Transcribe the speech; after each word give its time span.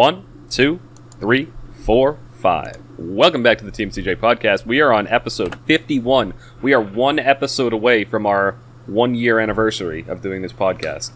One, 0.00 0.24
two, 0.48 0.80
three, 1.18 1.52
four, 1.84 2.16
five. 2.32 2.78
Welcome 2.96 3.42
back 3.42 3.58
to 3.58 3.66
the 3.66 3.70
Team 3.70 3.90
CJ 3.90 4.16
podcast. 4.16 4.64
We 4.64 4.80
are 4.80 4.94
on 4.94 5.06
episode 5.08 5.56
51. 5.66 6.32
We 6.62 6.72
are 6.72 6.80
one 6.80 7.18
episode 7.18 7.74
away 7.74 8.04
from 8.06 8.24
our 8.24 8.52
one 8.86 9.14
year 9.14 9.38
anniversary 9.38 10.06
of 10.08 10.22
doing 10.22 10.40
this 10.40 10.54
podcast. 10.54 11.10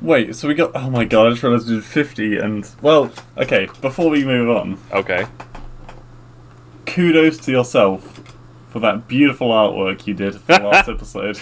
Wait, 0.00 0.34
so 0.34 0.48
we 0.48 0.54
got. 0.54 0.70
Oh 0.74 0.88
my 0.88 1.04
god, 1.04 1.26
I 1.26 1.30
just 1.32 1.42
realised 1.42 1.68
we 1.68 1.74
did 1.74 1.84
50, 1.84 2.38
and. 2.38 2.66
Well, 2.80 3.12
okay, 3.36 3.68
before 3.82 4.08
we 4.08 4.24
move 4.24 4.48
on, 4.48 4.78
Okay. 4.90 5.26
kudos 6.86 7.36
to 7.36 7.50
yourself 7.50 8.22
for 8.70 8.80
that 8.80 9.08
beautiful 9.08 9.50
artwork 9.50 10.06
you 10.06 10.14
did 10.14 10.36
for 10.36 10.58
the 10.58 10.68
last 10.68 10.88
episode. 10.88 11.38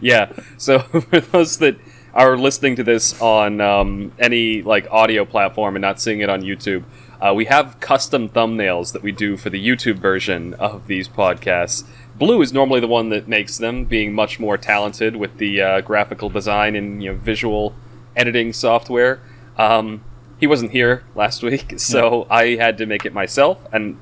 Yeah. 0.00 0.30
So 0.58 0.78
for 0.78 1.18
those 1.20 1.58
that 1.58 1.76
are 2.14 2.38
listening 2.38 2.76
to 2.76 2.84
this 2.84 3.20
on 3.20 3.60
um, 3.60 4.12
any 4.18 4.62
like 4.62 4.86
audio 4.90 5.24
platform 5.24 5.74
and 5.74 5.82
not 5.82 6.00
seeing 6.00 6.20
it 6.20 6.30
on 6.30 6.42
YouTube, 6.42 6.84
uh, 7.20 7.32
we 7.34 7.46
have 7.46 7.80
custom 7.80 8.28
thumbnails 8.28 8.92
that 8.92 9.02
we 9.02 9.10
do 9.10 9.36
for 9.36 9.50
the 9.50 9.64
YouTube 9.64 9.96
version 9.96 10.54
of 10.54 10.86
these 10.86 11.08
podcasts. 11.08 11.84
Blue 12.16 12.40
is 12.40 12.52
normally 12.52 12.80
the 12.80 12.86
one 12.86 13.08
that 13.08 13.26
makes 13.26 13.58
them, 13.58 13.84
being 13.84 14.12
much 14.12 14.38
more 14.38 14.56
talented 14.56 15.16
with 15.16 15.38
the 15.38 15.60
uh, 15.60 15.80
graphical 15.80 16.28
design 16.28 16.76
and 16.76 17.02
you 17.02 17.12
know 17.12 17.18
visual 17.18 17.74
editing 18.14 18.52
software. 18.52 19.20
Um, 19.58 20.04
he 20.38 20.46
wasn't 20.46 20.70
here 20.70 21.04
last 21.14 21.42
week, 21.42 21.74
so 21.80 22.26
I 22.30 22.56
had 22.56 22.78
to 22.78 22.86
make 22.86 23.04
it 23.04 23.12
myself, 23.12 23.58
and 23.72 23.98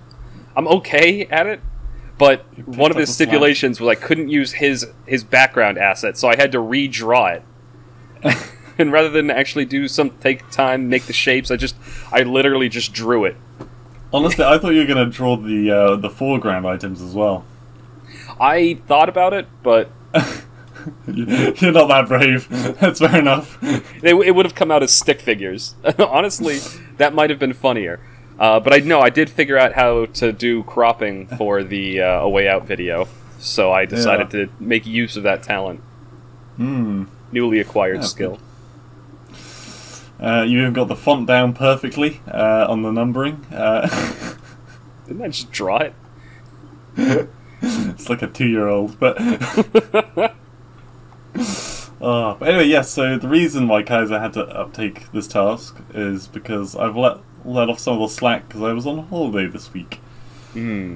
I'm 0.55 0.69
okay 0.69 1.25
at 1.27 1.47
it. 1.47 1.61
But 2.19 2.45
one 2.69 2.91
of 2.91 2.97
his 2.99 3.13
stipulations 3.13 3.81
was 3.81 3.89
I 3.89 3.95
couldn't 3.95 4.29
use 4.29 4.53
his 4.53 4.87
his 5.07 5.25
background 5.25 5.79
asset, 5.79 6.19
so 6.19 6.29
I 6.29 6.37
had 6.37 6.53
to 6.53 6.59
redraw 6.59 7.37
it. 7.37 7.43
and 8.79 8.93
rather 8.93 9.09
than 9.11 9.31
actually 9.31 9.65
do 9.65 9.89
some 9.89 10.11
take 10.21 10.49
time 10.51 10.89
make 10.89 11.05
the 11.07 11.13
shapes, 11.13 11.51
I 11.51 11.57
just 11.57 11.77
I 12.13 12.23
literally 12.23 12.69
just 12.69 12.93
drew 12.93 13.25
it. 13.25 13.37
Honestly, 14.13 14.45
I 14.45 14.59
thought 14.59 14.71
you 14.71 14.81
were 14.81 14.87
going 14.95 15.05
to 15.05 15.11
draw 15.11 15.37
the 15.37 15.71
uh, 15.71 15.97
the 15.97 16.11
foreground 16.11 16.67
items 16.67 17.01
as 17.01 17.15
well. 17.15 17.45
I 18.41 18.79
thought 18.87 19.09
about 19.09 19.33
it, 19.33 19.47
but 19.63 19.91
You're 21.07 21.73
not 21.73 21.89
that 21.89 22.07
brave. 22.09 22.49
That's 22.81 23.01
fair 23.01 23.19
enough. 23.19 23.59
it, 23.63 24.15
it 24.15 24.35
would 24.35 24.47
have 24.47 24.55
come 24.55 24.71
out 24.71 24.83
as 24.83 24.93
stick 24.93 25.21
figures. 25.21 25.75
Honestly, 25.99 26.59
that 26.97 27.15
might 27.15 27.31
have 27.31 27.39
been 27.39 27.53
funnier. 27.53 28.01
Uh, 28.39 28.59
but 28.59 28.73
I 28.73 28.79
know 28.79 29.01
I 29.01 29.11
did 29.11 29.31
figure 29.31 29.57
out 29.57 29.75
how 29.75 30.07
to 30.07 30.33
do 30.33 30.63
cropping 30.65 31.27
for 31.29 31.63
the 31.63 32.01
uh, 32.03 32.21
a 32.23 32.29
way 32.29 32.49
out 32.49 32.67
video, 32.67 33.07
so 33.39 33.71
I 33.73 33.85
decided 33.85 34.33
Yeah. 34.33 34.47
to 34.47 34.53
make 34.59 34.85
use 34.87 35.17
of 35.17 35.23
that 35.23 35.43
talent, 35.43 35.81
Hmm. 36.57 37.05
Newly 37.33 37.59
acquired 37.61 37.97
Yeah, 37.97 38.03
skill. 38.03 38.39
Uh, 40.21 40.43
you 40.43 40.61
even 40.61 40.73
got 40.73 40.87
the 40.89 40.95
font 40.97 41.27
down 41.27 41.53
perfectly 41.53 42.21
uh, 42.31 42.67
on 42.69 42.83
the 42.83 42.93
numbering. 42.93 43.45
Uh, 43.53 43.89
Didn't 45.07 45.23
I 45.23 45.29
just 45.29 45.51
draw 45.51 45.79
it? 45.79 45.95
it's 46.97 48.09
like 48.09 48.23
a 48.23 48.29
two-year-old, 48.29 49.01
but. 49.01 49.17
Oh, 52.01 52.37
but 52.39 52.49
anyway, 52.49 52.67
yes. 52.67 52.91
so 52.91 53.19
the 53.19 53.29
reason 53.29 53.67
why 53.67 53.83
Kaiser 53.83 54.21
had 54.21 54.33
to 54.35 54.45
uptake 54.47 55.11
this 55.13 55.27
task 55.27 55.77
is 55.95 56.29
because 56.29 56.77
I've 56.77 56.97
let 56.97 57.19
let 57.45 57.69
off 57.69 57.81
some 57.81 57.95
of 58.01 58.09
the 58.09 58.15
slack 58.15 58.47
because 58.49 58.63
I 58.63 58.73
was 58.73 58.87
on 58.87 59.07
holiday 59.09 59.47
this 59.49 59.73
week, 59.73 60.01
Hmm. 60.53 60.95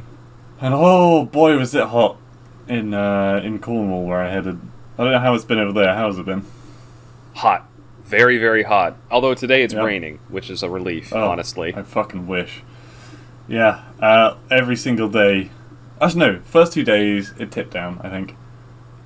and 0.60 0.74
oh 0.74 1.24
boy, 1.24 1.56
was 1.58 1.74
it 1.74 1.88
hot 1.88 2.18
in 2.68 2.94
uh, 2.94 3.40
in 3.42 3.58
Cornwall 3.58 4.04
where 4.06 4.20
I 4.22 4.30
headed. 4.30 4.60
I 4.98 5.02
don't 5.04 5.12
know 5.12 5.18
how 5.18 5.34
it's 5.34 5.44
been 5.44 5.58
over 5.58 5.72
there. 5.72 5.94
How 5.94 6.06
has 6.06 6.18
it 6.18 6.24
been? 6.26 6.44
Hot, 7.34 7.68
very 8.04 8.38
very 8.38 8.62
hot. 8.62 8.96
Although 9.10 9.34
today 9.34 9.62
it's 9.62 9.74
Yeah. 9.74 9.82
raining, 9.84 10.18
which 10.28 10.48
is 10.50 10.62
a 10.62 10.70
relief, 10.70 11.12
Oh, 11.14 11.28
honestly. 11.28 11.74
I 11.76 11.82
fucking 11.82 12.26
wish. 12.26 12.62
Yeah, 13.48 13.80
uh, 14.00 14.34
every 14.50 14.76
single 14.76 15.08
day. 15.08 15.50
Actually, 16.00 16.20
no. 16.26 16.38
First 16.44 16.72
two 16.72 16.82
days 16.82 17.32
it 17.38 17.50
tipped 17.50 17.72
down, 17.72 18.00
I 18.02 18.08
think, 18.08 18.34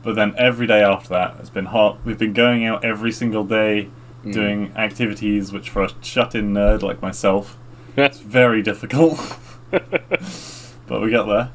but 0.03 0.15
then 0.15 0.35
every 0.39 0.67
day 0.67 0.83
after 0.83 1.09
that 1.11 1.37
it's 1.41 1.51
been 1.51 1.67
hot. 1.67 1.99
We've 2.05 2.19
been 2.19 2.33
going 2.33 2.65
out 2.65 2.85
every 2.85 3.13
single 3.13 3.45
day, 3.45 3.89
Mm. 4.25 4.33
doing 4.33 4.73
activities 4.77 5.51
which 5.53 5.71
for 5.71 5.83
a 5.85 5.89
shut-in 6.03 6.53
nerd 6.53 6.83
like 6.83 7.01
myself, 7.03 7.57
it's 7.97 8.21
very 8.21 8.63
difficult. 8.63 9.19
but 9.71 11.01
we 11.01 11.11
got 11.11 11.51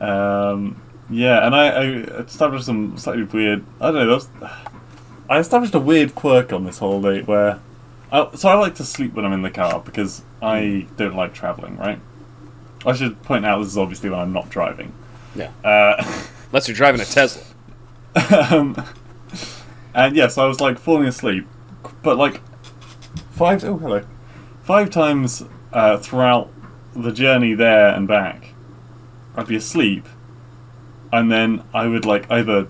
there. 0.00 0.08
Um, 0.08 0.80
yeah, 1.12 1.46
and 1.46 1.54
I, 1.54 1.66
I 1.68 1.82
established 2.22 2.66
some 2.66 2.96
slightly 2.98 3.24
weird. 3.24 3.64
I 3.80 3.86
don't 3.90 3.94
know. 3.94 4.06
Those, 4.06 4.28
I 5.28 5.38
established 5.38 5.74
a 5.74 5.78
weird 5.80 6.14
quirk 6.14 6.52
on 6.52 6.64
this 6.64 6.78
holiday 6.78 7.22
where. 7.22 7.60
I, 8.10 8.28
so 8.34 8.50
I 8.50 8.54
like 8.54 8.74
to 8.74 8.84
sleep 8.84 9.14
when 9.14 9.24
I'm 9.24 9.32
in 9.32 9.40
the 9.42 9.50
car 9.50 9.80
because 9.80 10.22
I 10.42 10.86
don't 10.98 11.16
like 11.16 11.32
traveling. 11.32 11.78
Right. 11.78 11.98
I 12.84 12.92
should 12.94 13.22
point 13.22 13.46
out 13.46 13.58
this 13.60 13.68
is 13.68 13.78
obviously 13.78 14.10
when 14.10 14.18
I'm 14.18 14.32
not 14.32 14.50
driving. 14.50 14.92
yeah, 15.34 15.50
Uh, 15.64 15.94
unless 16.50 16.68
you're 16.68 16.76
driving 16.76 17.00
a 17.00 17.04
Tesla. 17.04 17.42
um, 18.50 18.76
and 19.94 20.14
yes, 20.16 20.36
I 20.36 20.44
was 20.44 20.60
like 20.60 20.78
falling 20.78 21.06
asleep, 21.06 21.46
but 22.02 22.18
like 22.18 22.40
five 23.30 23.64
oh 23.64 23.78
hello, 23.78 24.04
five 24.62 24.90
times 24.90 25.44
uh, 25.72 25.96
throughout 25.96 26.50
the 26.94 27.12
journey 27.12 27.54
there 27.54 27.88
and 27.88 28.06
back, 28.06 28.48
I'd 29.36 29.46
be 29.46 29.56
asleep, 29.56 30.06
and 31.12 31.30
then 31.30 31.62
I 31.74 31.86
would 31.86 32.04
like 32.04 32.30
either 32.30 32.68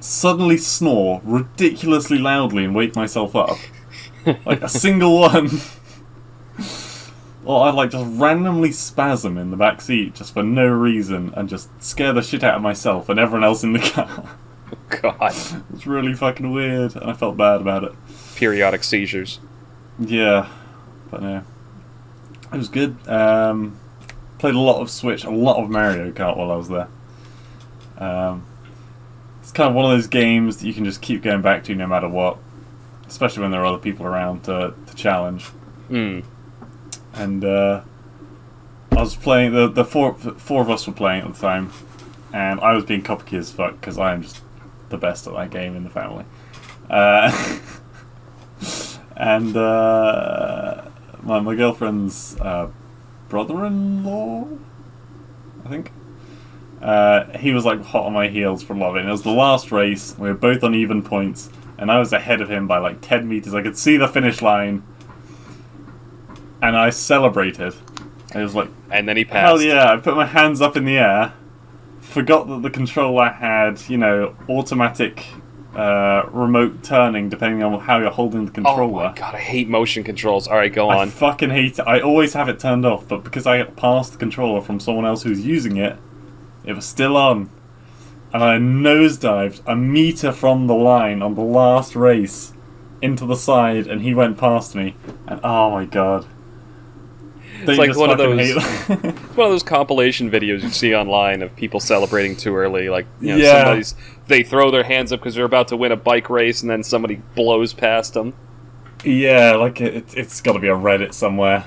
suddenly 0.00 0.56
snore 0.58 1.20
ridiculously 1.24 2.18
loudly 2.18 2.64
and 2.64 2.74
wake 2.74 2.94
myself 2.94 3.34
up, 3.34 3.56
like 4.46 4.62
a 4.62 4.68
single 4.68 5.18
one. 5.20 5.50
Or 7.44 7.66
I'd 7.66 7.74
like 7.74 7.90
just 7.90 8.20
randomly 8.20 8.72
spasm 8.72 9.38
in 9.38 9.50
the 9.50 9.56
back 9.56 9.80
seat 9.80 10.14
just 10.14 10.34
for 10.34 10.42
no 10.42 10.66
reason 10.66 11.32
and 11.34 11.48
just 11.48 11.70
scare 11.82 12.12
the 12.12 12.20
shit 12.20 12.44
out 12.44 12.56
of 12.56 12.62
myself 12.62 13.08
and 13.08 13.18
everyone 13.18 13.44
else 13.44 13.64
in 13.64 13.72
the 13.72 13.78
car. 13.78 14.36
God, 15.02 15.32
It's 15.72 15.86
really 15.86 16.12
fucking 16.12 16.50
weird, 16.52 16.94
and 16.94 17.10
I 17.10 17.14
felt 17.14 17.38
bad 17.38 17.62
about 17.62 17.84
it. 17.84 17.92
periodic 18.36 18.84
seizures. 18.84 19.40
Yeah, 19.98 20.48
but 21.10 21.22
no, 21.22 21.42
it 22.52 22.56
was 22.56 22.68
good. 22.68 22.96
Um, 23.08 23.78
played 24.38 24.54
a 24.54 24.60
lot 24.60 24.82
of 24.82 24.90
Switch, 24.90 25.24
a 25.24 25.30
lot 25.30 25.56
of 25.62 25.70
Mario 25.70 26.10
Kart 26.12 26.36
while 26.36 26.50
I 26.50 26.56
was 26.56 26.68
there. 26.68 26.88
Um, 27.98 28.46
it's 29.40 29.52
kind 29.52 29.68
of 29.68 29.74
one 29.74 29.84
of 29.84 29.90
those 29.90 30.06
games 30.06 30.58
that 30.58 30.66
you 30.66 30.74
can 30.74 30.84
just 30.84 31.02
keep 31.02 31.22
going 31.22 31.42
back 31.42 31.64
to 31.64 31.74
no 31.74 31.86
matter 31.86 32.08
what, 32.08 32.38
especially 33.06 33.42
when 33.42 33.50
there 33.50 33.60
are 33.60 33.66
other 33.66 33.78
people 33.78 34.06
around 34.06 34.44
to, 34.44 34.74
to 34.86 34.94
challenge. 34.94 35.46
Hmm. 35.88 36.20
And 37.14 37.44
uh, 37.44 37.82
I 38.92 39.00
was 39.00 39.16
playing 39.16 39.52
the 39.52 39.68
the 39.68 39.84
four 39.84 40.14
four 40.14 40.62
of 40.62 40.70
us 40.70 40.86
were 40.86 40.92
playing 40.92 41.22
at 41.24 41.34
the 41.34 41.40
time, 41.40 41.72
and 42.32 42.60
I 42.60 42.74
was 42.74 42.84
being 42.84 43.02
cocky 43.02 43.36
as 43.36 43.50
fuck 43.50 43.80
because 43.80 43.98
I 43.98 44.12
am 44.12 44.22
just 44.22 44.40
the 44.90 44.98
best 44.98 45.26
at 45.26 45.34
that 45.34 45.50
game 45.50 45.74
in 45.74 45.84
the 45.84 45.90
family. 45.90 46.24
Uh, 46.88 47.58
and 49.16 49.56
uh, 49.56 50.88
my 51.22 51.40
my 51.40 51.54
girlfriend's 51.54 52.36
uh, 52.40 52.68
brother-in-law, 53.28 54.48
I 55.64 55.68
think. 55.68 55.92
Uh, 56.82 57.36
he 57.38 57.52
was 57.52 57.64
like 57.64 57.82
hot 57.82 58.06
on 58.06 58.12
my 58.12 58.28
heels 58.28 58.62
for 58.62 58.72
a 58.74 58.76
lot 58.76 58.90
of 58.90 58.96
it. 58.96 59.00
And 59.00 59.08
it 59.08 59.12
was 59.12 59.22
the 59.22 59.30
last 59.32 59.72
race. 59.72 60.14
We 60.18 60.28
were 60.28 60.34
both 60.34 60.62
on 60.62 60.74
even 60.74 61.02
points, 61.02 61.50
and 61.76 61.90
I 61.90 61.98
was 61.98 62.12
ahead 62.12 62.40
of 62.40 62.50
him 62.50 62.66
by 62.66 62.78
like 62.78 63.00
ten 63.00 63.28
meters. 63.28 63.54
I 63.54 63.62
could 63.62 63.76
see 63.76 63.96
the 63.96 64.06
finish 64.08 64.40
line, 64.42 64.82
and 66.62 66.76
I 66.76 66.90
celebrated. 66.90 67.74
I 68.34 68.42
was 68.42 68.54
like, 68.54 68.68
And 68.90 69.08
then 69.08 69.16
he 69.16 69.24
passed. 69.24 69.36
Hell 69.46 69.62
yeah! 69.62 69.92
I 69.92 69.96
put 69.96 70.14
my 70.16 70.26
hands 70.26 70.60
up 70.60 70.76
in 70.76 70.84
the 70.84 70.98
air, 70.98 71.32
forgot 72.00 72.46
that 72.48 72.62
the 72.62 72.70
controller 72.70 73.28
had, 73.30 73.80
you 73.88 73.96
know, 73.98 74.36
automatic 74.48 75.24
uh, 75.74 76.24
remote 76.32 76.82
turning 76.82 77.28
depending 77.28 77.62
on 77.62 77.78
how 77.80 77.98
you're 77.98 78.10
holding 78.10 78.44
the 78.46 78.50
Oh 78.50 78.54
controller. 78.54 79.08
my 79.10 79.14
god, 79.14 79.34
I 79.34 79.38
hate 79.38 79.68
motion 79.68 80.04
controls. 80.04 80.46
All 80.48 80.56
right, 80.56 80.72
go 80.72 80.90
on. 80.90 81.08
I 81.08 81.10
fucking 81.10 81.50
hate 81.50 81.78
it. 81.78 81.82
I 81.86 82.00
always 82.00 82.34
have 82.34 82.48
it 82.48 82.58
turned 82.60 82.84
off, 82.84 83.08
but 83.08 83.24
because 83.24 83.46
I 83.46 83.62
passed 83.64 84.12
the 84.12 84.18
controller 84.18 84.60
from 84.60 84.78
someone 84.80 85.06
else 85.06 85.22
who's 85.22 85.44
using 85.46 85.76
it, 85.78 85.96
it 86.68 86.74
was 86.76 86.84
still 86.86 87.16
on. 87.16 87.50
And 88.32 88.44
I 88.44 88.58
nosedived 88.58 89.62
a 89.66 89.74
meter 89.74 90.32
from 90.32 90.66
the 90.66 90.74
line 90.74 91.22
on 91.22 91.34
the 91.34 91.40
last 91.40 91.96
race 91.96 92.52
into 93.00 93.24
the 93.24 93.36
side, 93.36 93.86
and 93.86 94.02
he 94.02 94.12
went 94.14 94.36
past 94.38 94.74
me. 94.74 94.94
And 95.26 95.40
oh 95.42 95.70
my 95.70 95.84
god. 95.86 96.26
They 97.64 97.76
like 97.76 97.96
one 97.96 98.10
of 98.10 98.18
those- 98.18 98.38
It's 98.88 99.36
one 99.36 99.46
of 99.46 99.52
those 99.52 99.62
compilation 99.62 100.30
videos 100.30 100.62
you 100.62 100.68
see 100.68 100.94
online 100.94 101.42
of 101.42 101.54
people 101.56 101.80
celebrating 101.80 102.36
too 102.36 102.54
early. 102.54 102.88
Like, 102.88 103.06
you 103.20 103.28
know, 103.28 103.36
Yeah. 103.36 103.62
somebody's 103.64 103.94
they 104.28 104.42
throw 104.42 104.70
their 104.70 104.84
hands 104.84 105.10
up 105.12 105.20
because 105.20 105.34
they're 105.34 105.44
about 105.46 105.68
to 105.68 105.76
win 105.76 105.90
a 105.90 105.96
bike 105.96 106.28
race, 106.28 106.60
and 106.60 106.70
then 106.70 106.82
somebody 106.82 107.22
blows 107.34 107.72
past 107.72 108.12
them. 108.14 108.34
Yeah, 109.04 109.52
like 109.56 109.80
it, 109.80 110.14
it's 110.14 110.40
got 110.40 110.52
to 110.52 110.58
be 110.58 110.68
a 110.68 110.74
Reddit 110.76 111.14
somewhere. 111.14 111.64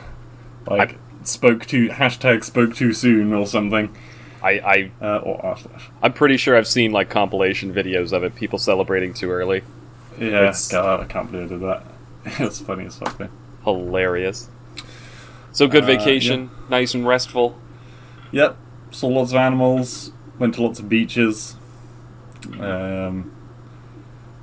Like 0.67 0.97
spoke 1.23 1.65
too 1.65 1.89
hashtag 1.89 2.43
spoke 2.43 2.75
too 2.75 2.93
soon 2.93 3.33
or 3.33 3.47
something. 3.47 3.95
I, 4.43 4.49
I 4.51 4.91
Uh, 5.01 5.17
or 5.19 5.57
slash. 5.57 5.89
I'm 6.01 6.13
pretty 6.13 6.37
sure 6.37 6.57
I've 6.57 6.67
seen 6.67 6.91
like 6.91 7.09
compilation 7.09 7.73
videos 7.73 8.11
of 8.13 8.23
it. 8.23 8.35
People 8.35 8.57
celebrating 8.59 9.13
too 9.13 9.29
early. 9.31 9.63
Yeah, 10.19 10.27
It's- 10.49 10.71
God, 10.71 10.99
I 11.01 11.05
can't 11.05 11.31
believe 11.31 11.47
I 11.47 11.49
did 11.49 11.61
that. 11.61 11.83
It's 12.39 12.59
funny 12.61 12.85
as 12.85 12.97
fuck. 12.97 13.17
Though. 13.17 13.29
Hilarious. 13.63 14.49
So 15.51 15.67
good 15.67 15.83
Uh, 15.83 15.87
vacation, 15.87 16.49
nice 16.69 16.93
and 16.93 17.05
restful. 17.07 17.57
Yep. 18.31 18.55
Saw 18.91 19.07
lots 19.07 19.31
of 19.31 19.37
animals. 19.37 20.11
Went 20.39 20.55
to 20.55 20.63
lots 20.63 20.79
of 20.79 20.87
beaches. 20.89 21.55
Um, 22.59 23.31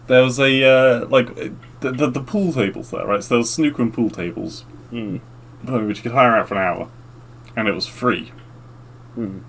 there 0.06 0.22
was 0.22 0.38
a 0.38 0.64
uh, 0.64 1.06
like 1.06 1.34
the, 1.80 1.90
the 1.92 2.08
the 2.10 2.20
pool 2.22 2.52
tables 2.52 2.90
there, 2.90 3.06
right? 3.06 3.22
So 3.22 3.30
there 3.30 3.38
was 3.38 3.52
snooker 3.52 3.82
and 3.82 3.92
pool 3.92 4.10
tables, 4.10 4.64
Mm. 4.92 5.20
which 5.64 5.98
you 5.98 6.02
could 6.04 6.12
hire 6.12 6.36
out 6.36 6.48
for 6.48 6.54
an 6.54 6.60
hour, 6.60 6.88
and 7.56 7.68
it 7.68 7.74
was 7.74 7.86
free. 7.86 8.32
Mm. 9.16 9.42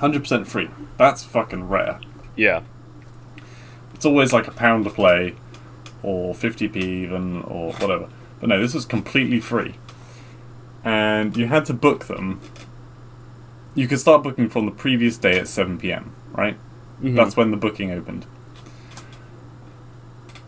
Hundred 0.00 0.22
percent 0.22 0.48
free. 0.48 0.68
That's 0.96 1.24
fucking 1.24 1.68
rare. 1.68 2.00
Yeah. 2.36 2.62
It's 3.94 4.06
always 4.06 4.32
like 4.32 4.48
a 4.48 4.50
pound 4.50 4.84
to 4.84 4.90
play, 4.90 5.34
or 6.02 6.34
50p 6.34 6.76
even, 6.76 7.42
or 7.42 7.72
whatever. 7.74 8.08
But 8.40 8.48
no, 8.48 8.58
this 8.60 8.72
was 8.72 8.86
completely 8.86 9.40
free. 9.40 9.74
And 10.82 11.36
you 11.36 11.46
had 11.48 11.66
to 11.66 11.74
book 11.74 12.06
them. 12.06 12.40
You 13.74 13.86
could 13.86 14.00
start 14.00 14.22
booking 14.22 14.48
from 14.48 14.64
the 14.64 14.72
previous 14.72 15.18
day 15.18 15.38
at 15.38 15.44
7pm, 15.46 16.12
right? 16.32 16.56
Mhm. 17.02 17.14
That's 17.14 17.36
when 17.36 17.50
the 17.50 17.56
booking 17.58 17.90
opened. 17.90 18.24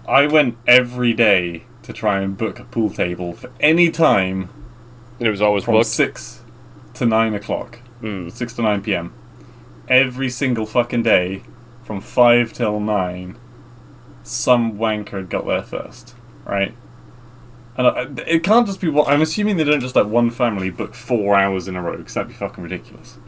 I 0.09 0.27
went 0.27 0.57
every 0.67 1.13
day 1.13 1.65
to 1.83 1.93
try 1.93 2.21
and 2.21 2.37
book 2.37 2.59
a 2.59 2.65
pool 2.65 2.91
table 2.91 3.33
for 3.35 3.51
any 3.61 3.91
time 3.91 4.49
And 5.19 5.29
it 5.29 5.31
was 5.31 5.43
always 5.43 5.65
from 5.65 5.75
booked. 5.75 5.87
6 5.87 6.41
to 6.95 7.07
9 7.07 7.35
o'clock. 7.35 7.79
Mm. 8.03 8.33
6 8.33 8.55
to 8.55 8.63
9 8.63 8.83
p.m. 8.83 9.13
Every 9.89 10.31
single 10.31 10.67
fucking 10.67 11.03
day, 11.03 11.43
from 11.85 12.01
5 12.01 12.53
till 12.53 12.81
9, 12.81 13.39
some 14.23 14.79
wanker 14.79 15.13
had 15.13 15.29
got 15.29 15.47
there 15.47 15.63
first, 15.63 16.15
right? 16.45 16.75
And 17.77 17.87
I, 17.87 18.07
it 18.27 18.45
can't 18.45 18.67
just 18.67 18.81
be 18.81 18.89
one. 18.89 19.11
I'm 19.11 19.23
assuming 19.23 19.57
they 19.57 19.65
don't 19.65 19.81
just 19.81 19.97
let 19.97 20.07
one 20.07 20.31
family 20.31 20.71
book 20.71 20.95
four 20.95 21.37
hours 21.37 21.69
in 21.69 21.77
a 21.77 21.83
row, 21.83 21.97
because 21.97 22.15
that'd 22.15 22.29
be 22.29 22.35
fucking 22.35 22.63
ridiculous. 22.63 23.19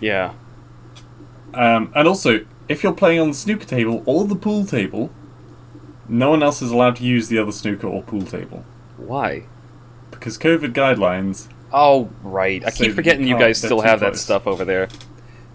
Yeah. 0.00 0.34
Um, 1.52 1.92
and 1.94 2.06
also, 2.06 2.46
if 2.68 2.82
you're 2.82 2.92
playing 2.92 3.20
on 3.20 3.28
the 3.28 3.34
snooker 3.34 3.66
table 3.66 4.02
or 4.06 4.24
the 4.24 4.36
pool 4.36 4.64
table, 4.64 5.10
no 6.08 6.30
one 6.30 6.42
else 6.42 6.62
is 6.62 6.70
allowed 6.70 6.96
to 6.96 7.04
use 7.04 7.28
the 7.28 7.38
other 7.38 7.52
snooker 7.52 7.86
or 7.86 8.02
pool 8.02 8.22
table. 8.22 8.64
Why? 8.96 9.44
Because 10.10 10.38
COVID 10.38 10.72
guidelines 10.72 11.48
Oh, 11.72 12.10
right. 12.22 12.64
I 12.64 12.70
keep 12.70 12.94
forgetting 12.94 13.26
you 13.26 13.34
you 13.34 13.38
guys 13.38 13.58
still 13.58 13.80
have 13.80 14.00
that 14.00 14.16
stuff 14.16 14.46
over 14.46 14.64
there. 14.64 14.88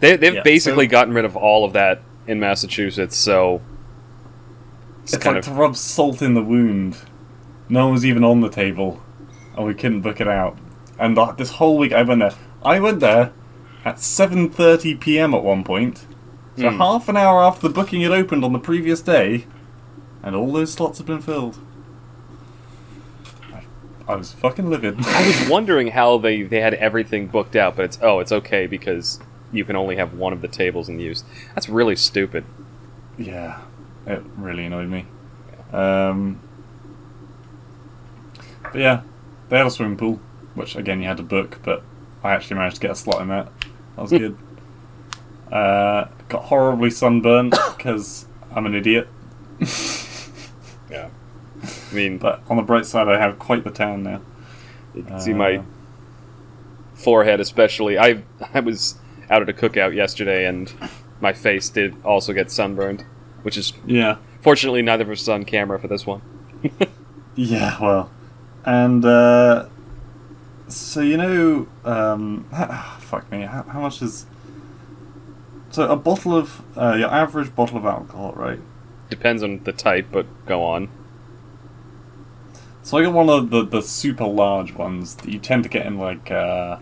They, 0.04 0.16
they've 0.18 0.36
Yeah, 0.36 0.44
basically 0.44 0.86
so- 0.88 0.92
gotten 0.92 1.14
rid 1.14 1.26
of 1.26 1.36
all 1.38 1.64
of 1.66 1.74
that 1.74 2.02
in 2.28 2.40
Massachusetts, 2.40 3.16
so 3.18 3.62
it's, 5.04 5.14
It's 5.14 5.24
kind 5.24 5.36
like 5.38 5.48
of 5.48 5.54
to 5.54 5.60
rub 5.60 5.76
salt 5.76 6.22
in 6.22 6.34
the 6.34 6.44
wound. 6.44 6.98
No 7.70 7.86
one 7.86 7.94
was 7.94 8.06
even 8.06 8.24
on 8.24 8.42
the 8.42 8.50
table, 8.50 9.02
and 9.58 9.66
we 9.66 9.74
couldn't 9.74 10.02
book 10.02 10.20
it 10.22 10.28
out. 10.28 10.58
And 11.00 11.18
uh, 11.18 11.32
this 11.32 11.52
whole 11.52 11.78
week 11.78 11.94
I 11.94 12.04
went 12.04 12.20
there. 12.20 12.34
I 12.64 12.80
went 12.80 13.00
there 13.00 13.32
at 13.86 13.96
7:30 13.98 15.00
p.m. 15.00 15.34
at 15.34 15.44
one 15.44 15.64
point, 15.64 16.06
so 16.58 16.70
Hmm. 16.70 16.78
half 16.78 17.10
an 17.10 17.18
hour 17.18 17.42
after 17.42 17.68
the 17.68 17.74
booking 17.74 18.02
had 18.02 18.12
opened 18.12 18.44
on 18.46 18.54
the 18.54 18.60
previous 18.60 19.02
day, 19.02 19.46
and 20.22 20.36
all 20.36 20.52
those 20.52 20.72
slots 20.74 20.98
had 21.00 21.08
been 21.08 21.22
filled. 21.22 21.60
I, 23.54 23.64
I 24.08 24.16
was 24.16 24.34
fucking 24.34 24.70
livid. 24.70 24.98
I 25.06 25.28
was 25.28 25.48
wondering 25.50 25.88
how 25.90 26.18
they, 26.18 26.44
they 26.44 26.62
had 26.62 26.74
everything 26.76 27.28
booked 27.28 27.56
out, 27.56 27.76
but 27.76 27.86
it's 27.86 28.00
oh, 28.02 28.20
it's 28.20 28.32
okay 28.32 28.68
because 28.68 29.20
you 29.54 29.64
can 29.64 29.76
only 29.78 29.96
have 29.96 30.14
one 30.14 30.34
of 30.34 30.42
the 30.42 30.48
tables 30.50 30.90
in 30.90 31.00
use. 31.00 31.24
That's 31.56 31.70
really 31.70 31.96
stupid. 31.96 32.44
yeah, 33.18 33.62
it 34.06 34.22
really 34.36 34.66
annoyed 34.66 34.90
me. 34.90 35.06
Um, 35.72 36.42
but 38.64 38.76
yeah, 38.76 39.02
they 39.50 39.58
had 39.58 39.68
a 39.68 39.72
swimming 39.72 39.98
pool, 39.98 40.20
which 40.56 40.76
again 40.76 41.02
you 41.02 41.08
had 41.08 41.18
to 41.18 41.24
book, 41.24 41.60
but 41.64 41.84
I 42.24 42.32
actually 42.34 42.58
managed 42.58 42.76
to 42.78 42.82
get 42.82 42.92
a 42.92 42.96
slot 42.96 43.22
in 43.22 43.28
that. 43.30 43.50
That 43.96 44.02
was 44.02 44.12
good. 44.12 44.38
Uh, 45.52 46.08
got 46.30 46.46
horribly 46.46 46.90
sunburned 46.90 47.52
because 47.78 48.26
I'm 48.56 48.66
an 48.66 48.74
idiot. 48.74 49.08
Yeah. 50.90 51.10
I 51.92 51.94
mean, 51.96 52.18
But 52.18 52.42
on 52.50 52.58
the 52.58 52.64
bright 52.64 52.86
side, 52.86 53.08
I 53.08 53.18
have 53.20 53.38
quite 53.40 53.64
the 53.64 53.72
tan 53.72 54.04
now. 54.04 54.22
you 54.96 55.04
can 55.04 55.20
see 55.20 55.34
my 55.34 55.58
Uh, 55.58 55.64
forehead 56.96 57.40
especially. 57.40 57.98
I 58.00 58.24
I 58.54 58.60
was 58.62 58.96
out 59.30 59.42
at 59.42 59.50
a 59.50 59.54
cookout 59.54 59.96
yesterday 59.96 60.46
and 60.46 60.74
my 61.20 61.34
face 61.34 61.70
did 61.70 61.96
also 62.04 62.34
get 62.34 62.52
sunburned, 62.52 63.06
which 63.44 63.58
is 63.58 63.74
Yeah, 63.86 64.18
fortunately 64.42 64.82
neither 64.82 65.04
of 65.04 65.12
us 65.12 65.28
on 65.28 65.46
camera 65.46 65.80
for 65.80 65.88
this 65.88 66.06
one. 66.06 66.22
yeah. 67.36 67.78
Well, 67.82 68.12
and 68.66 69.04
uh, 69.04 69.68
so 70.68 71.02
you 71.02 71.18
know, 71.18 71.68
um, 71.86 72.46
fuck 73.00 73.32
me. 73.32 73.42
How, 73.42 73.64
how 73.64 73.82
much 73.82 74.02
is 74.02 74.26
so 75.72 75.90
a 75.90 75.96
bottle 75.96 76.36
of 76.36 76.62
uh, 76.78 76.96
your 77.00 77.10
average 77.10 77.56
bottle 77.56 77.78
of 77.78 77.86
alcohol, 77.86 78.34
right? 78.36 78.60
Depends 79.10 79.42
on 79.42 79.64
the 79.64 79.72
type, 79.72 80.08
but 80.12 80.28
go 80.46 80.64
on. 80.64 80.90
So 82.84 82.98
I 82.98 83.04
got 83.04 83.14
one 83.14 83.30
of 83.30 83.50
the, 83.50 83.66
the 83.66 83.82
super 83.82 84.26
large 84.26 84.74
ones 84.74 85.16
that 85.16 85.30
you 85.30 85.40
tend 85.40 85.64
to 85.64 85.70
get 85.70 85.86
in 85.86 85.98
like 85.98 86.30
uh, 86.30 86.78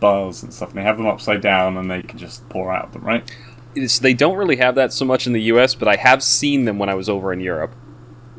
bars 0.00 0.42
and 0.42 0.52
stuff, 0.52 0.70
and 0.70 0.78
they 0.78 0.82
have 0.82 0.96
them 0.96 1.06
upside 1.06 1.40
down, 1.40 1.76
and 1.76 1.90
they 1.90 2.02
can 2.02 2.18
just 2.18 2.48
pour 2.48 2.72
out 2.72 2.86
of 2.86 2.92
them, 2.92 3.02
right? 3.02 3.30
It's, 3.74 3.98
they 3.98 4.14
don't 4.14 4.36
really 4.36 4.56
have 4.56 4.74
that 4.76 4.92
so 4.92 5.04
much 5.04 5.26
in 5.26 5.32
the 5.32 5.42
U.S., 5.42 5.74
but 5.74 5.88
I 5.88 5.96
have 5.96 6.22
seen 6.22 6.64
them 6.64 6.78
when 6.78 6.88
I 6.88 6.94
was 6.94 7.08
over 7.08 7.32
in 7.32 7.40
Europe. 7.40 7.74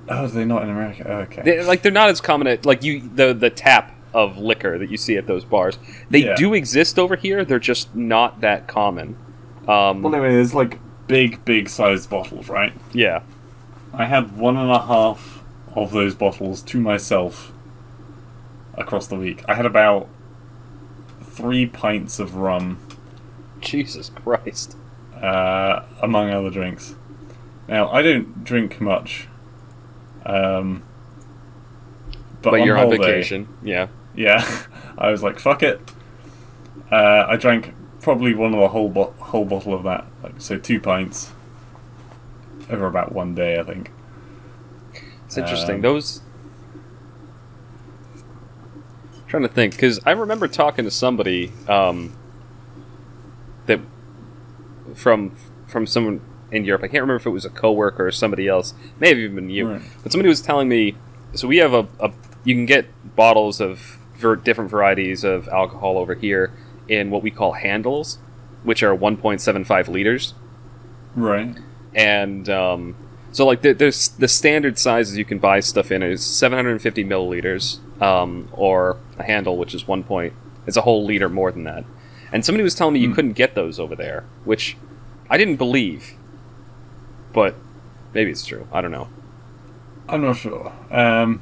Oh, 0.07 0.28
they're 0.28 0.46
not 0.46 0.63
in 0.63 0.69
America. 0.69 1.04
Oh, 1.07 1.13
okay. 1.22 1.42
They, 1.44 1.63
like 1.63 1.81
they're 1.81 1.92
not 1.92 2.10
as 2.10 2.22
common 2.22 2.46
at 2.48 2.63
like 2.66 2.84
you 2.84 3.02
the 3.02 3.34
the 3.34 3.50
tap 3.50 3.92
of 4.13 4.38
liquor 4.38 4.78
that 4.78 4.90
you 4.92 4.98
see 4.98 5.18
at 5.18 5.25
those 5.25 5.44
bars. 5.44 5.78
They 6.10 6.19
Yeah. 6.19 6.36
do 6.36 6.54
exist 6.54 7.00
over 7.00 7.16
here. 7.16 7.44
They're 7.44 7.58
just 7.60 7.94
not 7.96 8.40
that 8.42 8.68
common. 8.68 9.18
Um, 9.68 10.04
well, 10.04 10.13
anyway, 10.13 10.31
there's 10.34 10.54
like 10.54 10.80
big, 11.08 11.44
big 11.44 11.68
sized 11.69 12.10
bottles, 12.10 12.48
right? 12.50 12.72
yeah. 12.94 13.24
I 13.94 14.06
had 14.06 14.38
one 14.38 14.58
and 14.58 14.69
a 14.69 14.86
half 14.86 15.44
of 15.74 15.92
those 15.92 16.13
bottles 16.16 16.62
to 16.63 16.80
myself 16.80 17.51
across 18.75 19.08
the 19.08 19.16
week. 19.16 19.44
I 19.48 19.56
had 19.56 19.66
about 19.66 20.08
three 21.36 21.66
pints 21.66 22.20
of 22.20 22.36
rum, 22.36 22.80
Jesus 23.62 24.10
Christ. 24.10 24.76
uh, 25.22 25.84
among 26.02 26.30
other 26.32 26.50
drinks. 26.50 26.96
Now, 27.68 27.90
I 27.90 28.02
don't 28.02 28.44
drink 28.44 28.80
much. 28.80 29.28
Um, 30.25 30.84
but, 32.42 32.51
But, 32.51 32.60
on 32.62 32.65
you're 32.68 32.77
on 32.77 32.84
holiday- 32.86 33.04
vacation. 33.04 33.48
Yeah. 33.63 33.88
Yeah, 34.15 34.48
I 34.98 35.12
was 35.12 35.22
like, 35.24 35.39
fuck 35.39 35.62
it. 35.62 35.82
Uh, 36.92 37.25
I 37.27 37.36
drank 37.36 37.74
probably 38.01 38.34
one 38.34 38.54
of 38.54 38.60
the 38.60 38.68
whole 38.70 38.88
bo- 38.89 39.13
whole 39.20 39.44
bottle 39.46 39.74
of 39.74 39.84
that, 39.84 40.06
like 40.24 40.36
so 40.39 40.58
two 40.58 40.80
pints 40.80 41.32
over 42.70 42.86
about 42.86 43.12
one 43.12 43.36
day, 43.36 43.60
I 43.60 43.63
think. 43.63 43.92
It's 45.25 45.38
interesting. 45.38 45.75
Um, 45.77 45.82
Those. 45.82 46.22
Trying 49.27 49.44
to 49.44 49.50
think 49.50 49.74
because 49.74 50.00
I 50.05 50.12
remember 50.12 50.48
talking 50.48 50.86
to 50.86 50.91
somebody 50.91 51.51
um, 51.67 52.15
that 53.65 53.79
from 54.94 55.36
from 55.67 55.86
someone 55.88 56.22
in 56.51 56.63
Europe. 56.63 56.82
I 56.84 56.88
can't 56.88 57.01
remember 57.01 57.15
if 57.15 57.25
it 57.25 57.32
was 57.32 57.46
a 57.46 57.50
coworker 57.50 58.08
or 58.08 58.12
somebody 58.12 58.48
else. 58.48 58.74
May 59.00 59.10
have 59.10 59.17
even 59.17 59.36
been 59.36 59.50
you. 59.50 59.72
Right. 59.72 59.82
But 60.03 60.12
somebody 60.12 60.29
was 60.29 60.41
telling 60.41 60.70
me. 60.70 60.96
So 61.34 61.48
we 61.48 61.58
have 61.58 61.74
a, 61.74 61.88
a 62.00 62.12
you 62.44 62.53
can 62.55 62.65
get 62.65 62.86
bottles 63.15 63.60
of 63.60 63.98
ver- 64.15 64.36
different 64.38 64.70
varieties 64.70 65.24
of 65.24 65.48
alcohol 65.50 65.98
over 65.98 66.13
here 66.13 66.53
in 66.88 67.10
what 67.10 67.24
we 67.24 67.32
call 67.32 67.53
handles, 67.53 68.20
which 68.63 68.84
are 68.84 68.96
1.75 68.96 69.88
liters 69.88 70.36
Right. 71.15 71.58
and 71.96 72.48
um, 72.48 72.96
so 73.36 73.46
like 73.46 73.62
the, 73.62 73.74
there's 73.74 74.08
the 74.10 74.27
standard 74.30 74.77
sizes 74.80 75.18
you 75.18 75.25
can 75.25 75.39
buy 75.39 75.60
stuff 75.60 75.92
in 75.92 76.01
is 76.01 76.24
750 76.25 77.04
milliliters 77.04 77.80
um, 78.01 78.48
or 78.54 78.96
a 79.20 79.24
handle 79.24 79.58
which 79.58 79.74
is 79.75 79.86
one 79.88 80.04
point 80.04 80.32
it's 80.65 80.77
a 80.77 80.82
whole 80.82 81.04
liter 81.04 81.27
more 81.27 81.51
than 81.51 81.63
that 81.65 81.84
and 82.32 82.46
somebody 82.46 82.63
was 82.63 82.74
telling 82.75 82.94
me 82.94 83.01
you 83.01 83.10
Hmm. 83.10 83.15
couldn't 83.15 83.34
get 83.34 83.54
those 83.56 83.77
over 83.80 83.96
there 83.96 84.24
which 84.46 84.77
i 85.30 85.38
didn't 85.38 85.58
believe 85.58 86.13
but 87.34 87.56
maybe 88.13 88.32
it's 88.32 88.46
true 88.46 88.68
i 88.72 88.80
don't 88.82 88.92
know 88.92 89.10
I'm 90.08 90.22
not 90.22 90.38
sure. 90.38 90.72
Um, 90.92 91.42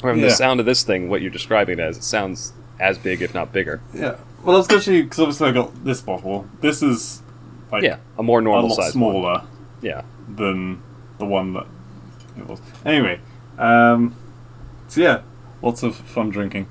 from 0.00 0.18
Yeah. 0.18 0.26
the 0.26 0.30
sound 0.32 0.60
of 0.60 0.66
this 0.66 0.82
thing 0.82 1.08
what 1.08 1.22
you're 1.22 1.30
describing 1.30 1.78
it 1.78 1.82
as 1.82 1.96
it 1.96 2.02
sounds 2.04 2.52
as 2.78 2.98
big 2.98 3.22
if 3.22 3.32
not 3.34 3.52
bigger 3.52 3.80
yeah. 3.94 4.16
Well, 4.42 4.56
I 4.56 4.58
was 4.58 4.66
going 4.66 4.80
to 4.82 5.02
because 5.04 5.20
obviously 5.20 5.48
I 5.50 5.52
got 5.52 5.84
this 5.84 6.00
bottle. 6.00 6.46
This 6.62 6.82
is 6.82 7.20
like 7.70 7.82
yeah 7.82 7.98
a 8.18 8.22
more 8.22 8.38
a 8.38 8.42
normal 8.42 8.68
lot 8.70 8.76
size 8.76 8.94
one. 8.96 9.46
Yeah 9.82 10.02
than 10.28 10.82
the 11.18 11.24
one 11.26 11.52
that 11.54 11.66
it 12.38 12.46
was. 12.46 12.60
Anyway, 12.84 13.20
um, 13.58 14.14
so 14.88 15.00
yeah, 15.00 15.22
lots 15.62 15.82
of 15.82 15.94
fun 15.96 16.30
drinking. 16.30 16.70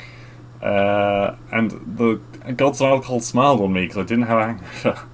Uh, 0.61 1.35
and 1.51 1.71
the 1.97 2.19
God's 2.55 2.81
alcohol 2.81 3.19
smiled 3.21 3.61
on 3.61 3.71
me 3.73 3.81
because 3.83 3.97
I 3.97 4.03
didn't 4.03 4.23
have 4.25 4.37
a 4.37 4.45
hangover. 4.45 5.07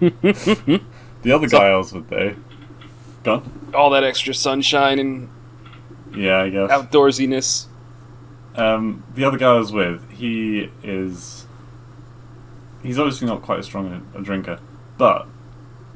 the 1.22 1.32
other 1.32 1.48
So- 1.48 1.58
guy 1.58 1.68
I 1.68 1.76
was 1.76 1.92
with, 1.92 2.08
though, 2.08 2.34
gone. 3.22 3.70
all 3.74 3.90
that 3.90 4.04
extra 4.04 4.34
sunshine 4.34 4.98
and 4.98 5.28
Yeah, 6.14 6.38
I 6.42 6.48
guess. 6.50 6.70
outdoorsiness 6.70 7.66
Um, 8.56 9.04
the 9.14 9.24
other 9.24 9.38
guy 9.38 9.50
I 9.50 9.58
was 9.58 9.72
with, 9.72 10.10
he 10.10 10.70
is. 10.82 11.46
He's 12.82 12.98
obviously 12.98 13.26
not 13.26 13.42
quite 13.42 13.58
as 13.58 13.66
strong 13.66 14.02
a, 14.14 14.18
a 14.18 14.22
drinker, 14.22 14.58
but 14.96 15.26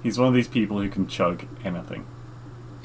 he's 0.02 0.18
one 0.18 0.28
of 0.28 0.34
these 0.34 0.48
people 0.48 0.80
who 0.80 0.88
can 0.88 1.06
chug 1.06 1.44
anything. 1.64 2.06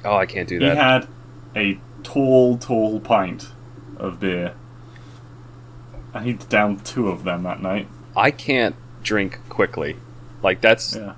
Oh, 0.05 0.15
I 0.15 0.25
can't 0.25 0.47
do 0.47 0.59
that. 0.59 0.71
He 0.73 0.77
had 0.77 1.07
a 1.55 1.79
tall, 2.03 2.57
tall 2.57 2.99
pint 2.99 3.49
of 3.97 4.19
beer, 4.19 4.53
and 6.13 6.25
he 6.25 6.33
downed 6.33 6.85
two 6.85 7.09
of 7.09 7.23
them 7.23 7.43
that 7.43 7.61
night. 7.61 7.87
I 8.15 8.31
can't 8.31 8.75
drink 9.03 9.39
quickly. 9.49 9.95
Like 10.43 10.61
that's 10.61 10.95
Yeah. 10.95 11.13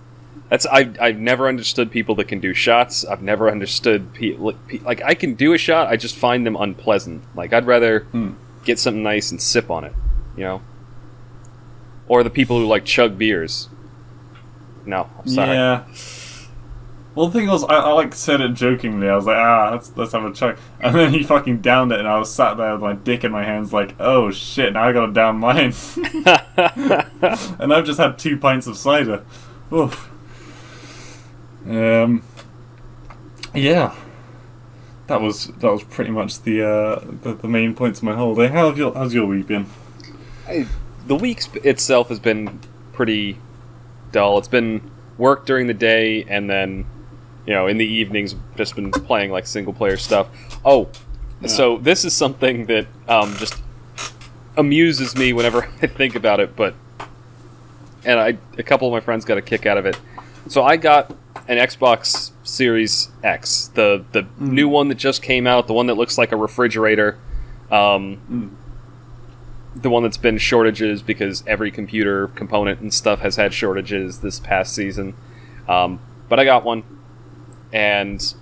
that's 0.49 0.65
I 0.65 0.91
I've 0.99 1.17
never 1.19 1.47
understood 1.47 1.91
people 1.91 2.15
that 2.15 2.27
can 2.27 2.39
do 2.39 2.53
shots. 2.53 3.05
I've 3.05 3.21
never 3.21 3.49
understood 3.49 4.13
people 4.13 4.53
like 4.83 5.01
I 5.03 5.13
can 5.13 5.33
do 5.35 5.53
a 5.53 5.57
shot. 5.57 5.87
I 5.87 5.97
just 5.97 6.15
find 6.15 6.45
them 6.45 6.55
unpleasant. 6.55 7.23
Like 7.35 7.53
I'd 7.53 7.65
rather 7.67 8.01
Hmm. 8.11 8.31
get 8.65 8.79
something 8.79 9.03
nice 9.03 9.31
and 9.31 9.41
sip 9.41 9.69
on 9.69 9.83
it, 9.83 9.93
you 10.37 10.43
know. 10.43 10.61
Or 12.07 12.23
the 12.23 12.29
people 12.29 12.57
who 12.59 12.65
like 12.65 12.85
chug 12.85 13.17
beers. 13.17 13.69
No, 14.89 15.07
I'm 15.19 15.27
sorry. 15.27 15.51
Yeah. 15.51 15.83
Well, 17.15 17.27
the 17.27 17.39
thing 17.39 17.47
was, 17.49 17.63
I, 17.65 17.75
I 17.75 17.91
like 17.91 18.15
said 18.15 18.39
it 18.41 18.53
jokingly. 18.53 19.07
I 19.09 19.15
was 19.15 19.25
like, 19.25 19.37
ah, 19.37 19.69
let's 19.71 19.95
let's 19.95 20.11
have 20.13 20.23
a 20.25 20.31
chug, 20.33 20.57
and 20.79 20.95
then 20.95 21.11
he 21.13 21.21
fucking 21.23 21.61
downed 21.61 21.91
it, 21.91 21.99
and 21.99 22.07
I 22.07 22.17
was 22.17 22.33
sat 22.33 22.55
there 22.57 22.71
with 22.71 22.81
my 22.81 22.93
dick 22.93 23.23
in 23.23 23.31
my 23.31 23.43
hands, 23.43 23.71
like, 23.73 23.95
oh 23.99 24.31
shit, 24.31 24.73
now 24.73 24.83
I 24.83 24.93
gotta 24.93 25.11
down 25.11 25.37
mine, 25.37 25.73
and 26.15 27.73
I've 27.73 27.85
just 27.85 27.99
had 27.99 28.17
two 28.17 28.37
pints 28.37 28.67
of 28.67 28.77
cider. 28.77 29.23
Oof. 29.73 30.09
Um. 31.67 32.23
Yeah. 33.53 33.93
That 35.07 35.21
was 35.21 35.47
that 35.47 35.71
was 35.71 35.83
pretty 35.83 36.11
much 36.11 36.41
the 36.43 36.63
uh, 36.63 36.99
the, 37.23 37.33
the 37.33 37.47
main 37.47 37.73
points 37.75 37.99
of 37.99 38.03
my 38.03 38.15
holiday. 38.15 38.47
How 38.51 38.67
have 38.67 38.77
your 38.77 38.93
how's 38.93 39.13
your 39.13 39.25
week 39.25 39.47
been? 39.47 39.65
I- 40.47 40.67
the 41.07 41.15
week 41.15 41.41
sp- 41.41 41.65
itself 41.65 42.09
has 42.09 42.19
been 42.19 42.59
pretty 42.93 43.39
dull. 44.11 44.37
It's 44.37 44.47
been 44.47 44.89
work 45.17 45.45
during 45.45 45.67
the 45.67 45.73
day, 45.73 46.23
and 46.27 46.49
then 46.49 46.85
you 47.45 47.53
know 47.53 47.67
in 47.67 47.77
the 47.77 47.85
evenings 47.85 48.35
just 48.55 48.75
been 48.75 48.91
playing 48.91 49.31
like 49.31 49.47
single 49.47 49.73
player 49.73 49.97
stuff. 49.97 50.27
Oh, 50.65 50.89
so 51.45 51.77
this 51.77 52.03
is 52.03 52.13
something 52.13 52.65
that 52.65 52.87
um, 53.07 53.33
just 53.37 53.61
amuses 54.57 55.15
me 55.15 55.33
whenever 55.33 55.63
I 55.81 55.87
think 55.87 56.15
about 56.15 56.39
it. 56.39 56.55
But 56.55 56.75
and 58.03 58.19
I 58.19 58.37
a 58.57 58.63
couple 58.63 58.87
of 58.87 58.91
my 58.91 58.99
friends 58.99 59.25
got 59.25 59.37
a 59.37 59.41
kick 59.41 59.65
out 59.65 59.77
of 59.77 59.85
it. 59.85 59.99
So 60.47 60.63
I 60.63 60.77
got 60.77 61.11
an 61.47 61.57
Xbox 61.57 62.31
Series 62.43 63.09
X, 63.23 63.67
the 63.73 64.03
the 64.11 64.27
new 64.39 64.67
one 64.67 64.87
that 64.89 64.95
just 64.95 65.21
came 65.21 65.47
out, 65.47 65.67
the 65.67 65.73
one 65.73 65.87
that 65.87 65.95
looks 65.95 66.17
like 66.17 66.31
a 66.31 66.37
refrigerator. 66.37 67.17
Um, 67.71 68.57
the 69.75 69.89
one 69.89 70.03
that's 70.03 70.17
been 70.17 70.37
shortages 70.37 71.01
because 71.01 71.43
every 71.47 71.71
computer 71.71 72.27
component 72.29 72.79
and 72.81 72.93
stuff 72.93 73.19
has 73.19 73.35
had 73.35 73.53
shortages 73.53 74.19
this 74.19 74.39
past 74.39 74.73
season. 74.73 75.15
Um, 75.67 75.99
but 76.27 76.39
I 76.39 76.45
got 76.45 76.63
one, 76.63 76.83
and 77.71 78.33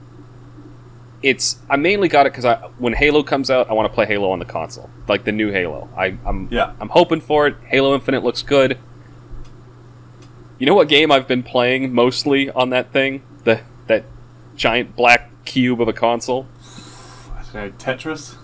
it's 1.22 1.57
I 1.69 1.75
mainly 1.75 2.07
got 2.07 2.25
it 2.25 2.31
because 2.31 2.46
I 2.46 2.55
when 2.77 2.93
Halo 2.93 3.24
comes 3.24 3.50
out, 3.50 3.69
I 3.69 3.74
want 3.74 3.89
to 3.89 3.93
play 3.93 4.05
Halo 4.05 4.31
on 4.31 4.39
the 4.39 4.46
console, 4.46 4.89
like 5.07 5.24
the 5.25 5.31
new 5.31 5.51
Halo. 5.51 5.89
I, 5.98 6.17
I'm 6.25 6.48
Yeah. 6.51 6.74
I'm 6.79 6.89
hoping 6.89 7.22
for 7.22 7.48
it. 7.48 7.57
Halo 7.67 7.93
Infinite 7.93 8.24
looks 8.24 8.41
good. 8.41 8.77
You 10.60 10.65
know 10.65 10.74
what 10.74 10.88
game 10.89 11.12
I've 11.12 11.27
been 11.27 11.43
playing 11.43 11.93
mostly 11.93 12.50
on 12.50 12.72
that 12.72 12.91
thing? 12.91 13.22
The 13.43 13.62
that 13.88 14.05
giant 14.55 14.96
black 14.96 15.29
cube 15.46 15.81
of 15.81 15.88
a 15.88 15.93
console? 15.93 16.48
I 17.36 17.43
don't 17.43 17.53
know, 17.53 17.72
Tetris. 17.77 18.36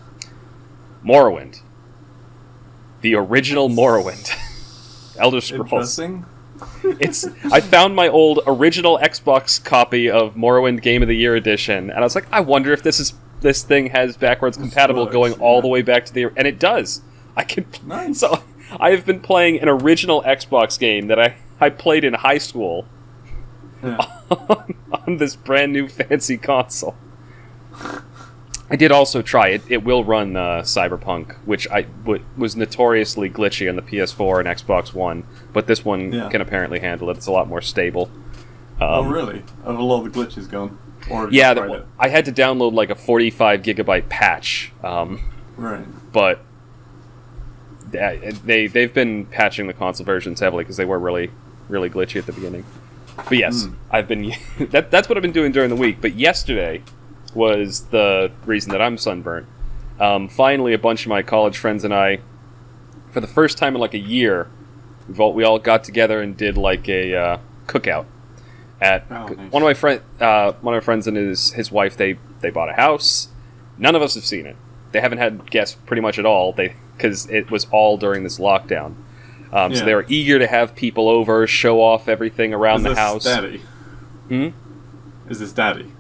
Morrowind. 1.04 1.63
The 3.04 3.16
original 3.16 3.70
Morrowind. 3.70 4.32
Elder 5.20 5.42
Scrolls. 5.42 6.00
Interesting. 6.00 6.26
It's 7.00 7.26
I 7.52 7.60
found 7.60 7.96
my 7.96 8.08
old 8.08 8.40
original 8.48 8.98
Xbox 9.00 9.62
copy 9.64 10.10
of 10.10 10.36
Morrowind 10.36 10.82
Game 10.82 11.02
of 11.02 11.08
the 11.10 11.16
Year 11.16 11.36
edition, 11.36 11.90
and 11.90 12.00
I 12.00 12.02
was 12.02 12.16
like, 12.16 12.28
I 12.32 12.40
wonder 12.40 12.72
if 12.72 12.84
this 12.84 13.00
is 13.02 13.14
this 13.42 13.64
thing 13.64 13.88
has 13.88 14.16
backwards 14.16 14.56
compatible 14.58 15.04
works, 15.04 15.14
going 15.14 15.34
all 15.42 15.56
yeah. 15.58 15.62
the 15.62 15.68
way 15.68 15.82
back 15.82 16.06
to 16.06 16.14
the 16.14 16.32
and 16.38 16.48
it 16.48 16.60
does. 16.60 17.02
I 17.36 17.44
can 17.44 17.66
Nice. 17.86 18.20
so 18.20 18.44
I 18.80 18.92
have 18.92 19.06
been 19.06 19.20
playing 19.20 19.60
an 19.60 19.68
original 19.68 20.22
Xbox 20.24 20.80
game 20.80 21.08
that 21.08 21.20
I 21.20 21.36
I 21.60 21.70
played 21.70 22.04
in 22.06 22.14
high 22.14 22.38
school 22.38 22.86
Yeah. 23.84 23.98
on, 24.30 24.76
on 24.94 25.18
this 25.18 25.36
brand 25.36 25.74
new 25.74 25.90
fancy 25.90 26.38
console. 26.38 26.96
I 28.74 28.76
did 28.76 28.92
also 28.92 29.22
try 29.22 29.50
it. 29.50 29.62
It 29.70 29.84
will 29.84 30.04
run 30.04 30.36
uh, 30.36 30.62
Cyberpunk, 30.64 31.36
which 31.46 31.68
I 31.70 31.84
w- 31.84 32.24
was 32.36 32.56
notoriously 32.56 33.30
glitchy 33.30 33.70
on 33.70 33.76
the 33.76 33.84
PS4 33.84 34.40
and 34.40 34.48
Xbox 34.48 34.96
One, 34.96 35.26
but 35.54 35.68
this 35.68 35.86
one 35.86 36.12
Yeah. 36.12 36.28
can 36.30 36.42
apparently 36.42 36.80
handle 36.80 37.12
it. 37.12 37.18
It's 37.18 37.28
a 37.28 37.32
lot 37.32 37.48
more 37.48 37.62
stable. 37.62 38.10
oh, 38.82 39.02
Um, 39.02 39.10
really? 39.10 39.44
A 39.64 39.74
lot 39.74 40.04
of 40.04 40.12
the 40.12 40.20
glitches 40.20 40.50
gone? 40.50 40.80
Or 41.08 41.30
Yeah, 41.32 41.54
the- 41.54 41.86
I 42.00 42.08
had 42.08 42.26
to 42.26 42.32
download 42.32 42.74
like 42.74 42.90
a 42.90 42.96
45 42.96 43.62
gigabyte 43.62 44.10
patch, 44.10 44.72
um, 44.84 45.20
Right. 45.56 45.86
but 46.12 46.40
they 47.92 48.32
they- 48.44 48.66
they've 48.68 48.94
been 48.94 49.26
patching 49.28 49.68
the 49.68 49.74
console 49.74 50.04
versions 50.06 50.40
heavily 50.40 50.64
because 50.64 50.78
they 50.78 50.86
were 50.86 50.98
really 50.98 51.30
really 51.70 51.92
glitchy 51.92 52.16
at 52.16 52.26
the 52.26 52.34
beginning. 52.34 52.64
But 53.30 53.38
yes, 53.38 53.66
Hmm. 53.66 53.74
I've 53.92 54.08
been 54.08 54.34
that 54.72 54.90
that's 54.90 55.08
what 55.08 55.16
I've 55.16 55.22
been 55.22 55.32
doing 55.32 55.52
during 55.52 55.70
the 55.70 55.76
week. 55.76 55.98
But 56.02 56.16
yesterday 56.16 56.82
was 57.36 57.86
the 57.88 58.32
reason 58.46 58.72
that 58.72 58.82
I'm 58.82 58.98
sunburnt. 58.98 59.48
Um, 60.00 60.28
finally, 60.28 60.74
a 60.74 60.78
bunch 60.80 61.06
of 61.06 61.10
my 61.10 61.22
college 61.22 61.58
friends 61.58 61.84
and 61.84 61.94
I, 61.94 62.20
for 63.12 63.20
the 63.22 63.28
first 63.28 63.58
time 63.58 63.76
in 63.76 63.82
like 63.82 63.94
a 63.94 64.00
year, 64.00 64.48
we've 65.08 65.20
all, 65.20 65.34
we 65.34 65.44
all 65.44 65.60
got 65.60 65.84
together 65.84 66.22
and 66.22 66.36
did 66.36 66.58
like 66.58 66.90
a 66.90 67.16
uh, 67.16 67.38
cookout 67.68 68.06
at 68.82 69.06
Oh, 69.12 69.28
nice. 69.28 69.52
one 69.52 69.62
of 69.62 69.68
my 69.68 69.74
friend 69.74 70.02
uh, 70.20 70.52
one 70.62 70.74
of 70.74 70.82
my 70.82 70.84
friends 70.84 71.08
and 71.08 71.16
his 71.16 71.52
his 71.54 71.72
wife. 71.72 71.96
They 71.96 72.18
they 72.42 72.50
bought 72.50 72.70
a 72.70 72.74
house. 72.74 73.30
None 73.78 73.96
of 73.96 74.02
us 74.02 74.16
have 74.16 74.26
seen 74.26 74.46
it. 74.46 74.56
They 74.92 75.00
haven't 75.02 75.20
had 75.20 75.50
guests 75.50 75.78
pretty 75.86 76.02
much 76.02 76.20
at 76.20 76.26
all. 76.26 76.52
They 76.54 76.76
because 76.98 77.30
it 77.30 77.50
was 77.50 77.66
all 77.72 77.98
during 77.98 78.24
this 78.24 78.40
lockdown. 78.40 78.96
Um, 79.52 79.74
So 79.76 79.86
they 79.86 79.94
were 79.96 80.06
eager 80.10 80.40
to 80.40 80.48
have 80.48 80.76
people 80.76 81.08
over, 81.08 81.46
show 81.48 81.82
off 81.82 82.08
everything 82.08 82.54
around 82.54 82.78
Is 82.78 82.84
the 82.84 82.90
this 82.90 82.98
house. 82.98 83.24
Daddy? 83.24 83.62
Hmm? 84.28 84.48
Is 85.30 85.40
this 85.40 85.52
Daddy? 85.54 85.92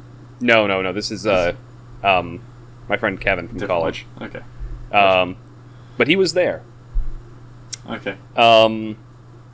No, 0.43 0.67
no, 0.67 0.81
no. 0.81 0.91
This 0.93 1.09
is 1.09 1.25
uh, 1.25 1.53
um, 2.03 2.41
my 2.89 2.97
friend 2.97 3.19
Kevin 3.19 3.47
from 3.47 3.57
Different 3.57 3.79
college. 3.79 4.05
one. 4.17 4.29
Okay. 4.29 4.95
Um, 4.95 5.38
but 5.97 6.07
he 6.07 6.15
was 6.15 6.33
there. 6.33 6.62
Okay. 7.89 8.17
Um, 8.35 8.97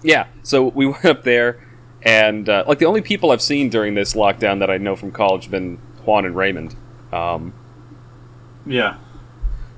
yeah, 0.03 0.27
so 0.43 0.65
we 0.69 0.85
went 0.87 1.05
up 1.05 1.23
there, 1.23 1.65
and 2.01 2.47
uh, 2.49 2.63
like 2.67 2.79
the 2.79 2.85
only 2.85 3.01
people 3.01 3.31
I've 3.31 3.41
seen 3.41 3.69
during 3.69 3.93
this 3.93 4.13
lockdown 4.13 4.59
that 4.59 4.69
I 4.69 4.77
know 4.77 4.95
from 4.95 5.11
college 5.11 5.43
have 5.43 5.51
been 5.51 5.77
Juan 6.05 6.25
and 6.25 6.35
Raymond. 6.35 6.75
Um, 7.13 7.53
Yeah. 8.65 8.97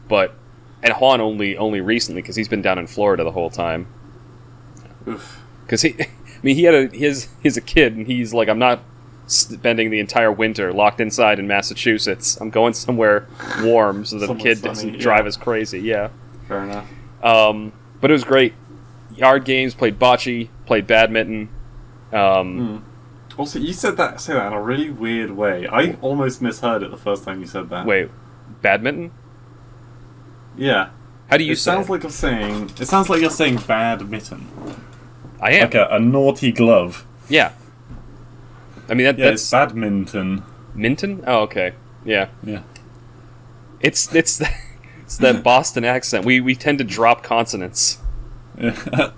but 0.07 0.35
and 0.83 0.93
Juan 0.95 1.21
only 1.21 1.57
only 1.57 1.79
recently 1.81 2.21
because 2.21 2.35
he's 2.35 2.47
been 2.47 2.61
down 2.61 2.77
in 2.79 2.87
Florida 2.87 3.23
the 3.23 3.31
whole 3.31 3.49
time. 3.49 3.87
Oof. 5.07 5.41
Because 5.65 5.81
he, 5.81 5.95
I 6.01 6.07
mean, 6.43 6.55
he 6.55 6.63
had 6.63 6.73
a 6.75 6.87
he's 6.87 7.27
he's 7.43 7.57
a 7.57 7.61
kid, 7.61 7.95
and 7.95 8.07
he's 8.07 8.33
like, 8.33 8.47
I'm 8.49 8.59
not 8.59 8.81
spending 9.31 9.89
the 9.89 9.99
entire 9.99 10.31
winter 10.31 10.73
locked 10.73 10.99
inside 10.99 11.39
in 11.39 11.47
Massachusetts. 11.47 12.39
I'm 12.39 12.49
going 12.49 12.73
somewhere 12.73 13.27
warm 13.61 14.05
so 14.05 14.19
that 14.19 14.27
the 14.27 14.35
kid 14.35 14.57
sunny, 14.57 14.67
doesn't 14.69 14.93
yeah. 14.95 14.99
drive 14.99 15.25
us 15.25 15.37
crazy. 15.37 15.79
Yeah. 15.79 16.09
Fair 16.47 16.63
enough. 16.63 16.87
Um, 17.23 17.71
but 18.01 18.11
it 18.11 18.13
was 18.13 18.23
great. 18.23 18.53
Yard 19.15 19.45
games, 19.45 19.73
played 19.73 19.97
bocce, 19.99 20.49
played 20.65 20.87
badminton. 20.87 21.49
Um, 22.11 22.57
Hmm. 22.57 23.39
Also, 23.39 23.59
you 23.59 23.71
said 23.71 23.95
that 23.95 24.19
say 24.19 24.33
that 24.33 24.47
in 24.47 24.53
a 24.53 24.61
really 24.61 24.89
weird 24.89 25.31
way. 25.31 25.65
I 25.65 25.93
almost 26.01 26.41
misheard 26.41 26.83
it 26.83 26.91
the 26.91 26.97
first 26.97 27.23
time 27.23 27.39
you 27.39 27.47
said 27.47 27.69
that. 27.69 27.85
Wait, 27.85 28.09
badminton? 28.61 29.11
Yeah. 30.57 30.89
How 31.29 31.37
do 31.37 31.45
you 31.45 31.53
it 31.53 31.55
say? 31.55 31.71
sounds 31.71 31.87
it? 31.87 31.91
like 31.91 32.03
you're 32.03 32.11
saying. 32.11 32.71
It 32.77 32.87
sounds 32.87 33.09
like 33.09 33.21
you're 33.21 33.29
saying 33.29 33.57
badminton. 33.65 34.47
I 35.39 35.53
am. 35.53 35.63
Like 35.63 35.75
a, 35.75 35.87
a 35.91 35.99
naughty 35.99 36.51
glove. 36.51 37.05
Yeah. 37.29 37.53
I 38.91 38.93
mean 38.93 39.05
that, 39.05 39.17
Yeah, 39.17 39.29
that's 39.29 39.49
badminton. 39.49 40.43
Minton. 40.75 41.23
Oh, 41.25 41.43
okay. 41.43 41.73
Yeah. 42.03 42.27
Yeah. 42.43 42.63
It's 43.79 44.13
it's 44.13 44.41
it's 45.01 45.17
that 45.17 45.43
Boston 45.43 45.85
accent. 45.85 46.25
We 46.25 46.41
we 46.41 46.55
tend 46.55 46.77
to 46.79 46.83
drop 46.83 47.23
consonants. 47.23 47.99
Yeah. 48.59 48.75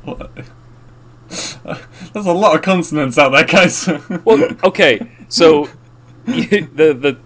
There's 2.14 2.28
a 2.28 2.34
lot 2.34 2.56
of 2.56 2.62
consonants 2.62 3.18
out 3.18 3.30
there, 3.30 3.46
guys. 3.46 3.88
Well, 4.24 4.56
okay. 4.64 5.10
So 5.28 5.70
the 6.26 6.68
the 6.76 7.18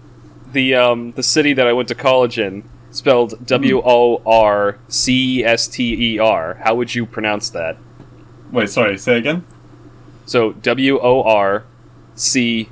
the 0.52 0.74
um 0.74 1.12
the 1.12 1.22
city 1.22 1.52
that 1.52 1.66
I 1.66 1.74
went 1.74 1.88
to 1.88 1.94
college 1.94 2.38
in 2.38 2.64
spelled 2.90 3.46
W 3.46 3.82
O 3.84 4.22
R 4.24 4.78
C 4.88 5.40
E 5.40 5.44
S 5.44 5.68
T 5.68 6.14
E 6.14 6.18
R. 6.18 6.54
How 6.64 6.74
would 6.74 6.94
you 6.94 7.04
pronounce 7.04 7.50
that? 7.50 7.76
Wait, 8.50 8.70
sorry. 8.70 8.96
Say 8.96 9.18
again. 9.18 9.44
So 10.24 10.52
W 10.52 10.98
O 10.98 11.22
R 11.22 11.64
C. 12.20 12.68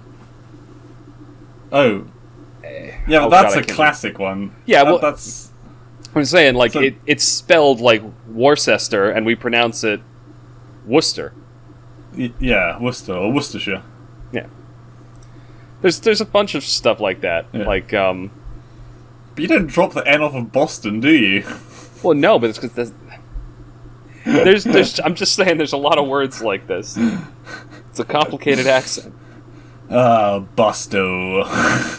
Oh, 1.72 2.06
yeah, 3.08 3.24
oh 3.24 3.30
that's 3.30 3.54
God, 3.54 3.70
a 3.70 3.72
classic 3.74 4.18
one. 4.18 4.54
Yeah, 4.66 4.84
That- 4.84 4.90
well- 4.90 4.98
that's 5.00 5.50
I'm 6.14 6.24
saying 6.24 6.54
like 6.54 6.72
So- 6.72 6.80
it, 6.80 6.96
it's 7.06 7.24
spelled 7.24 7.80
like 7.80 8.02
Worcester, 8.26 9.10
and 9.10 9.26
we 9.26 9.34
pronounce 9.34 9.84
it 9.84 10.00
Worcester. 10.86 11.32
Y- 12.16 12.32
yeah, 12.40 12.80
Worcester 12.80 13.12
or 13.12 13.30
Worcestershire. 13.32 13.82
Yeah. 14.32 14.46
There's 15.82 16.00
there's 16.00 16.20
a 16.22 16.24
bunch 16.24 16.54
of 16.54 16.64
stuff 16.64 17.00
like 17.00 17.20
that. 17.20 17.46
Yeah. 17.52 17.66
Like 17.66 17.92
um, 17.92 18.30
But 19.34 19.42
you 19.42 19.48
don't 19.48 19.66
drop 19.66 19.92
the 19.92 20.06
N 20.08 20.22
off 20.22 20.34
of 20.34 20.52
Boston, 20.52 21.00
do 21.00 21.10
you? 21.10 21.44
well, 22.02 22.14
no, 22.14 22.38
but 22.38 22.48
it's 22.50 22.58
because 22.58 22.72
there's, 22.74 22.92
there's 24.24 24.64
there's 24.64 25.00
I'm 25.00 25.14
just 25.14 25.34
saying 25.34 25.58
there's 25.58 25.74
a 25.74 25.76
lot 25.76 25.98
of 25.98 26.08
words 26.08 26.40
like 26.42 26.66
this. 26.66 26.96
It's 27.90 28.00
a 28.00 28.04
complicated 28.04 28.66
accent. 28.66 29.14
Ah, 29.90 30.40
Busto. 30.56 31.44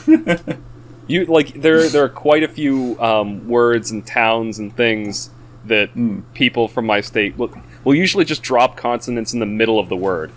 You 1.10 1.24
like 1.26 1.62
there 1.62 1.88
there 1.88 2.04
are 2.04 2.10
quite 2.10 2.44
a 2.44 2.50
few 2.50 3.00
um, 3.00 3.48
words 3.48 3.92
and 3.92 4.06
towns 4.06 4.60
and 4.60 4.76
things 4.76 5.30
that 5.64 5.94
Mm. 5.96 6.24
people 6.34 6.68
from 6.68 6.86
my 6.86 7.00
state 7.00 7.38
will, 7.38 7.50
will 7.86 7.96
usually 7.96 8.26
just 8.26 8.44
drop 8.44 8.76
consonants 8.76 9.32
in 9.34 9.40
the 9.40 9.46
middle 9.46 9.80
of 9.80 9.88
the 9.88 9.96
word. 9.96 10.32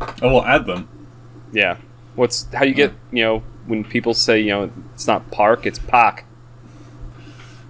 oh, 0.00 0.08
we'll 0.22 0.44
add 0.44 0.66
them. 0.66 0.88
Yeah. 1.52 1.76
What's 2.16 2.52
how 2.52 2.64
you 2.64 2.74
get 2.74 2.92
you 3.12 3.22
know 3.22 3.42
when 3.68 3.84
people 3.84 4.12
say 4.12 4.40
you 4.40 4.48
know 4.50 4.70
it's 4.94 5.06
not 5.06 5.30
park 5.30 5.66
it's 5.66 5.78
park. 5.78 6.24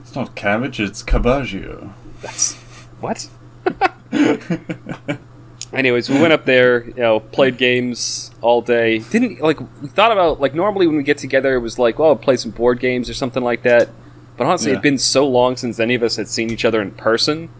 It's 0.00 0.14
not 0.14 0.34
cabbage, 0.34 0.80
it's 0.80 1.02
cabbaggio. 1.02 1.92
That's 2.22 2.54
what? 3.00 3.28
Anyways, 5.73 6.11
we 6.11 6.21
went 6.21 6.33
up 6.33 6.45
there, 6.47 6.85
you 6.85 6.95
know, 6.95 7.21
played 7.21 7.57
games 7.57 8.33
all 8.41 8.61
day. 8.61 8.99
Didn't 8.99 9.41
like 9.41 9.61
we 9.81 9.89
thought 9.89 10.11
about 10.11 10.41
like 10.41 10.55
normally 10.55 10.87
when 10.89 10.97
we 10.97 11.03
get 11.05 11.19
together 11.19 11.55
it 11.55 11.61
was 11.61 11.79
like, 11.79 11.99
well, 11.99 12.17
play 12.17 12.37
some 12.37 12.50
board 12.50 12.81
games 12.81 13.09
or 13.09 13.15
something 13.15 13.43
like 13.45 13.62
that. 13.62 13.89
But 14.37 14.47
honestly, 14.47 14.69
Yeah. 14.71 14.75
it'd 14.79 14.83
been 14.83 14.99
so 14.99 15.27
long 15.29 15.57
since 15.57 15.79
any 15.79 15.95
of 15.95 16.03
us 16.03 16.17
had 16.17 16.27
seen 16.27 16.50
each 16.50 16.65
other 16.65 16.83
in 16.83 16.91
person. 16.93 17.50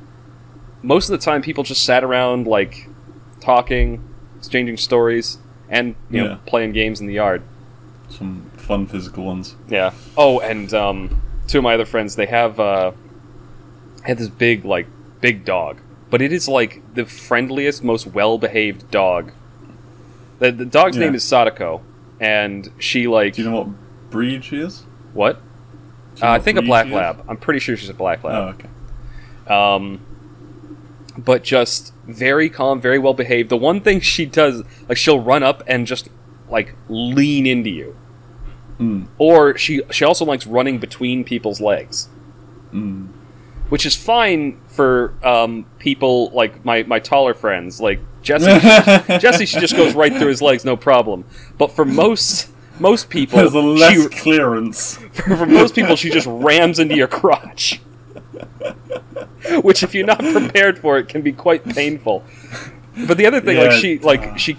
Most 0.83 1.09
of 1.11 1.19
the 1.19 1.25
time, 1.25 1.40
people 1.43 1.62
just 1.62 1.85
sat 1.85 2.02
around 2.02 2.47
like 2.47 2.88
talking, 3.40 4.02
exchanging 4.38 4.76
stories, 4.76 5.38
and 5.69 5.95
you 6.11 6.25
know, 6.25 6.38
playing 6.47 6.73
games 6.73 7.00
in 7.00 7.07
the 7.07 7.14
yard. 7.14 7.43
Some 8.09 8.50
fun 8.57 8.87
physical 8.87 9.25
ones. 9.25 9.55
Yeah. 9.69 9.93
Oh, 10.17 10.40
and 10.40 10.73
um, 10.75 11.21
two 11.47 11.59
of 11.59 11.64
my 11.64 11.75
other 11.75 11.85
friends, 11.85 12.17
they 12.17 12.26
have 12.26 12.59
uh, 12.59 12.90
had 14.02 14.19
this 14.19 14.29
big 14.29 14.64
like 14.64 14.87
big 15.21 15.45
dog, 15.45 15.79
but 16.11 16.21
it 16.21 16.33
is 16.33 16.49
like 16.49 16.83
the 16.95 17.05
friendliest, 17.07 17.83
most 17.85 18.07
well-behaved 18.09 18.90
dog. 18.90 19.33
The, 20.38 20.50
the 20.52 20.64
dog's 20.67 20.97
Yeah. 20.97 21.05
name 21.07 21.14
is 21.14 21.23
Sadako, 21.25 21.83
and 22.21 22.71
she 22.79 23.07
like 23.07 23.35
Do 23.35 23.43
you 23.43 23.50
know 23.50 23.59
what 23.59 24.11
breed 24.11 24.45
she 24.45 24.59
is? 24.59 24.85
what? 25.12 25.40
Uh, 26.23 26.29
I 26.31 26.38
think 26.38 26.59
a 26.59 26.62
black 26.62 26.88
lab. 26.90 27.25
I'm 27.29 27.37
pretty 27.37 27.61
sure 27.61 27.76
she's 27.76 27.88
a 27.88 27.95
black 27.95 28.21
Oh, 28.25 28.29
lab. 28.29 28.55
okay. 28.55 28.69
Um, 29.55 30.00
but 31.17 31.43
just 31.43 31.93
very 32.07 32.49
calm, 32.50 32.81
very 32.81 32.99
well 32.99 33.14
behaved. 33.14 33.49
The 33.49 33.57
one 33.57 33.81
thing 33.81 34.00
she 34.00 34.26
does, 34.26 34.62
like 34.88 34.99
she'll 34.99 35.21
run 35.21 35.43
up 35.43 35.62
and 35.67 35.87
just 35.87 36.09
like 36.49 36.75
lean 36.88 37.47
into 37.47 37.71
you, 37.71 37.97
Mm. 38.79 39.07
or 39.19 39.57
she 39.59 39.83
she 39.90 40.05
also 40.05 40.25
likes 40.25 40.47
running 40.47 40.79
between 40.79 41.23
people's 41.25 41.61
legs. 41.61 42.09
Mm. 42.73 43.09
Which 43.70 43.86
is 43.86 43.96
fine 43.96 44.60
for 44.66 45.14
um, 45.26 45.64
people 45.78 46.30
like 46.30 46.64
my, 46.64 46.82
my 46.82 46.98
taller 46.98 47.32
friends. 47.34 47.80
Like 47.80 48.00
Jesse, 48.22 48.46
Jesse, 49.18 49.46
she 49.46 49.58
just 49.58 49.74
goes 49.76 49.94
right 49.94 50.14
through 50.14 50.28
his 50.28 50.42
legs, 50.42 50.64
no 50.64 50.76
problem. 50.76 51.24
But 51.56 51.72
for 51.72 51.84
most 51.84 52.50
most 52.78 53.10
people, 53.10 53.38
There's 53.38 53.54
a 53.54 53.60
less 53.60 53.92
she, 53.92 54.08
clearance. 54.08 54.96
for, 55.12 55.36
for 55.36 55.46
most 55.46 55.74
people, 55.74 55.96
she 55.96 56.08
just 56.10 56.26
rams 56.26 56.78
into 56.78 56.96
your 56.96 57.09
crotch. 57.09 57.80
Which, 59.62 59.83
if 59.83 59.94
you're 59.94 60.06
not 60.06 60.18
prepared 60.20 60.78
for 60.78 60.98
it, 60.98 61.09
can 61.09 61.22
be 61.22 61.33
quite 61.33 61.64
painful. 61.64 62.24
But 63.06 63.16
the 63.18 63.26
other 63.26 63.40
thing, 63.40 63.56
like 63.59 63.70
Yeah, 63.72 63.78
she, 63.78 63.98
uh. 63.98 64.02
like 64.06 64.38
she, 64.38 64.56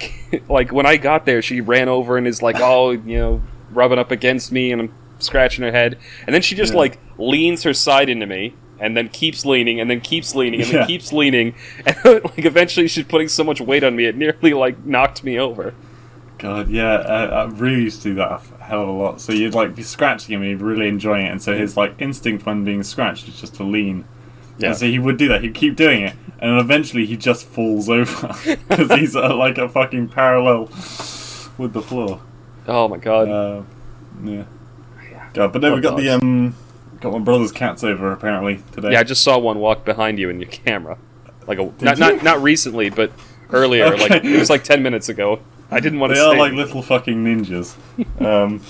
like 0.48 0.72
when 0.72 0.86
I 0.86 0.96
got 0.96 1.26
there, 1.26 1.42
she 1.42 1.60
ran 1.60 1.88
over 1.88 2.16
and 2.16 2.26
is 2.26 2.42
like, 2.42 2.56
"Oh, 2.60 2.90
you 2.90 3.18
know, 3.18 3.42
rubbing 3.70 3.98
up 3.98 4.10
against 4.10 4.52
me," 4.52 4.72
and 4.72 4.80
I'm 4.82 4.94
scratching 5.18 5.64
her 5.64 5.70
head, 5.72 5.98
and 6.26 6.34
then 6.34 6.42
she 6.42 6.54
just 6.54 6.72
Yeah. 6.72 6.78
like 6.80 6.98
leans 7.18 7.62
her 7.64 7.74
side 7.74 8.08
into 8.08 8.26
me, 8.26 8.54
and 8.82 8.96
then 8.96 9.08
keeps 9.08 9.46
leaning, 9.46 9.80
and 9.80 9.88
then 9.88 10.00
keeps 10.00 10.34
leaning, 10.34 10.60
and 10.60 10.68
then 10.68 10.80
Yeah. 10.80 10.86
keeps 10.86 11.12
leaning, 11.12 11.54
and 11.86 11.96
like 12.24 12.44
eventually 12.44 12.88
she's 12.88 13.04
putting 13.06 13.28
so 13.28 13.42
much 13.44 13.60
weight 13.60 13.84
on 13.84 13.96
me, 13.96 14.04
it 14.06 14.16
nearly 14.16 14.52
like 14.52 14.84
knocked 14.84 15.24
me 15.24 15.38
over. 15.38 15.72
God, 16.38 16.68
yeah, 16.68 16.94
uh, 16.94 17.46
I 17.48 17.54
really 17.56 17.82
used 17.82 18.02
to 18.02 18.08
do 18.10 18.14
that 18.16 18.42
a 18.58 18.64
hell 18.64 18.82
of 18.82 18.88
a 18.88 18.92
lot. 18.92 19.20
So 19.20 19.32
you'd 19.32 19.54
like 19.54 19.76
be 19.76 19.82
scratching 19.84 20.34
him, 20.34 20.42
he'd 20.42 20.60
really 20.60 20.88
enjoying 20.88 21.26
it, 21.26 21.30
and 21.30 21.40
so 21.40 21.56
his 21.56 21.76
like 21.76 21.94
instinct 22.00 22.44
when 22.44 22.64
being 22.64 22.82
scratched 22.82 23.28
is 23.28 23.40
just 23.40 23.54
to 23.56 23.62
lean. 23.64 24.04
Yeah. 24.58 24.68
And 24.70 24.76
so 24.76 24.86
he 24.86 24.98
would 24.98 25.16
do 25.16 25.28
that. 25.28 25.42
He'd 25.42 25.54
keep 25.54 25.76
doing 25.76 26.02
it, 26.02 26.14
and 26.40 26.52
then 26.52 26.58
eventually 26.58 27.06
he 27.06 27.16
just 27.16 27.46
falls 27.46 27.88
over 27.88 28.34
because 28.68 28.90
he's 28.98 29.14
uh, 29.14 29.34
like 29.36 29.56
a 29.58 29.68
fucking 29.68 30.08
parallel 30.08 30.64
with 31.58 31.72
the 31.72 31.82
floor. 31.82 32.20
Oh 32.66 32.88
my 32.88 32.98
god. 32.98 33.28
Uh, 33.28 33.62
yeah. 34.24 34.44
God, 35.34 35.52
but 35.52 35.62
then 35.62 35.72
we 35.74 35.80
got 35.80 35.96
the 35.96 36.10
um, 36.10 36.54
got 37.02 37.12
my 37.12 37.18
brother's 37.18 37.52
cats 37.52 37.84
over 37.84 38.12
apparently 38.12 38.62
today. 38.72 38.92
Yeah, 38.92 39.00
I 39.00 39.02
just 39.04 39.22
saw 39.22 39.38
one 39.38 39.58
walk 39.58 39.84
behind 39.84 40.18
you 40.18 40.30
in 40.30 40.40
your 40.40 40.48
camera, 40.50 40.96
like 41.46 41.58
a 41.58 41.70
not 41.82 41.98
not 41.98 42.22
not 42.22 42.42
recently, 42.42 42.88
but 42.90 43.12
earlier. 43.50 43.94
Like 43.96 44.24
it 44.24 44.38
was 44.38 44.48
like 44.50 44.64
ten 44.64 44.82
minutes 44.82 45.08
ago. 45.08 45.40
I 45.70 45.80
didn't 45.80 46.00
want 46.00 46.12
they 46.12 46.18
to 46.18 46.26
are 46.28 46.36
like 46.36 46.52
little 46.52 46.82
fucking 46.82 47.24
ninjas, 47.24 47.76
um, 48.24 48.60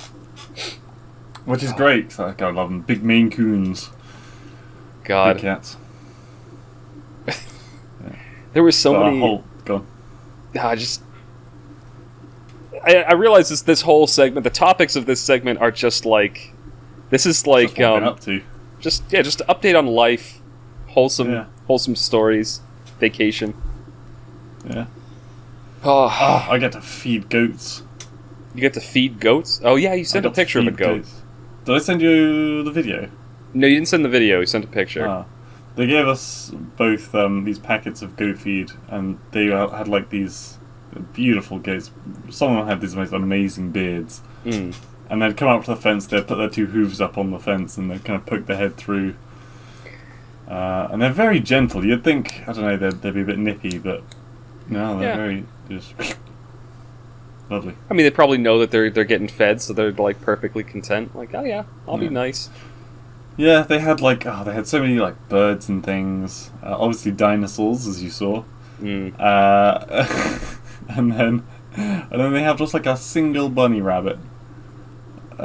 which 1.44 1.62
is 1.62 1.72
great. 1.72 2.10
'cause 2.10 2.34
I, 2.40 2.50
love 2.50 2.68
them. 2.70 2.80
Big 2.82 3.02
Maine 3.04 3.30
Coons, 3.30 3.90
big 5.02 5.08
God, 5.08 5.38
cats. 5.38 5.76
there 8.52 8.62
was 8.62 8.76
so 8.76 8.96
Uh, 8.96 9.04
many. 9.04 9.18
whole- 9.20 9.44
go 9.64 9.76
on. 9.76 9.86
I 10.60 10.74
just. 10.76 11.02
I, 12.84 12.96
I 13.02 13.12
realize 13.12 13.48
this 13.48 13.62
this 13.62 13.82
whole 13.82 14.06
segment, 14.06 14.44
the 14.44 14.50
topics 14.50 14.96
of 14.96 15.06
this 15.06 15.20
segment 15.20 15.60
are 15.60 15.70
just 15.70 16.04
like, 16.04 16.51
this 17.12 17.26
is 17.26 17.46
like 17.46 17.76
That's 17.76 17.78
what 17.78 17.86
I've 17.86 18.00
been 18.00 18.02
um, 18.08 18.14
up 18.14 18.20
to. 18.20 18.42
just 18.80 19.04
yeah, 19.12 19.22
just 19.22 19.40
an 19.42 19.46
update 19.48 19.78
on 19.78 19.86
life, 19.86 20.40
wholesome 20.88 21.30
Yeah. 21.30 21.44
wholesome 21.68 21.94
stories, 21.94 22.60
vacation. 22.98 23.54
Yeah. 24.66 24.86
Oh, 25.84 26.08
Oh, 26.10 26.46
I 26.50 26.58
get 26.58 26.72
to 26.72 26.80
feed 26.80 27.28
goats. 27.28 27.82
you 28.54 28.60
get 28.60 28.74
to 28.74 28.80
feed 28.80 29.20
goats. 29.20 29.60
Oh 29.64 29.76
yeah, 29.76 29.94
you 29.94 30.04
sent 30.04 30.26
a 30.26 30.30
picture 30.30 30.58
of 30.58 30.66
a 30.66 30.70
goat. 30.72 30.96
goats. 31.02 31.22
Did 31.64 31.74
I 31.76 31.78
send 31.78 32.00
you 32.02 32.62
the 32.64 32.70
video? 32.72 33.08
No, 33.54 33.66
you 33.66 33.76
didn't 33.76 33.88
send 33.88 34.04
the 34.04 34.08
video. 34.08 34.40
You 34.40 34.46
sent 34.46 34.64
a 34.64 34.68
picture. 34.68 35.06
Ah. 35.06 35.24
They 35.76 35.86
gave 35.86 36.06
us 36.08 36.50
both 36.76 37.14
um, 37.14 37.44
these 37.44 37.58
packets 37.58 38.02
of 38.02 38.16
goat 38.16 38.38
feed, 38.38 38.72
and 38.88 39.18
they 39.32 39.46
had 39.46 39.88
like 39.88 40.10
these 40.10 40.58
beautiful 41.14 41.58
goats. 41.58 41.90
Some 42.30 42.52
of 42.52 42.58
them 42.58 42.66
had 42.68 42.80
these 42.82 42.94
most 42.94 43.12
amazing 43.12 43.70
beards. 43.72 44.20
Mm. 44.44 44.74
And 45.12 45.20
they'd 45.20 45.36
come 45.36 45.48
up 45.48 45.62
to 45.66 45.70
the 45.74 45.76
fence, 45.76 46.06
they'd 46.06 46.26
put 46.26 46.36
their 46.36 46.48
two 46.48 46.64
hooves 46.66 46.98
up 46.98 47.18
on 47.18 47.32
the 47.32 47.38
fence, 47.38 47.76
and 47.76 47.90
they'd 47.90 48.02
kind 48.02 48.18
of 48.18 48.24
poke 48.24 48.46
their 48.46 48.56
head 48.56 48.78
through. 48.78 49.14
Uh, 50.48 50.88
and 50.90 51.02
they're 51.02 51.12
very 51.12 51.38
gentle. 51.38 51.84
You'd 51.84 52.02
think, 52.02 52.42
I 52.48 52.52
don't 52.54 52.62
know, 52.64 52.76
they'd, 52.78 53.02
they'd 53.02 53.12
be 53.12 53.20
a 53.20 53.24
bit 53.24 53.38
nippy, 53.38 53.78
but 53.78 54.02
no, 54.70 54.98
they're 54.98 55.10
Yeah. 55.10 55.16
very 55.16 55.44
just 55.68 55.92
lovely. 57.50 57.74
I 57.90 57.94
mean, 57.94 58.04
they 58.04 58.10
probably 58.10 58.38
know 58.38 58.58
that 58.60 58.70
they're 58.70 58.88
they're 58.88 59.04
getting 59.04 59.28
fed, 59.28 59.60
so 59.60 59.74
they're 59.74 59.92
like 59.92 60.20
perfectly 60.22 60.64
content. 60.64 61.14
Like, 61.14 61.34
oh 61.34 61.44
yeah, 61.44 61.64
I'll 61.86 61.98
be 61.98 62.08
nice. 62.08 62.48
Yeah, 63.36 63.62
they 63.62 63.80
had 63.80 64.00
like, 64.00 64.24
oh, 64.26 64.44
they 64.44 64.54
had 64.54 64.66
so 64.66 64.80
many 64.80 64.98
like 64.98 65.28
birds 65.28 65.68
and 65.68 65.84
things. 65.84 66.50
Uh, 66.62 66.74
obviously, 66.78 67.12
dinosaurs, 67.12 67.86
as 67.86 68.02
you 68.02 68.08
saw. 68.10 68.44
Mm. 68.80 69.14
Uh, 69.20 70.06
and 70.88 71.12
then, 71.12 71.46
and 71.76 72.10
then 72.20 72.32
they 72.32 72.42
have 72.42 72.58
just 72.58 72.72
like 72.74 72.86
a 72.86 72.96
single 72.96 73.48
bunny 73.50 73.80
rabbit. 73.82 74.18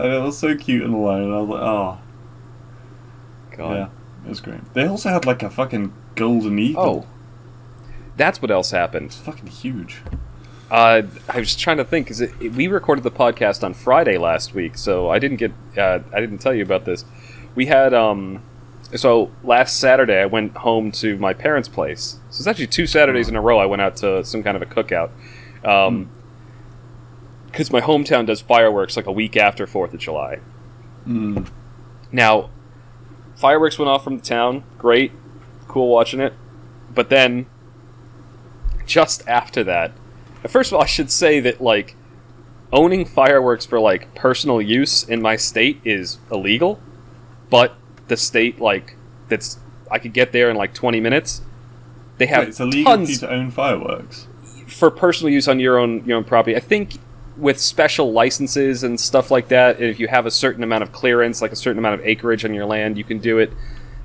It 0.06 0.22
was 0.22 0.38
so 0.38 0.56
cute 0.56 0.84
and 0.84 0.94
alone. 0.94 1.24
And 1.24 1.34
I 1.34 1.40
was 1.40 1.50
like, 1.50 1.62
oh, 1.62 2.00
God. 3.56 3.74
yeah, 3.74 3.90
it 4.26 4.30
was 4.30 4.40
great. 4.40 4.74
They 4.74 4.86
also 4.86 5.10
had 5.10 5.26
like 5.26 5.44
a 5.44 5.50
fucking 5.50 5.94
golden 6.16 6.60
eagle. 6.60 7.06
Oh, 7.06 7.08
that's 8.16 8.42
what 8.42 8.52
else 8.52 8.72
happened. 8.72 9.08
It's 9.08 9.18
fucking 9.18 9.48
huge. 9.48 10.02
Uh, 10.70 11.04
I 11.30 11.40
was 11.40 11.56
trying 11.56 11.78
to 11.78 11.86
think 11.86 12.08
because 12.08 12.34
we 12.56 12.68
recorded 12.68 13.04
the 13.04 13.12
podcast 13.12 13.64
on 13.64 13.74
Friday 13.74 14.18
last 14.18 14.54
week, 14.54 14.78
so 14.78 15.10
I 15.10 15.18
didn't 15.18 15.38
get 15.38 15.54
uh, 15.78 16.00
I 16.14 16.20
didn't 16.20 16.40
tell 16.40 16.54
you 16.54 16.64
about 16.64 16.84
this. 16.86 17.06
We 17.56 17.68
had 17.68 17.94
um, 17.94 18.44
so 18.96 19.32
last 19.44 19.80
Saturday 19.80 20.22
I 20.22 20.26
went 20.26 20.58
home 20.58 20.92
to 20.94 21.18
my 21.18 21.34
parents' 21.34 21.70
place. 21.70 22.20
So 22.30 22.42
it's 22.42 22.48
actually 22.48 22.68
two 22.68 22.86
Saturdays 22.86 23.30
in 23.30 23.36
a 23.36 23.42
row 23.42 23.60
I 23.60 23.66
went 23.66 23.82
out 23.82 23.96
to 23.98 24.24
some 24.26 24.44
kind 24.44 24.58
of 24.58 24.62
a 24.62 24.66
cookout. 24.66 25.10
Um, 25.66 26.10
because 27.48 27.72
my 27.72 27.82
hometown 27.82 28.26
does 28.26 28.42
fireworks 28.42 28.96
like 28.96 29.08
a 29.08 29.12
week 29.12 29.36
after 29.36 29.66
Fourth 29.66 29.94
of 29.94 30.00
July. 30.00 30.40
Mm. 31.08 31.50
Now, 32.12 32.50
fireworks 33.36 33.80
went 33.80 33.90
off 33.90 34.04
from 34.04 34.18
the 34.18 34.24
town. 34.24 34.64
Great, 34.78 35.12
cool 35.68 35.90
watching 35.90 36.20
it. 36.20 36.34
But 36.94 37.10
then, 37.10 37.48
just 38.86 39.28
after 39.28 39.64
that, 39.64 39.92
first 40.48 40.72
of 40.72 40.76
all, 40.76 40.84
I 40.84 40.88
should 40.88 41.12
say 41.12 41.40
that 41.40 41.62
like 41.62 41.96
owning 42.72 43.06
fireworks 43.06 43.66
for 43.66 43.80
like 43.80 44.14
personal 44.16 44.62
use 44.62 45.04
in 45.04 45.22
my 45.22 45.36
state 45.36 45.80
is 45.84 46.20
illegal. 46.32 46.80
But 47.50 47.76
the 48.08 48.18
state 48.18 48.60
like 48.60 48.96
that's 49.30 49.60
I 49.90 50.00
could 50.00 50.14
get 50.14 50.32
there 50.32 50.50
in 50.50 50.58
like 50.58 50.74
20 50.74 51.00
minutes. 51.00 51.42
They 52.18 52.26
have 52.28 52.40
Wait, 52.40 52.50
it's 52.50 52.60
illegal 52.60 52.94
tons 52.94 53.20
to 53.20 53.30
own 53.30 53.52
fireworks. 53.52 54.28
for 54.68 54.90
personal 54.90 55.32
use 55.32 55.48
on 55.48 55.60
your 55.60 55.78
own 55.78 56.04
your 56.06 56.18
own 56.18 56.24
property. 56.24 56.56
I 56.56 56.60
think 56.60 56.98
with 57.38 57.60
special 57.60 58.12
licenses 58.12 58.84
and 58.84 59.00
stuff 59.00 59.30
like 59.32 59.50
that, 59.50 59.80
if 59.82 60.00
you 60.00 60.08
have 60.08 60.26
a 60.26 60.32
certain 60.32 60.64
amount 60.64 60.84
of 60.84 60.92
clearance, 60.92 61.42
like 61.42 61.52
a 61.52 61.56
certain 61.56 61.78
amount 61.80 62.00
of 62.00 62.06
acreage 62.06 62.44
on 62.46 62.54
your 62.54 62.66
land, 62.66 62.98
you 62.98 63.04
can 63.04 63.20
do 63.20 63.38
it. 63.38 63.52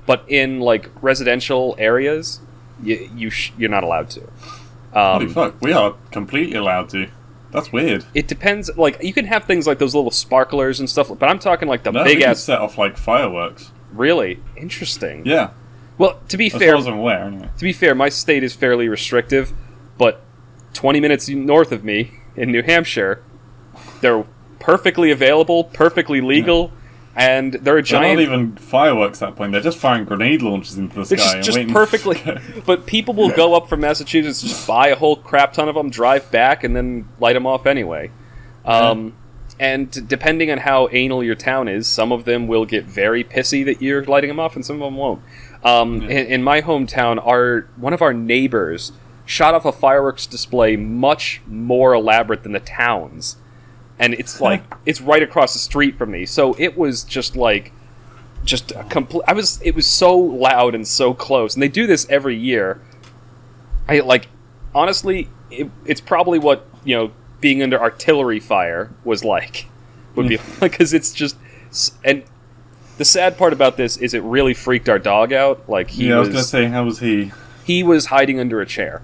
But 0.07 0.25
in 0.29 0.61
like 0.61 0.91
residential 1.03 1.75
areas, 1.79 2.41
you, 2.83 3.11
you 3.17 3.31
sh- 3.31 3.53
you're 3.57 3.71
not 3.71 3.85
allowed 3.85 4.11
to. 4.11 4.29
Holy 4.93 5.27
Um, 5.27 5.33
fuck, 5.33 5.55
we 5.63 5.73
are 5.73 5.95
completely 6.11 6.57
allowed 6.57 6.89
to. 6.91 7.09
That's 7.53 7.71
weird. 7.73 8.05
it 8.15 8.29
depends. 8.29 8.71
Like 8.77 9.03
you 9.03 9.13
can 9.13 9.27
have 9.27 9.45
things 9.45 9.67
like 9.67 9.79
those 9.79 9.95
little 9.95 10.11
sparklers 10.11 10.81
and 10.81 10.89
stuff, 10.89 11.09
but 11.19 11.27
I'm 11.29 11.39
talking 11.39 11.69
like 11.69 11.83
the 11.83 11.93
No, 11.93 12.03
big 12.05 12.23
ass. 12.23 12.41
set 12.41 12.59
off 12.61 12.79
like 12.79 12.97
fireworks. 12.97 13.73
Really 13.93 14.41
interesting. 14.57 15.27
Yeah, 15.27 15.51
Well, 15.99 16.19
to 16.29 16.37
be 16.39 16.47
as 16.47 16.55
fair, 16.55 16.77
as 16.77 16.87
aware. 16.87 17.25
Anyway. 17.25 17.49
to 17.59 17.63
be 17.65 17.73
fair, 17.75 17.95
my 17.95 18.09
state 18.09 18.43
is 18.43 18.55
fairly 18.55 18.89
restrictive, 18.89 19.53
but 19.99 20.23
20 20.73 20.99
minutes 21.01 21.29
north 21.29 21.73
of 21.73 21.85
me 21.85 22.13
in 22.37 22.51
New 22.51 22.63
Hampshire, 22.63 23.23
they're 24.01 24.25
perfectly 24.59 25.11
available, 25.11 25.65
perfectly 25.65 26.21
legal, 26.21 26.73
and 27.15 27.55
they're 27.55 27.79
a 27.79 27.83
giant. 27.83 28.19
They're 28.19 28.27
not 28.29 28.35
even 28.35 28.57
fireworks 28.57 29.21
at 29.21 29.31
that 29.31 29.37
point. 29.37 29.53
They're 29.53 29.61
just 29.61 29.79
firing 29.79 30.05
grenade 30.05 30.41
launches 30.43 30.79
into 30.79 30.95
the 30.97 31.05
They're 31.05 31.19
sky 31.19 31.41
just, 31.41 31.59
just 31.59 31.69
perfectly. 31.69 32.21
But 32.67 32.87
people 32.87 33.15
will 33.15 33.31
go 33.31 33.55
up 33.55 33.69
from 33.69 33.81
Massachusetts, 33.81 34.41
just 34.41 34.67
buy 34.67 34.89
a 34.89 34.97
whole 34.97 35.17
crap 35.17 35.53
ton 35.53 35.69
of 35.69 35.75
them, 35.75 35.91
drive 35.91 36.31
back, 36.31 36.65
and 36.65 36.75
then 36.75 37.09
light 37.21 37.35
them 37.35 37.47
off 37.47 37.67
anyway. 37.67 38.11
Um, 38.65 39.15
and 39.59 40.09
depending 40.09 40.51
on 40.51 40.59
how 40.59 40.89
anal 40.93 41.23
your 41.23 41.35
town 41.35 41.69
is, 41.69 41.87
some 41.87 42.13
of 42.13 42.25
them 42.25 42.47
will 42.47 42.65
get 42.65 42.85
very 42.85 43.23
pissy 43.25 43.65
that 43.65 43.83
you're 43.83 44.05
lighting 44.05 44.29
them 44.29 44.41
off, 44.41 44.57
and 44.57 44.65
some 44.65 44.77
of 44.77 44.81
them 44.81 44.97
won't. 44.97 45.23
Um, 45.65 46.03
in, 46.03 46.27
in 46.27 46.43
my 46.43 46.63
hometown, 46.63 47.25
our 47.25 47.69
one 47.77 47.93
of 47.93 48.03
our 48.03 48.13
neighbors 48.15 48.93
shot 49.25 49.55
off 49.55 49.65
a 49.65 49.73
fireworks 49.73 50.27
display 50.27 50.77
much 50.77 51.41
more 51.47 51.95
elaborate 51.95 52.43
than 52.43 52.53
the 52.53 52.61
town's, 52.61 53.37
and 53.99 54.15
it's 54.15 54.41
like 54.41 54.63
it's 54.85 55.01
right 55.01 55.23
across 55.23 55.53
the 55.53 55.59
street 55.59 55.97
from 55.97 56.11
me. 56.11 56.27
So 56.27 56.55
it 56.59 56.77
was 56.77 57.05
just 57.05 57.37
like 57.37 57.73
just 58.45 58.73
a 58.73 58.85
complete. 58.85 59.25
I 59.27 59.33
was. 59.33 59.61
It 59.63 59.75
was 59.75 59.87
so 59.87 60.17
loud 60.17 60.75
and 60.75 60.87
so 60.87 61.15
close, 61.15 61.55
and 61.55 61.63
they 61.63 61.69
do 61.69 61.87
this 61.87 62.07
every 62.09 62.37
year. 62.37 62.81
I 63.89 64.01
like, 64.01 64.29
honestly, 64.75 65.29
it, 65.51 65.71
it's 65.85 66.01
probably 66.01 66.39
what 66.39 66.67
you 66.85 66.97
know 66.97 67.13
being 67.41 67.63
under 67.63 67.81
artillery 67.81 68.41
fire 68.41 68.91
was 69.05 69.25
like. 69.25 69.67
Would 70.15 70.29
be 70.29 70.39
because 70.61 70.93
it's 70.93 71.13
just 71.13 71.37
and 72.05 72.25
the 72.99 73.05
sad 73.05 73.39
part 73.39 73.53
about 73.53 73.77
this 73.77 73.97
is 73.97 74.13
it 74.13 74.23
really 74.23 74.55
freaked 74.55 74.89
our 74.89 74.99
dog 74.99 75.33
out. 75.33 75.69
Like 75.69 75.91
he 75.91 76.09
yeah, 76.09 76.17
I 76.17 76.19
was 76.19 76.29
was, 76.29 76.35
gonna 76.35 76.45
say, 76.45 76.67
how 76.67 76.85
was 76.85 76.99
he? 76.99 77.33
he 77.65 77.83
was 77.83 78.07
hiding 78.07 78.39
under 78.41 78.61
a 78.61 78.67
chair. 78.67 79.03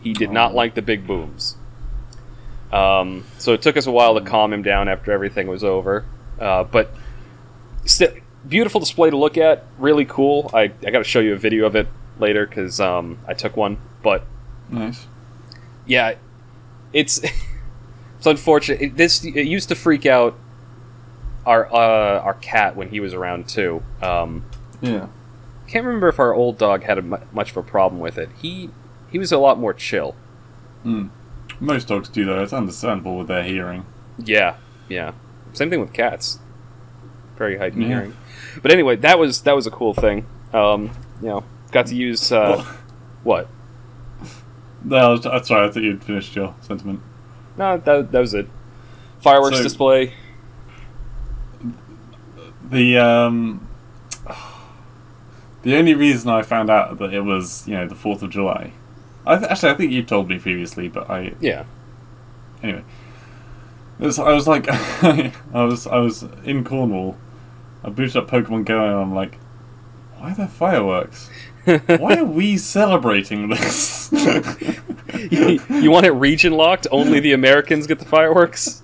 He 0.00 0.12
did 0.12 0.30
not 0.30 0.54
like 0.54 0.74
the 0.74 0.82
big 0.82 1.06
booms. 1.06 1.56
Um, 2.72 3.24
so 3.38 3.52
it 3.54 3.62
took 3.62 3.76
us 3.76 3.86
a 3.86 3.90
while 3.90 4.18
to 4.18 4.20
calm 4.24 4.52
him 4.52 4.62
down 4.62 4.88
after 4.88 5.10
everything 5.12 5.46
was 5.46 5.64
over. 5.64 6.04
Uh, 6.38 6.64
but 6.64 6.90
still, 7.84 8.12
beautiful 8.46 8.78
display 8.80 9.10
to 9.10 9.16
look 9.16 9.36
at. 9.38 9.64
Really 9.78 10.04
cool. 10.04 10.50
I, 10.54 10.64
I 10.86 10.90
got 10.90 10.98
to 10.98 11.04
show 11.04 11.20
you 11.20 11.32
a 11.34 11.38
video 11.38 11.66
of 11.66 11.74
it 11.76 11.88
later 12.18 12.46
because 12.46 12.78
um, 12.80 13.18
I 13.26 13.34
took 13.34 13.56
one. 13.56 13.78
But 14.02 14.24
Nice. 14.70 15.06
yeah, 15.86 16.14
it's 16.92 17.18
it's 18.18 18.26
unfortunate. 18.26 18.80
It, 18.82 18.96
this 18.96 19.24
it 19.24 19.46
used 19.46 19.68
to 19.70 19.74
freak 19.74 20.04
out 20.06 20.38
our 21.46 21.66
uh, 21.72 22.20
our 22.20 22.34
cat 22.34 22.76
when 22.76 22.90
he 22.90 23.00
was 23.00 23.14
around 23.14 23.48
too. 23.48 23.82
Um, 24.02 24.44
Yeah. 24.82 25.06
can't 25.66 25.86
remember 25.86 26.08
if 26.08 26.18
our 26.20 26.34
old 26.34 26.58
dog 26.58 26.82
had 26.84 26.98
a, 26.98 27.02
much 27.02 27.50
of 27.52 27.56
a 27.56 27.62
problem 27.62 28.00
with 28.00 28.18
it. 28.18 28.28
He 28.40 28.70
he 29.10 29.18
was 29.18 29.32
a 29.32 29.38
lot 29.38 29.58
more 29.58 29.72
chill. 29.74 30.14
Mm. 30.84 31.10
Most 31.60 31.88
dogs 31.88 32.08
do 32.08 32.24
though. 32.24 32.42
It's 32.42 32.52
understandable 32.52 33.16
with 33.18 33.28
their 33.28 33.42
hearing. 33.42 33.84
Yeah, 34.18 34.56
yeah. 34.88 35.12
Same 35.52 35.70
thing 35.70 35.80
with 35.80 35.92
cats. 35.92 36.38
Very 37.36 37.58
heightened 37.58 37.82
Yeah. 37.82 37.88
hearing. 37.88 38.16
But 38.62 38.70
anyway, 38.72 38.96
that 38.96 39.18
was 39.18 39.42
that 39.42 39.54
was 39.56 39.66
a 39.66 39.70
cool 39.70 39.94
thing. 39.94 40.26
Um, 40.52 40.90
you 41.20 41.28
know, 41.28 41.44
got 41.72 41.86
to 41.86 41.94
use 41.94 42.30
uh, 42.32 42.64
what? 43.22 43.48
no, 44.84 45.14
I'm 45.24 45.44
sorry. 45.44 45.68
I 45.68 45.70
thought 45.70 45.82
you'd 45.82 46.02
finished 46.04 46.34
your 46.36 46.54
sentiment. 46.60 47.00
No, 47.56 47.76
that 47.78 48.12
that 48.12 48.20
was 48.20 48.34
it. 48.34 48.48
Fireworks 49.20 49.56
So- 49.58 49.62
display. 49.62 50.14
The 52.70 52.98
um, 52.98 53.66
the 55.62 55.76
only 55.76 55.94
reason 55.94 56.30
I 56.30 56.42
found 56.42 56.70
out 56.70 56.98
that 56.98 57.12
it 57.14 57.22
was 57.22 57.66
you 57.66 57.74
know 57.74 57.86
the 57.86 57.94
Fourth 57.94 58.22
of 58.22 58.30
July. 58.30 58.72
I 59.28 59.38
th- 59.38 59.50
actually 59.50 59.70
I 59.70 59.74
think 59.74 59.92
you 59.92 60.02
told 60.02 60.28
me 60.28 60.38
previously, 60.38 60.88
but 60.88 61.08
I 61.10 61.34
Yeah. 61.40 61.64
anyway. 62.62 62.82
Was, 63.98 64.18
I 64.18 64.32
was 64.32 64.46
like, 64.48 64.66
I 64.70 65.32
was 65.52 65.86
I 65.86 65.98
was 65.98 66.24
in 66.44 66.64
Cornwall. 66.64 67.16
I 67.84 67.90
booted 67.90 68.16
up 68.16 68.28
Pokemon 68.30 68.64
Go 68.64 68.84
and 68.84 68.94
I'm 68.94 69.14
like, 69.14 69.38
why 70.18 70.32
are 70.32 70.34
there 70.34 70.48
fireworks? 70.48 71.30
Why 71.64 72.16
are 72.16 72.24
we 72.24 72.56
celebrating 72.56 73.48
this? 73.50 74.08
you, 74.12 75.60
you 75.70 75.90
want 75.90 76.06
it 76.06 76.12
region 76.12 76.54
locked? 76.54 76.86
Only 76.90 77.20
the 77.20 77.32
Americans 77.32 77.86
get 77.86 77.98
the 77.98 78.04
fireworks. 78.04 78.82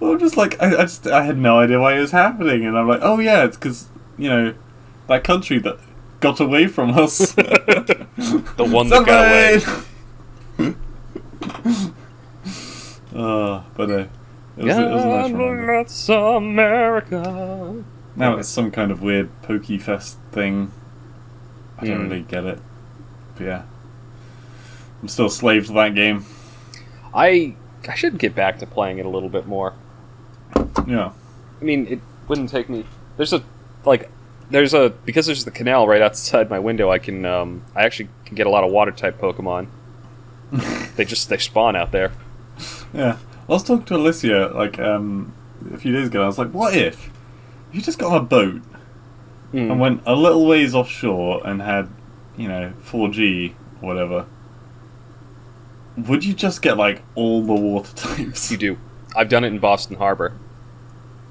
well, 0.00 0.12
I'm 0.12 0.18
just 0.18 0.36
like, 0.36 0.60
I, 0.60 0.68
I 0.74 0.82
just 0.82 1.06
I 1.06 1.22
had 1.24 1.38
no 1.38 1.58
idea 1.60 1.78
why 1.78 1.96
it 1.96 2.00
was 2.00 2.10
happening, 2.10 2.64
and 2.66 2.76
I'm 2.76 2.88
like, 2.88 3.00
oh 3.02 3.18
yeah, 3.20 3.44
it's 3.44 3.56
because 3.56 3.88
you 4.18 4.28
know 4.28 4.54
that 5.06 5.22
country 5.24 5.58
that 5.60 5.78
got 6.24 6.40
away 6.40 6.66
from 6.66 6.90
us. 6.98 7.34
The 8.56 8.64
one 8.64 8.88
that 8.88 9.04
got 9.04 9.26
away. 9.28 9.60
uh, 13.14 13.62
but 13.76 13.90
uh, 13.90 14.06
it 14.56 14.64
was, 14.64 14.78
it 14.78 14.90
was 14.90 15.04
a 15.04 15.28
nice 15.28 15.66
that's 15.66 16.08
America. 16.08 17.84
Now 18.16 18.36
it's 18.38 18.48
some 18.48 18.70
kind 18.70 18.90
of 18.90 19.02
weird 19.02 19.28
Pokey 19.42 19.76
Fest 19.78 20.16
thing. 20.32 20.72
I 21.78 21.86
don't 21.86 21.98
Mm. 21.98 22.10
really 22.10 22.22
get 22.22 22.44
it. 22.44 22.60
But 23.36 23.44
yeah. 23.44 23.62
I'm 25.02 25.08
still 25.08 25.26
a 25.26 25.30
slave 25.30 25.66
to 25.66 25.72
that 25.74 25.94
game. 25.94 26.24
I 27.12 27.56
I 27.86 27.94
should 27.96 28.16
get 28.18 28.34
back 28.34 28.58
to 28.60 28.66
playing 28.66 28.98
it 28.98 29.04
a 29.04 29.10
little 29.10 29.28
bit 29.28 29.46
more. 29.46 29.74
Yeah. 30.86 31.10
I 31.60 31.64
mean, 31.64 31.86
it 31.88 32.00
wouldn't 32.28 32.48
take 32.48 32.68
me. 32.70 32.86
There's 33.16 33.32
a 33.34 33.42
like, 33.84 34.10
there's 34.50 34.74
a 34.74 34.90
because 35.04 35.26
there's 35.26 35.44
the 35.44 35.50
canal 35.50 35.86
right 35.88 36.02
outside 36.02 36.50
my 36.50 36.58
window. 36.58 36.90
I 36.90 36.98
can 36.98 37.24
um, 37.24 37.64
I 37.74 37.84
actually 37.84 38.08
can 38.24 38.34
get 38.36 38.46
a 38.46 38.50
lot 38.50 38.64
of 38.64 38.70
water 38.70 38.90
type 38.92 39.18
Pokemon. 39.20 39.68
they 40.96 41.04
just 41.04 41.28
they 41.28 41.38
spawn 41.38 41.76
out 41.76 41.92
there. 41.92 42.12
Yeah. 42.92 43.16
I 43.48 43.52
was 43.52 43.62
talking 43.62 43.84
to 43.86 43.96
Alicia 43.96 44.52
like 44.54 44.78
um 44.78 45.34
a 45.72 45.76
few 45.78 45.92
days 45.92 46.06
ago. 46.08 46.22
I 46.22 46.26
was 46.26 46.38
like, 46.38 46.50
what 46.50 46.74
if 46.76 47.10
you 47.72 47.80
just 47.82 47.98
got 47.98 48.12
on 48.12 48.18
a 48.18 48.24
boat 48.24 48.62
Mm. 49.52 49.70
and 49.70 49.78
went 49.80 50.02
a 50.04 50.16
little 50.16 50.46
ways 50.48 50.74
offshore 50.74 51.40
and 51.46 51.62
had, 51.62 51.88
you 52.36 52.48
know, 52.48 52.72
4G 52.82 53.52
or 53.80 53.86
whatever? 53.86 54.26
Would 55.96 56.24
you 56.24 56.34
just 56.34 56.60
get 56.60 56.76
like 56.76 57.02
all 57.14 57.40
the 57.42 57.52
water 57.52 57.92
types? 57.94 58.50
You 58.50 58.56
do. 58.56 58.78
I've 59.14 59.28
done 59.28 59.44
it 59.44 59.48
in 59.52 59.60
Boston 59.60 59.96
Harbor. 59.96 60.32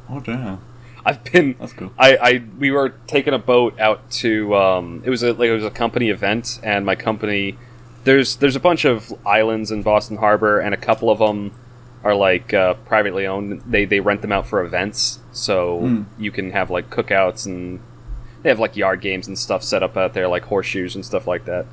Oh 0.10 0.22
damn, 0.22 0.62
I've 1.06 1.24
been. 1.24 1.56
that's 1.60 1.74
cool. 1.74 1.92
I, 1.98 2.16
I 2.18 2.44
we 2.58 2.72
were 2.72 2.90
taking 3.08 3.34
a 3.34 3.40
boat 3.40 3.80
out 3.80 4.10
to 4.22 4.56
um, 4.56 5.02
it 5.06 5.10
was 5.10 5.24
a 5.24 5.34
like 5.34 5.50
it 5.50 5.54
was 5.56 5.66
a 5.66 5.70
company 5.72 6.10
event 6.10 6.60
and 6.64 6.86
my 6.86 6.96
company 6.96 7.58
there's 8.06 8.38
there's 8.38 8.56
a 8.56 8.60
bunch 8.60 8.86
of 8.86 9.14
islands 9.26 9.72
in 9.72 9.82
Boston 9.84 10.18
Harbor 10.18 10.60
and 10.60 10.74
a 10.74 10.78
couple 10.78 11.10
of 11.10 11.20
them 11.20 11.52
are 12.04 12.16
like 12.16 12.54
uh, 12.54 12.74
privately 12.86 13.26
owned 13.26 13.62
they 13.66 13.86
they 13.86 14.00
rent 14.00 14.22
them 14.22 14.32
out 14.32 14.46
for 14.48 14.64
events 14.64 15.20
so 15.32 15.80
Hmm. 15.80 16.02
you 16.18 16.32
can 16.32 16.52
have 16.52 16.70
like 16.70 16.90
cookouts 16.90 17.46
and 17.46 17.80
they 18.42 18.50
have 18.50 18.60
like 18.60 18.76
yard 18.76 19.00
games 19.00 19.28
and 19.28 19.40
stuff 19.40 19.64
set 19.64 19.84
up 19.84 19.96
out 19.96 20.14
there 20.14 20.28
like 20.28 20.44
horseshoes 20.44 20.96
and 20.96 21.06
stuff 21.06 21.28
like 21.28 21.46
that 21.46 21.66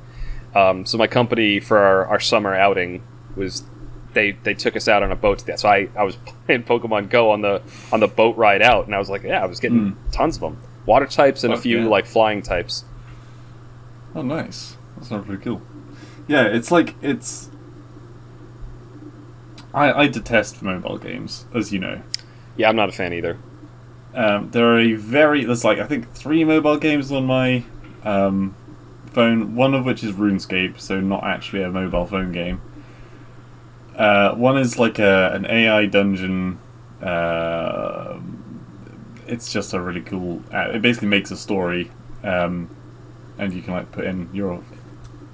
um, 0.55 0.85
so 0.85 0.97
my 0.97 1.07
company 1.07 1.59
for 1.59 1.77
our, 1.79 2.05
our 2.07 2.19
summer 2.19 2.53
outing 2.55 3.03
was 3.35 3.63
they 4.13 4.31
they 4.31 4.53
took 4.53 4.75
us 4.75 4.87
out 4.87 5.03
on 5.03 5.11
a 5.11 5.15
boat 5.15 5.39
to 5.39 5.45
that. 5.47 5.59
So 5.59 5.69
I, 5.69 5.89
I 5.95 6.03
was 6.03 6.15
playing 6.45 6.63
Pokemon 6.63 7.09
Go 7.09 7.31
on 7.31 7.41
the 7.41 7.61
on 7.91 7.99
the 7.99 8.07
boat 8.07 8.37
ride 8.37 8.61
out, 8.61 8.85
and 8.85 8.95
I 8.95 8.99
was 8.99 9.09
like, 9.09 9.23
yeah, 9.23 9.41
I 9.41 9.45
was 9.45 9.59
getting 9.59 9.97
tons 10.11 10.35
of 10.37 10.41
them, 10.41 10.61
water 10.85 11.07
types 11.07 11.43
and 11.43 11.53
a 11.53 11.57
few 11.57 11.81
yeah. 11.81 11.87
like 11.87 12.05
flying 12.05 12.41
types. 12.41 12.85
Oh, 14.13 14.21
nice. 14.21 14.75
That 14.97 15.05
sounds 15.05 15.25
pretty 15.25 15.43
cool. 15.43 15.61
Yeah, 16.27 16.45
it's 16.45 16.71
like 16.71 16.95
it's. 17.01 17.49
I 19.73 19.91
I 19.93 20.07
detest 20.07 20.61
mobile 20.61 20.97
games, 20.97 21.45
as 21.53 21.71
you 21.71 21.79
know. 21.79 22.01
Yeah, 22.57 22.69
I'm 22.69 22.75
not 22.75 22.89
a 22.89 22.91
fan 22.91 23.13
either. 23.13 23.37
Um, 24.13 24.51
there 24.51 24.65
are 24.65 24.79
a 24.79 24.93
very 24.93 25.45
there's 25.45 25.63
like 25.63 25.79
I 25.79 25.87
think 25.87 26.11
three 26.13 26.43
mobile 26.43 26.77
games 26.77 27.11
on 27.11 27.25
my 27.25 27.63
um, 28.03 28.55
phone. 29.13 29.55
One 29.55 29.73
of 29.73 29.85
which 29.85 30.03
is 30.03 30.13
RuneScape, 30.13 30.79
so 30.79 30.99
not 30.99 31.23
actually 31.23 31.63
a 31.63 31.71
mobile 31.71 32.05
phone 32.05 32.31
game. 32.31 32.61
Uh, 34.01 34.35
one 34.35 34.57
is 34.57 34.79
like 34.79 34.97
a 34.99 35.31
an 35.33 35.45
AI 35.45 35.85
dungeon 35.85 36.57
uh, 37.01 38.19
it's 39.27 39.51
just 39.51 39.73
a 39.73 39.79
really 39.79 40.01
cool. 40.01 40.41
Uh, 40.53 40.71
it 40.73 40.81
basically 40.81 41.07
makes 41.07 41.31
a 41.31 41.37
story, 41.37 41.89
um, 42.23 42.69
and 43.37 43.53
you 43.53 43.61
can 43.61 43.73
like 43.73 43.91
put 43.91 44.05
in 44.05 44.29
your 44.33 44.63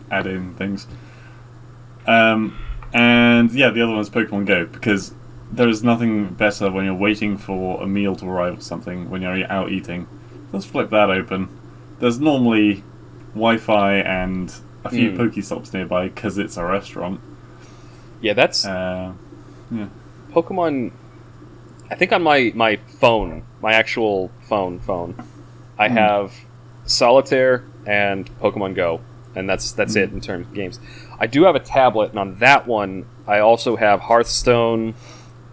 add 0.09 0.27
in 0.27 0.53
things. 0.55 0.87
Um, 2.05 2.57
and 2.93 3.51
yeah, 3.51 3.69
the 3.69 3.81
other 3.81 3.93
one's 3.93 4.09
Pokemon 4.09 4.45
Go 4.45 4.65
because 4.65 5.13
there 5.51 5.67
is 5.67 5.83
nothing 5.83 6.33
better 6.33 6.71
when 6.71 6.85
you're 6.85 6.93
waiting 6.93 7.37
for 7.37 7.81
a 7.81 7.87
meal 7.87 8.15
to 8.15 8.25
arrive 8.25 8.59
or 8.59 8.61
something 8.61 9.09
when 9.09 9.21
you're 9.21 9.51
out 9.51 9.71
eating. 9.71 10.07
Let's 10.53 10.65
flip 10.65 10.89
that 10.91 11.09
open. 11.09 11.49
There's 11.99 12.19
normally 12.19 12.83
Wi-Fi 13.33 13.95
and 13.95 14.53
a 14.83 14.89
few 14.89 15.11
Mm. 15.11 15.17
Pokestops 15.17 15.73
nearby 15.73 16.07
because 16.07 16.37
it's 16.37 16.55
a 16.55 16.63
restaurant. 16.63 17.19
Yeah, 18.21 18.33
that's 18.33 18.65
Uh, 18.65 19.13
yeah. 19.71 19.87
Pokemon. 20.33 20.91
I 21.89 21.95
think 21.95 22.11
on 22.11 22.21
my 22.23 22.51
my 22.55 22.77
phone, 22.99 23.43
my 23.61 23.73
actual 23.73 24.29
phone 24.41 24.79
phone, 24.79 25.15
I 25.77 25.87
Hmm. 25.89 25.95
have 25.95 26.33
Solitaire 26.85 27.63
and 27.85 28.29
Pokemon 28.39 28.75
Go, 28.75 29.01
and 29.35 29.47
that's 29.49 29.71
that's 29.71 29.93
Hmm. 29.93 29.99
it 30.01 30.11
in 30.11 30.19
terms 30.21 30.47
of 30.47 30.53
games. 30.53 30.79
I 31.19 31.27
do 31.27 31.43
have 31.45 31.55
a 31.55 31.59
tablet, 31.59 32.09
and 32.11 32.19
on 32.19 32.35
that 32.35 32.67
one, 32.67 33.05
I 33.27 33.39
also 33.39 33.75
have 33.75 34.01
Hearthstone, 34.01 34.93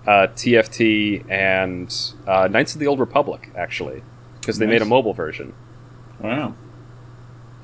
uh, 0.06 0.26
TFT, 0.34 1.24
and 1.28 1.94
uh, 2.26 2.48
Knights 2.48 2.74
of 2.74 2.80
the 2.80 2.86
Old 2.86 3.00
Republic, 3.00 3.50
actually, 3.56 4.02
because 4.40 4.58
they 4.58 4.66
made 4.66 4.82
a 4.82 4.84
mobile 4.86 5.14
version. 5.14 5.52
Wow. 6.20 6.54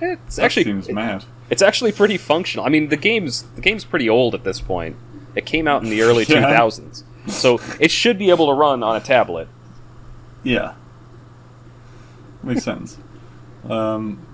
It's 0.00 0.36
That 0.36 0.44
actually 0.46 0.64
seems 0.64 0.88
mad. 0.90 1.24
It's 1.50 1.62
actually 1.62 1.92
pretty 1.92 2.16
functional. 2.16 2.64
I 2.64 2.68
mean, 2.68 2.88
the 2.88 2.96
game's 2.96 3.42
the 3.56 3.60
game's 3.60 3.84
pretty 3.84 4.08
old 4.08 4.34
at 4.34 4.44
this 4.44 4.60
point. 4.60 4.96
It 5.34 5.44
came 5.46 5.66
out 5.68 5.82
in 5.82 5.90
the 5.90 6.02
early 6.02 6.24
Yeah. 6.28 6.42
2000s, 6.50 7.02
so 7.28 7.60
it 7.78 7.90
should 7.90 8.18
be 8.18 8.30
able 8.30 8.46
to 8.46 8.52
run 8.54 8.82
on 8.82 8.96
a 8.96 9.00
tablet. 9.00 9.48
Yeah. 10.42 10.74
Makes 12.42 12.62
sense. 12.64 12.96
Um, 13.68 14.26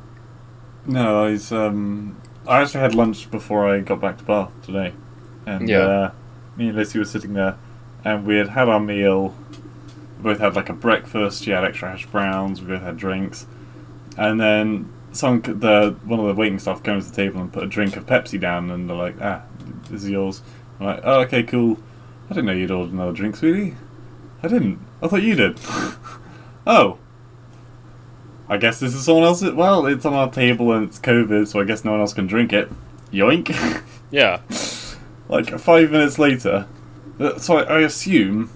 no, 0.87 1.25
I 1.25 1.31
was, 1.31 1.51
um, 1.51 2.21
I 2.47 2.61
actually 2.63 2.81
had 2.81 2.95
lunch 2.95 3.31
before 3.31 3.69
I 3.69 3.81
got 3.81 4.01
back 4.01 4.19
to 4.19 4.25
Bath 4.25 4.51
today, 4.65 4.93
and 5.45 5.69
Yeah. 5.69 5.79
uh, 5.79 6.11
me 6.57 6.69
and 6.69 6.77
Lissy 6.77 6.99
were 6.99 7.05
sitting 7.05 7.33
there, 7.35 7.57
and 8.05 8.25
we 8.25 8.37
had 8.37 8.51
had 8.51 8.69
our 8.69 8.79
meal. 8.79 9.35
We 10.19 10.23
both 10.33 10.39
had 10.39 10.55
like 10.55 10.69
a 10.69 10.73
breakfast. 10.73 11.43
She 11.45 11.51
had 11.51 11.65
extra 11.65 11.91
hash 11.91 12.07
browns. 12.07 12.61
We 12.63 12.69
both 12.69 12.83
had 12.83 12.97
drinks, 12.97 13.47
and 14.17 14.41
then 14.41 14.89
some 15.17 15.41
the 15.43 15.97
one 16.05 16.21
of 16.21 16.27
the 16.27 16.35
waiting 16.35 16.59
staff 16.59 16.83
came 16.83 17.01
to 17.01 17.07
the 17.09 17.15
table 17.15 17.41
and 17.41 17.53
put 17.53 17.65
a 17.65 17.67
drink 17.67 17.97
of 17.97 18.07
Pepsi 18.07 18.39
down, 18.41 18.71
and 18.71 18.89
they're 18.89 18.97
like, 18.97 19.17
"Ah, 19.21 19.43
this 19.91 20.05
is 20.05 20.11
yours." 20.11 20.43
I'm 20.81 20.87
like, 20.87 21.01
"Oh, 21.05 21.21
okay, 21.23 21.43
cool." 21.43 21.79
I 22.27 22.35
didn't 22.35 22.47
know 22.47 22.53
you'd 22.53 22.71
ordered 22.71 22.93
another 22.93 23.13
drink, 23.13 23.37
sweetie. 23.37 23.75
I 24.43 24.49
didn't. 24.49 24.79
I 25.03 25.09
thought 25.09 25.23
you 25.23 25.35
did. 25.35 25.59
oh. 26.67 26.99
I 28.49 28.59
guess 28.59 28.79
this 28.79 28.95
is 28.95 29.05
someone 29.05 29.25
else's. 29.25 29.53
Well, 29.55 29.87
it's 29.87 30.05
on 30.05 30.13
our 30.15 30.31
table 30.31 30.71
and 30.73 30.85
it's 30.89 30.99
COVID, 31.01 31.49
so 31.49 31.61
I 31.61 31.65
guess 31.65 31.85
no 31.85 31.91
one 31.93 32.01
else 32.01 32.13
can 32.13 32.27
drink 32.27 32.53
it. 32.53 32.71
Yoink. 33.13 33.83
Yeah, 34.09 34.41
like 35.29 35.59
five 35.59 35.91
minutes 35.91 36.17
later. 36.17 36.69
uh, 37.19 37.39
So 37.39 37.57
I, 37.59 37.63
I 37.65 37.81
assume 37.81 38.51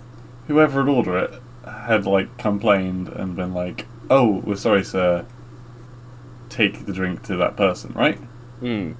whoever 0.46 0.80
had 0.84 0.88
ordered 0.88 1.16
it 1.24 1.42
had 1.68 2.06
like 2.06 2.38
complained 2.38 3.08
and 3.08 3.34
been 3.34 3.52
like, 3.52 3.86
"Oh, 4.08 4.42
we're 4.44 4.54
sorry, 4.54 4.84
sir. 4.84 5.26
Take 6.50 6.84
the 6.84 6.92
drink 6.92 7.22
to 7.24 7.36
that 7.36 7.56
person." 7.56 7.92
Right. 7.94 8.18
Hmm. 8.60 8.92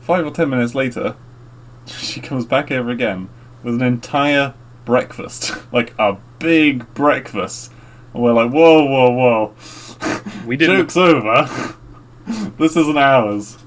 Five 0.00 0.24
or 0.26 0.30
ten 0.30 0.48
minutes 0.48 0.74
later, 0.74 1.14
she 1.86 2.20
comes 2.20 2.46
back 2.46 2.70
over 2.70 2.88
again 2.90 3.28
with 3.62 3.74
an 3.74 3.82
entire 3.82 4.54
breakfast, 4.86 5.52
like 5.72 5.92
a 5.98 6.16
big 6.38 6.92
breakfast. 6.94 7.70
And 8.14 8.22
we're 8.22 8.32
like, 8.32 8.50
"Whoa, 8.50 8.84
whoa, 8.84 9.10
whoa! 9.10 9.54
We 10.46 10.56
didn't- 10.56 10.76
Joke's 10.78 10.96
over. 10.96 11.74
this 12.58 12.76
isn't 12.76 12.96
ours." 12.98 13.58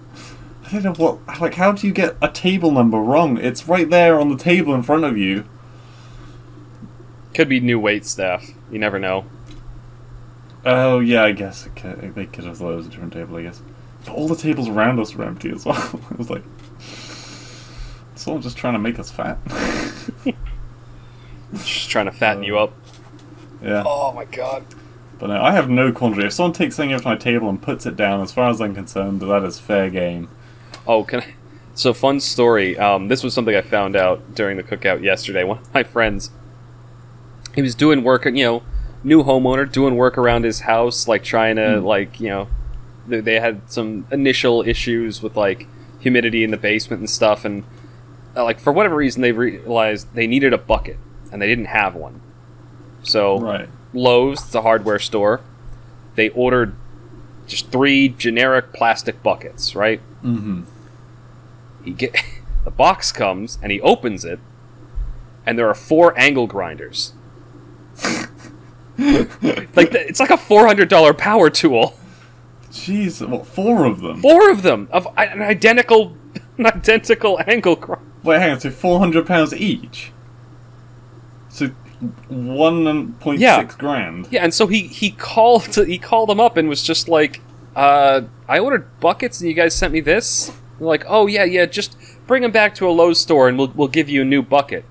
I 0.66 0.78
don't 0.80 0.84
know 1.00 1.06
what. 1.06 1.40
Like, 1.40 1.54
how 1.54 1.72
do 1.74 1.86
you 1.86 1.94
get 1.94 2.16
a 2.20 2.30
table 2.30 2.72
number 2.72 2.98
wrong? 2.98 3.38
It's 3.38 3.68
right 3.68 3.88
there 3.88 4.20
on 4.20 4.30
the 4.30 4.38
table 4.38 4.74
in 4.74 4.82
front 4.82 5.04
of 5.04 5.16
you. 5.18 5.46
could 7.36 7.48
be 7.48 7.60
new 7.60 7.80
wait 7.80 8.06
staff. 8.06 8.44
You 8.72 8.80
never 8.80 8.98
know. 8.98 9.26
Oh 10.66 11.00
yeah, 11.00 11.24
I 11.24 11.32
guess 11.34 11.66
it 11.66 11.76
could, 11.76 12.16
they 12.16 12.26
could 12.26 12.46
have 12.46 12.58
thought 12.58 12.72
it 12.74 12.76
was 12.78 12.88
a 12.88 12.90
different 12.90 13.14
table. 13.14 13.36
I 13.38 13.44
guess, 13.44 13.62
but 14.06 14.14
all 14.14 14.28
the 14.28 14.36
tables 14.36 14.70
around 14.70 15.00
us 15.00 15.14
were 15.16 15.26
empty 15.26 15.50
as 15.52 15.66
well. 15.66 16.00
it 16.12 16.18
was 16.18 16.30
like 16.30 16.44
someone 18.16 18.42
just 18.42 18.56
trying 18.58 18.74
to 18.74 18.80
make 18.80 19.00
us 19.00 19.12
fat. 19.12 19.38
Just 21.54 21.90
trying 21.92 22.06
to 22.06 22.12
fatten 22.12 22.42
you 22.44 22.58
up. 22.58 22.74
yeah, 23.62 23.84
Oh 23.86 24.12
my 24.12 24.26
god. 24.26 24.66
but 25.20 25.28
no, 25.28 25.40
I 25.40 25.52
have 25.52 25.70
no 25.70 25.92
quandary. 25.92 26.26
If 26.26 26.34
someone 26.34 26.52
takes 26.54 26.76
something 26.76 26.96
off 26.96 27.06
my 27.06 27.16
table 27.16 27.48
and 27.48 27.62
puts 27.62 27.86
it 27.86 27.96
down, 27.96 28.22
as 28.22 28.32
far 28.32 28.50
as 28.50 28.60
I'm 28.60 28.74
concerned, 28.74 29.22
that 29.22 29.44
is 29.44 29.60
fair 29.60 29.90
game. 29.92 30.30
Oh, 30.88 31.04
can 31.04 31.20
I? 31.22 31.36
So 31.76 31.94
fun 31.94 32.20
story. 32.20 32.76
Um, 32.76 33.08
this 33.08 33.24
was 33.24 33.36
something 33.36 33.56
I 33.56 33.62
found 33.62 33.96
out 33.96 34.34
during 34.34 34.58
the 34.58 34.64
cookout 34.64 35.04
yesterday. 35.04 35.44
One 35.44 35.60
of 35.60 35.74
my 35.76 35.84
friends, 35.84 36.32
he 37.54 37.62
was 37.62 37.76
doing 37.76 38.04
work, 38.04 38.26
and 38.26 38.36
you 38.36 38.46
know, 38.46 38.64
new 39.04 39.24
homeowner 39.24 39.70
doing 39.70 39.96
work 39.96 40.18
around 40.18 40.46
his 40.46 40.62
house, 40.62 41.08
like 41.08 41.24
trying 41.24 41.56
to, 41.58 41.80
Hmm. 41.80 41.86
like, 41.86 42.20
you 42.20 42.30
know, 42.30 42.48
they, 43.08 43.20
they 43.20 43.40
had 43.40 43.70
some 43.72 44.06
initial 44.12 44.62
issues 44.66 45.22
with 45.22 45.36
like 45.36 45.68
humidity 46.00 46.44
in 46.44 46.52
the 46.52 46.58
basement 46.58 47.00
and 47.02 47.10
stuff, 47.10 47.44
and 47.46 47.64
uh, 48.36 48.44
like 48.44 48.60
for 48.60 48.72
whatever 48.72 48.96
reason 48.96 49.22
they 49.22 49.32
realized 49.32 50.14
they 50.16 50.28
needed 50.28 50.54
a 50.54 50.58
bucket 50.58 50.98
and 51.32 51.42
they 51.42 51.48
didn't 51.48 51.66
have 51.66 51.96
one. 51.96 52.22
So 53.04 53.40
Right. 53.40 53.70
Lowe's, 53.94 54.46
it's 54.46 54.56
a 54.56 54.62
hardware 54.62 55.00
store, 55.00 55.42
they 56.16 56.30
ordered 56.30 56.74
just 57.48 57.72
three 57.72 58.08
generic 58.10 58.72
plastic 58.74 59.22
buckets, 59.22 59.76
right? 59.76 60.00
Mm-hmm. 60.24 60.62
he 61.84 61.92
get 61.92 62.16
the 62.64 62.72
box 62.72 63.12
comes 63.12 63.60
and 63.62 63.72
he 63.74 63.82
opens 63.82 64.24
it 64.24 64.40
and 65.46 65.60
there 65.60 65.68
are 65.68 65.76
four 65.76 66.18
angle 66.18 66.48
grinders 66.48 67.12
like 69.76 69.92
the, 69.92 70.06
it's 70.08 70.20
like 70.20 70.30
a 70.30 70.38
$400 70.38 71.18
power 71.18 71.50
tool 71.50 71.98
Jeez, 72.72 73.28
what 73.28 73.46
four 73.46 73.86
of 73.86 74.02
them? 74.02 74.20
four 74.22 74.50
of 74.50 74.64
them 74.64 74.88
of 74.92 75.08
an 75.18 75.42
identical 75.42 76.16
an 76.58 76.66
identical 76.68 77.40
angle 77.48 77.76
grinder 77.76 78.04
Wait, 78.24 78.40
hang 78.40 78.52
on. 78.52 78.60
So 78.60 78.72
four 78.72 79.00
hundred 79.00 79.28
pounds 79.28 79.54
each. 79.54 80.12
So 81.50 81.68
one 82.30 83.14
point 83.14 83.40
six 83.40 83.44
Yeah. 83.44 83.64
grand. 83.78 84.28
yeah 84.32 84.44
and 84.44 84.54
so 84.54 84.68
he 84.68 84.88
he 84.88 85.12
called 85.12 85.76
he 85.88 85.98
called 85.98 86.30
them 86.30 86.40
up 86.40 86.58
and 86.58 86.68
was 86.70 86.82
just 86.84 87.08
like 87.08 87.42
uh 87.76 88.22
i 88.48 88.60
ordered 88.60 88.88
buckets 89.00 89.40
and 89.40 89.50
you 89.50 89.56
guys 89.56 89.74
sent 89.76 89.94
me 89.94 90.00
this 90.02 90.52
They're 90.80 90.88
like 90.88 91.06
oh 91.08 91.28
yeah 91.28 91.44
yeah 91.44 91.66
just 91.66 91.96
bring 92.28 92.42
them 92.42 92.52
back 92.52 92.76
to 92.76 92.88
a 92.88 92.92
Lowe's 92.92 93.20
store 93.20 93.48
and 93.48 93.58
we'll, 93.58 93.70
we'll 93.76 93.88
give 93.88 94.10
you 94.10 94.22
a 94.22 94.26
new 94.26 94.42
bucket 94.42 94.84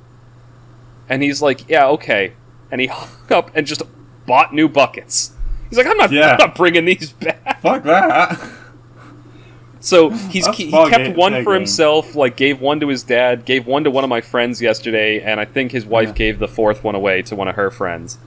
and 1.08 1.22
he's 1.22 1.40
like 1.42 1.68
yeah 1.68 1.86
okay 1.88 2.32
and 2.72 2.80
he 2.80 2.88
hung 2.88 3.08
up 3.30 3.50
and 3.54 3.64
just 3.66 3.82
bought 4.26 4.52
new 4.52 4.68
buckets 4.68 5.32
he's 5.68 5.78
like 5.78 5.86
i'm 5.86 5.96
not, 5.96 6.10
Yeah. 6.10 6.32
I'm 6.32 6.38
not 6.38 6.54
bringing 6.56 6.84
these 6.86 7.12
back 7.12 7.60
Fuck 7.60 7.84
that. 7.84 8.40
so 9.80 10.10
he's 10.10 10.46
he, 10.48 10.66
he 10.66 10.70
kept 10.88 11.16
one 11.16 11.42
for 11.44 11.54
himself 11.54 12.14
like 12.14 12.36
gave 12.36 12.60
one 12.60 12.80
to 12.80 12.88
his 12.88 13.02
dad 13.02 13.44
gave 13.44 13.66
one 13.66 13.84
to 13.84 13.90
one 13.90 14.04
of 14.04 14.10
my 14.10 14.20
friends 14.20 14.60
yesterday 14.62 15.20
and 15.20 15.38
i 15.40 15.44
think 15.44 15.72
his 15.72 15.84
wife 15.84 16.08
Yeah. 16.08 16.14
gave 16.14 16.38
the 16.38 16.48
fourth 16.48 16.82
one 16.84 16.94
away 16.94 17.22
to 17.22 17.36
one 17.36 17.48
of 17.48 17.54
her 17.56 17.70
friends 17.70 18.18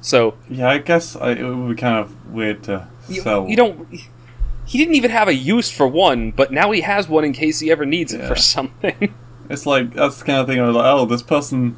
so 0.00 0.34
yeah, 0.48 0.70
I 0.70 0.78
guess 0.78 1.16
I, 1.16 1.32
it 1.32 1.42
would 1.42 1.70
be 1.70 1.80
kind 1.80 1.98
of 1.98 2.32
weird 2.32 2.62
to 2.64 2.86
you, 3.08 3.20
sell. 3.22 3.48
you 3.48 3.56
don't 3.56 3.88
he 4.64 4.78
didn't 4.78 4.94
even 4.94 5.10
have 5.10 5.26
a 5.28 5.34
use 5.34 5.70
for 5.72 5.88
one 5.88 6.30
but 6.30 6.52
now 6.52 6.70
he 6.70 6.82
has 6.82 7.08
one 7.08 7.24
in 7.24 7.32
case 7.32 7.58
he 7.60 7.70
ever 7.72 7.84
needs 7.86 8.12
it 8.12 8.26
for 8.28 8.36
something 8.36 9.14
It's 9.50 9.64
like 9.64 9.94
that's 9.94 10.18
the 10.18 10.24
kind 10.26 10.40
of 10.40 10.46
thing 10.46 10.60
I 10.60 10.66
was 10.66 10.76
like, 10.76 10.84
oh, 10.84 11.06
this 11.06 11.22
person 11.22 11.74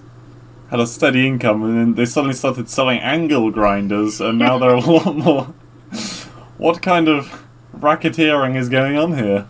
had 0.70 0.80
a 0.80 0.87
steady 0.87 1.26
income, 1.26 1.62
and 1.62 1.76
then 1.76 1.94
they 1.94 2.06
suddenly 2.06 2.35
started 2.35 2.68
selling 2.68 2.98
angle 3.00 3.50
grinders, 3.50 4.20
and 4.20 4.38
now 4.38 4.59
they're 4.59 4.70
a 4.70 4.80
lot 4.80 5.16
more. 5.16 5.54
What 6.59 6.83
kind 6.83 7.09
of 7.09 7.44
racketeering 7.76 8.56
is 8.56 8.68
going 8.68 8.96
on 8.96 9.16
here? 9.16 9.46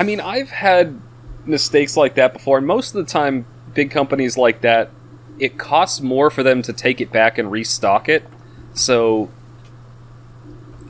i 0.00 0.02
mean 0.02 0.20
i've 0.20 0.50
had 0.50 0.98
mistakes 1.44 1.96
like 1.96 2.14
that 2.14 2.32
before 2.32 2.58
and 2.58 2.66
most 2.66 2.94
of 2.94 3.04
the 3.04 3.10
time 3.10 3.44
big 3.74 3.90
companies 3.90 4.36
like 4.36 4.62
that 4.62 4.90
it 5.38 5.58
costs 5.58 6.00
more 6.00 6.30
for 6.30 6.42
them 6.42 6.62
to 6.62 6.72
take 6.72 7.00
it 7.00 7.12
back 7.12 7.38
and 7.38 7.50
restock 7.50 8.08
it 8.08 8.24
so 8.74 9.30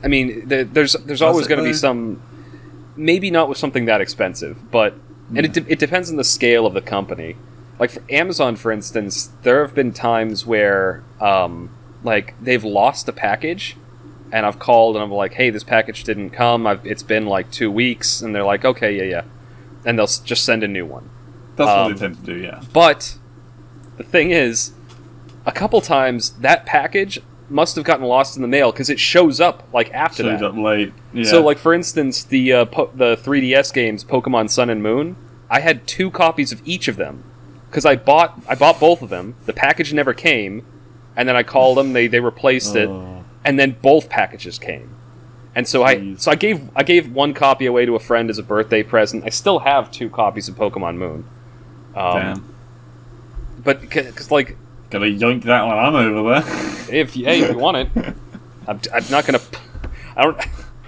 i 0.03 0.07
mean 0.07 0.47
there, 0.47 0.63
there's 0.63 0.93
there's 0.93 1.21
always 1.21 1.47
going 1.47 1.57
to 1.57 1.63
be 1.63 1.73
some 1.73 2.21
maybe 2.95 3.31
not 3.31 3.49
with 3.49 3.57
something 3.57 3.85
that 3.85 4.01
expensive 4.01 4.71
but 4.71 4.93
and 5.35 5.45
it, 5.45 5.47
hmm. 5.47 5.65
de- 5.65 5.71
it 5.71 5.79
depends 5.79 6.09
on 6.09 6.17
the 6.17 6.23
scale 6.23 6.65
of 6.65 6.73
the 6.73 6.81
company 6.81 7.35
like 7.81 7.89
for 7.91 8.01
amazon 8.09 8.55
for 8.55 8.71
instance 8.71 9.31
there 9.41 9.65
have 9.65 9.73
been 9.75 9.91
times 9.91 10.45
where 10.45 11.03
um, 11.19 11.69
like 12.03 12.33
they've 12.41 12.63
lost 12.63 13.09
a 13.09 13.11
package 13.13 13.75
and 14.31 14.45
i've 14.45 14.59
called 14.59 14.95
and 14.95 15.03
i'm 15.03 15.11
like 15.11 15.33
hey 15.33 15.49
this 15.49 15.63
package 15.63 16.03
didn't 16.05 16.29
come 16.29 16.65
I've, 16.67 16.85
it's 16.85 17.03
been 17.03 17.25
like 17.25 17.51
two 17.51 17.69
weeks 17.69 18.21
and 18.21 18.33
they're 18.33 18.43
like 18.45 18.63
okay 18.63 18.95
yeah 18.95 19.03
yeah 19.15 19.23
and 19.85 19.97
they'll 19.97 20.07
just 20.07 20.45
send 20.45 20.63
a 20.63 20.67
new 20.67 20.85
one 20.85 21.09
That's 21.57 21.69
Um, 21.69 21.77
what 21.91 21.93
they 21.95 21.99
tend 22.07 22.23
to 22.25 22.33
do, 22.33 22.39
yeah. 22.39 22.61
but 22.71 23.17
the 23.97 24.03
thing 24.03 24.31
is, 24.31 24.71
a 25.45 25.51
couple 25.51 25.81
times 25.81 26.31
that 26.41 26.65
package 26.65 27.19
must 27.49 27.75
have 27.75 27.83
gotten 27.85 28.05
lost 28.05 28.35
in 28.35 28.41
the 28.41 28.47
mail 28.47 28.71
because 28.71 28.89
it 28.89 28.99
shows 28.99 29.41
up 29.41 29.67
like 29.73 29.91
after 29.91 30.23
Showed 30.23 30.39
that. 30.39 30.45
up 30.51 30.55
late. 30.55 30.93
Yeah. 31.13 31.23
So, 31.25 31.43
like 31.43 31.57
for 31.57 31.73
instance, 31.73 32.23
the 32.23 32.53
uh, 32.53 32.65
po- 32.65 32.91
the 32.95 33.17
3DS 33.17 33.73
games, 33.73 34.03
Pokemon 34.03 34.49
Sun 34.49 34.69
and 34.69 34.81
Moon, 34.81 35.17
I 35.49 35.59
had 35.59 35.85
two 35.85 36.09
copies 36.09 36.51
of 36.51 36.61
each 36.65 36.87
of 36.87 36.95
them 36.95 37.23
because 37.71 37.85
I 37.85 37.95
bought 37.95 38.37
I 38.49 38.55
bought 38.55 38.79
both 38.79 39.01
of 39.01 39.09
them. 39.09 39.35
The 39.45 39.53
package 39.53 39.93
never 39.93 40.13
came, 40.13 40.65
and 41.15 41.27
then 41.27 41.35
I 41.37 41.43
called 41.43 41.77
them. 41.77 41.93
They 41.93 42.07
they 42.07 42.19
replaced 42.19 42.75
it, 42.75 42.89
Oh. 42.89 43.23
and 43.45 43.57
then 43.57 43.77
both 43.81 44.09
packages 44.09 44.59
came. 44.59 44.93
And 45.55 45.67
so 45.67 45.83
I 45.83 46.15
so 46.15 46.31
I 46.31 46.35
gave 46.35 46.69
I 46.75 46.83
gave 46.83 47.11
one 47.13 47.33
copy 47.33 47.65
away 47.65 47.85
to 47.85 47.95
a 47.95 47.99
friend 47.99 48.29
as 48.29 48.37
a 48.37 48.43
birthday 48.43 48.83
present. 48.83 49.23
I 49.25 49.29
still 49.29 49.59
have 49.59 49.89
two 49.91 50.09
copies 50.09 50.47
of 50.49 50.55
Pokemon 50.55 50.97
Moon. 50.97 51.25
Um, 51.95 52.13
Damn. 52.19 52.55
But 53.63 53.81
because 53.81 54.31
like 54.31 54.57
Gotta 54.89 55.05
yoink 55.05 55.43
that 55.43 55.63
one. 55.65 55.77
I'm 55.77 55.95
over 55.95 56.41
there. 56.41 56.93
if 56.93 57.15
you, 57.15 57.25
hey 57.25 57.41
if 57.41 57.51
you 57.51 57.57
want 57.57 57.77
it, 57.77 57.89
I'm, 58.67 58.79
I'm 58.93 59.03
not 59.09 59.25
gonna. 59.25 59.39
I 60.17 60.23
don't. 60.23 60.37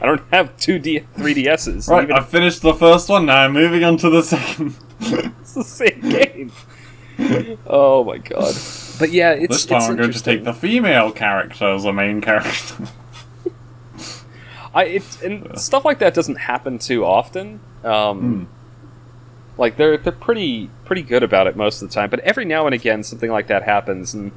I 0.02 0.06
don't 0.06 0.22
have 0.32 0.58
two 0.58 0.80
D 0.80 1.00
three 1.16 1.34
DSs. 1.34 1.88
right, 1.90 2.12
I 2.12 2.22
finished 2.22 2.62
the 2.62 2.74
first 2.74 3.08
one. 3.08 3.26
Now 3.28 3.38
I'm 3.46 3.54
moving 3.54 3.84
on 3.86 3.96
to 3.98 4.10
the 4.10 4.22
second. 4.22 4.76
It's 5.42 5.54
the 5.54 5.64
same 5.66 6.00
game. 6.02 6.52
Oh 7.68 8.04
my 8.04 8.18
god! 8.18 8.56
But 9.00 9.12
yeah, 9.12 9.32
it's 9.32 9.50
this 9.56 9.66
time 9.66 9.78
it's 9.78 9.90
I'm 9.90 9.96
going 9.98 10.12
to 10.12 10.24
take 10.24 10.44
the 10.44 10.54
female 10.54 11.12
character 11.12 11.66
as 11.74 11.86
a 11.86 11.94
main 11.94 12.22
character. 12.22 12.88
I 14.76 14.86
it 14.86 15.22
and 15.22 15.60
stuff 15.60 15.86
like 15.86 16.00
that 16.00 16.14
doesn't 16.14 16.38
happen 16.38 16.80
too 16.80 17.06
often. 17.06 17.60
Um, 17.84 18.48
Like 19.58 19.78
they're 19.78 19.98
they're 19.98 20.12
pretty 20.12 20.70
pretty 20.86 21.04
good 21.04 21.22
about 21.22 21.46
it 21.46 21.56
most 21.56 21.82
of 21.82 21.90
the 21.90 21.94
time, 21.94 22.10
but 22.10 22.20
every 22.22 22.44
now 22.46 22.66
and 22.66 22.74
again 22.74 23.04
something 23.04 23.30
like 23.30 23.48
that 23.48 23.62
happens, 23.64 24.16
and 24.16 24.32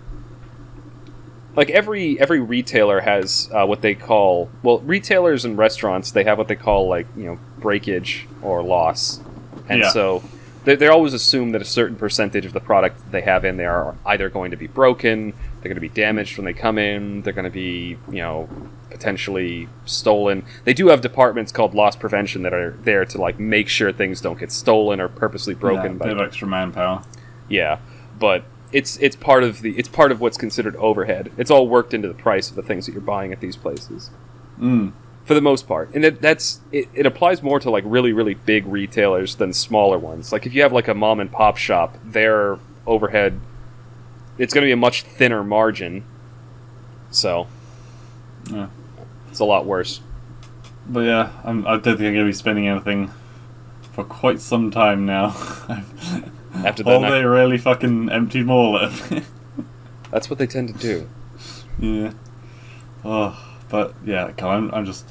like 1.54 1.70
every 1.70 2.20
every 2.20 2.38
retailer 2.40 3.00
has 3.00 3.48
uh, 3.54 3.64
what 3.64 3.80
they 3.80 3.94
call 3.94 4.50
well 4.62 4.80
retailers 4.80 5.46
and 5.46 5.56
restaurants 5.56 6.10
they 6.10 6.24
have 6.24 6.36
what 6.36 6.48
they 6.48 6.54
call 6.56 6.86
like 6.86 7.06
you 7.16 7.24
know 7.24 7.38
breakage 7.60 8.28
or 8.42 8.62
loss, 8.62 9.20
and 9.70 9.80
Yeah. 9.80 9.88
so 9.88 10.22
they 10.66 10.74
they 10.74 10.88
always 10.88 11.14
assume 11.14 11.52
that 11.52 11.62
a 11.62 11.64
certain 11.64 11.96
percentage 11.96 12.44
of 12.44 12.52
the 12.52 12.60
product 12.60 13.10
they 13.12 13.22
have 13.22 13.44
in 13.44 13.56
there 13.56 13.72
are 13.72 13.96
either 14.04 14.28
going 14.28 14.50
to 14.50 14.56
be 14.56 14.66
broken, 14.66 15.32
they're 15.60 15.70
going 15.70 15.76
to 15.76 15.80
be 15.80 15.88
damaged 15.88 16.36
when 16.36 16.44
they 16.44 16.52
come 16.52 16.76
in, 16.76 17.22
they're 17.22 17.32
going 17.32 17.44
to 17.44 17.50
be 17.50 17.96
you 18.10 18.18
know 18.18 18.48
potentially 18.90 19.68
stolen. 19.84 20.44
They 20.64 20.74
do 20.74 20.88
have 20.88 21.00
departments 21.00 21.52
called 21.52 21.74
loss 21.74 21.94
prevention 21.96 22.42
that 22.42 22.52
are 22.52 22.72
there 22.82 23.04
to 23.06 23.18
like 23.18 23.38
make 23.38 23.68
sure 23.68 23.92
things 23.92 24.20
don't 24.20 24.38
get 24.38 24.50
stolen 24.52 25.00
or 25.00 25.08
purposely 25.08 25.54
broken 25.54 25.92
yeah, 25.92 25.98
by 25.98 26.06
bit 26.06 26.16
of 26.18 26.26
extra 26.26 26.48
manpower. 26.48 27.02
yeah, 27.48 27.78
but 28.18 28.44
it's 28.72 28.98
it's 28.98 29.16
part 29.16 29.44
of 29.44 29.62
the 29.62 29.78
it's 29.78 29.88
part 29.88 30.10
of 30.10 30.20
what's 30.20 30.36
considered 30.36 30.74
overhead. 30.76 31.30
It's 31.38 31.50
all 31.50 31.68
worked 31.68 31.94
into 31.94 32.08
the 32.08 32.14
price 32.14 32.50
of 32.50 32.56
the 32.56 32.62
things 32.62 32.86
that 32.86 32.92
you're 32.92 33.00
buying 33.00 33.32
at 33.32 33.40
these 33.40 33.56
places 33.56 34.10
Mm. 34.60 34.92
For 35.26 35.34
the 35.34 35.42
most 35.42 35.68
part, 35.68 35.92
and 35.94 36.04
it, 36.04 36.22
that's 36.22 36.60
it, 36.72 36.88
it 36.94 37.04
applies 37.04 37.42
more 37.42 37.60
to 37.60 37.68
like 37.70 37.84
really 37.86 38.12
really 38.14 38.34
big 38.34 38.64
retailers 38.66 39.34
than 39.36 39.52
smaller 39.52 39.98
ones. 39.98 40.32
Like 40.32 40.46
if 40.46 40.54
you 40.54 40.62
have 40.62 40.72
like 40.72 40.88
a 40.88 40.94
mom 40.94 41.20
and 41.20 41.30
pop 41.30 41.56
shop, 41.58 41.98
their 42.04 42.58
overhead 42.86 43.40
it's 44.38 44.52
going 44.52 44.62
to 44.62 44.66
be 44.66 44.72
a 44.72 44.76
much 44.76 45.02
thinner 45.02 45.42
margin, 45.42 46.04
so 47.10 47.46
Yeah. 48.50 48.68
it's 49.30 49.40
a 49.40 49.44
lot 49.44 49.64
worse. 49.66 50.00
But 50.86 51.00
yeah, 51.00 51.32
I'm, 51.42 51.66
I 51.66 51.72
don't 51.72 51.82
think 51.82 52.00
I'm 52.00 52.14
going 52.14 52.16
to 52.16 52.24
be 52.26 52.32
spending 52.32 52.68
anything 52.68 53.10
for 53.92 54.04
quite 54.04 54.40
some 54.40 54.70
time 54.70 55.06
now. 55.06 55.28
After 56.54 56.82
the 56.82 56.90
Holiday 56.90 57.24
really 57.24 57.58
fucking 57.58 58.10
emptied 58.10 58.46
my 58.46 58.54
wallet. 58.54 58.92
That's 60.10 60.30
what 60.30 60.38
they 60.38 60.46
tend 60.46 60.68
to 60.68 60.74
do. 60.74 61.08
yeah. 61.78 62.12
Oh, 63.04 63.42
but 63.68 63.94
yeah, 64.04 64.32
I'm, 64.38 64.70
I'm 64.72 64.84
just 64.86 65.06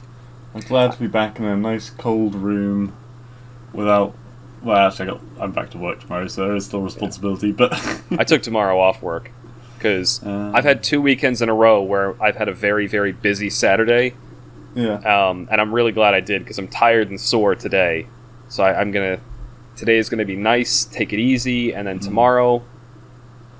I'm 0.55 0.61
glad 0.61 0.93
to 0.93 0.99
be 0.99 1.07
back 1.07 1.37
in 1.37 1.45
a 1.45 1.55
nice 1.55 1.89
cold 1.89 2.33
room 2.33 2.95
without. 3.73 4.15
Well, 4.63 4.77
actually, 4.77 5.09
I 5.09 5.11
got, 5.13 5.21
I'm 5.39 5.51
back 5.51 5.69
to 5.71 5.77
work 5.77 5.99
tomorrow, 5.99 6.27
so 6.27 6.45
there 6.45 6.55
is 6.55 6.65
still 6.65 6.81
responsibility. 6.81 7.51
But 7.51 7.73
I 8.17 8.23
took 8.23 8.41
tomorrow 8.41 8.79
off 8.79 9.03
work 9.03 9.31
because 9.77 10.23
Uh. 10.25 10.51
I've 10.55 10.63
had 10.63 10.81
two 10.81 11.01
weekends 11.01 11.41
in 11.41 11.49
a 11.49 11.53
row 11.53 11.83
where 11.83 12.19
I've 12.23 12.37
had 12.37 12.47
a 12.47 12.53
very 12.53 12.87
very 12.87 13.11
busy 13.11 13.49
Saturday 13.51 14.15
yeah, 14.75 14.95
um, 14.95 15.47
and 15.49 15.61
I'm 15.61 15.73
really 15.73 15.93
glad 15.93 16.13
I 16.13 16.19
did 16.19 16.43
because 16.43 16.59
I'm 16.59 16.67
tired 16.67 17.09
and 17.09 17.19
sore 17.19 17.55
today. 17.55 18.07
So 18.49 18.63
I, 18.63 18.79
I'm 18.79 18.91
gonna 18.91 19.19
today 19.75 19.97
is 19.97 20.09
gonna 20.09 20.25
be 20.25 20.35
nice, 20.35 20.83
take 20.83 21.13
it 21.13 21.19
easy, 21.19 21.73
and 21.73 21.87
then 21.87 21.99
tomorrow, 21.99 22.61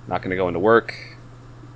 not 0.07 0.21
gonna 0.21 0.35
go 0.35 0.47
into 0.49 0.59
work, 0.59 0.93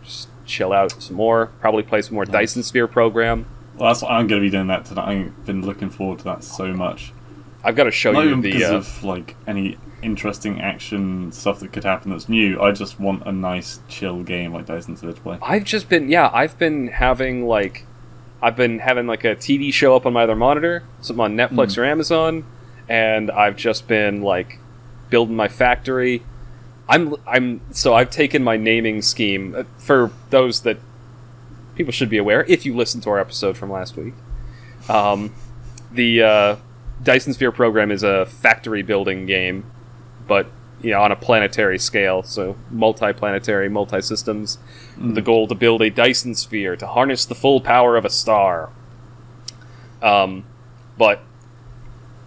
just 0.03 0.27
chill 0.45 0.73
out 0.73 1.01
some 1.01 1.15
more. 1.15 1.47
Probably 1.61 1.83
play 1.83 2.01
some 2.01 2.15
more 2.15 2.25
Dyson 2.25 2.63
Sphere 2.63 2.87
program. 2.87 3.45
Well, 3.79 3.89
that's 3.89 4.01
what 4.01 4.11
I'm 4.11 4.27
going 4.27 4.41
to 4.41 4.45
be 4.45 4.51
doing 4.51 4.67
that 4.67 4.85
tonight. 4.85 5.07
I've 5.09 5.45
been 5.45 5.65
looking 5.65 5.89
forward 5.89 6.19
to 6.19 6.25
that 6.25 6.43
so 6.43 6.73
much. 6.73 7.13
I've 7.63 7.75
got 7.75 7.85
to 7.85 7.91
show 7.91 8.11
Not 8.11 8.23
you 8.23 8.29
even 8.29 8.41
the. 8.41 8.51
because 8.51 8.71
Uh, 8.71 8.75
of 8.75 9.03
like 9.03 9.35
any 9.47 9.77
interesting 10.01 10.61
action 10.61 11.31
stuff 11.31 11.59
that 11.59 11.73
could 11.73 11.83
happen 11.83 12.11
that's 12.11 12.29
new. 12.29 12.61
I 12.61 12.71
just 12.71 12.99
want 12.99 13.23
a 13.25 13.31
nice, 13.31 13.79
chill 13.89 14.23
game 14.23 14.53
like 14.53 14.65
Dyson 14.65 14.95
Sphere 14.95 15.13
to 15.13 15.21
play. 15.21 15.37
I've 15.41 15.63
just 15.65 15.89
been 15.89 16.09
yeah, 16.09 16.29
I've 16.33 16.57
been 16.57 16.87
having 16.87 17.45
like, 17.45 17.85
I've 18.41 18.55
been 18.55 18.79
having 18.79 19.07
like 19.07 19.23
a 19.25 19.35
TV 19.35 19.73
show 19.73 19.95
up 19.95 20.05
on 20.05 20.13
my 20.13 20.23
other 20.23 20.35
monitor, 20.35 20.83
something 21.01 21.23
on 21.23 21.35
Netflix 21.35 21.77
or 21.77 21.83
Amazon, 21.83 22.45
and 22.87 23.29
I've 23.31 23.57
just 23.57 23.87
been 23.87 24.21
like 24.21 24.59
building 25.09 25.35
my 25.35 25.47
factory. 25.49 26.23
I'm 26.87 27.15
I'm 27.27 27.61
so 27.71 27.93
I've 27.93 28.09
taken 28.09 28.43
my 28.43 28.55
naming 28.57 29.01
scheme 29.01 29.53
uh, 29.55 29.63
for 29.77 30.11
those 30.29 30.61
that 30.61 30.77
people 31.79 31.93
should 31.93 32.09
be 32.09 32.17
aware 32.17 32.43
if 32.49 32.65
you 32.65 32.75
listened 32.75 33.01
to 33.01 33.09
our 33.09 33.17
episode 33.17 33.55
from 33.55 33.71
last 33.71 33.95
week. 33.95 34.13
Um, 34.89 35.33
the 35.93 36.21
uh, 36.21 36.55
Dyson 37.01 37.31
Sphere 37.31 37.53
program 37.53 37.89
is 37.89 38.03
a 38.03 38.25
factory 38.25 38.81
building 38.81 39.25
game, 39.25 39.63
but 40.27 40.47
you 40.81 40.91
know 40.91 41.01
on 41.01 41.13
a 41.13 41.15
planetary 41.15 41.79
scale, 41.79 42.21
so 42.21 42.57
multi-planetary, 42.69 43.69
multi-systems, 43.69 44.57
with 44.99 45.15
the 45.15 45.21
goal 45.21 45.47
to 45.47 45.55
build 45.55 45.81
a 45.81 45.89
Dyson 45.89 46.35
Sphere 46.35 46.75
to 46.75 46.85
harness 46.85 47.23
the 47.23 47.33
full 47.33 47.61
power 47.61 47.95
of 47.95 48.03
a 48.03 48.09
star. 48.09 48.71
Um, 50.01 50.43
but 50.97 51.21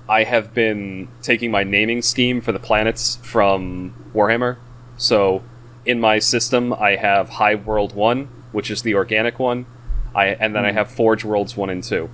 I 0.09 0.25
have 0.25 0.55
been 0.55 1.09
taking 1.21 1.51
my 1.51 1.62
naming 1.62 2.01
scheme 2.01 2.41
for 2.41 2.53
the 2.53 2.59
planets 2.59 3.17
from 3.17 3.93
Warhammer. 4.15 4.57
So 4.97 5.43
in 5.85 6.01
my 6.01 6.21
system, 6.21 6.73
I 6.73 6.97
have 6.97 7.29
Hive 7.29 7.67
World 7.67 7.95
One, 7.95 8.31
which 8.53 8.71
is 8.71 8.83
the 8.83 8.95
organic 8.95 9.38
one, 9.38 9.67
I 10.15 10.27
and 10.29 10.55
then 10.55 10.65
I 10.65 10.73
have 10.73 10.91
Forge 10.91 11.25
Worlds 11.25 11.57
One 11.57 11.71
and 11.71 11.83
Two, 11.83 12.09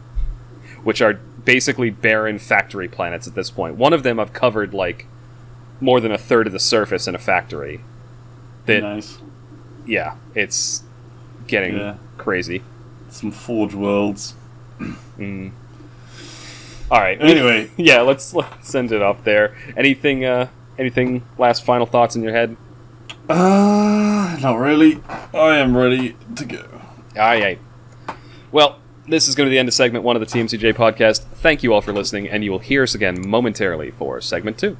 which 0.84 1.00
are 1.02 1.14
basically 1.44 1.90
barren 1.90 2.38
factory 2.38 2.88
planets 2.88 3.26
at 3.26 3.34
this 3.34 3.50
point. 3.50 3.76
One 3.76 3.92
of 3.92 4.02
them 4.02 4.18
I've 4.20 4.32
covered 4.32 4.72
like 4.74 5.06
more 5.80 6.00
than 6.00 6.12
a 6.12 6.18
third 6.18 6.46
of 6.46 6.52
the 6.52 6.58
surface 6.58 7.06
in 7.06 7.14
a 7.14 7.18
factory. 7.18 7.80
That 8.66 8.82
nice. 8.82 9.18
yeah, 9.86 10.16
it's 10.34 10.82
getting 11.46 11.76
Yeah. 11.76 11.96
crazy. 12.18 12.62
Some 13.08 13.30
Forge 13.30 13.74
Worlds. 13.74 14.34
Mm. 15.18 15.52
All 16.90 17.00
right. 17.00 17.20
Anyway. 17.20 17.70
yeah, 17.76 18.00
let's 18.02 18.34
let's 18.34 18.68
send 18.68 18.92
it 18.92 19.02
up 19.02 19.24
there. 19.24 19.56
Anything? 19.76 20.24
Uh, 20.24 20.48
anything? 20.78 21.22
Last 21.38 21.64
final 21.64 21.86
thoughts 21.86 22.16
in 22.16 22.22
your 22.22 22.32
head? 22.32 22.56
Uh, 23.28 24.38
not 24.40 24.56
really. 24.58 25.02
I 25.34 25.58
am 25.58 25.76
ready 25.76 26.16
to 26.36 26.44
go. 26.46 26.64
All 27.14 27.38
right. 27.38 27.58
Well, 28.50 28.80
this 29.06 29.28
is 29.28 29.34
going 29.34 29.46
to 29.46 29.50
be 29.50 29.56
the 29.56 29.58
end 29.58 29.68
of 29.68 29.74
segment 29.74 30.02
one 30.02 30.16
of 30.16 30.20
the 30.20 30.26
TMCJ 30.26 30.72
podcast. 30.74 31.24
Thank 31.34 31.62
you 31.62 31.74
all 31.74 31.82
for 31.82 31.92
listening, 31.92 32.26
and 32.26 32.42
you 32.42 32.50
will 32.50 32.58
hear 32.58 32.82
us 32.84 32.94
again 32.94 33.28
momentarily 33.28 33.90
for 33.90 34.18
segment 34.22 34.56
two. 34.56 34.78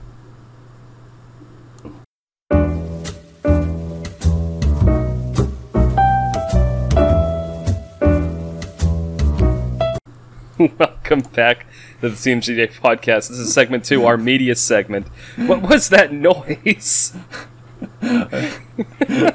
Welcome 10.79 11.21
back 11.35 11.67
to 12.01 12.09
the 12.09 12.17
TMCJ 12.17 12.81
podcast. 12.81 13.29
This 13.29 13.39
is 13.39 13.53
segment 13.53 13.85
two, 13.85 14.07
our 14.07 14.17
media 14.17 14.55
segment. 14.55 15.07
What 15.37 15.61
was 15.61 15.91
that 15.91 16.15
noise? 16.15 17.15
God 18.01 19.35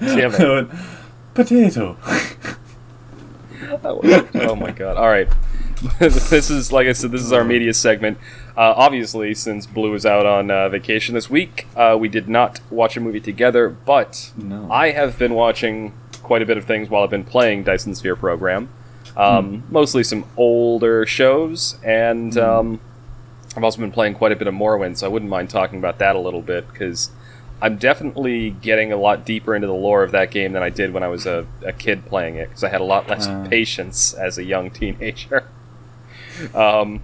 damn 0.00 0.32
it. 0.34 0.40
I 0.40 0.54
went, 0.54 0.70
Potato. 1.34 1.96
Oh, 3.82 4.00
oh 4.34 4.54
my 4.56 4.70
god. 4.70 4.96
All 4.96 5.08
right. 5.08 5.28
this 5.98 6.50
is, 6.50 6.72
like 6.72 6.86
I 6.86 6.92
said, 6.92 7.10
this 7.10 7.22
is 7.22 7.32
our 7.32 7.44
media 7.44 7.74
segment. 7.74 8.18
Uh, 8.56 8.72
obviously, 8.76 9.34
since 9.34 9.66
Blue 9.66 9.94
is 9.94 10.06
out 10.06 10.26
on 10.26 10.50
uh, 10.50 10.68
vacation 10.68 11.14
this 11.14 11.28
week, 11.28 11.66
uh, 11.76 11.96
we 11.98 12.08
did 12.08 12.28
not 12.28 12.60
watch 12.70 12.96
a 12.96 13.00
movie 13.00 13.20
together, 13.20 13.68
but 13.68 14.32
No. 14.36 14.70
I 14.70 14.90
have 14.92 15.18
been 15.18 15.34
watching 15.34 15.92
quite 16.22 16.40
a 16.42 16.46
bit 16.46 16.56
of 16.56 16.64
things 16.64 16.88
while 16.88 17.02
I've 17.02 17.10
been 17.10 17.24
playing 17.24 17.64
Dyson 17.64 17.94
Sphere 17.94 18.16
program. 18.16 18.68
Um, 19.16 19.64
Mostly 19.70 20.04
some 20.04 20.24
older 20.36 21.04
shows, 21.06 21.78
and 21.84 22.36
um, 22.38 22.80
I've 23.56 23.64
also 23.64 23.80
been 23.80 23.92
playing 23.92 24.14
quite 24.14 24.32
a 24.32 24.36
bit 24.36 24.46
of 24.48 24.54
Morrowind, 24.54 24.98
so 24.98 25.06
I 25.06 25.08
wouldn't 25.10 25.30
mind 25.30 25.50
talking 25.50 25.78
about 25.78 25.98
that 25.98 26.16
a 26.16 26.18
little 26.20 26.42
bit, 26.42 26.66
because 26.68 27.10
I'm 27.62 27.76
definitely 27.76 28.50
getting 28.50 28.92
a 28.92 28.96
lot 28.96 29.24
deeper 29.24 29.54
into 29.54 29.66
the 29.66 29.74
lore 29.74 30.02
of 30.02 30.10
that 30.12 30.30
game 30.30 30.52
than 30.52 30.62
I 30.62 30.68
did 30.70 30.92
when 30.92 31.02
I 31.02 31.08
was 31.08 31.24
a, 31.26 31.46
a 31.64 31.72
kid 31.72 32.04
playing 32.06 32.36
it 32.36 32.48
because 32.48 32.62
I 32.64 32.68
had 32.68 32.80
a 32.80 32.84
lot 32.84 33.08
less 33.08 33.26
Uh. 33.26 33.46
patience 33.48 34.12
as 34.12 34.36
a 34.38 34.44
young 34.44 34.70
teenager. 34.70 35.48
Um, 36.52 37.00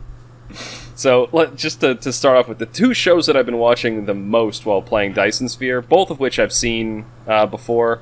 so 0.97 1.29
let, 1.31 1.55
just 1.55 1.81
to, 1.83 1.95
to 1.95 2.13
start 2.13 2.37
off 2.37 2.49
with 2.49 2.59
the 2.59 2.67
two 2.67 2.93
shows 2.93 3.27
that 3.27 3.37
I've 3.37 3.47
been 3.47 3.59
watching 3.59 4.07
the 4.07 4.15
most 4.15 4.67
while 4.67 4.83
playing 4.83 5.13
Dyson 5.13 5.49
Sphere, 5.49 5.81
both 5.81 6.11
of 6.11 6.19
which 6.19 6.41
I've 6.41 6.53
seen 6.53 7.05
uh, 7.29 7.47
before, 7.47 8.01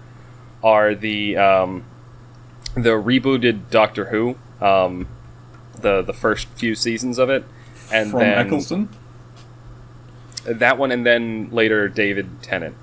are 0.65 0.95
the 0.95 1.37
um, 1.37 1.85
the 2.75 2.91
rebooted 2.97 3.69
Doctor 3.69 4.07
Who, 4.07 4.37
um, 4.63 5.07
the 5.79 6.01
the 6.01 6.15
first 6.15 6.49
few 6.57 6.75
seasons 6.75 7.19
of 7.19 7.29
it, 7.29 7.45
and 7.93 8.11
From 8.11 8.21
then 8.21 8.39
Eccleston? 8.47 8.89
That 10.55 10.79
one, 10.79 10.91
and 10.93 11.05
then 11.07 11.49
later 11.51 11.89
David 11.89 12.43
Tennant. 12.43 12.75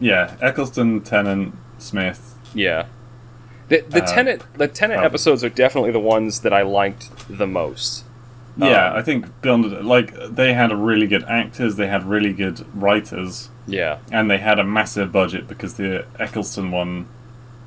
Yeah, 0.00 0.36
Eccleston, 0.40 1.00
Tennant, 1.02 1.54
Smith. 1.78 2.34
Yeah. 2.54 2.86
The, 3.68 3.80
the 3.88 4.02
Uh, 4.02 4.06
Tennant 4.06 4.42
the 4.58 4.68
Tennant 4.68 5.00
oh. 5.00 5.04
episodes 5.04 5.42
are 5.44 5.48
definitely 5.48 5.92
the 5.92 6.00
ones 6.00 6.40
that 6.40 6.52
I 6.52 6.62
liked 6.62 7.10
the 7.28 7.46
most. 7.46 8.04
Yeah, 8.56 8.90
Um, 8.90 8.96
I 8.98 9.02
think 9.02 9.40
beyond 9.40 9.86
like 9.86 10.12
they 10.28 10.52
had 10.52 10.72
really 10.72 11.06
good 11.06 11.24
actors, 11.24 11.76
they 11.76 11.86
had 11.86 12.04
really 12.04 12.34
good 12.34 12.66
writers, 12.74 13.48
Yeah. 13.66 13.98
and 14.10 14.30
they 14.30 14.36
had 14.38 14.58
a 14.58 14.64
massive 14.64 15.10
budget 15.10 15.48
because 15.48 15.74
the 15.74 16.04
Eccleston 16.18 16.70
one 16.70 17.06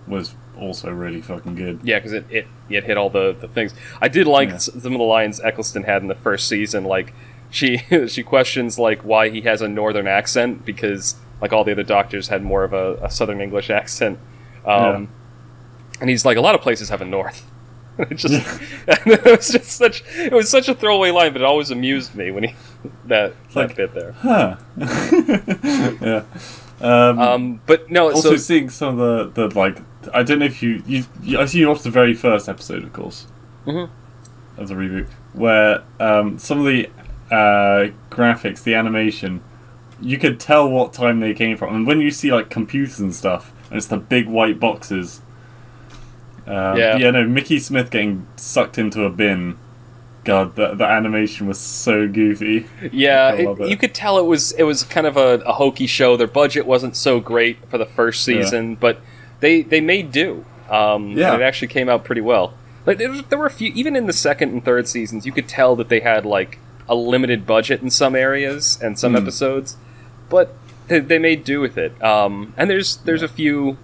was 0.06 0.36
also 0.60 0.92
really 0.92 1.22
fucking 1.22 1.56
good. 1.56 1.80
Yeah, 1.84 1.98
because 1.98 2.14
it, 2.14 2.26
it 2.30 2.48
it 2.70 2.84
hit 2.84 2.98
all 2.98 3.10
the, 3.10 3.36
the 3.40 3.48
things. 3.48 3.74
I 4.00 4.08
did 4.10 4.28
like 4.28 4.50
Yeah. 4.50 4.58
some 4.58 4.94
of 4.94 5.00
the 5.00 5.04
lines 5.04 5.40
Eccleston 5.40 5.84
had 5.84 6.04
in 6.04 6.08
the 6.08 6.16
first 6.16 6.48
season. 6.48 6.84
Like 6.84 7.14
she 7.56 7.78
she 8.08 8.22
questions 8.24 8.78
like 8.78 9.00
why 9.02 9.30
he 9.30 9.42
has 9.42 9.62
a 9.62 9.68
northern 9.68 10.08
accent 10.08 10.66
because 10.66 11.16
like 11.42 11.52
all 11.54 11.64
the 11.64 11.72
other 11.72 11.84
doctors 11.84 12.28
had 12.30 12.42
more 12.44 12.64
of 12.64 12.74
a, 12.74 12.96
a 13.02 13.10
southern 13.10 13.40
English 13.42 13.70
accent. 13.70 14.18
Um, 14.66 15.10
And 16.02 16.10
he's 16.10 16.26
like, 16.26 16.38
a 16.38 16.42
lot 16.42 16.56
of 16.56 16.62
places 16.62 16.90
have 16.90 17.02
a 17.02 17.06
north. 17.06 17.40
it 17.98 18.16
just 18.16 18.34
it 18.88 19.24
was 19.26 19.50
just 19.50 19.72
such 19.72 20.04
it 20.18 20.34
was 20.34 20.50
such 20.50 20.68
a 20.68 20.76
throwaway 20.76 21.12
line, 21.12 21.32
but 21.34 21.42
it 21.42 21.46
always 21.46 21.72
amused 21.72 22.14
me 22.16 22.30
when 22.32 22.44
he 22.44 22.56
that 23.06 23.34
that 23.54 23.56
like- 23.56 23.76
bit 23.78 23.94
there. 23.94 24.12
Huh. 24.12 24.58
yeah. 26.02 26.24
Um, 26.82 27.20
Um, 27.20 27.62
but 27.66 27.90
no, 27.90 28.10
also 28.12 28.32
so 28.32 28.38
seeing 28.38 28.70
some 28.70 29.00
of 29.00 29.34
the, 29.34 29.48
the 29.48 29.58
like 29.58 29.78
I 30.14 30.24
don't 30.24 30.40
know 30.40 30.46
if 30.46 30.62
you 30.62 30.84
you, 30.86 31.06
you 31.24 31.40
I 31.40 31.46
see 31.46 31.60
you 31.60 31.70
watched 31.70 31.84
the 31.86 31.90
very 32.02 32.14
first 32.14 32.50
episode, 32.50 32.84
of 32.84 32.92
course, 32.94 33.28
Mhm. 33.66 33.90
of 34.58 34.68
the 34.68 34.76
reboot, 34.76 35.08
where 35.34 35.84
um, 36.00 36.38
some 36.38 36.60
of 36.60 36.66
the 36.66 36.90
uh, 37.32 37.88
graphics, 38.10 38.64
the 38.64 38.76
animation, 38.76 39.42
you 40.02 40.18
could 40.18 40.40
tell 40.40 40.70
what 40.70 40.94
time 40.94 41.20
they 41.20 41.34
came 41.34 41.58
from, 41.58 41.74
and 41.76 41.88
when 41.88 42.02
you 42.02 42.12
see 42.12 42.32
like 42.32 42.50
computers 42.50 43.00
and 43.00 43.14
stuff, 43.16 43.52
and 43.70 43.78
it's 43.78 43.88
the 43.88 43.98
big 43.98 44.28
white 44.28 44.60
boxes. 44.60 45.22
Um, 46.48 46.78
Yeah. 46.78 46.98
yeah, 46.98 47.12
no, 47.12 47.26
Mickey 47.28 47.60
Smith 47.60 47.90
getting 47.90 48.28
sucked 48.36 48.78
into 48.78 49.04
a 49.04 49.10
bin. 49.10 49.58
God, 50.24 50.56
the, 50.56 50.74
the 50.74 50.86
animation 50.86 51.48
was 51.48 51.60
so 51.60 52.08
goofy. 52.08 52.66
Yeah, 52.92 53.34
it, 53.34 53.60
it. 53.60 53.70
you 53.70 53.78
could 53.78 53.94
tell 53.94 54.18
it 54.18 54.26
was 54.26 54.52
it 54.54 54.64
was 54.64 54.84
kind 54.84 55.06
of 55.06 55.18
a, 55.18 55.40
a 55.46 55.54
hokey 55.54 55.86
show. 55.88 56.18
Their 56.18 56.26
budget 56.28 56.66
wasn't 56.66 56.96
so 56.96 57.20
great 57.20 57.58
for 57.70 57.78
the 57.78 57.86
first 57.86 58.28
Yeah. 58.28 58.42
season, 58.42 58.76
but 58.76 59.02
they 59.40 59.62
they 59.62 59.82
made 59.82 60.12
do. 60.12 60.44
Um, 60.70 61.12
Yeah. 61.12 61.34
and 61.34 61.42
it 61.42 61.46
actually 61.46 61.68
came 61.68 61.90
out 61.90 62.04
pretty 62.04 62.22
well. 62.22 62.56
Like 62.88 62.98
there, 62.98 63.10
was- 63.12 63.22
there 63.30 63.38
were 63.38 63.46
a 63.46 63.52
few, 63.52 63.72
even 63.76 63.96
in 63.96 64.08
the 64.08 64.14
second 64.14 64.50
and 64.50 64.66
third 64.66 64.88
seasons, 64.88 65.28
you 65.28 65.32
could 65.32 65.48
tell 65.48 65.76
that 65.76 65.90
they 65.90 66.00
had 66.00 66.26
like 66.26 66.58
a 66.88 66.96
limited 66.96 67.46
budget 67.46 67.82
in 67.82 67.90
some 67.90 68.16
areas 68.16 68.80
and 68.82 68.98
some 69.00 69.14
Hmm. 69.14 69.18
episodes, 69.24 69.78
but 70.30 70.54
they, 70.88 71.00
they 71.00 71.18
made 71.20 71.44
do 71.44 71.60
with 71.60 71.78
it. 71.78 72.02
Um, 72.04 72.54
and 72.58 72.70
there's 72.70 72.98
there's 72.98 73.24
a 73.24 73.28
few 73.28 73.78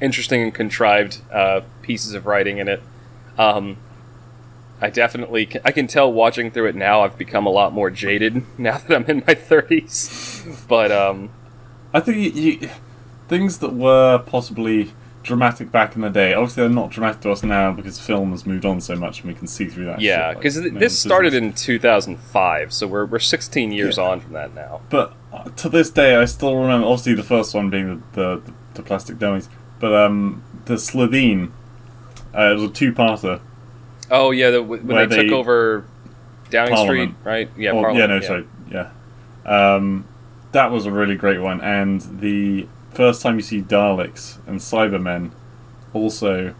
interesting 0.00 0.42
and 0.42 0.54
contrived 0.54 1.20
uh, 1.32 1.60
pieces 1.82 2.14
of 2.14 2.26
writing 2.26 2.58
in 2.58 2.68
it. 2.68 2.82
Um, 3.36 3.76
I 4.80 4.90
definitely 4.90 5.46
can, 5.46 5.60
I 5.64 5.72
can 5.72 5.86
tell 5.88 6.12
watching 6.12 6.50
through 6.52 6.66
it 6.66 6.76
now. 6.76 7.02
I've 7.02 7.18
become 7.18 7.46
a 7.46 7.50
lot 7.50 7.72
more 7.72 7.90
jaded 7.90 8.42
now 8.58 8.78
that 8.78 8.94
I'm 8.94 9.04
in 9.06 9.24
my 9.26 9.34
30s. 9.34 10.66
But 10.68 10.92
um, 10.92 11.30
I 11.92 12.00
think 12.00 12.34
you, 12.34 12.42
you, 12.42 12.70
things 13.28 13.58
that 13.58 13.72
were 13.74 14.18
possibly 14.18 14.92
dramatic 15.28 15.70
back 15.70 15.94
in 15.94 16.00
the 16.02 16.08
day, 16.10 16.34
obviously 16.34 16.62
they're 16.64 16.70
not 16.70 16.90
dramatic 16.90 17.20
to 17.20 17.30
us 17.30 17.42
now 17.44 17.70
because 17.70 18.00
film 18.00 18.32
has 18.32 18.44
moved 18.46 18.64
on 18.64 18.80
so 18.80 18.96
much 18.96 19.20
and 19.20 19.28
we 19.28 19.34
can 19.38 19.46
see 19.46 19.66
through 19.66 19.84
that. 19.84 20.00
yeah, 20.00 20.28
like, 20.28 20.38
because 20.38 20.58
men's 20.60 20.78
this 20.80 20.98
started 20.98 21.34
in 21.34 21.52
2005, 21.52 22.72
so 22.72 22.86
we're 22.88 23.04
we're 23.04 23.18
16 23.20 23.70
years 23.72 23.96
Yeah. 23.98 24.04
on 24.04 24.20
from 24.20 24.32
that 24.32 24.54
now. 24.54 24.80
But 24.90 25.14
uh, 25.32 25.44
to 25.44 25.68
this 25.68 25.90
day, 25.90 26.16
I 26.16 26.24
still 26.24 26.56
remember. 26.56 26.86
Obviously, 26.86 27.14
the 27.14 27.22
first 27.22 27.54
one 27.54 27.70
being 27.70 28.02
the 28.14 28.40
the, 28.40 28.52
the 28.74 28.82
plastic 28.82 29.18
dummies, 29.18 29.48
but 29.78 29.94
um, 29.94 30.42
the 30.64 30.74
Slitheen. 30.74 31.52
Uh, 32.36 32.50
it 32.52 32.54
was 32.54 32.62
a 32.64 32.68
two-parter. 32.68 33.40
Oh 34.10 34.30
yeah, 34.32 34.50
the, 34.50 34.62
when 34.62 34.86
they, 34.86 35.06
they- 35.06 35.22
took 35.24 35.32
over 35.32 35.84
Downing 36.50 36.74
Parliament. 36.74 37.10
Street, 37.20 37.30
right? 37.30 37.50
Yeah, 37.56 37.70
Or- 37.72 37.82
Parliament, 37.84 37.98
yeah, 37.98 38.06
no, 38.06 38.20
sorry, 38.20 38.46
yeah. 38.70 38.90
Um, 39.74 40.06
that 40.52 40.70
was 40.70 40.86
a 40.86 40.90
really 40.90 41.14
great 41.16 41.40
one, 41.40 41.60
and 41.60 42.00
the 42.20 42.66
first 42.98 43.22
time 43.22 43.36
you 43.36 43.42
see 43.42 43.62
Daleks 43.62 44.38
and 44.46 44.58
Cybermen, 44.60 45.30
also 45.94 46.54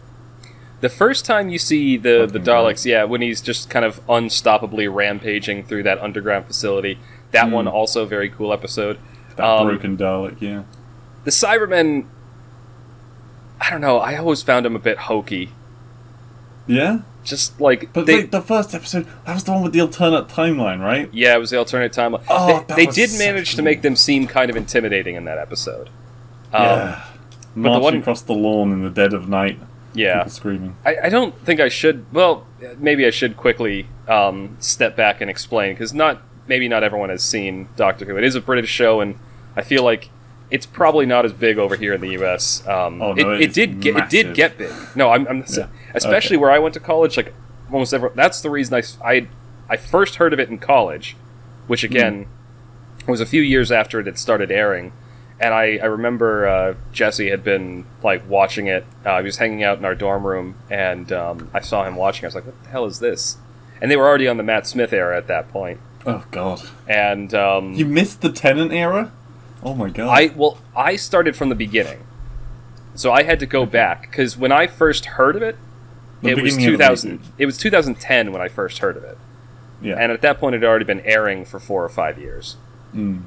The 0.81 0.89
first 0.89 1.25
time 1.25 1.49
you 1.49 1.59
see 1.59 1.97
the 1.97 2.25
the 2.31 2.39
Daleks, 2.39 2.85
yeah, 2.85 3.03
when 3.03 3.21
he's 3.21 3.41
just 3.41 3.69
kind 3.69 3.83
of 3.85 3.93
unstoppably 4.07 4.87
rampaging 5.01 5.63
through 5.67 5.83
that 5.83 5.97
underground 5.99 6.45
facility. 6.45 6.97
That 7.31 7.47
Hmm. 7.47 7.51
one 7.59 7.67
also 7.67 8.05
very 8.05 8.29
cool 8.29 8.51
episode. 8.53 8.97
that 9.35 9.45
Um, 9.45 9.67
broken 9.67 9.97
Dalek. 9.97 10.37
Yeah, 10.39 10.63
The 11.25 11.31
Cybermen, 11.31 12.05
I 13.61 13.69
don't 13.69 13.81
know. 13.81 13.97
I 13.99 14.15
always 14.17 14.41
found 14.41 14.65
him 14.65 14.75
a 14.75 14.79
bit 14.89 14.97
hokey. 15.11 15.49
yeah. 16.67 16.99
Just 17.23 17.59
like 17.59 17.91
But 17.93 18.05
they, 18.05 18.21
like, 18.21 18.31
the 18.31 18.41
first 18.41 18.73
episode, 18.73 19.05
that 19.25 19.33
was 19.33 19.43
the 19.43 19.51
one 19.51 19.61
with 19.61 19.73
the 19.73 19.81
alternate 19.81 20.27
timeline, 20.29 20.79
right? 20.79 21.09
yeah, 21.11 21.35
it 21.35 21.39
was 21.39 21.49
the 21.51 21.57
alternate 21.57 21.91
timeline. 21.91 22.23
Oh, 22.29 22.63
they 22.69 22.85
they 22.85 22.91
did 22.99 23.09
manage 23.19 23.55
to 23.55 23.61
make 23.61 23.81
them 23.81 23.95
seem 23.97 24.25
kind 24.25 24.49
of 24.49 24.55
intimidating 24.55 25.15
in 25.15 25.25
that 25.25 25.37
episode. 25.37 25.89
Um, 26.53 26.61
yeah. 26.63 27.03
Marching 27.55 27.81
one- 27.83 27.95
across 27.97 28.21
the 28.21 28.33
lawn 28.33 28.71
in 28.71 28.83
the 28.83 28.89
dead 28.89 29.13
of 29.13 29.27
night, 29.27 29.59
yeah. 29.93 30.19
people 30.19 30.31
screaming. 30.31 30.75
I, 30.85 30.97
I 31.05 31.09
don't 31.09 31.35
think 31.45 31.59
I 31.59 31.67
should. 31.69 32.05
Well, 32.13 32.45
maybe 32.77 33.05
I 33.05 33.09
should 33.09 33.35
quickly 33.37 33.87
um, 34.07 34.55
step 34.59 34.95
back 34.95 35.19
and 35.21 35.29
explain 35.29 35.73
because 35.73 35.93
not 35.93 36.21
maybe 36.47 36.67
not 36.67 36.83
everyone 36.83 37.09
has 37.09 37.23
seen 37.23 37.69
Doctor 37.75 38.05
Who. 38.05 38.17
It 38.17 38.23
is 38.23 38.35
a 38.35 38.41
British 38.41 38.69
show, 38.69 39.01
and 39.01 39.17
I 39.55 39.61
feel 39.63 39.83
like 39.83 40.09
it's 40.51 40.65
probably 40.65 41.05
not 41.05 41.25
as 41.25 41.33
big 41.33 41.57
over 41.57 41.75
here 41.75 41.93
in 41.93 42.01
the 42.01 42.09
U.S. 42.11 42.65
Um, 42.67 43.01
Oh, 43.01 43.13
no, 43.13 43.31
it, 43.33 43.41
it 43.41 43.53
did 43.53 43.81
get 43.81 43.95
it 43.97 44.09
did 44.09 44.33
get 44.35 44.57
big. 44.57 44.71
No, 44.95 45.09
I'm, 45.11 45.27
I'm 45.27 45.43
Yeah. 45.55 45.67
especially 45.93 46.37
where 46.37 46.51
I 46.51 46.59
went 46.59 46.73
to 46.75 46.79
college. 46.79 47.17
Like 47.17 47.33
almost 47.71 47.93
everyone. 47.93 48.15
That's 48.15 48.41
the 48.41 48.49
reason 48.49 48.73
I, 48.75 48.83
I 49.03 49.27
I 49.69 49.77
first 49.77 50.15
heard 50.15 50.33
of 50.33 50.39
it 50.39 50.49
in 50.49 50.57
college, 50.59 51.15
which 51.67 51.83
again 51.83 52.27
was 53.07 53.21
a 53.21 53.25
few 53.25 53.41
years 53.41 53.71
after 53.71 53.99
it 53.99 54.05
had 54.05 54.17
started 54.19 54.51
airing. 54.51 54.91
And 55.41 55.53
I, 55.53 55.79
I 55.81 55.85
remember 55.85 56.47
uh, 56.47 56.73
Jesse 56.91 57.29
had 57.29 57.43
been 57.43 57.85
like 58.03 58.27
watching 58.29 58.67
it. 58.67 58.85
Uh, 59.05 59.19
he 59.19 59.23
was 59.23 59.37
hanging 59.37 59.63
out 59.63 59.77
in 59.77 59.85
our 59.85 59.95
dorm 59.95 60.25
room, 60.27 60.55
and 60.69 61.11
um, 61.13 61.49
I 61.53 61.61
saw 61.61 61.85
him 61.85 61.95
watching. 61.95 62.25
I 62.25 62.27
was 62.27 62.35
like, 62.35 62.45
"What 62.45 62.61
the 62.63 62.69
hell 62.69 62.85
is 62.85 62.99
this?" 62.99 63.37
And 63.81 63.89
they 63.89 63.95
were 63.95 64.07
already 64.07 64.27
on 64.27 64.37
the 64.37 64.43
Matt 64.43 64.67
Smith 64.67 64.91
era 64.91 65.17
at 65.17 65.27
that 65.27 65.49
point. 65.49 65.79
Oh 66.05 66.25
god, 66.31 66.61
And 66.87 67.33
um, 67.33 67.73
you 67.73 67.85
missed 67.85 68.21
the 68.21 68.31
Tennant 68.31 68.71
era. 68.71 69.11
Oh 69.63 69.73
my 69.73 69.89
god. 69.89 70.07
I 70.09 70.33
well, 70.35 70.57
I 70.75 70.95
started 70.95 71.35
from 71.35 71.49
the 71.49 71.55
beginning, 71.55 72.05
so 72.95 73.11
I 73.11 73.23
had 73.23 73.39
to 73.39 73.45
go 73.45 73.65
back 73.65 74.03
because 74.03 74.37
when 74.37 74.51
I 74.51 74.67
first 74.67 75.05
heard 75.05 75.35
of 75.35 75.41
it, 75.41 75.57
The 76.21 76.29
it 76.29 76.41
was 76.41 76.55
the 76.55 76.65
2000. 76.65 77.21
It 77.37 77.45
was 77.45 77.57
2010 77.57 78.31
when 78.31 78.41
I 78.41 78.47
first 78.47 78.79
heard 78.79 78.97
of 78.97 79.03
it, 79.03 79.17
yeah. 79.81 79.95
and 79.97 80.11
at 80.11 80.21
that 80.21 80.39
point, 80.39 80.55
it 80.55 80.61
had 80.61 80.67
already 80.67 80.85
been 80.85 81.01
airing 81.01 81.45
for 81.45 81.59
four 81.59 81.83
or 81.83 81.89
five 81.89 82.17
years. 82.17 82.57
Mm. 82.93 83.23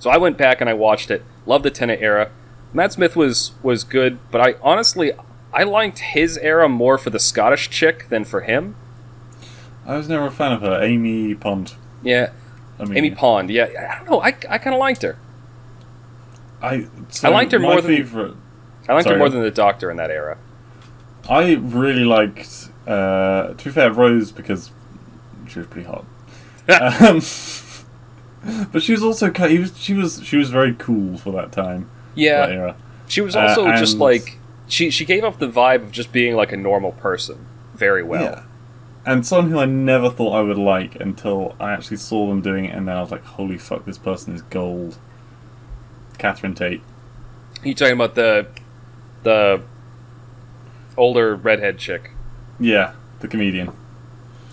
So 0.00 0.10
I 0.10 0.16
went 0.16 0.36
back 0.36 0.60
and 0.60 0.68
I 0.68 0.74
watched 0.74 1.10
it. 1.10 1.22
Loved 1.46 1.64
the 1.64 1.70
Tennant 1.70 2.02
era. 2.02 2.30
Matt 2.72 2.92
Smith 2.92 3.14
was 3.14 3.52
was 3.62 3.84
good, 3.84 4.18
but 4.32 4.40
I 4.40 4.54
honestly 4.62 5.12
I 5.52 5.62
liked 5.64 5.98
his 5.98 6.36
era 6.38 6.68
more 6.68 6.98
for 6.98 7.10
the 7.10 7.18
Scottish 7.18 7.70
chick 7.70 8.08
than 8.08 8.24
for 8.24 8.40
him. 8.40 8.74
I 9.86 9.96
was 9.96 10.08
never 10.08 10.26
a 10.26 10.30
fan 10.30 10.52
of 10.52 10.62
her, 10.62 10.82
Amy 10.82 11.34
Pond. 11.34 11.74
Yeah, 12.02 12.30
I 12.78 12.84
mean, 12.84 12.96
Amy 12.98 13.10
Pond. 13.10 13.50
Yeah, 13.50 13.64
I 13.64 13.98
don't 13.98 14.10
know. 14.10 14.20
I, 14.20 14.28
I 14.48 14.58
kind 14.58 14.74
of 14.74 14.78
liked 14.78 15.02
her. 15.02 15.16
I 16.62 16.86
so 17.08 17.28
I 17.28 17.32
liked 17.32 17.52
her 17.52 17.58
more 17.58 17.80
than- 17.80 18.36
I 18.88 18.94
liked 18.94 19.08
her 19.08 19.16
more 19.18 19.28
than 19.28 19.42
the 19.42 19.50
Doctor 19.50 19.90
in 19.90 19.96
that 19.98 20.10
era. 20.10 20.38
I 21.28 21.54
really 21.54 22.04
liked. 22.04 22.68
Uh, 22.86 23.54
to 23.54 23.64
be 23.64 23.70
fair, 23.70 23.92
Rose 23.92 24.32
because 24.32 24.70
she 25.48 25.58
was 25.58 25.68
pretty 25.68 25.86
hot. 25.88 26.04
um, 27.02 27.20
but 28.72 28.82
she 28.82 28.92
was 28.92 29.02
also 29.02 29.30
ki- 29.30 29.48
he 29.50 29.58
was 29.58 29.76
she 29.78 29.94
was 29.94 30.22
she 30.24 30.36
was 30.36 30.50
very 30.50 30.74
cool 30.74 31.18
for 31.18 31.32
that 31.32 31.52
time. 31.52 31.88
That 32.14 32.20
Yeah, 32.20 32.46
era. 32.46 32.76
she 33.06 33.20
was 33.20 33.36
Uh, 33.36 33.40
also 33.40 33.66
just 33.72 33.98
like 33.98 34.38
she 34.68 34.90
she 34.90 35.04
gave 35.04 35.24
off 35.24 35.38
the 35.38 35.48
vibe 35.48 35.82
of 35.82 35.90
just 35.92 36.12
being 36.12 36.34
like 36.36 36.52
a 36.52 36.56
normal 36.56 36.92
person 36.92 37.46
very 37.74 38.02
well. 38.02 38.22
Yeah. 38.22 38.42
And 39.06 39.26
someone 39.26 39.50
who 39.50 39.58
I 39.58 39.64
never 39.64 40.10
thought 40.10 40.32
I 40.32 40.42
would 40.42 40.58
like 40.58 40.94
until 41.00 41.56
I 41.58 41.72
actually 41.72 41.96
saw 41.96 42.28
them 42.28 42.42
doing 42.42 42.66
it, 42.66 42.74
and 42.74 42.86
then 42.86 42.96
I 42.96 43.00
was 43.00 43.10
like, 43.10 43.24
"Holy 43.24 43.56
fuck, 43.58 43.84
this 43.86 43.96
person 43.98 44.34
is 44.34 44.42
gold." 44.42 44.98
Catherine 46.18 46.54
Tate. 46.54 46.82
You 47.64 47.74
talking 47.74 47.94
about 47.94 48.14
the 48.14 48.46
the 49.22 49.62
older 50.96 51.34
redhead 51.34 51.78
chick? 51.78 52.10
Yeah, 52.58 52.92
the 53.20 53.28
comedian. 53.28 53.72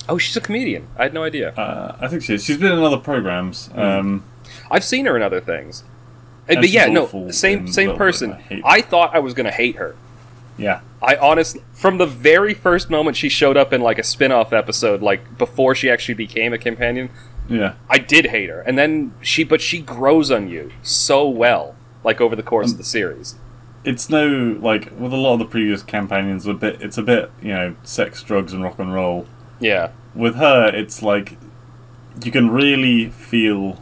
Oh, 0.09 0.17
she's 0.17 0.37
a 0.37 0.41
comedian. 0.41 0.87
I 0.97 1.03
had 1.03 1.13
no 1.13 1.23
idea. 1.23 1.51
Uh, 1.51 1.95
I 1.99 2.07
think 2.07 2.23
she 2.23 2.33
is. 2.35 2.43
She's 2.45 2.57
been 2.57 2.71
in 2.71 2.79
other 2.79 2.97
programs. 2.97 3.69
Um, 3.75 4.23
I've 4.71 4.83
seen 4.83 5.05
her 5.05 5.15
in 5.15 5.21
other 5.21 5.41
things. 5.41 5.83
Uh, 6.49 6.55
but 6.55 6.69
yeah, 6.69 6.85
no, 6.85 7.29
same 7.31 7.67
same 7.67 7.95
person. 7.97 8.33
I 8.49 8.61
I 8.63 8.81
thought 8.81 9.13
I 9.13 9.19
was 9.19 9.33
gonna 9.33 9.51
hate 9.51 9.75
her. 9.75 9.95
yeah. 10.57 10.79
I 11.01 11.15
honestly, 11.17 11.61
from 11.73 11.97
the 11.99 12.07
very 12.07 12.53
first 12.55 12.89
moment 12.89 13.17
she 13.17 13.29
showed 13.29 13.55
up 13.57 13.71
in 13.71 13.81
like 13.81 13.99
a 13.99 14.03
spin-off 14.03 14.51
episode, 14.53 15.01
like 15.03 15.37
before 15.37 15.75
she 15.75 15.91
actually 15.91 16.15
became 16.15 16.53
a 16.53 16.57
companion, 16.57 17.09
Yeah. 17.47 17.73
I 17.87 17.99
did 17.99 18.27
hate 18.27 18.49
her. 18.49 18.61
And 18.61 18.77
then 18.79 19.13
she, 19.21 19.43
but 19.43 19.61
she 19.61 19.79
grows 19.79 20.31
on 20.31 20.47
you 20.49 20.71
so 20.81 21.27
well, 21.29 21.75
like 22.03 22.19
over 22.19 22.35
the 22.35 22.41
course 22.41 22.71
of 22.71 22.77
the 22.79 22.83
series. 22.83 23.35
It's 23.83 24.09
no 24.09 24.57
like 24.59 24.91
with 24.97 25.13
a 25.13 25.17
lot 25.17 25.33
of 25.33 25.39
the 25.39 25.45
previous 25.45 25.83
companions. 25.83 26.47
A 26.47 26.53
bit. 26.53 26.81
It's 26.81 26.97
a 26.97 27.03
bit 27.03 27.29
you 27.41 27.49
know 27.49 27.75
sex, 27.83 28.23
drugs, 28.23 28.51
and 28.53 28.63
rock 28.63 28.79
and 28.79 28.91
roll. 28.93 29.27
Yeah, 29.59 29.91
With 30.13 30.35
her, 30.35 30.71
it's 30.73 31.01
like 31.01 31.37
you 32.23 32.31
can 32.31 32.49
really 32.49 33.09
feel 33.09 33.81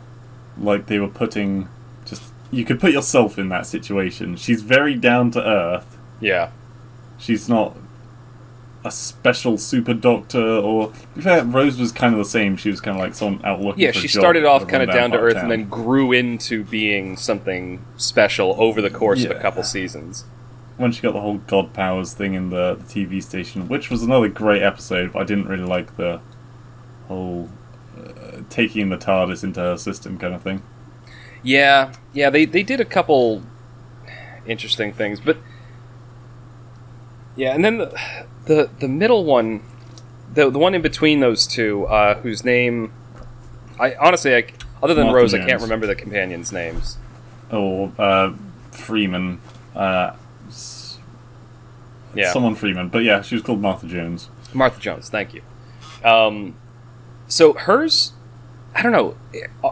like 0.57 0.87
they 0.87 0.99
were 0.99 1.07
putting 1.07 1.67
just. 2.05 2.23
You 2.51 2.63
could 2.65 2.79
put 2.79 2.91
yourself 2.91 3.37
in 3.37 3.49
that 3.49 3.65
situation. 3.65 4.35
She's 4.35 4.61
very 4.61 4.95
down 4.95 5.31
to 5.31 5.45
earth. 5.45 5.97
yeah, 6.21 6.51
She's 7.17 7.49
not 7.49 7.75
a 8.83 8.91
special 8.91 9.57
super 9.57 9.93
doctor 9.93 10.41
or. 10.41 10.93
Be 11.15 11.21
fair, 11.21 11.43
Rose 11.43 11.79
was 11.79 11.91
kind 11.91 12.13
of 12.13 12.19
the 12.19 12.25
same. 12.25 12.55
She 12.55 12.69
was 12.69 12.79
kind 12.79 12.97
of 12.97 13.03
like 13.03 13.15
someone 13.15 13.43
out 13.43 13.59
looking 13.61 13.83
yeah. 13.83 13.91
She 13.91 14.07
started 14.07 14.45
off 14.45 14.67
kind 14.67 14.83
of 14.83 14.89
down 14.93 15.11
to 15.11 15.17
earth, 15.17 15.37
and 15.37 15.51
then 15.51 15.67
grew 15.67 16.11
into 16.11 16.63
being 16.63 17.17
something 17.17 17.83
special 17.97 18.55
over 18.59 18.81
the 18.81 18.91
course 18.91 19.23
of 19.23 19.31
a 19.31 19.39
couple 19.39 19.63
seasons. 19.63 20.25
When 20.77 20.91
she 20.91 21.01
got 21.01 21.13
the 21.13 21.21
whole 21.21 21.37
god 21.37 21.73
powers 21.73 22.13
thing 22.13 22.33
in 22.33 22.49
the, 22.49 22.75
the 22.75 22.83
TV 22.83 23.23
station, 23.23 23.67
which 23.67 23.89
was 23.89 24.03
another 24.03 24.27
great 24.27 24.61
episode, 24.61 25.13
but 25.13 25.19
I 25.21 25.25
didn't 25.25 25.47
really 25.47 25.63
like 25.65 25.95
the 25.97 26.21
whole 27.07 27.49
uh, 27.97 28.41
taking 28.49 28.89
the 28.89 28.97
TARDIS 28.97 29.43
into 29.43 29.59
her 29.59 29.77
system 29.77 30.17
kind 30.17 30.33
of 30.33 30.41
thing. 30.41 30.61
Yeah, 31.43 31.93
yeah, 32.13 32.29
they 32.29 32.45
they 32.45 32.63
did 32.63 32.81
a 32.81 32.85
couple 32.85 33.43
interesting 34.45 34.91
things, 34.91 35.19
but 35.19 35.37
yeah, 37.35 37.53
and 37.53 37.63
then 37.63 37.77
the 37.77 37.97
the, 38.45 38.69
the 38.79 38.87
middle 38.87 39.23
one, 39.23 39.61
the 40.33 40.49
the 40.49 40.59
one 40.59 40.73
in 40.73 40.81
between 40.81 41.19
those 41.19 41.45
two, 41.45 41.85
uh, 41.85 42.15
whose 42.21 42.43
name 42.43 42.91
I 43.79 43.95
honestly, 43.95 44.35
I, 44.35 44.45
other 44.81 44.93
than 44.93 45.07
Martha 45.07 45.17
Rose, 45.17 45.33
I 45.33 45.45
can't 45.45 45.61
remember 45.61 45.87
the 45.87 45.95
companions' 45.95 46.51
names. 46.51 46.97
Or 47.51 47.91
uh, 47.97 48.33
Freeman, 48.71 49.39
uh, 49.75 50.13
Yeah, 52.15 52.31
someone 52.31 52.55
Freeman, 52.55 52.89
but 52.89 53.03
yeah, 53.03 53.21
she 53.21 53.35
was 53.35 53.43
called 53.43 53.61
Martha 53.61 53.87
Jones. 53.87 54.29
Martha 54.53 54.79
Jones. 54.79 55.09
Thank 55.09 55.33
you. 55.33 55.41
Um, 56.03 56.55
so 57.27 57.53
hers, 57.53 58.13
I 58.73 58.81
don't 58.81 58.91
know. 58.91 59.15
uh, 59.63 59.71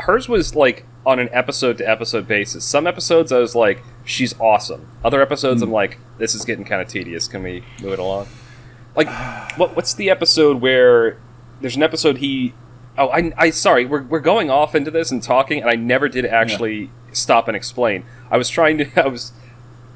Hers 0.00 0.28
was 0.28 0.54
like 0.54 0.84
on 1.06 1.18
an 1.18 1.28
episode 1.32 1.78
to 1.78 1.88
episode 1.88 2.26
basis. 2.28 2.64
Some 2.64 2.86
episodes 2.86 3.32
I 3.32 3.38
was 3.38 3.54
like, 3.54 3.82
she's 4.04 4.38
awesome. 4.40 4.86
Other 5.04 5.22
episodes 5.22 5.62
I'm 5.62 5.70
like, 5.70 5.98
this 6.18 6.34
is 6.34 6.44
getting 6.44 6.64
kind 6.64 6.82
of 6.82 6.88
tedious. 6.88 7.28
Can 7.28 7.42
we 7.42 7.62
move 7.80 7.92
it 7.94 7.98
along? 7.98 8.26
Like, 8.94 9.08
what? 9.58 9.76
What's 9.76 9.94
the 9.94 10.10
episode 10.10 10.60
where 10.60 11.18
there's 11.60 11.76
an 11.76 11.82
episode 11.82 12.18
he? 12.18 12.54
Oh, 12.98 13.08
I, 13.08 13.32
I 13.36 13.50
sorry, 13.50 13.84
we're, 13.84 14.02
we're 14.02 14.20
going 14.20 14.50
off 14.50 14.74
into 14.74 14.90
this 14.90 15.10
and 15.10 15.22
talking, 15.22 15.60
and 15.60 15.70
I 15.70 15.74
never 15.74 16.08
did 16.08 16.24
actually 16.24 16.90
stop 17.12 17.46
and 17.46 17.56
explain. 17.56 18.04
I 18.30 18.36
was 18.38 18.48
trying 18.48 18.78
to. 18.78 18.90
I 19.04 19.08
was 19.08 19.32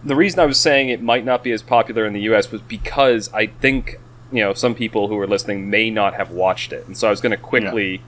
the 0.05 0.17
reason 0.17 0.41
I 0.41 0.47
was 0.47 0.59
saying 0.59 0.89
it 0.89 1.03
might 1.03 1.25
not 1.25 1.43
be 1.43 1.53
as 1.53 1.63
popular 1.63 2.07
in 2.07 2.13
the 2.13 2.23
U.S. 2.23 2.51
was 2.51 2.61
because 2.63 3.33
I 3.33 3.47
think 3.47 4.01
you 4.33 4.41
know 4.41 4.55
some 4.55 4.75
people 4.75 5.09
who 5.09 5.19
are 5.19 5.27
listening 5.27 5.69
may 5.69 5.91
not 5.91 6.15
have 6.15 6.31
watched 6.31 6.73
it, 6.73 6.87
and 6.87 6.97
so 6.97 7.09
I 7.09 7.11
was 7.11 7.21
going 7.21 7.33
to 7.33 7.37
quickly. 7.37 8.03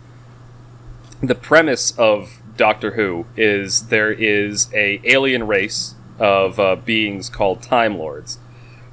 The 1.25 1.37
premise 1.37 1.97
of 1.97 2.43
Doctor 2.57 2.93
Who 2.93 3.27
is 3.37 3.89
there 3.89 4.11
is 4.11 4.69
a 4.75 5.01
alien 5.05 5.47
race 5.47 5.95
of 6.19 6.59
uh, 6.59 6.77
beings 6.77 7.29
called 7.29 7.63
Time 7.63 7.97
Lords, 7.97 8.39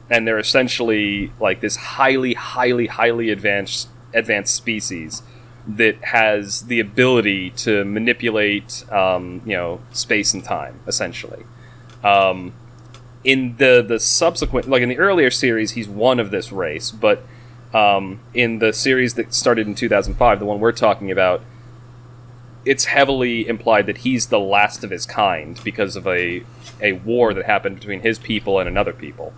and 0.09 0.27
they're 0.27 0.39
essentially 0.39 1.31
like 1.39 1.61
this 1.61 1.75
highly, 1.75 2.35
highly, 2.35 2.87
highly 2.87 3.31
advanced 3.31 3.89
advanced 4.13 4.53
species 4.53 5.23
that 5.67 6.03
has 6.03 6.63
the 6.63 6.79
ability 6.79 7.51
to 7.51 7.85
manipulate, 7.85 8.83
um, 8.91 9.41
you 9.45 9.55
know, 9.55 9.79
space 9.91 10.33
and 10.33 10.43
time, 10.43 10.79
essentially. 10.87 11.43
Um, 12.03 12.53
in 13.23 13.55
the 13.57 13.83
the 13.85 13.99
subsequent, 13.99 14.69
like 14.69 14.81
in 14.81 14.89
the 14.89 14.97
earlier 14.97 15.31
series, 15.31 15.71
he's 15.71 15.87
one 15.87 16.19
of 16.19 16.31
this 16.31 16.51
race, 16.51 16.91
but 16.91 17.23
um, 17.73 18.19
in 18.33 18.59
the 18.59 18.73
series 18.73 19.13
that 19.15 19.33
started 19.33 19.67
in 19.67 19.75
2005, 19.75 20.39
the 20.39 20.45
one 20.45 20.59
we're 20.59 20.71
talking 20.71 21.11
about, 21.11 21.41
it's 22.65 22.85
heavily 22.85 23.47
implied 23.47 23.85
that 23.85 23.99
he's 23.99 24.27
the 24.27 24.39
last 24.39 24.83
of 24.83 24.89
his 24.89 25.05
kind 25.05 25.59
because 25.63 25.95
of 25.95 26.07
a 26.07 26.43
a 26.81 26.93
war 26.93 27.33
that 27.33 27.45
happened 27.45 27.75
between 27.75 28.01
his 28.01 28.19
people 28.19 28.59
and 28.59 28.67
another 28.67 28.93
people. 28.93 29.33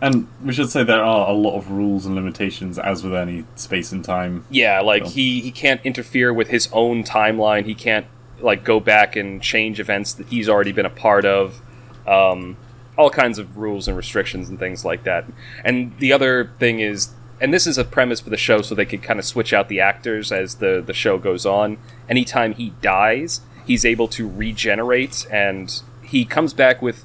And 0.00 0.28
we 0.44 0.52
should 0.52 0.70
say 0.70 0.84
there 0.84 1.02
are 1.02 1.28
a 1.28 1.32
lot 1.32 1.56
of 1.56 1.70
rules 1.70 2.04
and 2.04 2.14
limitations, 2.14 2.78
as 2.78 3.02
with 3.02 3.14
any 3.14 3.44
space 3.54 3.92
and 3.92 4.04
time. 4.04 4.44
Yeah, 4.50 4.80
like 4.80 5.06
he 5.06 5.40
he 5.40 5.50
can't 5.50 5.80
interfere 5.84 6.32
with 6.32 6.48
his 6.48 6.68
own 6.72 7.02
timeline. 7.02 7.64
He 7.64 7.74
can't 7.74 8.06
like 8.40 8.64
go 8.64 8.80
back 8.80 9.16
and 9.16 9.40
change 9.40 9.80
events 9.80 10.12
that 10.14 10.28
he's 10.28 10.48
already 10.48 10.72
been 10.72 10.86
a 10.86 10.90
part 10.90 11.24
of. 11.24 11.62
Um, 12.06 12.58
all 12.96 13.10
kinds 13.10 13.38
of 13.38 13.58
rules 13.58 13.88
and 13.88 13.96
restrictions 13.96 14.48
and 14.48 14.58
things 14.58 14.84
like 14.84 15.04
that. 15.04 15.24
And 15.64 15.96
the 15.98 16.12
other 16.12 16.50
thing 16.58 16.80
is, 16.80 17.10
and 17.40 17.52
this 17.52 17.66
is 17.66 17.76
a 17.76 17.84
premise 17.84 18.20
for 18.20 18.30
the 18.30 18.36
show, 18.36 18.62
so 18.62 18.74
they 18.74 18.86
could 18.86 19.02
kind 19.02 19.18
of 19.18 19.26
switch 19.26 19.52
out 19.52 19.68
the 19.68 19.80
actors 19.80 20.32
as 20.32 20.56
the 20.56 20.82
the 20.84 20.94
show 20.94 21.18
goes 21.18 21.44
on. 21.44 21.78
Anytime 22.08 22.54
he 22.54 22.70
dies, 22.80 23.42
he's 23.66 23.84
able 23.84 24.08
to 24.08 24.28
regenerate, 24.28 25.26
and 25.30 25.82
he 26.02 26.24
comes 26.24 26.54
back 26.54 26.80
with 26.80 27.04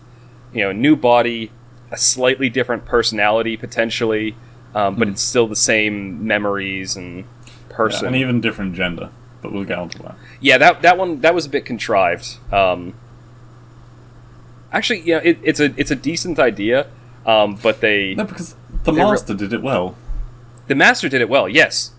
you 0.54 0.62
know 0.62 0.70
a 0.70 0.74
new 0.74 0.96
body, 0.96 1.52
a 1.92 1.98
slightly 1.98 2.50
different 2.50 2.86
personality 2.86 3.58
potentially, 3.58 4.36
um, 4.74 4.96
but 4.96 5.10
it's 5.10 5.22
still 5.22 5.48
the 5.48 5.56
same 5.56 6.26
memories 6.26 6.96
and 6.96 7.26
person. 7.68 8.04
Yeah, 8.04 8.08
and 8.08 8.16
even 8.16 8.42
different 8.42 8.74
gender, 8.74 9.10
but 9.42 9.52
we'll 9.52 9.66
get 9.66 9.80
onto 9.80 10.02
that. 10.04 10.16
Yeah, 10.40 10.58
that 10.60 10.82
that 10.82 10.98
one 10.98 11.20
that 11.22 11.36
was 11.36 11.46
a 11.46 11.50
bit 11.50 11.66
contrived. 11.66 12.38
Um, 12.54 12.94
actually, 14.72 15.02
yeah, 15.02 15.20
it, 15.24 15.40
it's 15.44 15.60
a 15.60 15.74
it's 15.78 15.92
a 15.92 15.96
decent 15.96 16.40
idea, 16.40 16.88
um, 17.26 17.56
but 17.62 17.82
they 17.82 18.16
No, 18.16 18.24
because 18.26 18.56
the 18.84 18.92
They 18.92 19.02
re- 19.02 19.10
Master 19.12 19.34
did 19.34 19.54
it 19.54 19.62
well. 19.62 19.96
the 20.68 20.76
master 20.76 21.10
did 21.10 21.22
it 21.22 21.30
well. 21.30 21.48
Yes, 21.50 21.92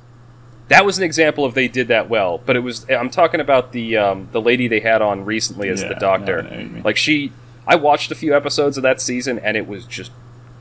that 0.68 0.84
was 0.84 0.98
an 0.98 1.04
example 1.04 1.44
of 1.44 1.54
they 1.54 1.68
did 1.68 1.88
that 1.88 2.08
well. 2.08 2.38
But 2.44 2.56
it 2.56 2.60
was 2.60 2.88
I'm 2.90 3.10
talking 3.10 3.40
about 3.40 3.72
the 3.72 3.96
um, 3.96 4.28
the 4.32 4.40
lady 4.40 4.68
they 4.68 4.80
had 4.80 5.02
on 5.02 5.24
recently 5.24 5.68
as 5.68 5.82
Yeah, 5.82 5.88
the 5.88 5.94
doctor. 5.96 6.42
Know 6.42 6.50
what 6.76 6.84
like 6.84 6.96
she, 6.96 7.32
I 7.66 7.76
watched 7.76 8.10
a 8.10 8.14
few 8.14 8.34
episodes 8.34 8.76
of 8.76 8.82
that 8.82 9.00
season 9.00 9.38
and 9.38 9.56
it 9.56 9.66
was 9.66 9.84
just 9.86 10.10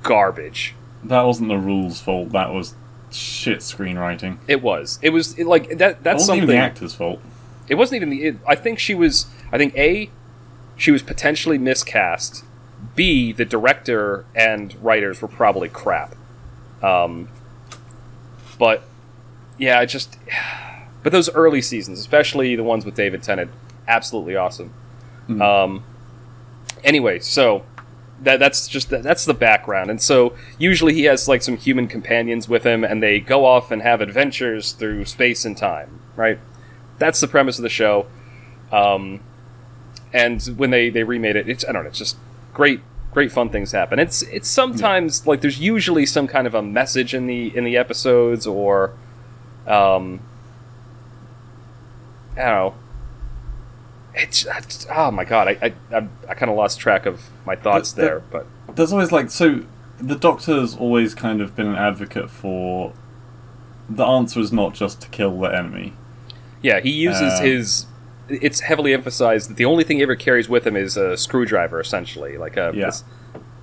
garbage. 0.03 0.75
That 1.03 1.21
wasn't 1.23 1.49
the 1.49 1.57
rules' 1.57 1.99
fault. 2.01 2.29
That 2.31 2.53
was 2.53 2.75
shit 3.11 3.59
screenwriting. 3.59 4.37
It 4.47 4.61
was. 4.61 4.99
It 5.01 5.09
was 5.09 5.37
it, 5.39 5.47
like 5.47 5.69
that. 5.69 5.77
That 5.77 6.03
That's 6.03 6.13
wasn't 6.21 6.27
something. 6.27 6.43
even 6.43 6.55
the 6.55 6.61
actor's 6.61 6.93
fault. 6.93 7.19
It 7.67 7.75
wasn't 7.75 7.95
even 7.97 8.09
the. 8.09 8.23
It, 8.25 8.37
I 8.47 8.55
think 8.55 8.79
she 8.79 8.93
was. 8.93 9.25
I 9.51 9.57
think 9.57 9.75
a, 9.77 10.09
she 10.81 10.89
was 10.89 11.03
potentially 11.03 11.59
miscast. 11.59 12.43
B, 12.95 13.31
the 13.31 13.45
director 13.45 14.25
and 14.33 14.73
writers 14.83 15.21
were 15.21 15.27
probably 15.27 15.69
crap. 15.69 16.15
Um, 16.81 17.29
but 18.57 18.81
yeah, 19.57 19.79
I 19.79 19.85
just. 19.85 20.17
But 21.03 21.11
those 21.11 21.31
early 21.33 21.63
seasons, 21.63 21.97
especially 21.97 22.55
the 22.55 22.63
ones 22.63 22.85
with 22.85 22.93
David 22.93 23.23
Tennant, 23.23 23.49
absolutely 23.87 24.35
awesome. 24.35 24.71
Mhm. 25.27 25.41
Um, 25.41 25.83
anyway, 26.83 27.17
so 27.17 27.63
that 28.21 28.37
that's 28.37 28.67
just 28.67 28.91
that's 28.91 29.25
the 29.25 29.33
background, 29.33 29.89
and 29.89 29.99
so 29.99 30.35
usually 30.59 30.93
he 30.93 31.05
has 31.05 31.27
like 31.27 31.41
some 31.41 31.57
human 31.57 31.87
companions 31.87 32.47
with 32.47 32.63
him, 32.63 32.83
and 32.83 33.01
they 33.01 33.19
go 33.19 33.45
off 33.45 33.71
and 33.71 33.81
have 33.81 33.99
adventures 33.99 34.73
through 34.73 35.05
space 35.05 35.43
and 35.43 35.57
time, 35.57 36.01
right? 36.15 36.37
That's 36.99 37.19
the 37.19 37.27
premise 37.27 37.57
of 37.57 37.63
the 37.63 37.69
show. 37.69 38.05
Um, 38.71 39.21
and 40.13 40.41
when 40.57 40.69
they 40.71 40.89
they 40.89 41.03
remade 41.03 41.35
it, 41.35 41.47
it's 41.49 41.65
I 41.67 41.71
don't 41.71 41.83
know, 41.83 41.89
it's 41.89 41.97
just 41.99 42.17
great, 42.53 42.81
great 43.13 43.31
fun 43.31 43.49
things 43.49 43.71
happen. 43.71 43.99
It's 43.99 44.21
it's 44.23 44.49
sometimes 44.49 45.25
like 45.27 45.41
there's 45.41 45.59
usually 45.59 46.05
some 46.05 46.27
kind 46.27 46.47
of 46.47 46.53
a 46.53 46.61
message 46.61 47.13
in 47.13 47.27
the 47.27 47.55
in 47.55 47.63
the 47.63 47.77
episodes, 47.77 48.45
or 48.47 48.93
um, 49.67 50.19
I 52.33 52.41
don't 52.41 52.45
know. 52.45 52.73
It's, 54.13 54.45
it's 54.45 54.85
oh 54.93 55.11
my 55.11 55.23
god, 55.23 55.47
I 55.47 55.51
I, 55.91 55.97
I, 55.97 56.07
I 56.29 56.33
kind 56.33 56.51
of 56.51 56.57
lost 56.57 56.79
track 56.79 57.05
of 57.05 57.21
my 57.45 57.55
thoughts 57.55 57.93
The- 57.93 58.01
the- 58.01 58.07
there, 58.07 58.19
but 58.31 58.45
There's 58.75 58.91
always 58.91 59.11
like 59.11 59.29
so. 59.31 59.63
The 59.99 60.15
Doctor's 60.15 60.75
always 60.75 61.13
kind 61.13 61.41
of 61.41 61.55
been 61.55 61.67
an 61.67 61.75
advocate 61.75 62.29
for. 62.29 62.93
The 63.89 64.05
answer 64.05 64.39
is 64.39 64.51
not 64.53 64.73
just 64.73 65.01
to 65.01 65.09
kill 65.09 65.37
the 65.39 65.49
enemy. 65.55 65.93
yeah, 66.61 66.79
he 66.79 66.91
uses 66.91 67.39
Uh, 67.39 67.41
his 67.43 67.85
it's 68.41 68.61
heavily 68.61 68.93
emphasized 68.93 69.49
that 69.49 69.57
the 69.57 69.65
only 69.65 69.83
thing 69.83 69.97
he 69.97 70.03
ever 70.03 70.15
carries 70.15 70.47
with 70.49 70.65
him 70.65 70.75
is 70.75 70.97
a 70.97 71.17
screwdriver, 71.17 71.79
essentially, 71.79 72.37
like 72.37 72.57
a 72.57 72.71
Yeah. 72.73 72.85
this, 72.85 73.03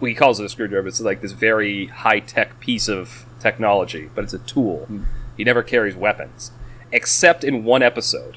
well, 0.01 0.09
he 0.09 0.14
calls 0.14 0.39
it 0.41 0.45
a 0.45 0.49
screwdriver. 0.49 0.87
It's 0.89 1.01
like 1.01 1.21
this 1.21 1.33
very 1.33 1.87
high 1.87 2.21
tech 2.21 2.61
piece 2.61 2.89
of 2.89 3.25
technology, 3.41 4.11
but 4.14 4.25
it's 4.25 4.35
a 4.35 4.39
tool. 4.39 4.85
Hmm. 4.87 5.03
He 5.37 5.45
never 5.45 5.62
carries 5.62 5.95
weapons, 5.95 6.51
except 6.93 7.45
in 7.45 7.64
one 7.64 7.83
episode. 7.83 8.37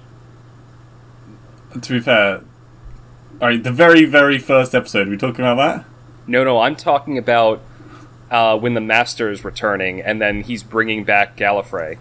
To 1.81 1.93
be 1.93 1.99
fair, 1.99 2.41
all 3.41 3.47
right, 3.47 3.63
the 3.63 3.71
very 3.71 4.05
very 4.05 4.37
first 4.37 4.75
episode. 4.75 5.07
we 5.07 5.17
talking 5.17 5.45
about 5.45 5.55
that? 5.55 5.85
No, 6.27 6.43
no, 6.43 6.59
I'm 6.59 6.75
talking 6.75 7.17
about 7.17 7.61
uh, 8.29 8.57
when 8.57 8.73
the 8.75 8.81
Master 8.81 9.29
is 9.31 9.43
returning, 9.43 10.01
and 10.01 10.21
then 10.21 10.41
he's 10.41 10.63
bringing 10.63 11.03
back 11.03 11.35
Gallifrey, 11.37 11.97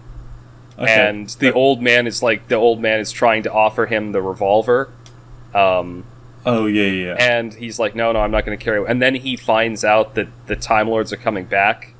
Okay. 0.81 1.09
and 1.09 1.27
the 1.29 1.53
old 1.53 1.81
man 1.81 2.07
is 2.07 2.21
like 2.23 2.47
the 2.47 2.55
old 2.55 2.79
man 2.81 2.99
is 2.99 3.11
trying 3.11 3.43
to 3.43 3.51
offer 3.51 3.85
him 3.85 4.11
the 4.11 4.21
revolver. 4.21 4.91
Um, 5.53 6.05
Oh 6.45 6.65
yeah, 6.65 6.83
yeah. 6.85 7.05
yeah. 7.05 7.15
and 7.19 7.53
he's 7.53 7.77
like, 7.77 7.93
"No, 7.95 8.11
no, 8.11 8.19
I'm 8.19 8.31
not 8.31 8.45
going 8.45 8.57
to 8.57 8.63
carry." 8.63 8.81
it." 8.81 8.87
And 8.89 9.01
then 9.01 9.13
he 9.15 9.35
finds 9.37 9.85
out 9.85 10.15
that 10.15 10.27
the 10.47 10.55
Time 10.55 10.87
Lords 10.89 11.13
are 11.13 11.17
coming 11.17 11.45
back, 11.45 11.93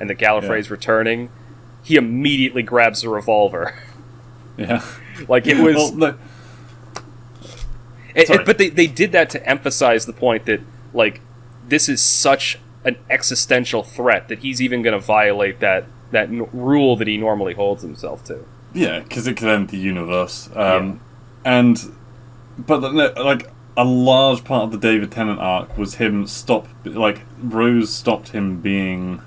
and 0.00 0.08
that 0.08 0.18
Gallifrey's 0.18 0.70
returning. 0.70 1.28
He 1.82 1.96
immediately 1.96 2.62
grabs 2.62 3.02
the 3.02 3.08
revolver. 3.10 3.74
yeah. 4.56 4.82
like 5.28 5.46
it 5.46 5.58
was, 5.58 5.74
Well, 5.76 5.92
look, 5.94 6.18
it- 8.14 8.30
it- 8.30 8.46
but 8.46 8.58
they 8.58 8.68
they 8.68 8.86
did 8.86 9.12
that 9.12 9.30
to 9.30 9.46
emphasize 9.48 10.06
the 10.06 10.12
point 10.12 10.46
that 10.46 10.60
like 10.94 11.20
this 11.66 11.88
is 11.88 12.02
such 12.02 12.58
an 12.84 12.96
existential 13.10 13.82
threat 13.82 14.28
that 14.28 14.40
he's 14.40 14.60
even 14.60 14.82
going 14.82 14.92
to 14.98 15.04
violate 15.04 15.60
that 15.60 15.84
that 16.12 16.28
n- 16.28 16.46
rule 16.52 16.96
that 16.96 17.08
he 17.08 17.16
normally 17.16 17.54
holds 17.54 17.82
himself 17.82 18.22
to. 18.24 18.44
Yeah, 18.72 19.00
because 19.00 19.26
it 19.26 19.36
could 19.36 19.48
end 19.48 19.68
the 19.68 19.76
universe. 19.78 20.48
Um, 20.54 21.00
And, 21.44 21.92
but 22.58 22.78
the- 22.80 23.22
like 23.22 23.50
a 23.76 23.84
large 23.84 24.44
part 24.44 24.62
of 24.64 24.70
the 24.72 24.78
David 24.78 25.10
Tennant 25.10 25.40
arc 25.40 25.76
was 25.76 25.96
him 25.96 26.26
stop 26.26 26.68
like 26.84 27.22
Rose 27.42 27.92
stopped 27.92 28.28
him 28.28 28.60
being 28.60 29.20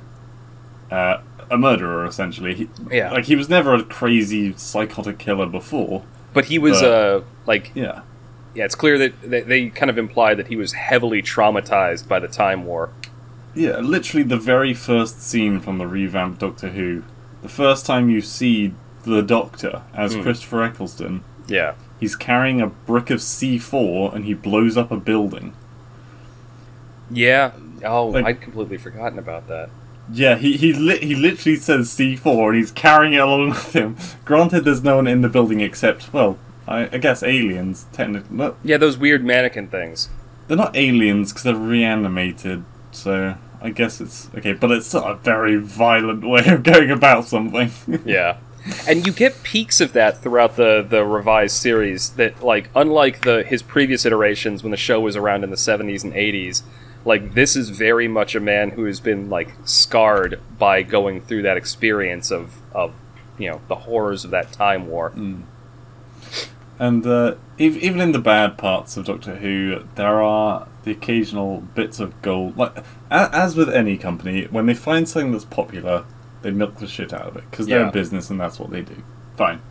uh, 0.91 1.17
a 1.51 1.57
murderer 1.57 2.05
essentially. 2.05 2.53
He, 2.55 2.69
Yeah. 2.91 3.11
like 3.11 3.25
he 3.25 3.35
was 3.35 3.49
never 3.49 3.73
a 3.73 3.83
crazy 3.83 4.53
psychotic 4.55 5.17
killer 5.17 5.45
before. 5.47 6.03
But 6.33 6.45
he 6.45 6.57
was 6.59 6.79
But- 6.81 6.91
uh 6.91 7.21
like 7.47 7.71
Yeah, 7.75 8.01
yeah, 8.53 8.65
it's 8.65 8.75
clear 8.75 8.97
that 8.99 9.21
they, 9.21 9.41
they 9.41 9.69
kind 9.69 9.89
of 9.89 9.97
imply 9.97 10.33
that 10.35 10.47
he 10.47 10.55
was 10.55 10.73
heavily 10.73 11.21
traumatized 11.21 12.07
by 12.07 12.19
the 12.19 12.27
Time 12.27 12.65
War. 12.65 12.89
Yeah. 13.55 13.77
Literally, 13.79 14.23
the 14.23 14.37
very 14.37 14.73
first 14.73 15.21
scene 15.21 15.59
from 15.59 15.77
the 15.77 15.87
revamped 15.87 16.39
Doctor 16.39 16.69
Who, 16.69 17.03
the 17.41 17.49
first 17.49 17.85
time 17.85 18.09
you 18.09 18.21
see 18.21 18.73
the 19.03 19.21
Doctor 19.21 19.81
as 19.93 20.13
Hmm. 20.15 20.21
Christopher 20.23 20.63
Eccleston, 20.63 21.21
Yeah. 21.47 21.73
he's 21.99 22.15
carrying 22.15 22.59
a 22.61 22.67
brick 22.67 23.09
of 23.09 23.21
C 23.21 23.57
four 23.59 24.13
and 24.13 24.25
he 24.25 24.33
blows 24.33 24.77
up 24.77 24.91
a 24.91 24.97
building. 24.97 25.53
Yeah. 27.11 27.51
Oh, 27.83 28.07
Like- 28.07 28.25
I'd 28.25 28.41
completely 28.41 28.77
forgotten 28.77 29.19
about 29.19 29.47
that. 29.47 29.69
Yeah, 30.11 30.35
he 30.37 30.55
he 30.55 30.71
li- 30.71 30.99
he 31.03 31.15
literally 31.15 31.55
says 31.57 31.89
C 31.91 32.15
four, 32.15 32.51
and 32.51 32.57
he's 32.59 32.71
carrying 32.71 33.13
it 33.13 33.17
along 33.17 33.49
with 33.49 33.73
him. 33.73 33.95
Granted, 34.23 34.63
there's 34.63 34.83
no 34.83 34.97
one 34.97 35.07
in 35.07 35.21
the 35.21 35.29
building 35.29 35.61
except, 35.61 36.13
well, 36.13 36.37
I, 36.67 36.81
I 36.93 36.97
guess 36.99 37.23
aliens. 37.23 37.87
Technically, 37.91 38.51
Yeah, 38.63 38.77
those 38.77 38.97
weird 38.99 39.23
mannequin 39.25 39.67
things. 39.67 40.09
they're 40.47 40.57
not 40.57 40.75
aliens 40.77 41.31
because 41.31 41.43
they're 41.43 41.55
reanimated. 41.55 42.63
So 42.91 43.33
I 43.65 43.71
guess 43.71 43.99
it's 43.99 44.29
okay, 44.37 44.53
but 44.53 44.71
it's 44.71 44.93
a 44.93 45.19
very 45.23 45.57
violent 45.57 46.23
way 46.23 46.45
of 46.45 46.63
going 46.63 46.91
about 46.91 47.25
something. 47.25 47.71
Yeah. 48.05 48.37
And 48.87 49.05
you 49.05 49.13
get 49.13 49.43
peaks 49.43 49.79
of 49.79 49.93
that 49.93 50.23
throughout 50.23 50.55
the, 50.55 50.85
the 50.87 51.05
revised 51.05 51.55
series 51.57 52.11
that 52.11 52.43
like 52.43 52.69
unlike 52.75 53.21
the 53.21 53.43
his 53.43 53.61
previous 53.61 54.05
iterations 54.05 54.63
when 54.63 54.71
the 54.71 54.77
show 54.77 54.99
was 54.99 55.15
around 55.15 55.43
in 55.43 55.51
the 55.51 55.55
70s 55.55 56.03
and 56.03 56.13
80s 56.13 56.63
like 57.05 57.35
this 57.35 57.55
is 57.55 57.69
very 57.69 58.07
much 58.07 58.33
a 58.33 58.39
man 58.39 58.71
who 58.71 58.85
has 58.85 58.99
been 58.99 59.29
like 59.29 59.53
scarred 59.63 60.41
by 60.57 60.81
going 60.81 61.21
through 61.21 61.43
that 61.43 61.57
experience 61.57 62.31
of 62.31 62.55
of 62.73 62.93
you 63.37 63.49
know 63.49 63.61
the 63.67 63.75
horrors 63.75 64.25
of 64.25 64.31
that 64.31 64.51
time 64.51 64.87
war. 64.87 65.13
And 66.77 67.05
uh, 67.05 67.35
even 67.57 68.01
in 68.01 68.11
the 68.11 68.19
bad 68.19 68.57
parts 68.57 68.97
of 68.97 69.05
Doctor 69.05 69.35
Who, 69.37 69.85
there 69.95 70.21
are 70.21 70.67
the 70.85 70.91
occasional 70.91 71.61
bits 71.75 71.99
of 71.99 72.21
gold. 72.21 72.57
Like 72.57 72.77
as 73.11 73.55
with 73.57 73.69
any 73.69 73.97
company, 73.97 74.45
when 74.49 74.65
they 74.67 74.73
find 74.73 75.09
something 75.09 75.31
that's 75.33 75.43
popular, 75.45 76.05
they 76.41 76.51
milk 76.51 76.77
the 76.77 76.87
shit 76.87 77.11
out 77.13 77.23
of 77.27 77.35
it 77.35 77.43
because 77.51 77.67
they're 77.67 77.81
Yeah. 77.81 77.89
a 77.89 77.91
business 77.91 78.29
and 78.29 78.39
that's 78.39 78.59
what 78.59 78.69
they 78.69 78.81
do. 78.81 79.03
Fine. 79.35 79.61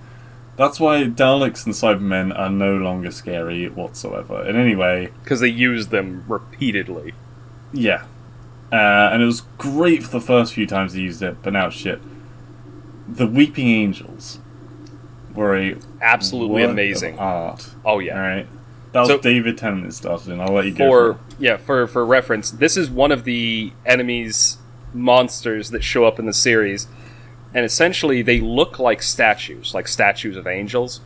That's 0.56 0.78
why 0.78 1.04
Daleks 1.04 1.64
and 1.66 1.74
Cybermen 1.74 2.36
are 2.38 2.50
no 2.50 2.76
longer 2.76 3.10
scary 3.10 3.68
whatsoever. 3.68 4.44
In 4.44 4.54
any 4.56 4.76
way, 4.76 5.10
because 5.22 5.40
they 5.40 5.48
use 5.48 5.88
them 5.88 6.24
repeatedly. 6.28 7.14
yeah. 7.72 8.04
Uh, 8.72 9.10
and 9.12 9.22
it 9.22 9.26
was 9.26 9.42
great 9.56 10.02
for 10.02 10.10
the 10.10 10.20
first 10.20 10.52
few 10.54 10.66
times 10.66 10.94
they 10.94 11.00
used 11.00 11.22
it, 11.22 11.36
but 11.42 11.52
now 11.52 11.70
shit. 11.70 12.00
The 13.08 13.26
Weeping 13.26 13.68
Angels 13.68 14.40
were 15.32 15.56
a 15.56 15.76
Absolutely 16.00 16.64
amazing. 16.64 17.16
art. 17.18 17.70
Oh 17.84 18.00
yeah. 18.00 18.14
All 18.16 18.20
right. 18.20 18.48
That 18.94 19.00
was 19.00 19.08
So- 19.08 19.18
David 19.18 19.58
Tennant 19.58 19.92
started, 19.92 20.28
and 20.28 20.40
I'll 20.40 20.52
let 20.54 20.64
you 20.66 20.70
go. 20.72 20.88
for 20.88 21.18
yeah 21.38 21.56
for 21.56 21.86
for 21.88 22.06
reference 22.06 22.52
this 22.52 22.76
is 22.76 22.88
one 22.88 23.10
of 23.10 23.24
the 23.24 23.72
enemies 23.84 24.58
monsters 24.92 25.70
that 25.70 25.82
show 25.82 26.04
up 26.04 26.20
in 26.20 26.26
the 26.26 26.32
series 26.32 26.86
and 27.52 27.64
essentially 27.64 28.22
they 28.22 28.40
look 28.40 28.78
like 28.78 29.02
statues 29.02 29.74
like 29.74 29.88
statues 29.88 30.36
of 30.36 30.46
angels. 30.46 31.00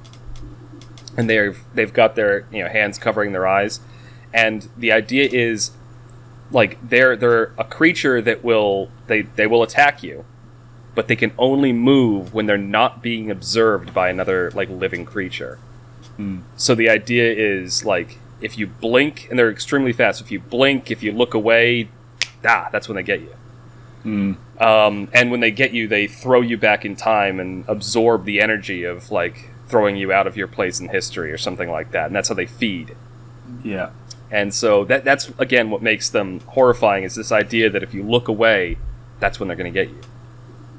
And 1.17 1.29
they're 1.29 1.57
they've 1.75 1.93
got 1.93 2.15
their 2.15 2.47
you 2.53 2.63
know 2.63 2.69
hands 2.69 2.99
covering 2.99 3.33
their 3.33 3.47
eyes. 3.47 3.81
And 4.33 4.69
the 4.77 4.93
idea 4.93 5.29
is 5.31 5.73
like 6.51 6.79
they're 6.87 7.17
they're 7.17 7.53
a 7.59 7.65
creature 7.65 8.21
that 8.23 8.45
will 8.45 8.91
they 9.07 9.23
they 9.23 9.47
will 9.47 9.63
attack 9.63 10.03
you 10.03 10.25
but 10.95 11.07
they 11.07 11.15
can 11.17 11.31
only 11.39 11.73
move 11.73 12.35
when 12.35 12.47
they're 12.47 12.59
not 12.59 13.03
being 13.03 13.31
observed 13.31 13.95
by 13.95 14.09
another 14.09 14.51
like 14.53 14.69
living 14.69 15.05
creature 15.05 15.59
Hmm. 16.19 16.41
so 16.57 16.75
the 16.75 16.91
idea 16.91 17.33
is 17.33 17.85
like 17.85 18.19
if 18.41 18.59
you 18.59 18.67
blink, 18.67 19.27
and 19.31 19.39
they're 19.39 19.51
extremely 19.51 19.93
fast. 19.93 20.21
If 20.21 20.31
you 20.31 20.41
blink, 20.41 20.91
if 20.91 21.03
you 21.03 21.13
look 21.13 21.35
away, 21.35 21.89
ah, 22.45 22.69
that's 22.71 22.89
when 22.89 22.97
they 22.97 23.03
get 23.03 23.21
you. 23.21 23.35
Mm. 24.05 24.63
Um, 24.63 25.09
and 25.13 25.31
when 25.31 25.41
they 25.41 25.51
get 25.51 25.73
you, 25.73 25.89
they 25.89 26.07
throw 26.07 26.41
you 26.41 26.57
back 26.57 26.85
in 26.85 26.97
time 26.97 27.41
and 27.41 27.65
absorb 27.69 28.25
the 28.25 28.41
energy 28.41 28.85
of 28.85 29.11
like 29.11 29.51
throwing 29.69 29.97
you 29.97 30.13
out 30.13 30.27
of 30.27 30.37
your 30.37 30.47
place 30.47 30.81
in 30.81 30.89
history 30.89 31.33
or 31.33 31.39
something 31.39 31.71
like 31.71 31.91
that. 31.93 32.07
And 32.07 32.17
that's 32.17 32.29
how 32.29 32.35
they 32.35 32.47
feed. 32.47 32.97
Yeah. 33.63 33.91
And 34.31 34.55
so 34.55 34.85
that 34.85 35.05
that's 35.05 35.31
again 35.39 35.71
what 35.71 35.83
makes 35.83 36.11
them 36.11 36.41
horrifying 36.41 37.05
is 37.05 37.15
this 37.15 37.33
idea 37.33 37.71
that 37.71 37.83
if 37.83 37.95
you 37.95 38.03
look 38.03 38.29
away, 38.29 38.79
that's 39.21 39.41
when 39.41 39.49
they're 39.49 39.57
going 39.57 39.73
to 39.73 39.85
get 39.85 39.89
you. 39.89 40.01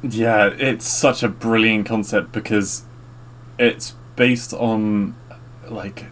Yeah, 0.02 0.54
it's 0.58 0.88
such 0.88 1.24
a 1.24 1.28
brilliant 1.28 1.86
concept 1.86 2.32
because 2.32 2.84
it's 3.58 3.96
based 4.16 4.54
on 4.54 5.16
like 5.72 6.05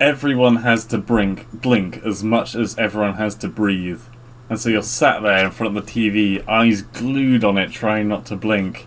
everyone 0.00 0.56
has 0.56 0.84
to 0.86 0.98
blink 0.98 1.46
blink 1.52 1.98
as 2.04 2.22
much 2.22 2.54
as 2.54 2.76
everyone 2.78 3.14
has 3.14 3.34
to 3.36 3.48
breathe. 3.48 4.02
And 4.48 4.60
so 4.60 4.68
you're 4.68 4.82
sat 4.82 5.22
there 5.22 5.44
in 5.44 5.50
front 5.50 5.76
of 5.76 5.86
the 5.86 5.92
TV, 5.92 6.46
eyes 6.48 6.82
glued 6.82 7.42
on 7.42 7.58
it, 7.58 7.72
trying 7.72 8.08
not 8.08 8.26
to 8.26 8.36
blink. 8.36 8.86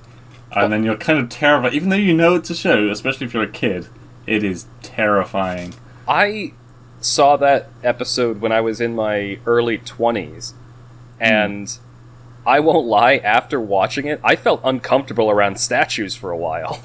And 0.52 0.72
then 0.72 0.84
you're 0.84 0.98
kind 0.98 1.20
of 1.20 1.30
terrified, 1.30 1.74
even 1.74 1.90
though 1.90 1.96
you 1.96 2.14
know 2.14 2.36
it's 2.36 2.50
a 2.50 2.56
show, 2.56 2.90
especially 2.90 3.28
if 3.28 3.34
you're 3.34 3.44
a 3.44 3.48
kid, 3.48 3.88
it 4.26 4.44
is 4.44 4.68
terrifying. 4.82 5.76
I 6.08 6.54
saw 7.02 7.38
that 7.38 7.70
episode 7.84 8.42
when 8.42 8.52
I 8.52 8.62
was 8.62 8.82
in 8.82 8.96
my 8.96 9.40
early 9.46 9.78
20s. 9.78 10.54
Hmm. 10.54 10.58
And 11.20 11.78
I 12.48 12.62
won't 12.62 12.88
lie, 12.88 13.18
after 13.18 13.60
watching 13.60 14.08
it, 14.08 14.20
I 14.24 14.36
felt 14.36 14.62
uncomfortable 14.64 15.30
around 15.30 15.60
statues 15.60 16.16
for 16.16 16.32
a 16.32 16.38
while. 16.38 16.82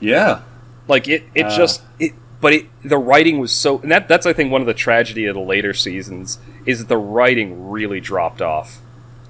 Yeah. 0.00 0.42
Like 0.88 1.06
it 1.06 1.24
it 1.34 1.46
Uh. 1.46 1.56
just 1.56 1.82
it 2.00 2.12
but 2.40 2.52
it 2.52 2.66
the 2.82 2.98
writing 2.98 3.38
was 3.38 3.52
so 3.52 3.78
and 3.80 3.90
that 3.92 4.08
that's 4.08 4.26
I 4.26 4.32
think 4.32 4.50
one 4.50 4.60
of 4.60 4.66
the 4.66 4.74
tragedy 4.74 5.26
of 5.26 5.34
the 5.34 5.40
later 5.40 5.74
seasons 5.74 6.38
is 6.66 6.78
that 6.80 6.88
the 6.88 6.96
writing 6.96 7.68
really 7.70 8.00
dropped 8.00 8.40
off. 8.42 8.78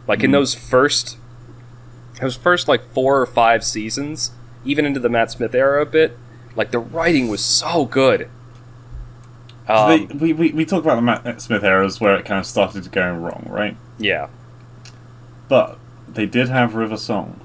Like 0.07 0.23
in 0.23 0.31
Mm. 0.31 0.35
those 0.35 0.55
first 0.55 1.17
those 2.21 2.37
first 2.37 2.67
like 2.69 2.83
4 2.93 3.21
or 3.21 3.27
5 3.27 3.63
seasons, 3.65 4.33
even 4.65 4.85
into 4.85 4.99
the 5.01 5.09
Matt 5.09 5.31
Smith 5.31 5.55
era 5.55 5.83
a 5.83 5.87
bit, 5.87 6.19
like 6.57 6.71
the 6.73 6.79
writing 6.81 7.29
was 7.29 7.45
so 7.45 7.85
good. 7.85 8.29
Um, 9.69 9.89
they, 10.09 10.15
we, 10.15 10.33
we, 10.33 10.53
we 10.53 10.65
talk 10.65 10.83
about 10.83 10.95
the 10.97 11.03
Matt 11.03 11.41
Smith 11.43 11.63
eras 11.63 12.01
where 12.01 12.17
it 12.17 12.25
kind 12.25 12.41
of 12.41 12.47
started 12.47 12.91
going 12.91 13.21
wrong, 13.23 13.47
right? 13.49 13.77
yeah. 13.99 14.29
But 15.49 15.79
they 16.09 16.27
did 16.27 16.49
have 16.49 16.75
River 16.75 16.97
Song. 16.97 17.41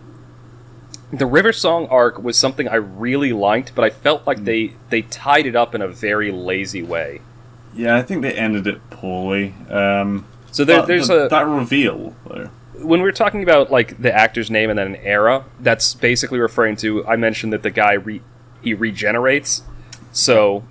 The 1.13 1.25
River 1.27 1.53
Song 1.53 1.87
arc 1.91 2.17
was 2.21 2.37
something 2.37 2.67
I 2.67 2.75
really 2.75 3.31
liked, 3.33 3.73
but 3.75 3.85
I 3.85 3.91
felt 3.91 4.25
like 4.25 4.43
they 4.45 4.73
they 4.89 5.03
tied 5.03 5.45
it 5.45 5.55
up 5.55 5.75
in 5.75 5.81
a 5.81 5.87
very 5.87 6.31
lazy 6.31 6.81
way. 6.81 7.21
Yeah, 7.73 7.95
I 7.95 8.01
think 8.01 8.21
they 8.23 8.33
ended 8.33 8.65
it 8.67 8.81
poorly. 8.89 9.53
Um, 9.69 10.25
So 10.51 10.65
there, 10.65 10.81
there's 10.83 11.07
the- 11.07 11.25
a 11.25 11.29
that 11.29 11.47
reveal 11.47 12.15
though. 12.27 12.49
when 12.79 13.01
we're 13.01 13.11
talking 13.11 13.43
about 13.43 13.71
like 13.71 14.01
the 14.01 14.13
actor's 14.13 14.49
name 14.51 14.69
and 14.69 14.77
then 14.77 14.87
an 14.87 14.95
era, 14.97 15.45
that's 15.59 15.93
basically 15.93 16.39
referring 16.39 16.75
to. 16.77 17.05
I 17.07 17.15
mentioned 17.15 17.53
that 17.53 17.61
the 17.63 17.71
guy 17.71 17.93
re, 17.93 18.21
he 18.63 18.73
regenerates. 18.73 19.61
So 20.11 20.63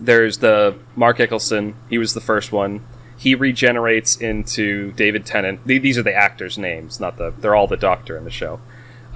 there's 0.00 0.38
the 0.38 0.74
Mark 0.96 1.20
Eccleston. 1.20 1.74
He 1.90 1.98
was 1.98 2.14
the 2.14 2.20
first 2.20 2.50
one. 2.52 2.80
He 3.16 3.34
regenerates 3.34 4.16
into 4.16 4.92
David 4.92 5.24
Tennant. 5.24 5.60
These 5.66 5.96
are 5.98 6.02
the 6.02 6.14
actors' 6.14 6.58
names, 6.58 6.98
not 7.00 7.16
the. 7.16 7.32
They're 7.38 7.54
all 7.54 7.66
the 7.66 7.76
Doctor 7.76 8.16
in 8.18 8.24
the 8.24 8.30
show. 8.30 8.60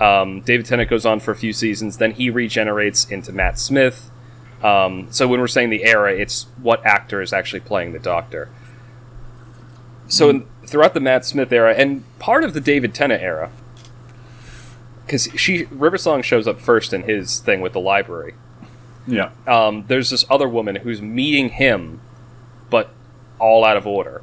Um, 0.01 0.41
David 0.43 0.67
Tennant 0.67 0.89
goes 0.89 1.05
on 1.05 1.21
for 1.21 1.33
a 1.33 1.37
few 1.37 1.53
seasons. 1.53 1.99
Then 1.99 2.13
he 2.13 2.31
regenerates 2.31 3.11
into 3.11 3.33
Matt 3.33 3.59
Smith. 3.59 4.11
Um, 4.63 5.09
so 5.11 5.29
when 5.29 5.41
we're 5.41 5.47
saying 5.47 5.71
the 5.71 5.85
era, 5.85 6.13
it's 6.13 6.47
what 6.61 6.85
actor 6.85 7.21
is 7.21 7.33
actually 7.33 7.61
playing 7.61 7.93
the 7.93 7.99
Doctor. 7.99 8.49
So 10.09 10.31
in, 10.31 10.47
throughout 10.67 10.95
the 10.95 11.01
Matt 11.01 11.25
Smith 11.25 11.53
era 11.53 11.75
and 11.75 12.05
part 12.19 12.45
of 12.45 12.55
the 12.55 12.61
David 12.61 12.95
Tennant 12.95 13.23
era, 13.23 13.51
because 15.05 15.29
she 15.37 15.65
River 15.67 15.99
Song 15.99 16.23
shows 16.23 16.47
up 16.47 16.61
first 16.61 16.93
in 16.93 17.03
his 17.03 17.41
thing 17.41 17.61
with 17.61 17.73
the 17.73 17.81
library. 17.81 18.35
Yeah. 19.07 19.31
Um, 19.47 19.85
there's 19.87 20.11
this 20.11 20.25
other 20.29 20.49
woman 20.49 20.77
who's 20.77 21.01
meeting 21.01 21.51
him, 21.51 22.01
but 22.69 22.91
all 23.39 23.65
out 23.65 23.77
of 23.77 23.87
order. 23.87 24.23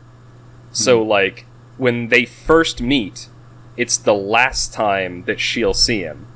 So 0.72 1.02
like 1.02 1.46
when 1.78 2.10
they 2.10 2.26
first 2.26 2.82
meet, 2.82 3.30
it's 3.78 3.98
the 3.98 4.14
last 4.14 4.74
time 4.74 5.24
that 5.24 5.40
she'll 5.40 5.74
see 5.74 6.02
him. 6.02 6.28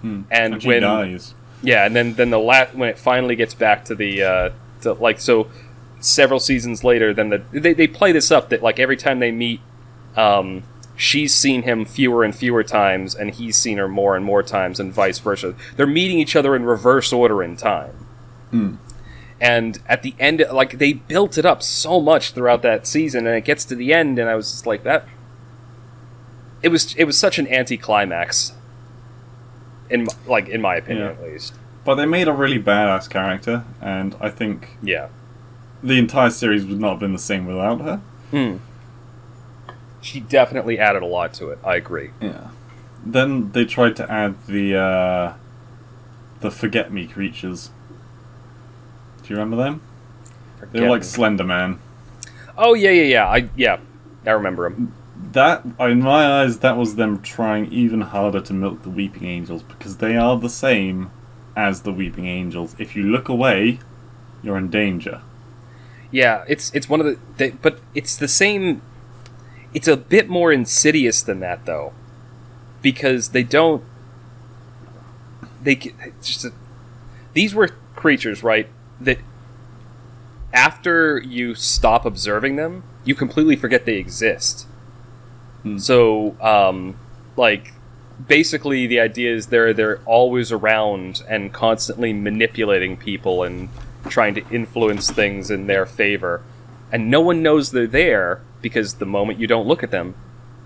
Hmm. 0.00 0.22
And, 0.30 0.54
And 0.54 0.62
she 0.62 0.68
when 0.68 0.82
dies. 0.82 1.34
yeah, 1.62 1.86
and 1.86 1.94
then 1.94 2.14
then 2.14 2.30
the 2.30 2.38
last 2.38 2.74
when 2.74 2.88
it 2.88 2.98
finally 2.98 3.36
gets 3.36 3.54
back 3.54 3.84
to 3.86 3.94
the 3.94 4.22
uh, 4.22 4.50
to, 4.82 4.94
like 4.94 5.20
so 5.20 5.48
several 6.00 6.40
seasons 6.40 6.82
later, 6.82 7.14
then 7.14 7.28
the 7.30 7.42
they, 7.52 7.72
they 7.72 7.86
play 7.86 8.12
this 8.12 8.30
up 8.30 8.48
that 8.50 8.62
like 8.62 8.78
every 8.78 8.96
time 8.96 9.20
they 9.20 9.30
meet, 9.30 9.60
um, 10.16 10.64
she's 10.96 11.34
seen 11.34 11.62
him 11.62 11.84
fewer 11.84 12.24
and 12.24 12.34
fewer 12.34 12.64
times, 12.64 13.14
and 13.14 13.30
he's 13.30 13.56
seen 13.56 13.78
her 13.78 13.88
more 13.88 14.16
and 14.16 14.24
more 14.24 14.42
times, 14.42 14.80
and 14.80 14.92
vice 14.92 15.20
versa. 15.20 15.54
They're 15.76 15.86
meeting 15.86 16.18
each 16.18 16.34
other 16.34 16.56
in 16.56 16.64
reverse 16.64 17.12
order 17.12 17.42
in 17.42 17.56
time. 17.56 18.06
Hmm. 18.50 18.74
And 19.40 19.80
at 19.88 20.02
the 20.02 20.14
end, 20.20 20.44
like 20.52 20.78
they 20.78 20.92
built 20.92 21.36
it 21.38 21.44
up 21.44 21.62
so 21.62 22.00
much 22.00 22.32
throughout 22.32 22.62
that 22.62 22.86
season, 22.86 23.26
and 23.26 23.36
it 23.36 23.44
gets 23.44 23.64
to 23.66 23.74
the 23.74 23.92
end, 23.92 24.18
and 24.18 24.28
I 24.28 24.34
was 24.34 24.50
just 24.50 24.66
like 24.66 24.84
that. 24.84 25.06
It 26.62 26.68
was 26.68 26.94
it 26.96 27.04
was 27.04 27.18
such 27.18 27.38
an 27.38 27.46
anticlimax. 27.48 28.52
In 29.90 30.06
like 30.26 30.48
in 30.48 30.60
my 30.60 30.76
opinion, 30.76 31.06
Yeah. 31.06 31.12
at 31.12 31.22
least. 31.22 31.54
But 31.84 31.96
they 31.96 32.06
made 32.06 32.28
a 32.28 32.32
really 32.32 32.58
badass 32.62 33.10
character, 33.10 33.64
and 33.80 34.14
I 34.20 34.30
think 34.30 34.76
Yeah. 34.82 35.08
the 35.82 35.98
entire 35.98 36.30
series 36.30 36.64
would 36.64 36.80
not 36.80 36.90
have 36.90 37.00
been 37.00 37.12
the 37.12 37.18
same 37.18 37.44
without 37.46 37.80
her. 37.80 38.00
Hmm. 38.30 38.56
She 40.00 40.20
definitely 40.20 40.78
added 40.78 41.02
a 41.02 41.06
lot 41.06 41.32
to 41.34 41.50
it. 41.50 41.58
I 41.64 41.76
agree. 41.76 42.10
Yeah. 42.20 42.48
Then 43.04 43.50
they 43.52 43.64
tried 43.64 43.96
to 43.96 44.10
add 44.10 44.34
the 44.46 44.76
uh, 44.76 45.32
the 46.40 46.50
forget 46.50 46.92
me 46.92 47.06
creatures. 47.06 47.70
Do 49.22 49.28
you 49.28 49.36
remember 49.36 49.56
them? 49.56 49.80
They 50.72 50.80
were 50.80 50.88
like 50.90 51.02
me. 51.02 51.06
Slender 51.06 51.44
Man. 51.44 51.78
oh 52.56 52.74
yeah, 52.74 52.90
yeah, 52.90 53.02
yeah. 53.02 53.26
I 53.26 53.48
yeah, 53.56 53.78
I 54.24 54.30
remember 54.30 54.66
him. 54.66 54.92
That, 55.32 55.64
in 55.80 56.02
my 56.02 56.42
eyes, 56.42 56.58
that 56.58 56.76
was 56.76 56.96
them 56.96 57.22
trying 57.22 57.72
even 57.72 58.02
harder 58.02 58.40
to 58.42 58.52
milk 58.52 58.82
the 58.82 58.90
Weeping 58.90 59.24
Angels 59.24 59.62
because 59.62 59.96
they 59.96 60.16
are 60.16 60.38
the 60.38 60.50
same 60.50 61.10
as 61.56 61.82
the 61.82 61.92
Weeping 61.92 62.26
Angels. 62.26 62.76
If 62.78 62.94
you 62.94 63.04
look 63.04 63.28
away, 63.28 63.78
you're 64.42 64.58
in 64.58 64.68
danger. 64.68 65.22
Yeah, 66.10 66.44
it's 66.46 66.70
it's 66.74 66.88
one 66.88 67.00
of 67.00 67.06
the, 67.06 67.18
they, 67.38 67.50
but 67.50 67.80
it's 67.94 68.16
the 68.16 68.28
same. 68.28 68.82
It's 69.72 69.88
a 69.88 69.96
bit 69.96 70.28
more 70.28 70.52
insidious 70.52 71.22
than 71.22 71.40
that 71.40 71.64
though, 71.64 71.94
because 72.82 73.30
they 73.30 73.42
don't. 73.42 73.82
They 75.62 75.76
just 75.76 76.44
a, 76.44 76.52
these 77.32 77.54
were 77.54 77.68
creatures, 77.96 78.42
right? 78.42 78.68
That 79.00 79.18
after 80.52 81.18
you 81.20 81.54
stop 81.54 82.04
observing 82.04 82.56
them, 82.56 82.82
you 83.04 83.14
completely 83.14 83.56
forget 83.56 83.86
they 83.86 83.96
exist. 83.96 84.66
Hmm. 85.62 85.78
So, 85.78 86.36
um, 86.40 86.96
like, 87.36 87.72
basically, 88.26 88.86
the 88.86 89.00
idea 89.00 89.34
is 89.34 89.46
they're 89.46 89.72
they're 89.72 90.00
always 90.06 90.50
around 90.52 91.22
and 91.28 91.52
constantly 91.52 92.12
manipulating 92.12 92.96
people 92.96 93.42
and 93.42 93.68
trying 94.08 94.34
to 94.34 94.48
influence 94.50 95.10
things 95.10 95.50
in 95.50 95.66
their 95.68 95.86
favor, 95.86 96.42
and 96.90 97.10
no 97.10 97.20
one 97.20 97.42
knows 97.42 97.70
they're 97.70 97.86
there 97.86 98.40
because 98.60 98.94
the 98.94 99.06
moment 99.06 99.38
you 99.38 99.46
don't 99.46 99.66
look 99.66 99.82
at 99.82 99.90
them, 99.92 100.14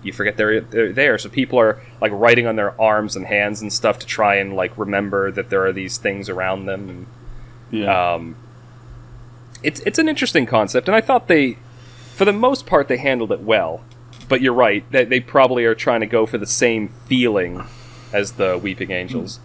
you 0.03 0.11
forget 0.11 0.37
they're 0.37 0.61
they're 0.61 0.91
there. 0.93 1.17
So 1.17 1.29
people 1.29 1.59
are 1.59 1.79
like 2.01 2.11
writing 2.11 2.47
on 2.47 2.55
their 2.55 2.79
arms 2.81 3.15
and 3.15 3.25
hands 3.27 3.61
and 3.61 3.71
stuff 3.71 3.99
to 3.99 4.05
try 4.07 4.35
and 4.35 4.55
like 4.55 4.75
remember 4.77 5.31
that 5.31 5.49
there 5.49 5.65
are 5.65 5.71
these 5.73 5.97
things 5.97 6.29
around 6.29 6.65
them 6.65 6.89
and 6.89 7.05
Yeah. 7.69 8.13
um, 8.13 8.35
it's 9.63 9.79
it's 9.81 9.99
an 9.99 10.07
interesting 10.09 10.45
concept, 10.45 10.87
and 10.87 10.95
I 10.95 11.01
thought 11.01 11.27
they, 11.27 11.57
for 12.15 12.25
the 12.25 12.33
most 12.33 12.65
part, 12.65 12.87
they 12.87 12.97
handled 12.97 13.31
it 13.31 13.41
well. 13.41 13.81
But 14.29 14.41
you're 14.41 14.53
right; 14.53 14.83
they, 14.91 15.05
they 15.05 15.19
probably 15.19 15.65
are 15.65 15.75
trying 15.75 16.01
to 16.01 16.07
go 16.07 16.25
for 16.25 16.37
the 16.37 16.45
same 16.45 16.89
feeling 17.07 17.63
as 18.13 18.33
the 18.33 18.57
Weeping 18.57 18.91
Angels. 18.91 19.39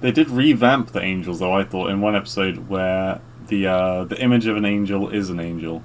They 0.00 0.12
did 0.12 0.28
revamp 0.30 0.92
the 0.92 1.00
angels, 1.00 1.38
though. 1.40 1.52
I 1.52 1.64
thought 1.64 1.90
in 1.90 2.00
one 2.00 2.14
episode 2.14 2.68
where 2.68 3.20
the 3.48 3.66
uh, 3.66 4.04
the 4.04 4.20
image 4.20 4.46
of 4.46 4.56
an 4.56 4.64
angel 4.64 5.08
is 5.08 5.30
an 5.30 5.40
angel. 5.40 5.78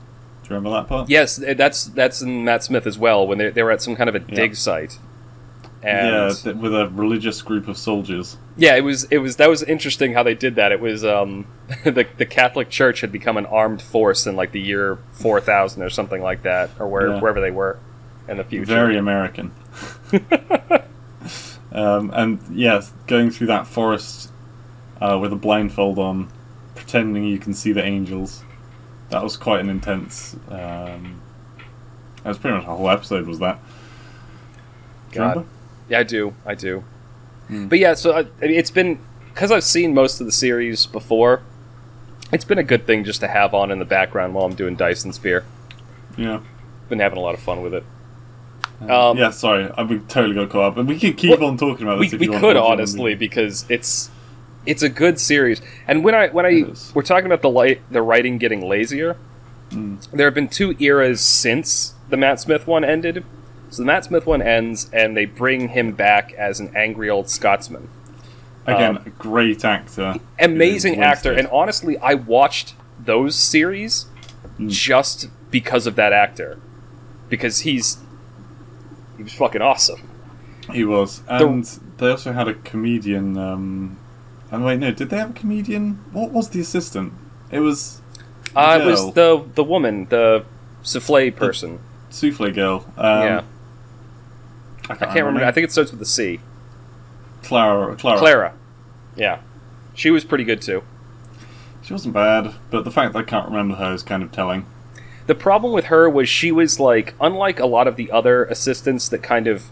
Do 0.43 0.49
you 0.49 0.55
remember 0.55 0.71
that 0.71 0.87
part? 0.87 1.09
Yes, 1.09 1.37
that's 1.37 1.85
that's 1.85 2.21
in 2.21 2.43
Matt 2.43 2.63
Smith 2.63 2.85
as 2.85 2.97
well. 2.99 3.25
When 3.25 3.37
they, 3.37 3.49
they 3.49 3.63
were 3.63 3.71
at 3.71 3.81
some 3.81 3.95
kind 3.95 4.09
of 4.09 4.15
a 4.15 4.19
Yeah. 4.19 4.35
dig 4.35 4.55
site, 4.55 4.97
and 5.81 6.07
yeah, 6.07 6.33
th- 6.33 6.55
with 6.57 6.73
a 6.75 6.89
religious 6.89 7.41
group 7.41 7.67
of 7.67 7.77
soldiers. 7.77 8.37
Yeah, 8.57 8.75
it 8.75 8.83
was 8.83 9.05
it 9.05 9.19
was 9.19 9.37
that 9.37 9.49
was 9.49 9.63
interesting 9.63 10.13
how 10.13 10.23
they 10.23 10.35
did 10.35 10.55
that. 10.55 10.71
It 10.71 10.81
was 10.81 11.05
um 11.05 11.47
the 11.83 12.05
the 12.17 12.25
Catholic 12.25 12.69
Church 12.69 13.01
had 13.01 13.11
become 13.11 13.37
an 13.37 13.45
armed 13.45 13.81
force 13.81 14.27
in 14.27 14.35
like 14.35 14.51
the 14.51 14.61
year 14.61 14.97
four 15.11 15.39
thousand 15.39 15.81
or 15.83 15.89
something 15.89 16.21
like 16.21 16.43
that, 16.43 16.69
or 16.79 16.87
where 16.87 17.07
Yeah. 17.09 17.19
wherever 17.21 17.39
they 17.41 17.51
were 17.51 17.79
in 18.29 18.37
the 18.37 18.43
future. 18.43 18.65
Very 18.65 18.97
American. 18.97 19.51
um, 21.71 22.11
and 22.13 22.39
yes, 22.51 22.93
going 23.07 23.31
through 23.31 23.47
that 23.47 23.67
forest 23.67 24.31
uh, 25.01 25.17
with 25.21 25.33
a 25.33 25.35
blindfold 25.35 25.99
on, 25.99 26.31
pretending 26.75 27.23
you 27.23 27.39
can 27.39 27.53
see 27.53 27.71
the 27.71 27.83
angels. 27.83 28.43
That 29.09 29.23
was 29.23 29.37
quite 29.37 29.61
an 29.61 29.69
intense. 29.69 30.35
Um, 30.49 31.21
that 32.23 32.29
was 32.29 32.37
pretty 32.37 32.57
much 32.57 32.65
a 32.65 32.75
whole 32.75 32.89
episode. 32.89 33.27
Was 33.27 33.39
that? 33.39 33.59
God. 35.11 35.45
Yeah, 35.89 35.99
I 35.99 36.03
do. 36.03 36.35
I 36.45 36.55
do. 36.55 36.83
Hmm. 37.47 37.67
But 37.67 37.79
yeah, 37.79 37.95
so 37.95 38.19
I, 38.19 38.25
it's 38.41 38.71
been 38.71 38.99
because 39.33 39.51
I've 39.51 39.63
seen 39.63 39.93
most 39.93 40.19
of 40.19 40.25
the 40.25 40.31
series 40.31 40.85
before. 40.85 41.41
It's 42.31 42.45
been 42.45 42.59
a 42.59 42.63
good 42.63 42.85
thing 42.85 43.03
just 43.03 43.21
to 43.21 43.27
have 43.27 43.55
on 43.55 43.71
in 43.71 43.79
the 43.79 43.85
background 43.85 44.35
while 44.35 44.45
I'm 44.45 44.53
doing 44.53 44.75
Dyson 44.75 45.13
Sphere. 45.13 45.45
Yeah. 46.15 46.41
Been 46.89 46.99
having 46.99 47.17
a 47.17 47.21
lot 47.21 47.33
of 47.33 47.39
fun 47.39 47.63
with 47.63 47.73
it. 47.73 47.83
Um, 48.87 49.17
yeah, 49.17 49.29
sorry, 49.31 49.69
I 49.77 49.83
we 49.83 49.99
totally 49.99 50.35
got 50.35 50.49
caught 50.49 50.63
up, 50.69 50.75
but 50.75 50.85
we 50.85 50.97
can 50.97 51.13
keep 51.13 51.37
Well, 51.39 51.49
on 51.49 51.57
talking 51.57 51.85
about 51.85 51.99
we, 51.99 52.05
this. 52.05 52.13
if 52.13 52.19
we 52.19 52.27
you 52.27 52.31
want. 52.31 52.41
could 52.41 52.47
What 52.47 52.53
do 52.53 52.59
you 52.59 52.63
want 52.65 52.77
to 52.77 52.81
honestly 52.83 53.15
because 53.15 53.65
it's 53.69 54.09
it's 54.65 54.83
a 54.83 54.89
good 54.89 55.19
series. 55.19 55.61
And 55.87 56.03
when 56.03 56.15
I 56.15 56.27
when 56.29 56.45
I 56.45 56.65
we're 56.93 57.01
talking 57.03 57.25
about 57.25 57.41
the 57.41 57.49
light 57.49 57.81
the 57.91 58.01
writing 58.01 58.37
getting 58.37 58.61
lazier, 58.67 59.17
Mm. 59.71 60.09
there 60.11 60.25
have 60.25 60.33
been 60.33 60.47
two 60.47 60.75
eras 60.79 61.21
since 61.21 61.93
the 62.09 62.17
Matt 62.17 62.39
Smith 62.39 62.65
one 62.65 62.83
ended. 62.83 63.23
So 63.69 63.83
the 63.83 63.85
Matt 63.85 64.05
Smith 64.05 64.25
one 64.25 64.41
ends, 64.41 64.89
and 64.91 65.15
they 65.15 65.25
bring 65.25 65.69
him 65.69 65.91
back 65.91 66.33
as 66.33 66.59
an 66.59 66.71
angry 66.75 67.07
old 67.07 67.29
Scotsman. 67.29 67.87
Again, 68.65 68.97
um, 68.97 69.03
a 69.05 69.09
great 69.11 69.63
actor, 69.63 70.15
Amazing 70.39 70.99
actor, 70.99 71.31
and 71.31 71.47
honestly, 71.49 71.99
I 71.99 72.15
watched 72.15 72.73
those 72.99 73.35
series 73.35 74.07
Mm. 74.59 74.69
just 74.71 75.29
because 75.51 75.85
of 75.85 75.95
that 75.97 76.13
actor, 76.13 76.57
because 77.29 77.59
he's 77.59 77.97
he 79.19 79.23
was 79.23 79.33
fucking 79.33 79.61
awesome. 79.61 79.99
He 80.71 80.85
was, 80.85 81.23
and 81.27 81.65
they 81.97 82.09
also 82.11 82.31
had 82.31 82.47
a 82.47 82.53
comedian. 82.53 83.37
Um, 83.37 83.97
and 84.49 84.63
wait, 84.63 84.79
no, 84.79 84.91
did 84.91 85.09
they 85.09 85.17
have 85.17 85.31
a 85.31 85.33
comedian? 85.33 85.99
What 86.13 86.31
was 86.31 86.49
the 86.49 86.61
assistant? 86.61 87.11
It 87.51 87.59
was 87.59 88.01
Uh, 88.55 88.77
it 88.79 88.83
girl. 88.85 88.91
was 88.91 89.13
the 89.13 89.45
the 89.55 89.63
woman, 89.63 90.05
the 90.09 90.45
souffle 90.83 91.31
person. 91.35 91.79
souffle 92.09 92.49
girl. 92.51 92.85
Um, 92.97 93.23
yeah, 93.23 93.41
I 94.89 94.93
I 94.93 94.95
can't, 94.95 94.99
can't 94.99 95.15
remember. 95.25 95.41
her 95.41 95.45
I 95.47 95.51
think 95.51 95.65
it 95.65 95.71
starts 95.71 95.91
with 95.91 96.01
a 96.01 96.05
C. 96.05 96.39
Clara. 97.43 97.95
Clara. 97.97 98.19
Clara. 98.19 98.53
Yeah, 99.17 99.39
she 99.93 100.11
was 100.11 100.23
pretty 100.23 100.45
good 100.45 100.61
too. 100.61 100.83
She 101.81 101.93
wasn't 101.93 102.13
bad, 102.13 102.53
but 102.69 102.83
the 102.85 102.91
fact 102.91 103.13
that 103.13 103.19
I 103.19 103.23
can't 103.23 103.47
remember 103.47 103.75
her 103.75 103.93
is 103.93 104.03
kind 104.03 104.23
of 104.23 104.31
telling. 104.31 104.65
The 105.29 105.35
problem 105.35 105.73
with 105.73 105.85
her 105.85 106.09
was 106.09 106.27
she 106.27 106.51
was 106.51 106.79
like, 106.79 107.13
unlike 107.21 107.59
a 107.59 107.67
lot 107.67 107.87
of 107.87 107.97
the 107.97 108.09
other 108.09 108.45
assistants 108.45 109.07
that 109.09 109.21
kind 109.21 109.45
of 109.45 109.65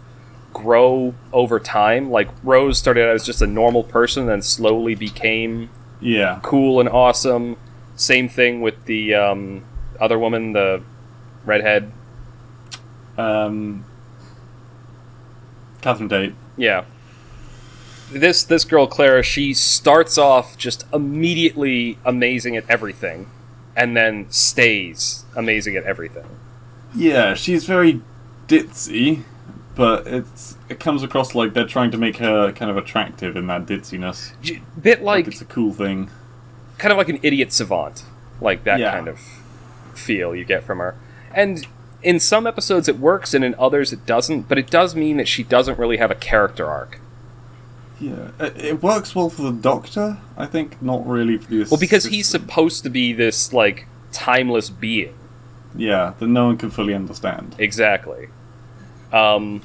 grow 0.54 1.16
over 1.34 1.60
time. 1.60 2.12
Like 2.12 2.30
Rose 2.44 2.78
started 2.78 3.10
out 3.10 3.16
as 3.16 3.26
just 3.26 3.42
a 3.42 3.48
normal 3.48 3.84
person, 3.84 4.30
and 4.30 4.46
slowly 4.46 4.94
became 4.94 5.72
Yeah. 6.00 6.42
cool 6.44 6.80
and 6.80 6.88
awesome. 6.88 7.58
Same 7.96 8.30
thing 8.30 8.62
with 8.62 8.86
the 8.86 9.16
um, 9.16 9.64
other 10.00 10.20
woman, 10.20 10.54
the 10.54 10.84
redhead. 11.44 11.92
Um, 13.18 13.84
Catherine 15.82 16.08
Tate. 16.10 16.36
Yeah. 16.56 16.84
this 18.12 18.44
this 18.44 18.64
girl 18.64 18.86
Clara, 18.86 19.24
she 19.24 19.56
starts 19.56 20.20
off 20.20 20.56
just 20.56 20.86
immediately 20.94 21.98
amazing 22.06 22.56
at 22.56 22.70
everything, 22.70 23.30
and 23.78 23.96
then 23.96 24.26
stays 24.30 25.24
amazing 25.36 25.78
at 25.78 25.84
everything. 25.86 26.26
Yeah, 26.96 27.34
she's 27.36 27.66
very 27.66 28.02
ditzy, 28.48 29.24
but 29.76 30.08
it's 30.08 30.58
it 30.68 30.80
comes 30.80 31.04
across 31.04 31.36
like 31.36 31.54
they're 31.54 31.66
trying 31.68 31.92
to 31.92 31.98
make 31.98 32.18
her 32.18 32.52
kind 32.52 32.70
of 32.72 32.76
attractive 32.78 33.38
in 33.38 33.48
that 33.48 33.66
ditziness. 33.66 34.34
J- 34.42 34.62
Bit 34.82 35.02
Like, 35.04 35.26
like 35.26 35.34
it's 35.34 35.42
a 35.42 35.46
cool 35.46 35.72
thing. 35.74 36.10
kind 36.78 36.92
of 36.92 36.98
like 36.98 37.10
an 37.10 37.20
idiot 37.24 37.54
savant, 37.54 38.04
like 38.42 38.64
that 38.66 38.80
Yeah. 38.80 38.92
kind 38.92 39.08
of 39.08 39.20
feel 39.94 40.36
you 40.36 40.44
get 40.44 40.64
from 40.64 40.80
her. 40.80 40.96
And 41.34 41.66
in 42.04 42.20
some 42.20 42.48
episodes 42.48 42.88
it 42.88 42.98
works, 43.00 43.34
and 43.34 43.44
in 43.46 43.56
others 43.60 43.94
it 43.94 44.06
doesn't. 44.06 44.50
But 44.50 44.58
it 44.58 44.70
does 44.70 44.96
mean 44.96 45.18
that 45.18 45.28
she 45.28 45.44
doesn't 45.44 45.78
really 45.78 45.98
have 45.98 46.10
a 46.12 46.16
character 46.16 46.68
arc. 46.68 47.00
Yeah, 48.00 48.30
it, 48.40 48.58
it 48.58 48.84
works 48.84 49.16
well 49.16 49.30
for 49.30 49.42
the 49.44 49.52
Doctor. 49.52 50.18
I 50.38 50.46
think 50.46 50.82
not 50.82 51.06
really 51.08 51.38
for 51.38 51.50
the. 51.50 51.68
Well, 51.70 51.80
because 51.80 52.06
he's 52.06 52.28
supposed 52.28 52.84
to 52.84 52.90
be 52.90 53.14
this 53.14 53.54
like 53.54 53.88
timeless 54.12 54.70
being. 54.70 55.14
yeah 55.76 56.14
that 56.20 56.28
no 56.28 56.46
one 56.48 56.58
can 56.58 56.70
fully 56.70 56.94
understand. 56.94 57.56
Exactly. 57.58 58.30
Um, 59.12 59.62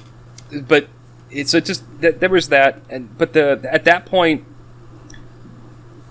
but 0.50 0.88
it's 1.30 1.52
a 1.54 1.60
just 1.60 1.84
th- 2.00 2.16
there 2.20 2.28
was 2.30 2.48
that, 2.48 2.80
and 2.88 3.16
but 3.18 3.32
the 3.34 3.60
at 3.70 3.84
that 3.84 4.06
point, 4.06 4.44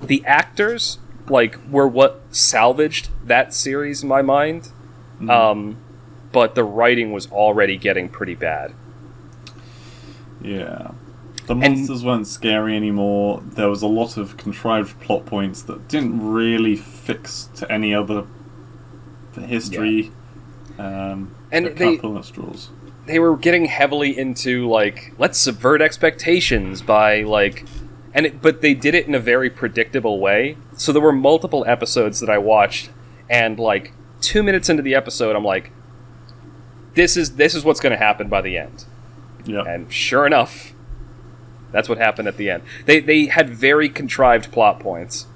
the 0.01 0.23
actors 0.25 0.99
like 1.27 1.57
were 1.69 1.87
what 1.87 2.21
salvaged 2.31 3.09
that 3.25 3.53
series 3.53 4.03
in 4.03 4.09
my 4.09 4.21
mind. 4.21 4.69
Um, 5.29 5.77
but 6.31 6.55
the 6.55 6.63
writing 6.63 7.11
was 7.11 7.31
already 7.31 7.77
getting 7.77 8.09
pretty 8.09 8.33
bad. 8.35 8.73
Yeah. 10.41 10.91
The 11.47 11.55
monsters 11.55 12.03
weren't 12.05 12.27
scary 12.27 12.75
anymore. 12.75 13.41
There 13.45 13.69
was 13.69 13.81
a 13.81 13.87
lot 13.87 14.15
of 14.17 14.37
contrived 14.37 14.99
plot 15.01 15.25
points 15.25 15.61
that 15.63 15.87
didn't 15.87 16.21
really 16.31 16.75
fix 16.75 17.49
to 17.55 17.69
any 17.71 17.93
other 17.93 18.25
history. 19.45 20.11
Um, 20.77 21.31
And 21.51 21.65
they- 21.77 21.97
they 23.07 23.19
were 23.19 23.35
getting 23.35 23.65
heavily 23.65 24.17
into 24.17 24.67
like 24.69 25.13
let's 25.17 25.37
subvert 25.37 25.81
expectations 25.81 26.81
by 26.81 27.23
like 27.23 27.65
and 28.13 28.25
it, 28.27 28.41
but 28.41 28.61
they 28.61 28.73
did 28.73 28.93
it 28.93 29.07
in 29.07 29.15
a 29.15 29.19
very 29.19 29.49
predictable 29.49 30.19
way 30.19 30.55
so 30.73 30.91
there 30.93 31.01
were 31.01 31.11
multiple 31.11 31.63
episodes 31.67 32.19
that 32.19 32.29
i 32.29 32.37
watched 32.37 32.89
and 33.29 33.57
like 33.59 33.91
two 34.21 34.43
minutes 34.43 34.69
into 34.69 34.83
the 34.83 34.93
episode 34.93 35.35
i'm 35.35 35.43
like 35.43 35.71
this 36.93 37.17
is 37.17 37.35
this 37.37 37.55
is 37.55 37.65
what's 37.65 37.79
going 37.79 37.91
to 37.91 37.97
happen 37.97 38.27
by 38.29 38.39
the 38.41 38.57
end 38.57 38.85
Yeah. 39.45 39.63
and 39.67 39.91
sure 39.91 40.25
enough 40.27 40.73
that's 41.71 41.89
what 41.89 41.97
happened 41.97 42.27
at 42.27 42.37
the 42.37 42.49
end 42.49 42.63
they 42.85 42.99
they 42.99 43.25
had 43.25 43.49
very 43.49 43.89
contrived 43.89 44.51
plot 44.51 44.79
points 44.79 45.27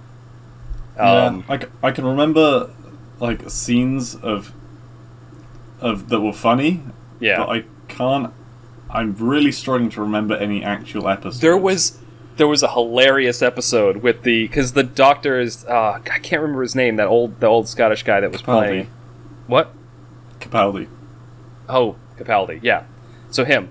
um, 0.97 1.43
yeah. 1.49 1.57
I, 1.83 1.87
I 1.87 1.91
can 1.91 2.05
remember 2.05 2.71
like 3.19 3.49
scenes 3.49 4.15
of 4.15 4.53
of 5.79 6.09
that 6.09 6.21
were 6.21 6.33
funny, 6.33 6.83
yeah 7.19 7.37
but 7.37 7.49
I 7.49 7.63
can't. 7.87 8.33
I'm 8.89 9.15
really 9.15 9.51
struggling 9.51 9.89
to 9.91 10.01
remember 10.01 10.35
any 10.35 10.63
actual 10.63 11.09
episodes. 11.09 11.41
There 11.41 11.57
was 11.57 11.99
there 12.37 12.47
was 12.47 12.63
a 12.63 12.71
hilarious 12.71 13.41
episode 13.41 13.97
with 13.97 14.23
the 14.23 14.47
because 14.47 14.73
the 14.73 14.83
doctor 14.83 15.39
is 15.39 15.65
uh, 15.65 15.99
I 15.99 16.19
can't 16.19 16.41
remember 16.41 16.61
his 16.61 16.75
name 16.75 16.95
that 16.95 17.07
old 17.07 17.39
the 17.39 17.47
old 17.47 17.67
Scottish 17.67 18.03
guy 18.03 18.21
that 18.21 18.31
was 18.31 18.41
Capaldi. 18.41 18.45
playing 18.45 18.91
what 19.47 19.73
Capaldi. 20.39 20.87
oh 21.69 21.95
Capaldi 22.17 22.59
yeah 22.61 22.85
so 23.29 23.45
him 23.45 23.69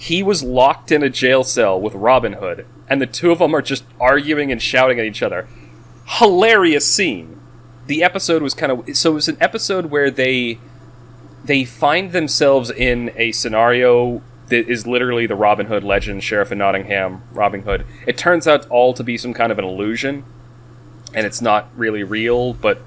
he 0.00 0.22
was 0.22 0.42
locked 0.42 0.90
in 0.90 1.02
a 1.02 1.10
jail 1.10 1.44
cell 1.44 1.80
with 1.80 1.94
Robin 1.94 2.34
Hood 2.34 2.66
and 2.88 3.00
the 3.00 3.06
two 3.06 3.30
of 3.30 3.38
them 3.38 3.54
are 3.54 3.62
just 3.62 3.84
arguing 4.00 4.50
and 4.50 4.60
shouting 4.60 4.98
at 4.98 5.04
each 5.04 5.22
other 5.22 5.46
hilarious 6.06 6.86
scene 6.86 7.40
the 7.86 8.02
episode 8.02 8.42
was 8.42 8.54
kind 8.54 8.72
of 8.72 8.96
so 8.96 9.12
it 9.12 9.14
was 9.14 9.28
an 9.28 9.36
episode 9.40 9.86
where 9.86 10.10
they 10.10 10.58
they 11.44 11.64
find 11.64 12.12
themselves 12.12 12.70
in 12.70 13.10
a 13.16 13.32
scenario 13.32 14.22
that 14.50 14.68
is 14.68 14.86
literally 14.86 15.26
the 15.26 15.34
Robin 15.34 15.66
Hood 15.66 15.84
legend, 15.84 16.22
Sheriff 16.22 16.50
of 16.50 16.58
Nottingham, 16.58 17.22
Robin 17.32 17.62
Hood. 17.62 17.86
It 18.06 18.18
turns 18.18 18.46
out 18.46 18.68
all 18.68 18.92
to 18.94 19.02
be 19.02 19.16
some 19.16 19.32
kind 19.32 19.50
of 19.50 19.58
an 19.58 19.64
illusion, 19.64 20.24
and 21.14 21.24
it's 21.24 21.40
not 21.40 21.68
really 21.76 22.02
real. 22.02 22.52
But 22.52 22.82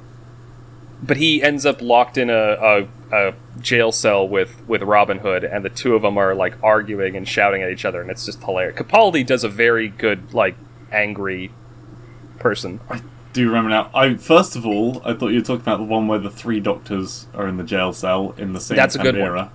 but 1.06 1.18
he 1.18 1.44
ends 1.44 1.66
up 1.66 1.82
locked 1.82 2.18
in 2.18 2.30
a, 2.30 2.34
a, 2.34 2.88
a 3.12 3.34
jail 3.60 3.92
cell 3.92 4.28
with 4.28 4.68
with 4.68 4.82
Robin 4.82 5.20
Hood, 5.20 5.44
and 5.44 5.64
the 5.64 5.70
two 5.70 5.96
of 5.96 6.02
them 6.02 6.18
are 6.18 6.34
like 6.34 6.56
arguing 6.64 7.16
and 7.16 7.28
shouting 7.28 7.62
at 7.62 7.70
each 7.70 7.86
other, 7.86 8.02
and 8.02 8.10
it's 8.10 8.26
just 8.26 8.42
hilarious. 8.42 8.78
Capaldi 8.80 9.26
does 9.26 9.44
a 9.44 9.50
very 9.50 9.90
good 9.90 10.34
like 10.34 10.56
angry 10.92 11.52
person. 12.40 12.80
Do 13.34 13.42
you 13.42 13.48
remember 13.48 13.70
now? 13.70 13.92
I 13.94 14.16
first 14.16 14.56
of 14.56 14.66
all, 14.66 15.02
I 15.04 15.14
thought 15.14 15.30
you 15.30 15.40
were 15.40 15.46
talking 15.46 15.62
about 15.62 15.78
the 15.78 15.84
one 15.84 16.08
where 16.08 16.20
the 16.20 16.30
three 16.30 16.60
doctors 16.60 17.28
are 17.34 17.48
in 17.48 17.58
the 17.58 17.64
jail 17.64 17.92
cell 17.92 18.34
in 18.38 18.54
the 18.54 18.62
same 18.62 18.78
That's 18.78 18.96
a 18.96 19.00
good 19.00 19.18
one. 19.18 19.50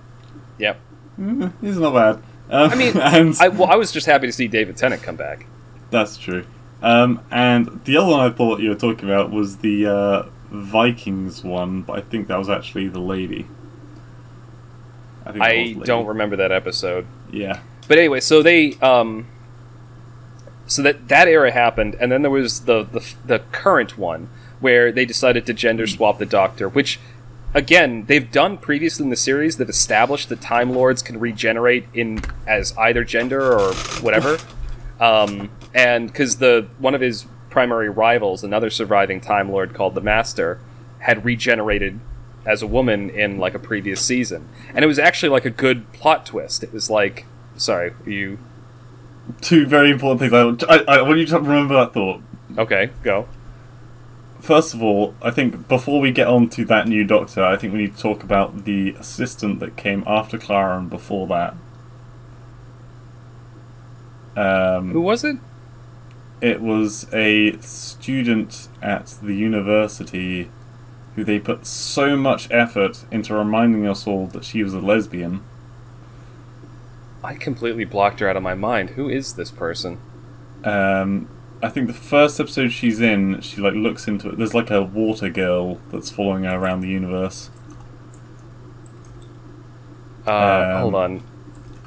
Yep. 0.59 0.79
Mm, 1.19 1.53
he's 1.61 1.77
not 1.77 1.93
bad. 1.93 2.15
Um, 2.49 2.71
I 2.71 2.75
mean, 2.75 2.97
and 3.01 3.35
I, 3.39 3.47
well, 3.47 3.69
I 3.69 3.75
was 3.75 3.91
just 3.91 4.05
happy 4.05 4.27
to 4.27 4.33
see 4.33 4.47
David 4.47 4.77
Tennant 4.77 5.01
come 5.01 5.15
back. 5.15 5.45
that's 5.89 6.17
true. 6.17 6.45
Um, 6.81 7.21
and 7.29 7.81
the 7.83 7.97
other 7.97 8.11
one 8.11 8.19
I 8.19 8.33
thought 8.33 8.61
you 8.61 8.69
were 8.69 8.75
talking 8.75 9.09
about 9.09 9.31
was 9.31 9.57
the 9.57 9.85
uh, 9.85 10.23
Vikings 10.51 11.43
one, 11.43 11.83
but 11.83 11.99
I 11.99 12.01
think 12.01 12.27
that 12.27 12.37
was 12.37 12.49
actually 12.49 12.87
the 12.87 12.99
lady. 12.99 13.47
I, 15.25 15.31
think 15.31 15.43
I 15.43 15.49
lady. 15.49 15.79
don't 15.81 16.07
remember 16.07 16.35
that 16.37 16.51
episode. 16.51 17.05
Yeah. 17.31 17.59
But 17.87 17.97
anyway, 17.97 18.19
so 18.19 18.41
they 18.41 18.73
um 18.75 19.27
so 20.65 20.81
that 20.81 21.07
that 21.07 21.27
era 21.27 21.51
happened 21.51 21.95
and 21.99 22.11
then 22.11 22.21
there 22.21 22.31
was 22.31 22.61
the 22.61 22.83
the, 22.83 23.13
the 23.25 23.39
current 23.51 23.97
one 23.97 24.29
where 24.59 24.91
they 24.91 25.05
decided 25.05 25.45
to 25.45 25.53
gender 25.53 25.87
swap 25.87 26.17
the 26.17 26.25
doctor, 26.25 26.67
which 26.67 26.99
again, 27.53 28.05
they've 28.05 28.31
done 28.31 28.57
previously 28.57 29.03
in 29.03 29.09
the 29.09 29.15
series 29.15 29.57
that 29.57 29.69
established 29.69 30.29
that 30.29 30.41
time 30.41 30.71
lords 30.71 31.01
can 31.01 31.19
regenerate 31.19 31.85
in 31.93 32.21
as 32.47 32.75
either 32.77 33.03
gender 33.03 33.53
or 33.53 33.73
whatever. 34.01 34.37
um 34.99 35.49
and 35.73 36.13
cuz 36.13 36.37
the 36.37 36.67
one 36.79 36.95
of 36.95 37.01
his 37.01 37.25
primary 37.49 37.89
rivals, 37.89 38.43
another 38.43 38.69
surviving 38.69 39.21
time 39.21 39.51
lord 39.51 39.73
called 39.73 39.95
the 39.95 40.01
Master, 40.01 40.59
had 40.99 41.25
regenerated 41.25 41.99
as 42.45 42.61
a 42.61 42.67
woman 42.67 43.09
in 43.09 43.37
like 43.37 43.53
a 43.53 43.59
previous 43.59 44.01
season. 44.01 44.47
And 44.73 44.83
it 44.83 44.87
was 44.87 44.99
actually 44.99 45.29
like 45.29 45.45
a 45.45 45.49
good 45.49 45.91
plot 45.93 46.25
twist. 46.25 46.63
It 46.63 46.73
was 46.73 46.89
like 46.89 47.25
sorry, 47.57 47.93
you 48.05 48.39
Two 49.41 49.65
very 49.65 49.91
important 49.91 50.31
things. 50.31 50.63
I, 50.67 50.77
I, 50.77 50.97
I 50.97 51.01
want 51.03 51.19
you 51.19 51.25
to 51.27 51.39
remember 51.39 51.75
that 51.75 51.93
thought. 51.93 52.21
okay, 52.57 52.89
go. 53.03 53.27
First 54.39 54.73
of 54.73 54.81
all, 54.81 55.13
I 55.21 55.31
think 55.31 55.67
before 55.67 55.99
we 55.99 56.11
get 56.11 56.27
on 56.27 56.49
to 56.49 56.65
that 56.65 56.87
new 56.87 57.03
doctor, 57.03 57.43
I 57.43 57.55
think 57.55 57.73
we 57.73 57.79
need 57.79 57.95
to 57.95 58.01
talk 58.01 58.23
about 58.23 58.63
the 58.65 58.91
assistant 58.91 59.59
that 59.59 59.75
came 59.75 60.03
after 60.07 60.37
Clara 60.37 60.79
and 60.79 60.89
before 60.89 61.27
that. 61.27 61.55
Um, 64.35 64.91
Who 64.91 65.01
was 65.01 65.23
it? 65.23 65.37
It 66.41 66.61
was 66.61 67.11
a 67.13 67.57
student 67.59 68.69
at 68.81 69.07
the 69.21 69.33
university 69.35 70.49
who 71.15 71.23
they 71.25 71.39
put 71.39 71.65
so 71.65 72.15
much 72.15 72.49
effort 72.49 73.05
into 73.11 73.33
reminding 73.35 73.85
us 73.87 74.07
all 74.07 74.27
that 74.27 74.45
she 74.45 74.63
was 74.63 74.73
a 74.73 74.79
lesbian. 74.79 75.43
I 77.23 77.35
completely 77.35 77.83
blocked 77.83 78.21
her 78.21 78.29
out 78.29 78.37
of 78.37 78.43
my 78.43 78.53
mind. 78.53 78.91
Who 78.91 79.09
is 79.09 79.33
this 79.33 79.51
person? 79.51 79.99
Um, 80.63 81.27
I 81.61 81.69
think 81.69 81.87
the 81.87 81.93
first 81.93 82.39
episode 82.39 82.69
she's 82.71 83.01
in, 83.01 83.41
she 83.41 83.59
like 83.61 83.73
looks 83.73 84.07
into 84.07 84.29
it. 84.29 84.37
There's 84.37 84.53
like 84.53 84.71
a 84.71 84.81
water 84.81 85.29
girl 85.29 85.75
that's 85.91 86.09
following 86.09 86.43
her 86.45 86.55
around 86.57 86.81
the 86.81 86.87
universe. 86.89 87.49
Uh, 90.25 90.31
Um, 90.31 90.81
hold 90.81 90.95
on. 90.95 91.23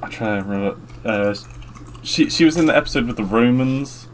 I 0.02 0.08
try 0.08 0.36
to 0.36 0.42
remember. 0.42 0.80
Uh, 1.04 1.34
she 2.02 2.28
she 2.28 2.44
was 2.44 2.56
in 2.56 2.66
the 2.66 2.76
episode 2.76 3.06
with 3.06 3.16
the 3.16 3.24
Romans. 3.24 4.08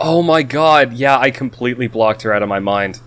Oh 0.00 0.22
my 0.22 0.42
god, 0.42 0.92
yeah, 0.92 1.18
I 1.18 1.30
completely 1.30 1.86
blocked 1.86 2.22
her 2.22 2.32
out 2.32 2.42
of 2.42 2.48
my 2.48 2.60
mind. 2.60 3.00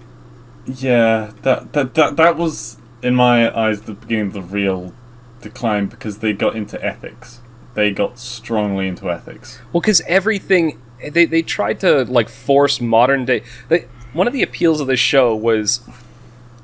Yeah, 0.65 1.31
that 1.43 1.73
that 1.73 1.93
that 1.95 2.15
that 2.17 2.37
was 2.37 2.77
in 3.01 3.15
my 3.15 3.55
eyes 3.57 3.81
the 3.81 3.93
beginning 3.93 4.27
of 4.27 4.33
the 4.33 4.41
real 4.41 4.93
decline 5.41 5.87
because 5.87 6.19
they 6.19 6.33
got 6.33 6.55
into 6.55 6.83
ethics. 6.83 7.41
They 7.73 7.91
got 7.91 8.19
strongly 8.19 8.87
into 8.87 9.09
ethics. 9.09 9.59
Well, 9.71 9.81
because 9.81 10.01
everything 10.01 10.81
they 10.99 11.25
they 11.25 11.41
tried 11.41 11.79
to 11.81 12.03
like 12.05 12.29
force 12.29 12.81
modern 12.81 13.25
day. 13.25 13.43
They, 13.67 13.87
one 14.13 14.27
of 14.27 14.33
the 14.33 14.43
appeals 14.43 14.81
of 14.81 14.87
this 14.87 14.99
show 14.99 15.35
was 15.35 15.81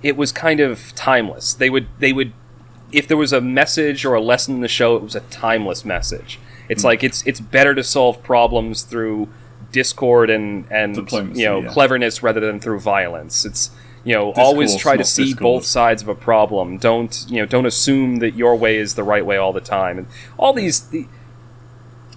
it 0.02 0.18
was 0.18 0.32
kind 0.32 0.60
of 0.60 0.94
timeless. 0.96 1.54
They 1.54 1.70
would 1.70 1.88
they 2.00 2.14
would 2.14 2.34
if 2.92 3.08
there 3.08 3.18
was 3.18 3.34
a 3.34 3.42
message 3.42 4.06
or 4.06 4.14
a 4.14 4.22
lesson 4.22 4.56
in 4.56 4.62
the 4.62 4.68
show, 4.68 4.96
it 4.96 5.04
was 5.04 5.16
a 5.16 5.22
timeless 5.22 5.86
message. 5.86 6.40
It's 6.70 6.84
hmm. 6.84 6.88
like 6.88 7.04
it's 7.04 7.26
it's 7.26 7.40
better 7.40 7.74
to 7.76 7.84
solve 7.84 8.22
problems 8.24 8.84
through 8.84 9.30
discord 9.80 10.30
and 10.30 10.66
and 10.72 10.96
Diplomacy, 10.96 11.42
you 11.42 11.46
know 11.50 11.60
yeah. 11.62 11.70
cleverness 11.76 12.24
rather 12.24 12.40
than 12.40 12.60
through 12.60 12.80
violence. 12.80 13.46
It's 13.46 13.70
you 14.06 14.14
know 14.16 14.32
always 14.34 14.76
try 14.78 14.96
to 14.98 15.04
see 15.04 15.26
discord. 15.34 15.42
both 15.44 15.66
sides 15.66 16.02
of 16.02 16.08
a 16.08 16.16
problem. 16.16 16.78
Don't 16.78 17.14
you 17.30 17.38
know? 17.42 17.46
Don't 17.46 17.66
assume 17.66 18.18
that 18.24 18.34
your 18.36 18.56
way 18.56 18.78
is 18.78 18.96
the 18.96 19.04
right 19.04 19.26
way 19.26 19.38
all 19.38 19.54
the 19.54 19.68
time. 19.80 19.98
And 20.00 20.08
all 20.38 20.54
these 20.54 20.78
the, 20.90 21.08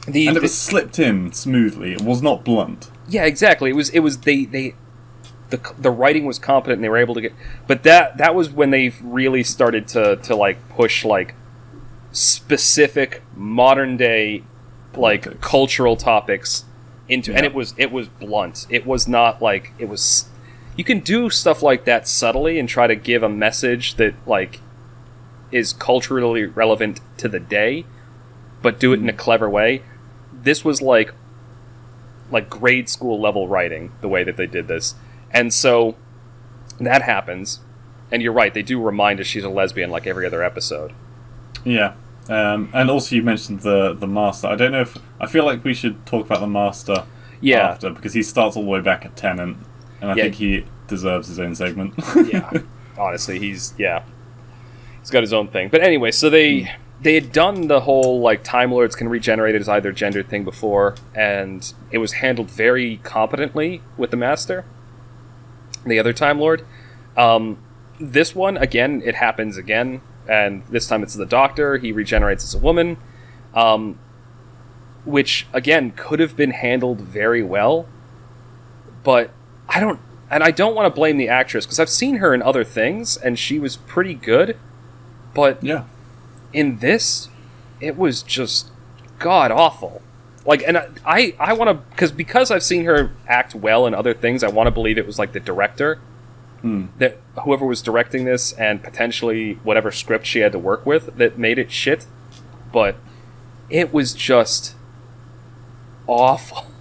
the, 0.07 0.29
and 0.29 0.37
it 0.37 0.41
the- 0.41 0.45
was 0.45 0.57
slipped 0.57 0.99
in 0.99 1.33
smoothly. 1.33 1.93
It 1.93 2.03
was 2.03 2.23
not 2.23 2.45
blunt. 2.45 2.91
yeah, 3.09 3.25
exactly. 3.25 3.71
It 3.71 3.77
was 3.77 3.89
it 3.91 4.01
was 4.01 4.19
they 4.19 4.45
they 4.45 4.75
the 5.51 5.61
the 5.79 5.91
writing 5.91 6.25
was 6.27 6.39
competent 6.39 6.77
and 6.77 6.85
they 6.85 6.91
were 6.91 6.99
able 7.07 7.15
to 7.15 7.23
get 7.23 7.33
but 7.67 7.83
that 7.83 8.19
that 8.19 8.35
was 8.35 8.51
when 8.51 8.71
they 8.71 8.93
really 9.03 9.43
started 9.43 9.89
to 9.89 10.17
to 10.17 10.37
like 10.37 10.59
push 10.69 11.05
like 11.07 11.35
specific 12.13 13.23
modern 13.35 13.97
day 13.97 14.43
like 14.95 15.23
Politics. 15.23 15.49
cultural 15.49 15.97
topics 15.97 16.65
into 17.09 17.35
and 17.35 17.45
it 17.45 17.55
was 17.55 17.75
it 17.77 17.91
was 17.91 18.09
blunt. 18.09 18.67
It 18.71 18.87
was 18.87 19.09
not 19.09 19.41
like 19.43 19.73
it 19.79 19.89
was 19.89 20.29
you 20.77 20.85
can 20.85 21.01
do 21.01 21.31
stuff 21.31 21.63
like 21.63 21.85
that 21.85 22.07
subtly 22.07 22.59
and 22.59 22.69
try 22.69 22.87
to 22.87 22.95
give 22.95 23.23
a 23.23 23.29
message 23.29 23.95
that 23.97 24.15
like 24.27 24.61
is 25.51 25.73
culturally 25.73 26.45
relevant 26.45 27.01
to 27.17 27.29
the 27.29 27.41
day 27.41 27.85
but 28.63 28.79
do 28.79 28.93
it 28.93 29.01
in 29.01 29.09
a 29.09 29.13
mm-hmm. 29.13 29.19
clever 29.19 29.49
way. 29.49 29.83
This 30.33 30.65
was 30.65 30.83
like 30.83 31.13
like 32.31 32.51
grade 32.51 32.89
school 32.89 33.21
level 33.21 33.49
writing 33.49 33.93
the 34.01 34.09
way 34.09 34.23
that 34.25 34.37
they 34.37 34.47
did 34.47 34.69
this. 34.69 34.95
And 35.31 35.53
so 35.53 35.97
that 36.79 37.03
happens. 37.03 37.61
And 38.11 38.23
you're 38.23 38.33
right, 38.33 38.53
they 38.53 38.63
do 38.63 38.81
remind 38.83 39.21
us 39.21 39.27
she's 39.27 39.45
a 39.45 39.49
lesbian 39.49 39.91
like 39.91 40.07
every 40.07 40.27
other 40.27 40.43
episode. 40.43 40.93
Yeah. 41.65 41.95
Um, 42.29 42.68
and 42.74 42.91
also, 42.91 43.16
you 43.16 43.22
mentioned 43.22 43.61
the 43.61 43.95
the 43.95 44.07
master. 44.07 44.49
I 44.49 44.55
don't 44.55 44.72
know 44.72 44.83
if 44.83 44.97
I 45.20 45.26
feel 45.26 45.45
like 45.45 45.64
we 45.64 45.74
should 45.74 46.05
talk 46.07 46.26
about 46.26 46.41
the 46.41 46.47
master 46.47 47.05
Yeah. 47.41 47.68
after 47.70 47.91
because 47.91 48.12
he 48.14 48.22
starts 48.22 48.57
all 48.57 48.62
the 48.64 48.68
way 48.68 48.81
back 48.81 49.05
at 49.07 49.16
Tennant, 49.16 49.57
and 50.01 50.11
I 50.11 50.14
Yeah. 50.14 50.22
think 50.24 50.35
he 50.37 50.64
deserves 50.87 51.29
his 51.29 51.39
own 51.39 51.55
segment. 51.55 51.95
yeah. 52.31 52.51
Honestly, 52.99 53.39
he's 53.39 53.74
yeah. 53.79 54.03
He's 55.01 55.11
got 55.11 55.22
his 55.22 55.33
own 55.33 55.49
thing. 55.49 55.68
But 55.70 55.81
anyway, 55.83 56.11
so 56.11 56.29
they 56.29 56.70
they 57.01 57.14
had 57.14 57.31
done 57.33 57.68
the 57.68 57.81
whole 57.81 58.20
like 58.20 58.43
Time 58.43 58.72
Lords 58.72 58.95
can 58.97 59.09
regenerate 59.09 59.55
as 59.55 59.68
either 59.68 59.93
gender 59.93 60.22
thing 60.22 60.45
before, 60.45 60.97
and 61.14 61.72
it 61.91 61.99
was 61.99 62.14
handled 62.14 62.51
very 62.51 62.99
competently 63.05 63.81
with 63.97 64.11
the 64.11 64.16
Master, 64.16 64.64
the 65.87 65.99
other 65.99 66.12
Time 66.12 66.39
Lord. 66.41 66.64
Um, 67.16 67.59
this 68.01 68.35
one 68.35 68.57
again, 68.57 69.01
it 69.05 69.14
happens 69.14 69.57
again, 69.57 70.01
and 70.29 70.62
this 70.66 70.87
time 70.87 71.03
it's 71.03 71.14
the 71.14 71.26
Doctor. 71.26 71.79
He 71.79 71.91
regenerates 71.91 72.45
as 72.45 72.55
a 72.55 72.59
woman, 72.59 72.99
um, 73.55 73.99
which 75.05 75.47
again 75.53 75.93
could 75.97 76.20
have 76.20 76.37
been 76.37 76.51
handled 76.51 77.01
very 77.01 77.43
well, 77.43 77.87
but 79.03 79.31
I 79.68 79.81
don't, 79.81 80.01
and 80.31 80.43
I 80.43 80.51
don't 80.51 80.74
want 80.74 80.93
to 80.93 80.95
blame 80.95 81.16
the 81.16 81.29
actress 81.29 81.64
because 81.64 81.81
I've 81.81 81.89
seen 81.89 82.16
her 82.16 82.35
in 82.35 82.43
other 82.43 82.64
things 82.64 83.16
and 83.16 83.39
she 83.39 83.59
was 83.59 83.76
pretty 83.76 84.14
good, 84.14 84.57
but 85.35 85.62
yeah. 85.64 85.85
in 86.53 86.79
this, 86.79 87.29
it 87.81 87.97
was 87.97 88.22
just 88.22 88.70
god 89.18 89.51
awful. 89.51 90.03
Like, 90.45 90.62
and 90.66 90.79
I, 90.79 90.89
I, 91.05 91.35
I 91.39 91.53
want 91.53 91.68
to 91.68 91.74
because 91.91 92.12
because 92.12 92.51
I've 92.51 92.62
seen 92.62 92.85
her 92.85 93.12
act 93.26 93.55
well 93.55 93.87
in 93.87 93.95
other 93.95 94.14
things. 94.14 94.43
I 94.43 94.49
want 94.49 94.66
to 94.66 94.70
believe 94.70 94.97
it 94.97 95.07
was 95.07 95.18
like 95.18 95.33
the 95.33 95.41
director 95.41 95.99
Hmm. 96.63 96.87
that 96.99 97.19
whoever 97.45 97.65
was 97.65 97.81
directing 97.83 98.25
this 98.25 98.53
and 98.53 98.83
potentially 98.83 99.55
whatever 99.63 99.91
script 99.93 100.27
she 100.27 100.41
had 100.41 100.51
to 100.53 100.59
work 100.59 100.85
with 100.85 101.17
that 101.19 101.39
made 101.39 101.59
it 101.59 101.71
shit. 101.71 102.07
But 102.73 102.97
it 103.71 103.93
was 103.93 104.13
just 104.15 104.75
awful. 106.07 106.67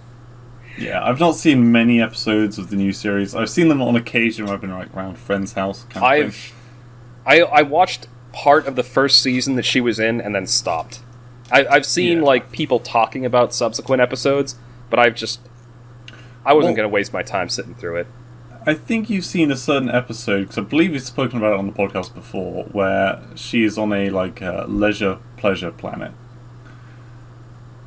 Yeah, 0.80 1.04
I've 1.04 1.18
not 1.18 1.34
seen 1.34 1.72
many 1.72 2.00
episodes 2.00 2.56
of 2.56 2.70
the 2.70 2.76
new 2.76 2.92
series. 2.92 3.34
I've 3.34 3.50
seen 3.50 3.66
them 3.66 3.82
on 3.82 3.96
occasion 3.96 4.44
when 4.44 4.54
I've 4.54 4.60
been 4.60 4.70
like 4.70 4.94
around 4.94 5.18
friend's 5.18 5.54
house. 5.54 5.82
Kind 5.90 5.96
of 5.96 6.04
I've 6.04 6.34
thing. 6.36 6.54
I 7.26 7.40
I 7.40 7.62
watched 7.62 8.06
part 8.32 8.64
of 8.68 8.76
the 8.76 8.84
first 8.84 9.20
season 9.20 9.56
that 9.56 9.64
she 9.64 9.80
was 9.80 9.98
in 9.98 10.20
and 10.20 10.36
then 10.36 10.46
stopped. 10.46 11.00
I, 11.50 11.66
I've 11.66 11.84
seen 11.84 12.18
Yeah. 12.18 12.24
like 12.24 12.52
people 12.52 12.78
talking 12.78 13.26
about 13.26 13.52
subsequent 13.52 14.00
episodes, 14.00 14.54
but 14.88 15.00
I've 15.00 15.16
just 15.16 15.40
I 16.46 16.52
wasn't 16.52 16.74
Well- 16.74 16.76
going 16.76 16.88
to 16.90 16.94
waste 16.94 17.12
my 17.12 17.22
time 17.24 17.48
sitting 17.48 17.74
through 17.74 17.96
it. 17.96 18.06
I 18.66 18.74
think 18.74 19.08
you've 19.08 19.24
seen 19.24 19.50
a 19.50 19.56
certain 19.56 19.88
episode 19.88 20.42
because 20.42 20.58
I 20.58 20.62
believe 20.62 20.92
we've 20.92 21.02
spoken 21.02 21.38
about 21.38 21.54
it 21.54 21.58
on 21.58 21.66
the 21.66 21.72
podcast 21.72 22.14
before, 22.14 22.64
where 22.64 23.22
she 23.34 23.64
is 23.64 23.78
on 23.78 23.92
a 23.92 24.10
like 24.10 24.42
uh, 24.42 24.66
leisure 24.66 25.18
pleasure 25.36 25.70
planet, 25.70 26.12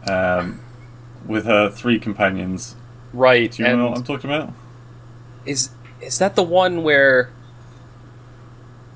um, 0.10 0.60
with 1.26 1.46
her 1.46 1.70
three 1.70 2.00
companions. 2.00 2.76
Right, 3.14 3.52
Do 3.52 3.64
you 3.64 3.70
and 3.70 3.78
know 3.80 3.90
what 3.90 3.98
I'm 3.98 4.04
talking 4.04 4.30
about? 4.32 4.54
is 5.46 5.72
is 6.00 6.18
that 6.20 6.36
the 6.36 6.44
one 6.44 6.82
where 6.84 7.32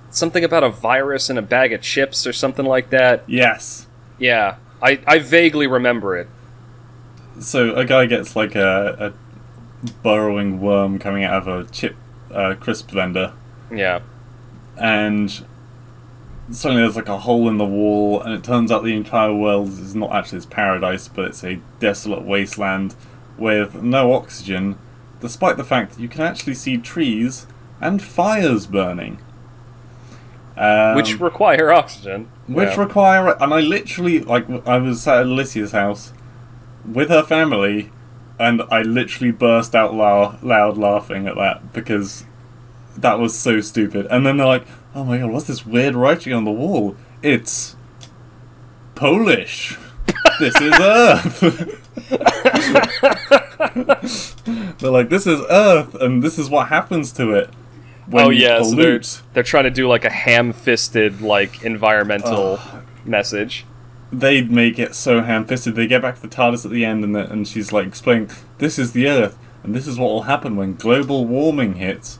something 0.09 0.43
about 0.43 0.63
a 0.63 0.69
virus 0.69 1.30
in 1.30 1.38
a 1.38 1.41
bag 1.41 1.73
of 1.73 1.82
chips 1.82 2.26
or 2.26 2.34
something 2.34 2.65
like 2.65 2.89
that? 2.91 3.23
Yes. 3.28 3.88
Yeah, 4.17 4.55
I 4.82 4.99
I 5.05 5.19
vaguely 5.19 5.67
remember 5.67 6.17
it. 6.17 6.28
So 7.39 7.76
a 7.76 7.84
guy 7.84 8.05
gets 8.05 8.36
like 8.36 8.55
a, 8.55 9.11
a 9.13 9.24
burrowing 10.03 10.59
worm 10.59 10.99
coming 10.99 11.23
out 11.23 11.34
of 11.34 11.47
a 11.47 11.69
chip 11.71 11.95
uh, 12.34 12.55
crisp 12.59 12.91
blender, 12.91 13.34
Yeah, 13.71 13.99
and 14.78 15.45
suddenly 16.51 16.84
there's 16.84 16.95
like 16.95 17.09
a 17.09 17.19
hole 17.19 17.47
in 17.49 17.57
the 17.57 17.65
wall, 17.65 18.21
and 18.21 18.34
it 18.34 18.43
turns 18.43 18.71
out 18.71 18.84
the 18.84 18.95
entire 18.95 19.34
world 19.34 19.69
is 19.69 19.95
not 19.95 20.11
actually 20.11 20.38
its 20.38 20.45
paradise, 20.45 21.07
but 21.07 21.26
it's 21.26 21.43
a 21.43 21.59
desolate 21.80 22.23
wasteland 22.23 22.95
with 23.38 23.82
no 23.82 24.13
oxygen, 24.13 24.78
despite 25.21 25.57
the 25.57 25.63
fact 25.63 25.93
that 25.93 26.01
you 26.01 26.07
can 26.07 26.21
actually 26.21 26.53
see 26.55 26.78
trees 26.78 27.47
and 27.82 28.01
fires 28.01 28.67
burning. 28.67 29.19
Um, 30.57 30.95
which 30.95 31.19
require 31.19 31.73
oxygen. 31.73 32.30
which 32.47 32.69
Yeah. 32.69 32.80
require 32.80 33.36
and 33.41 33.53
I 33.53 33.59
literally 33.59 34.21
like 34.21 34.45
I 34.65 34.78
was 34.78 35.05
at 35.05 35.23
Alicia's 35.23 35.73
house 35.73 36.13
with 36.89 37.09
her 37.09 37.23
family 37.23 37.91
and 38.40 38.62
I 38.70 38.82
literally 38.82 39.32
burst 39.32 39.76
out 39.76 39.94
loud, 39.94 40.44
loud 40.44 40.78
laughing 40.78 41.28
at 41.28 41.36
that 41.36 41.74
because 41.74 42.26
that 42.98 43.20
was 43.20 43.38
so 43.38 43.62
stupid. 43.62 44.08
And 44.10 44.26
then 44.26 44.38
they're 44.38 44.48
like 44.48 44.68
oh 44.94 45.04
my 45.04 45.18
god 45.18 45.32
what's 45.32 45.48
this 45.48 45.66
weird 45.66 45.96
writing 45.96 46.34
on 46.34 46.46
the 46.46 46.52
wall? 46.52 46.96
It's 47.22 47.76
Polish. 48.96 49.78
This 50.40 50.60
is 50.60 50.74
Earth. 50.80 51.40
They're 54.80 54.92
like 54.92 55.10
this 55.10 55.26
is 55.26 55.42
Earth 55.50 55.96
and 55.96 56.22
this 56.22 56.38
is 56.38 56.50
what 56.50 56.68
happens 56.68 57.12
to 57.14 57.34
it 57.34 57.50
when 58.08 58.26
oh 58.26 58.30
yeah, 58.30 58.62
so 58.62 58.76
they're, 58.76 59.02
they're 59.34 59.44
trying 59.44 59.64
to 59.64 59.72
do 59.72 59.88
like 59.88 60.06
a 60.06 60.10
ham-fisted 60.10 61.22
like 61.22 61.64
environmental 61.64 62.60
message. 63.04 63.66
They 64.20 64.41
make 64.41 64.78
it 64.80 64.95
so 64.95 65.22
ham-fisted. 65.22 65.76
They 65.76 65.88
get 65.88 66.01
back 66.01 66.16
to 66.16 66.22
the 66.22 66.28
TARDIS 66.28 66.66
at 66.66 66.72
the 66.72 66.86
end, 66.86 67.03
and 67.03 67.16
the, 67.16 67.30
and 67.32 67.47
she's 67.47 67.72
like 67.72 67.88
explaining, 67.88 68.30
"This 68.57 68.78
is 68.80 68.91
the 68.93 69.07
Earth, 69.07 69.38
and 69.63 69.74
this 69.76 69.88
is 69.88 69.97
what 69.97 70.07
will 70.09 70.24
happen 70.24 70.55
when 70.55 70.76
global 70.76 71.26
warming 71.26 71.76
hits. 71.76 72.20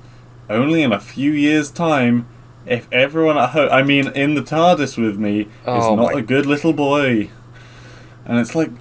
Only 0.49 0.83
in 0.83 0.91
a 0.91 0.99
few 0.99 1.31
years' 1.31 1.71
time, 1.71 2.27
if 2.65 2.87
everyone 2.91 3.37
at 3.37 3.49
home, 3.51 3.69
I 3.71 3.81
mean, 3.83 4.09
in 4.09 4.35
the 4.35 4.41
TARDIS 4.41 4.97
with 4.97 5.17
me, 5.17 5.41
is 5.41 5.47
Oh 5.65 5.95
not 5.95 6.13
my- 6.13 6.19
a 6.19 6.21
good 6.21 6.45
little 6.45 6.73
boy." 6.73 7.29
And 8.25 8.39
it's 8.39 8.55
like, 8.55 8.71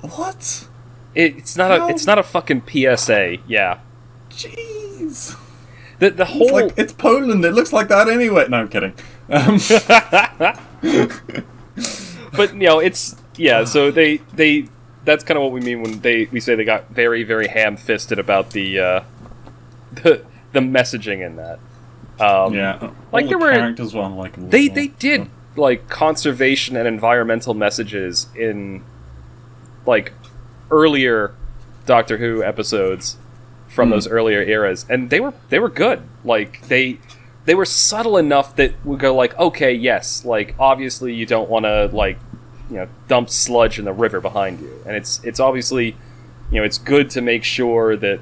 what? 0.00 0.66
It, 1.14 1.36
it's 1.38 1.56
not 1.56 1.76
No. 1.76 1.86
a 1.86 1.90
it's 1.90 2.06
not 2.06 2.18
a 2.18 2.22
fucking 2.22 2.62
PSA. 2.68 3.38
Yeah, 3.48 3.78
Jeez. 4.30 5.36
the 5.98 6.10
the 6.10 6.22
It's 6.22 6.32
whole 6.32 6.52
like 6.52 6.72
it's 6.76 6.92
Poland. 6.92 7.44
It 7.44 7.52
looks 7.52 7.72
like 7.72 7.88
that 7.88 8.08
anyway. 8.08 8.46
No, 8.48 8.58
I'm 8.58 8.68
kidding. 8.68 8.92
Um, 9.30 9.58
but 12.32 12.52
you 12.54 12.60
know 12.68 12.78
it's 12.78 13.16
yeah. 13.36 13.64
So 13.64 13.90
they 13.90 14.18
they 14.34 14.68
that's 15.04 15.24
kind 15.24 15.36
of 15.38 15.42
what 15.44 15.52
we 15.52 15.60
mean 15.60 15.82
when 15.82 16.00
they 16.00 16.26
we 16.26 16.40
say 16.40 16.54
they 16.54 16.64
got 16.64 16.90
very 16.90 17.22
very 17.24 17.48
ham-fisted 17.48 18.18
about 18.18 18.50
the 18.50 18.78
uh, 18.78 19.00
the 19.92 20.24
the 20.52 20.60
messaging 20.60 21.24
in 21.24 21.36
that. 21.36 21.58
Um, 22.20 22.52
yeah, 22.54 22.90
Like 23.12 23.26
all 23.26 23.28
there 23.30 23.38
the 23.38 23.38
were- 23.38 23.52
characters 23.52 23.94
were 23.94 24.08
like 24.08 24.34
they 24.50 24.68
they 24.68 24.88
did 24.88 25.28
like 25.56 25.88
conservation 25.88 26.76
and 26.76 26.86
environmental 26.88 27.54
messages 27.54 28.26
in 28.36 28.82
like 29.86 30.12
earlier 30.70 31.34
Doctor 31.86 32.18
Who 32.18 32.42
episodes 32.42 33.16
from 33.68 33.88
Hmm. 33.88 33.92
those 33.94 34.08
earlier 34.08 34.42
eras 34.42 34.84
and 34.88 35.10
they 35.10 35.20
were 35.20 35.32
they 35.48 35.58
were 35.58 35.68
good 35.68 36.02
like 36.24 36.66
they 36.68 36.98
they 37.48 37.54
were 37.54 37.64
subtle 37.64 38.18
enough 38.18 38.54
that 38.56 38.74
we 38.84 38.94
go 38.96 39.14
like 39.14 39.36
okay 39.38 39.72
yes 39.72 40.22
like 40.26 40.54
obviously 40.58 41.14
you 41.14 41.24
don't 41.24 41.48
want 41.48 41.64
to 41.64 41.86
like 41.86 42.18
you 42.68 42.76
know 42.76 42.86
dump 43.08 43.30
sludge 43.30 43.78
in 43.78 43.86
the 43.86 43.92
river 43.92 44.20
behind 44.20 44.60
you 44.60 44.82
and 44.84 44.94
it's 44.94 45.24
it's 45.24 45.40
obviously 45.40 45.96
you 46.50 46.58
know 46.60 46.62
it's 46.62 46.76
good 46.76 47.08
to 47.08 47.22
make 47.22 47.42
sure 47.42 47.96
that 47.96 48.20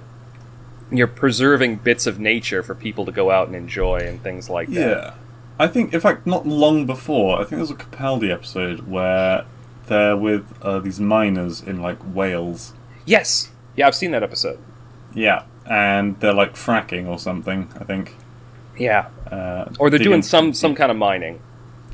you're 0.93 1.09
preserving 1.09 1.75
bits 1.75 2.07
of 2.07 2.21
nature 2.21 2.63
for 2.63 2.73
people 2.73 3.05
to 3.05 3.11
go 3.11 3.33
out 3.33 3.49
and 3.49 3.57
enjoy 3.57 3.97
and 3.99 4.23
things 4.23 4.49
like 4.49 4.69
that 4.69 4.75
Yeah. 4.91 5.15
I 5.59 5.69
think, 5.69 5.95
in 5.95 6.01
fact, 6.01 6.27
not 6.27 6.47
long 6.47 6.85
before, 6.85 7.37
I 7.37 7.39
think 7.39 7.53
there 7.53 7.61
was 7.61 7.71
a 7.71 7.75
Capaldi 7.77 8.31
episode 8.31 8.81
where 8.87 9.47
they're 9.87 10.15
with 10.15 10.45
uh, 10.61 10.81
these 10.81 11.01
miners 11.01 11.63
in, 11.63 11.81
like, 11.81 11.97
Wales. 12.15 12.75
Yes. 13.07 13.51
Yeah, 13.75 13.87
I've 13.87 13.95
seen 13.95 14.11
that 14.11 14.23
episode. 14.23 14.59
Yeah. 15.15 15.45
And 15.65 16.21
they're, 16.21 16.35
like, 16.35 16.57
fracking 16.57 17.07
or 17.07 17.19
something, 17.19 17.73
I 17.81 17.85
think. 17.85 18.17
Yeah. 18.79 19.07
Uh, 19.31 19.67
Or 19.79 19.91
they're 19.91 19.99
doing 19.99 20.23
some 20.23 20.53
some 20.55 20.75
kind 20.75 20.91
of 20.91 20.97
mining. 20.97 21.41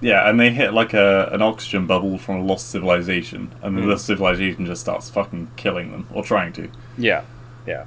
yeah, 0.00 0.28
and 0.28 0.38
they 0.40 0.50
hit 0.50 0.74
like 0.74 0.92
a 0.94 1.28
an 1.32 1.40
oxygen 1.42 1.86
bubble 1.86 2.18
from 2.18 2.36
a 2.36 2.42
lost 2.42 2.70
civilization, 2.70 3.52
and 3.62 3.76
then 3.76 3.84
Mm. 3.84 3.88
the 3.94 3.98
civilization 3.98 4.66
just 4.66 4.80
starts 4.82 5.08
fucking 5.10 5.50
killing 5.56 5.92
them 5.92 6.06
or 6.12 6.22
trying 6.24 6.52
to. 6.54 6.68
Yeah, 6.98 7.22
yeah, 7.66 7.84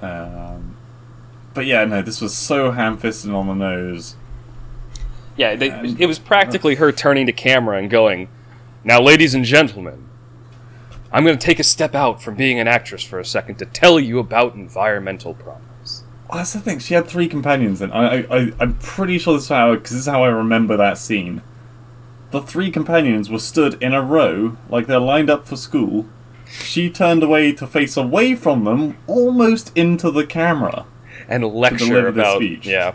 Um, 0.00 0.76
but 1.54 1.66
yeah, 1.66 1.84
no, 1.84 2.02
this 2.02 2.20
was 2.20 2.34
so 2.36 2.70
ham-fisted 2.70 3.30
on 3.30 3.46
the 3.48 3.54
nose. 3.54 4.14
yeah. 5.36 5.54
They, 5.56 5.70
And- 5.70 6.00
it 6.00 6.06
was 6.06 6.18
practically 6.18 6.76
her 6.76 6.92
turning 6.92 7.26
to 7.26 7.32
camera 7.32 7.76
and 7.78 7.90
going, 7.90 8.28
"Now, 8.84 9.00
ladies 9.02 9.34
and 9.34 9.44
gentlemen, 9.44 10.04
I'm 11.12 11.24
going 11.24 11.36
to 11.38 11.44
take 11.46 11.58
a 11.58 11.64
step 11.64 11.94
out 11.94 12.22
from 12.22 12.34
being 12.36 12.58
an 12.60 12.68
actress 12.68 13.02
for 13.02 13.18
a 13.18 13.24
second 13.24 13.56
to 13.56 13.66
tell 13.66 13.98
you 14.00 14.18
about 14.18 14.54
environmental 14.54 15.34
problems." 15.34 15.62
Well, 16.28 16.38
that's 16.38 16.52
the 16.54 16.60
thing. 16.60 16.78
She 16.80 16.94
had 16.94 17.06
three 17.06 17.28
companions, 17.28 17.80
and 17.80 17.92
I, 17.92 18.26
I, 18.30 18.52
I'm 18.58 18.74
pretty 18.78 19.18
sure 19.18 19.34
this 19.34 19.44
is 19.44 19.48
how 19.48 19.74
because 19.74 19.90
this 19.92 20.00
is 20.00 20.06
how 20.06 20.24
I 20.24 20.28
remember 20.28 20.76
that 20.76 20.98
scene. 20.98 21.42
The 22.32 22.42
three 22.42 22.70
companions 22.72 23.30
were 23.30 23.38
stood 23.38 23.80
in 23.82 23.94
a 23.94 24.02
row, 24.02 24.56
like 24.68 24.86
they're 24.88 24.98
lined 24.98 25.30
up 25.30 25.46
for 25.46 25.54
school. 25.56 26.06
She 26.50 26.90
turned 26.90 27.22
away 27.22 27.52
to 27.52 27.66
face 27.66 27.96
away 27.96 28.34
from 28.34 28.64
them, 28.64 28.96
almost 29.06 29.70
into 29.76 30.10
the 30.10 30.26
camera. 30.26 30.86
And 31.28 31.44
lecture 31.44 32.06
about 32.08 32.36
speech. 32.38 32.66
yeah. 32.66 32.94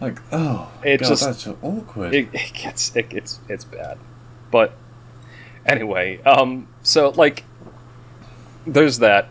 Like, 0.00 0.20
oh, 0.32 0.70
It 0.84 1.00
God, 1.00 1.08
just- 1.08 1.24
that's 1.24 1.44
just 1.44 1.56
awkward. 1.62 2.14
it, 2.14 2.28
it 2.32 2.52
gets 2.54 2.94
it, 2.94 3.06
it's 3.10 3.40
it's 3.48 3.64
bad 3.64 3.98
but 4.50 4.72
anyway 5.66 6.18
um 6.22 6.66
so 6.82 7.10
like 7.10 7.44
there's 8.66 9.00
that 9.00 9.28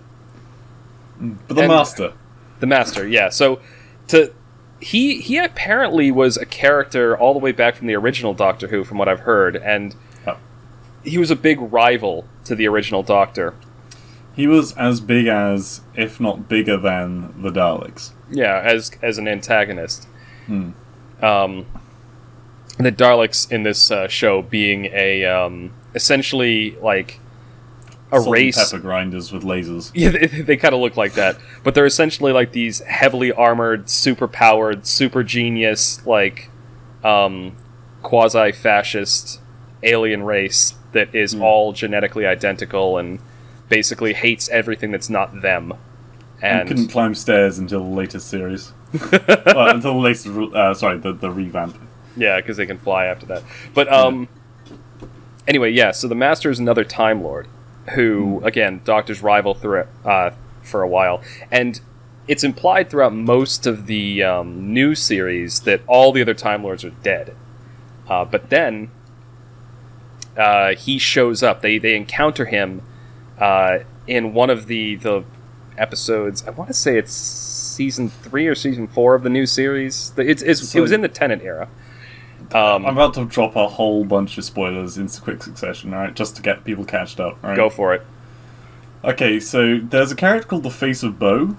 but 1.20 1.56
the 1.56 1.62
and- 1.62 1.70
master, 1.70 2.14
the 2.60 2.66
master 2.68 3.08
yeah 3.08 3.30
so 3.30 3.60
to 4.08 4.34
he 4.80 5.20
he 5.22 5.38
apparently 5.38 6.12
was 6.12 6.38
a 6.38 6.46
character 6.46 7.18
all 7.18 7.34
the 7.34 7.40
way 7.40 7.52
back 7.52 7.76
from 7.76 7.88
the 7.88 7.96
original 7.96 8.34
doctor 8.34 8.68
who 8.68 8.84
from 8.84 8.98
what 8.98 9.08
i've 9.10 9.22
heard 9.22 9.56
and 9.56 9.96
Oh. 10.26 10.38
he 11.04 11.18
was 11.18 11.32
a 11.32 11.36
big 11.36 11.60
rival 11.60 12.26
to 12.46 12.56
the 12.56 12.68
original 12.68 13.04
doctor 13.04 13.54
he 14.36 14.46
was 14.46 14.74
as 14.74 15.02
big 15.02 15.26
as, 15.26 15.82
if 15.96 16.20
not 16.20 16.48
bigger 16.48 16.78
than, 16.78 17.34
the 17.42 17.50
Daleks. 17.50 18.12
yeah 18.30 18.62
as 18.64 18.92
as 19.02 19.18
an 19.18 19.28
antagonist 19.28 20.08
Hmm. 20.46 20.70
um 21.22 21.66
the 22.78 22.92
daleks 22.92 23.52
in 23.52 23.64
this 23.64 23.90
uh, 23.90 24.08
show 24.08 24.42
being 24.44 24.86
a 24.94 25.26
um 25.26 25.74
essentially 25.96 26.78
like 26.82 27.20
a 28.12 28.22
race 28.22 28.58
pepper 28.72 28.82
grinders 28.82 29.32
with 29.32 29.44
lasers. 29.44 29.92
Yeah, 29.96 30.10
they, 30.10 30.28
they 30.28 30.58
kind 30.58 30.74
of 30.74 30.80
look 30.82 30.96
like 30.98 31.14
that, 31.14 31.38
but 31.64 31.76
they're 31.76 31.86
essentially 31.86 32.32
like 32.32 32.52
these 32.54 32.80
heavily 32.82 33.32
armored, 33.32 33.90
super 33.90 34.28
powered, 34.28 34.86
super 34.88 35.24
genius, 35.24 36.06
like 36.06 36.50
um, 37.04 37.56
quasi 38.04 38.52
fascist 38.54 39.40
alien 39.84 40.24
race 40.24 40.74
that 40.94 41.14
is 41.14 41.34
Hmm. 41.34 41.42
all 41.44 41.74
genetically 41.74 42.26
identical 42.26 42.98
and 42.98 43.20
basically 43.70 44.14
hates 44.14 44.48
everything 44.50 44.92
that's 44.92 45.10
not 45.10 45.42
them. 45.42 45.74
And, 46.42 46.60
And 46.62 46.68
couldn't 46.70 46.88
climb 46.88 47.14
stairs 47.16 47.58
until 47.60 47.84
the 47.84 47.90
latest 47.96 48.28
series. 48.30 48.72
well, 49.12 49.70
until 49.76 49.94
the 49.96 50.00
latest, 50.00 50.28
uh, 50.28 50.74
sorry, 50.74 50.98
the, 50.98 51.12
the 51.12 51.30
revamp. 51.30 51.78
yeah, 52.16 52.38
because 52.38 52.56
they 52.58 52.66
can 52.66 52.78
fly 52.78 53.06
after 53.06 53.26
that. 53.26 53.44
But 53.74 53.92
um, 53.92 54.30
anyway, 55.48 55.72
yeah. 55.72 55.92
So 55.92 56.08
the 56.08 56.16
Master 56.16 56.50
is 56.50 56.60
another 56.60 56.84
Time 56.86 57.22
Lord, 57.24 57.48
who 57.94 58.42
again, 58.44 58.82
Doctor's 58.84 59.22
rival 59.22 59.54
through 59.54 59.88
uh, 60.06 60.32
for 60.62 60.82
a 60.82 60.88
while, 60.88 61.22
and 61.52 61.80
it's 62.28 62.44
implied 62.44 62.90
throughout 62.90 63.14
most 63.14 63.66
of 63.66 63.86
the 63.86 64.24
um, 64.24 64.74
new 64.74 64.96
series 64.96 65.62
that 65.62 65.82
all 65.88 66.12
the 66.12 66.22
other 66.22 66.34
Time 66.34 66.64
Lords 66.64 66.84
are 66.84 66.90
dead. 66.90 67.36
Uh, 68.10 68.26
but 68.26 68.50
then 68.50 68.92
uh, 70.36 70.76
he 70.76 70.98
shows 70.98 71.42
up. 71.42 71.62
They 71.62 71.78
they 71.78 71.96
encounter 71.96 72.46
him 72.46 72.82
uh, 73.40 73.80
in 74.06 74.34
one 74.34 74.50
of 74.50 74.68
the 74.68 74.96
the 74.96 75.24
episodes. 75.78 76.46
I 76.48 76.52
want 76.52 76.70
to 76.70 76.74
say 76.74 76.98
it's 76.98 77.14
season 77.14 78.10
three 78.10 78.48
or 78.48 78.56
season 78.56 78.88
four 78.88 79.16
of 79.16 79.24
the 79.24 79.30
new 79.30 79.46
series. 79.46 80.14
It's, 80.18 80.42
it's, 80.42 80.76
it 80.76 80.80
was 80.82 80.92
in 80.92 81.02
the 81.02 81.08
Tennant 81.08 81.44
era. 81.44 81.70
Um, 82.54 82.86
I'm 82.86 82.94
about 82.98 83.14
to 83.16 83.26
drop 83.26 83.56
a 83.56 83.68
whole 83.68 84.06
bunch 84.06 84.38
of 84.38 84.46
spoilers 84.46 84.98
in 84.98 85.10
quick 85.10 85.44
succession, 85.44 85.94
alright? 85.94 86.16
Just 86.16 86.36
to 86.38 86.42
get 86.42 86.64
people 86.64 86.86
catched 86.86 87.20
up? 87.20 87.42
Go 87.58 87.70
for 87.70 87.94
it. 87.94 88.04
Okay, 89.04 89.40
so 89.40 89.80
there's 89.80 90.12
a 90.12 90.16
character 90.16 90.48
called 90.48 90.64
the 90.64 90.72
Face 90.72 91.04
of 91.04 91.20
Bo, 91.20 91.58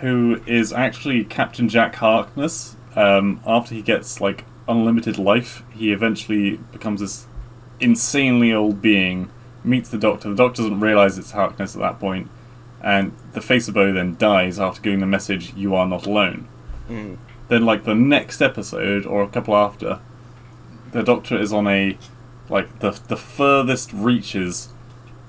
who 0.00 0.42
is 0.46 0.72
actually 0.72 1.24
Captain 1.24 1.68
Jack 1.68 1.96
Harkness. 1.96 2.76
Um, 2.96 3.40
after 3.46 3.74
he 3.74 3.82
gets, 3.82 4.20
like, 4.20 4.44
unlimited 4.68 5.16
life, 5.16 5.62
he 5.72 5.92
eventually 5.92 6.56
becomes 6.72 7.00
this 7.00 7.26
insanely 7.78 8.52
old 8.52 8.82
being, 8.82 9.30
meets 9.62 9.90
the 9.90 9.98
Doctor. 9.98 10.30
The 10.30 10.34
Doctor 10.34 10.62
doesn't 10.62 10.80
realize 10.80 11.18
it's 11.18 11.30
Harkness 11.30 11.74
at 11.74 11.80
that 11.80 12.00
point, 12.00 12.28
and 12.82 13.12
the 13.32 13.40
Face 13.40 13.68
of 13.68 13.74
Bo 13.74 13.92
then 13.92 14.16
dies 14.16 14.58
after 14.58 14.80
giving 14.80 15.00
the 15.00 15.06
message, 15.06 15.54
You 15.54 15.74
are 15.74 15.86
not 15.86 16.06
alone. 16.06 16.48
Mm. 16.88 17.18
Then, 17.50 17.66
like, 17.66 17.84
the 17.84 17.94
next 17.94 18.40
episode, 18.40 19.04
or 19.04 19.22
a 19.22 19.28
couple 19.28 19.54
after, 19.54 19.98
the 20.92 21.02
Doctor 21.02 21.38
is 21.38 21.52
on 21.52 21.66
a, 21.66 21.98
like, 22.48 22.78
the, 22.78 22.92
the 23.08 23.16
furthest 23.16 23.92
reaches 23.92 24.68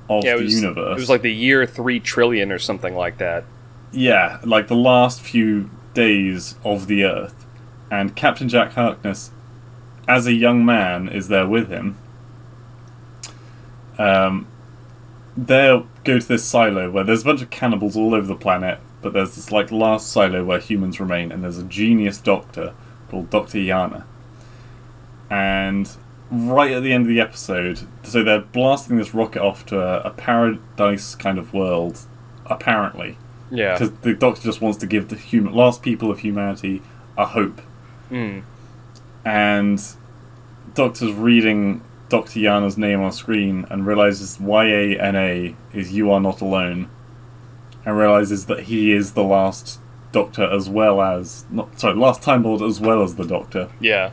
of 0.09 0.23
Yeah, 0.23 0.37
the 0.37 0.43
was, 0.43 0.61
universe. 0.61 0.97
it 0.97 0.99
was 1.01 1.09
like 1.09 1.23
the 1.23 1.33
year 1.33 1.65
three 1.65 1.99
trillion 1.99 2.51
or 2.51 2.59
something 2.59 2.95
like 2.95 3.17
that. 3.17 3.43
Yeah, 3.91 4.39
like 4.45 4.67
the 4.67 4.75
last 4.75 5.19
few 5.21 5.69
days 5.93 6.55
of 6.63 6.87
the 6.87 7.03
Earth. 7.03 7.45
And 7.89 8.15
Captain 8.15 8.47
Jack 8.47 8.73
Harkness, 8.73 9.31
as 10.07 10.27
a 10.27 10.33
young 10.33 10.63
man, 10.63 11.09
is 11.09 11.27
there 11.27 11.47
with 11.47 11.69
him. 11.69 11.97
Um, 13.97 14.47
they'll 15.35 15.87
go 16.03 16.19
to 16.19 16.27
this 16.27 16.43
silo 16.43 16.89
where 16.89 17.03
there's 17.03 17.23
a 17.23 17.25
bunch 17.25 17.41
of 17.41 17.49
cannibals 17.49 17.97
all 17.97 18.13
over 18.15 18.27
the 18.27 18.35
planet, 18.35 18.79
but 19.01 19.13
there's 19.13 19.35
this 19.35 19.51
like 19.51 19.71
last 19.71 20.11
silo 20.11 20.43
where 20.43 20.59
humans 20.59 20.99
remain, 20.99 21.31
and 21.31 21.43
there's 21.43 21.57
a 21.57 21.63
genius 21.63 22.17
doctor 22.19 22.73
called 23.09 23.29
Dr. 23.29 23.57
Yana. 23.57 24.03
And 25.29 25.89
right 26.29 26.71
at 26.71 26.83
the 26.83 26.93
end 26.93 27.03
of 27.03 27.07
the 27.09 27.19
episode, 27.21 27.81
so 28.03 28.23
they're 28.23 28.39
blasting 28.41 28.97
this 28.97 29.13
rocket 29.13 29.41
off 29.41 29.65
to 29.67 29.79
a, 29.79 29.99
a 30.01 30.09
paradise 30.11 31.15
kind 31.15 31.37
of 31.37 31.53
world, 31.53 31.99
apparently 32.45 33.17
Yeah. 33.49 33.73
because 33.73 33.91
the 34.01 34.13
Doctor 34.13 34.41
just 34.43 34.61
wants 34.61 34.77
to 34.79 34.87
give 34.87 35.07
the 35.09 35.15
human 35.15 35.53
last 35.53 35.81
people 35.81 36.11
of 36.11 36.19
humanity 36.19 36.81
a 37.17 37.25
hope, 37.27 37.61
Mm. 38.09 38.43
and 39.25 39.81
Doctor's 40.73 41.13
reading 41.13 41.81
Doctor 42.09 42.39
Yana's 42.39 42.77
name 42.77 43.01
on 43.01 43.11
screen 43.13 43.65
and 43.69 43.85
realizes 43.85 44.37
Y 44.39 44.65
A 44.65 44.99
N 44.99 45.15
A 45.15 45.55
is 45.73 45.93
"You 45.93 46.11
Are 46.11 46.19
Not 46.19 46.41
Alone," 46.41 46.89
and 47.85 47.97
realizes 47.97 48.45
that 48.45 48.61
he 48.61 48.91
is 48.91 49.13
the 49.13 49.23
last 49.23 49.79
Doctor 50.11 50.43
as 50.43 50.69
well 50.69 51.01
as 51.01 51.45
not 51.49 51.79
sorry, 51.79 51.95
last 51.95 52.21
Time 52.21 52.43
Lord 52.43 52.61
as 52.61 52.81
well 52.81 53.01
as 53.01 53.15
the 53.15 53.25
Doctor. 53.25 53.69
Yeah. 53.79 54.11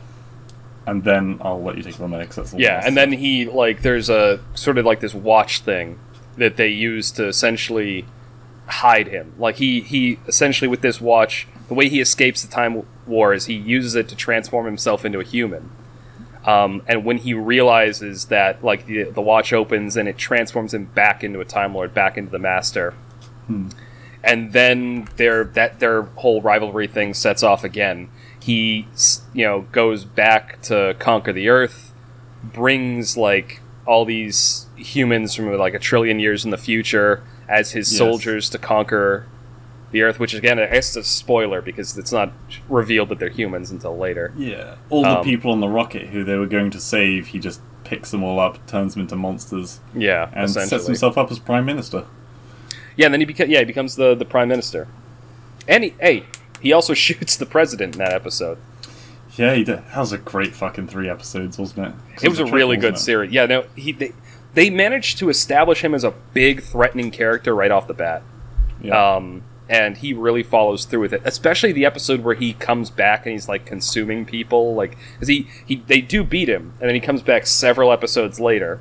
And 0.87 1.03
then 1.03 1.37
I'll 1.41 1.61
let 1.61 1.75
you 1.77 1.83
take 1.83 1.97
there 1.97 2.25
'cause 2.25 2.35
that's 2.35 2.51
the 2.51 2.59
Yeah, 2.59 2.75
last 2.75 2.87
and 2.87 2.97
then 2.97 3.11
he 3.11 3.45
like 3.45 3.81
there's 3.81 4.09
a 4.09 4.39
sort 4.53 4.77
of 4.77 4.85
like 4.85 5.01
this 5.01 5.13
watch 5.13 5.59
thing 5.59 5.99
that 6.37 6.55
they 6.55 6.69
use 6.69 7.11
to 7.11 7.27
essentially 7.27 8.05
hide 8.67 9.07
him. 9.07 9.33
Like 9.37 9.55
he 9.57 9.81
he 9.81 10.19
essentially 10.27 10.67
with 10.69 10.81
this 10.81 11.01
watch, 11.01 11.47
the 11.67 11.73
way 11.73 11.89
he 11.89 11.99
escapes 11.99 12.41
the 12.43 12.47
time 12.51 12.83
war 13.05 13.33
is 13.33 13.45
he 13.47 13.53
uses 13.55 13.95
it 13.95 14.07
to 14.07 14.15
transform 14.15 14.65
himself 14.65 15.03
into 15.03 15.19
a 15.19 15.23
human. 15.23 15.69
Um, 16.45 16.81
and 16.87 17.03
when 17.03 17.17
he 17.17 17.33
realizes 17.33 18.25
that 18.25 18.63
like 18.63 18.85
the, 18.85 19.03
the 19.03 19.21
watch 19.21 19.51
opens 19.51 19.97
and 19.97 20.07
it 20.07 20.17
transforms 20.17 20.73
him 20.73 20.85
back 20.85 21.23
into 21.25 21.41
a 21.41 21.45
time 21.45 21.75
lord, 21.75 21.93
back 21.93 22.17
into 22.17 22.31
the 22.31 22.39
master. 22.39 22.93
And 24.23 24.51
then 24.53 25.07
their 25.15 25.43
that 25.45 25.79
their 25.79 26.03
whole 26.03 26.41
rivalry 26.41 26.87
thing 26.87 27.13
sets 27.13 27.41
off 27.43 27.63
again. 27.63 28.09
He 28.41 28.87
you 29.33 29.45
know 29.45 29.61
goes 29.71 30.05
back 30.05 30.61
to 30.63 30.95
conquer 30.99 31.31
the 31.33 31.49
earth 31.49 31.93
brings 32.43 33.17
like 33.17 33.61
all 33.85 34.05
these 34.05 34.65
humans 34.75 35.35
from 35.35 35.51
like 35.57 35.73
a 35.73 35.79
trillion 35.79 36.19
years 36.19 36.45
in 36.45 36.51
the 36.51 36.57
future 36.57 37.21
as 37.47 37.71
his 37.71 37.91
Yes. 37.91 37.97
soldiers 37.97 38.49
to 38.51 38.57
conquer 38.57 39.25
the 39.91 40.03
earth 40.03 40.19
which 40.19 40.33
again 40.33 40.59
i 40.59 40.67
guess 40.67 40.91
is 40.91 40.97
a 40.97 41.03
spoiler 41.03 41.61
because 41.61 41.97
it's 41.97 42.11
not 42.11 42.31
revealed 42.69 43.09
that 43.09 43.17
they're 43.19 43.29
humans 43.29 43.71
until 43.71 43.97
later 43.97 44.31
Yeah, 44.37 44.75
all 44.89 45.01
the 45.01 45.17
Um, 45.19 45.23
people 45.25 45.51
on 45.51 45.59
the 45.59 45.67
rocket 45.67 46.07
who 46.07 46.23
they 46.23 46.37
were 46.37 46.45
going 46.47 46.69
to 46.71 46.79
save, 46.79 47.27
he 47.27 47.39
just 47.39 47.59
picks 47.83 48.11
them 48.11 48.23
all 48.23 48.39
up, 48.39 48.65
turns 48.67 48.93
them 48.93 49.01
into 49.01 49.15
monsters, 49.15 49.79
yeah 49.95 50.29
and 50.33 50.49
sets 50.49 50.85
himself 50.85 51.17
up 51.17 51.31
as 51.31 51.39
prime 51.39 51.65
minister. 51.65 52.05
Yeah 52.99 53.05
and 53.05 53.13
then 53.13 53.21
he 53.21 53.25
beca- 53.25 53.47
yeah 53.47 53.59
he 53.59 53.65
becomes 53.65 53.95
the, 53.95 54.13
the 54.13 54.25
prime 54.25 54.47
minister 54.49 54.87
and 55.67 55.83
he 55.85 55.93
hey 55.99 56.25
he 56.61 56.73
also 56.73 56.93
shoots 57.05 57.35
the 57.37 57.45
president 57.45 57.95
in 57.95 57.99
that 57.99 58.13
episode 58.13 58.57
Yeah, 59.37 59.55
he 59.55 59.63
did. 59.63 59.77
That 59.87 59.97
was 59.99 60.11
a 60.11 60.17
great 60.17 60.53
fucking 60.53 60.87
three 60.87 61.07
episodes, 61.09 61.57
wasn't 61.57 61.87
it? 61.87 61.93
'Cause 62.15 62.23
it 62.25 62.29
was 62.29 62.39
a 62.39 62.43
triple, 62.43 62.57
really 62.57 62.77
good 62.77 62.95
it? 62.95 62.99
series 62.99 63.31
yeah 63.31 63.45
no 63.45 63.63
he 63.75 63.91
they, 63.93 64.11
they 64.53 64.69
managed 64.69 65.17
to 65.19 65.29
establish 65.29 65.81
him 65.83 65.93
as 65.95 66.03
a 66.03 66.13
big 66.33 66.61
threatening 66.61 67.09
character 67.11 67.55
right 67.55 67.71
off 67.71 67.87
the 67.87 67.93
bat 67.93 68.21
Yeah. 68.81 69.15
um, 69.15 69.43
and 69.69 69.97
he 69.97 70.13
really 70.13 70.41
follows 70.41 70.85
through 70.85 71.01
with 71.01 71.13
it. 71.13 71.21
Especially 71.25 71.71
the 71.71 71.85
episode 71.85 72.23
where 72.23 72.33
he 72.33 72.53
comes 72.53 72.89
back 72.89 73.27
and 73.27 73.33
he's 73.33 73.47
like 73.47 73.67
consuming 73.67 74.25
people, 74.25 74.73
like 74.73 74.97
because 75.13 75.27
he 75.27 75.47
he 75.63 75.75
they 75.85 76.01
do 76.01 76.23
beat 76.23 76.49
him, 76.49 76.73
and 76.79 76.87
then 76.89 76.95
he 76.95 76.99
comes 76.99 77.21
back 77.21 77.45
several 77.45 77.91
episodes 77.91 78.39
later 78.39 78.79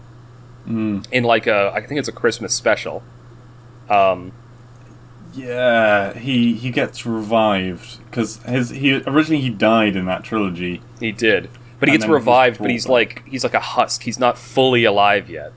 Mm. 0.67 1.07
in 1.13 1.25
like 1.25 1.47
a 1.47 1.71
I 1.75 1.81
think 1.87 1.99
it's 1.99 2.09
a 2.09 2.13
Christmas 2.13 2.55
special. 2.55 3.03
Um, 3.91 4.33
Yeah, 5.35 6.15
he 6.15 6.55
he 6.55 6.71
gets 6.71 7.05
revived 7.07 7.99
because 8.07 8.39
his 8.45 8.71
he 8.71 8.95
originally 9.07 9.43
he 9.43 9.51
died 9.51 9.95
in 9.97 10.07
that 10.07 10.25
trilogy. 10.25 10.81
he 11.01 11.13
did, 11.13 11.51
but 11.79 11.89
he 11.89 11.95
gets 11.95 12.05
he's 12.05 12.11
revived, 12.11 12.59
but 12.61 12.71
he's 12.71 12.85
back. 12.87 12.91
like 12.93 13.29
he's 13.29 13.45
like 13.45 13.55
a 13.55 13.61
husk. 13.61 14.03
He's 14.03 14.19
not 14.19 14.39
fully 14.39 14.85
alive 14.85 15.29
yet. 15.31 15.53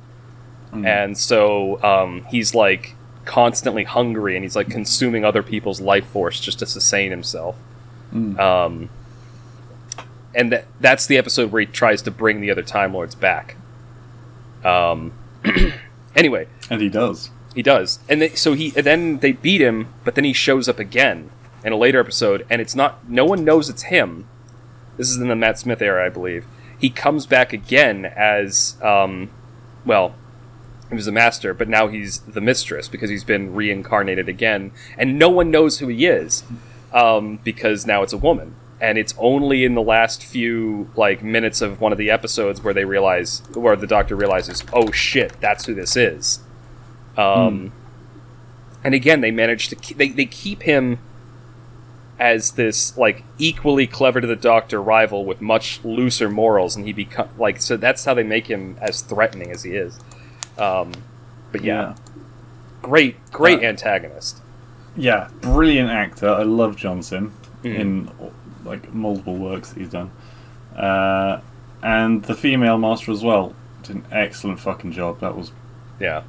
Mm. 0.74 0.86
and 0.86 1.18
so 1.18 1.84
um, 1.84 2.24
he's 2.30 2.56
like 2.56 2.96
constantly 3.26 3.84
hungry 3.84 4.38
and 4.38 4.44
he's 4.46 4.56
like 4.56 4.70
consuming 4.70 5.26
other 5.26 5.44
people's 5.44 5.82
life 5.82 6.06
force 6.06 6.40
just 6.40 6.60
to 6.60 6.66
sustain 6.66 7.12
himself 7.12 7.58
Mm. 8.14 8.40
um, 8.40 8.90
and 10.34 10.50
that 10.54 10.66
that's 10.80 11.06
the 11.08 11.18
episode 11.18 11.52
where 11.52 11.60
he 11.60 11.66
tries 11.66 12.02
to 12.04 12.12
bring 12.12 12.40
the 12.40 12.50
other 12.52 12.62
time 12.64 12.94
lords 12.94 13.16
back 13.16 13.58
um, 14.64 15.12
anyway 16.16 16.48
and 16.70 16.82
he 16.82 16.88
does. 16.90 17.32
He 17.56 17.62
does 17.62 18.00
and 18.08 18.22
they, 18.22 18.30
so 18.30 18.54
he 18.54 18.74
and 18.76 18.86
then 18.86 19.20
they 19.20 19.32
beat 19.32 19.62
him 19.62 19.94
but 20.04 20.16
then 20.16 20.24
he 20.24 20.34
shows 20.34 20.70
up 20.70 20.80
again 20.80 21.30
in 21.64 21.74
a 21.74 21.78
later 21.78 22.00
episode 22.00 22.46
and 22.50 22.62
it's 22.62 22.76
not 22.76 23.08
no 23.10 23.26
one 23.26 23.44
knows 23.44 23.70
it's 23.70 23.84
him 23.84 24.28
this 24.98 25.10
is 25.10 25.18
in 25.18 25.28
the 25.28 25.36
matt 25.36 25.60
smith 25.60 25.82
era 25.82 26.06
i 26.06 26.10
believe 26.10 26.46
he 26.80 26.90
comes 26.90 27.26
back 27.26 27.54
again 27.54 28.06
as 28.06 28.82
um, 28.82 29.30
well 29.86 30.16
he 30.92 30.96
was 30.96 31.08
a 31.08 31.12
master, 31.12 31.54
but 31.54 31.70
now 31.70 31.88
he's 31.88 32.20
the 32.20 32.42
mistress 32.42 32.88
because 32.90 33.10
he's 33.10 33.24
been 33.24 33.56
reincarnated 33.56 34.28
again, 34.28 34.72
and 34.98 35.18
no 35.18 35.30
one 35.30 35.50
knows 35.50 35.80
who 35.80 35.88
he 35.88 36.06
is 36.06 36.44
um, 36.94 37.40
because 37.44 37.86
now 37.86 38.04
it's 38.04 38.14
a 38.14 38.18
woman. 38.18 38.56
And 38.82 38.98
it's 38.98 39.14
only 39.18 39.64
in 39.64 39.76
the 39.76 39.82
last 39.82 40.24
few 40.24 40.90
like 40.96 41.24
minutes 41.24 41.62
of 41.62 41.80
one 41.80 41.92
of 41.92 41.98
the 41.98 42.10
episodes 42.10 42.62
where 42.62 42.74
they 42.74 42.84
realize, 42.84 43.42
where 43.54 43.76
the 43.76 43.88
doctor 43.88 44.16
realizes, 44.16 44.64
oh 44.74 44.92
shit, 44.92 45.40
that's 45.40 45.66
who 45.66 45.74
this 45.74 45.96
is. 45.96 46.40
Um, 47.18 47.72
And 48.84 48.96
again, 48.96 49.22
they 49.22 49.30
manage 49.32 49.68
to 49.70 49.76
keep, 49.76 49.98
they 49.98 50.10
they 50.10 50.26
keep 50.26 50.64
him 50.64 50.98
as 52.20 52.52
this 52.52 52.96
like 52.98 53.24
equally 53.38 53.88
clever 53.88 54.22
to 54.22 54.28
the 54.28 54.36
doctor 54.36 54.82
rival 54.82 55.26
with 55.26 55.40
much 55.42 55.80
looser 55.84 56.30
morals, 56.30 56.76
and 56.76 56.86
he 56.86 56.94
become 56.94 57.30
like 57.38 57.62
so 57.62 57.78
that's 57.78 58.06
how 58.06 58.14
they 58.14 58.24
make 58.24 58.48
him 58.48 58.78
as 58.82 59.02
threatening 59.02 59.52
as 59.52 59.64
he 59.64 59.72
is. 59.72 60.00
Um, 60.58 60.92
but 61.52 61.64
yeah, 61.64 61.96
great, 62.82 63.18
great 63.32 63.60
Uh, 63.60 63.68
antagonist. 63.68 64.42
yeah, 64.96 65.28
brilliant 65.42 65.90
actor. 65.90 66.30
I 66.30 66.44
love 66.44 66.76
John 66.76 67.02
Simm 67.04 67.34
Mhm. 67.64 67.76
in 67.80 68.12
like 68.66 68.94
multiple 68.94 69.36
works 69.36 69.70
that 69.74 69.80
he's 69.80 69.90
done, 69.90 70.12
uh, 70.76 71.40
and 71.84 72.24
the 72.24 72.36
female 72.36 72.78
master 72.78 73.12
as 73.12 73.24
well 73.24 73.54
did 73.84 73.98
an 73.98 74.06
excellent 74.12 74.60
fucking 74.60 74.92
job. 74.92 75.20
That 75.20 75.36
was 75.38 75.52
Yeah, 76.00 76.22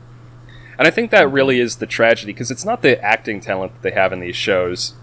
and 0.82 0.88
I 0.88 0.90
think 0.90 1.12
that 1.12 1.30
really 1.30 1.60
is 1.60 1.76
the 1.76 1.86
tragedy 1.86 2.32
because 2.32 2.50
it's 2.50 2.64
not 2.64 2.82
the 2.82 3.00
acting 3.00 3.40
talent 3.40 3.72
that 3.74 3.82
they 3.82 3.92
have 3.94 4.12
in 4.12 4.18
these 4.18 4.34
shows 4.34 4.94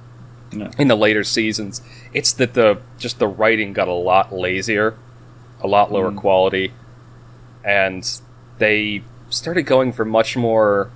no. 0.52 0.70
in 0.78 0.90
the 0.90 0.96
later 0.98 1.24
seasons. 1.24 1.82
It's 2.14 2.34
that 2.34 2.54
the 2.54 2.82
just 2.98 3.18
the 3.18 3.30
writing 3.30 3.72
got 3.72 3.88
a 3.88 3.94
lot 3.94 4.34
lazier, 4.34 4.98
a 5.62 5.68
lot 5.68 5.90
lower 5.90 6.12
Mm. 6.12 6.18
quality, 6.18 6.74
and 7.64 8.06
they 8.58 9.04
started 9.30 9.62
going 9.64 9.94
for 9.94 10.04
much 10.04 10.36
more. 10.36 10.92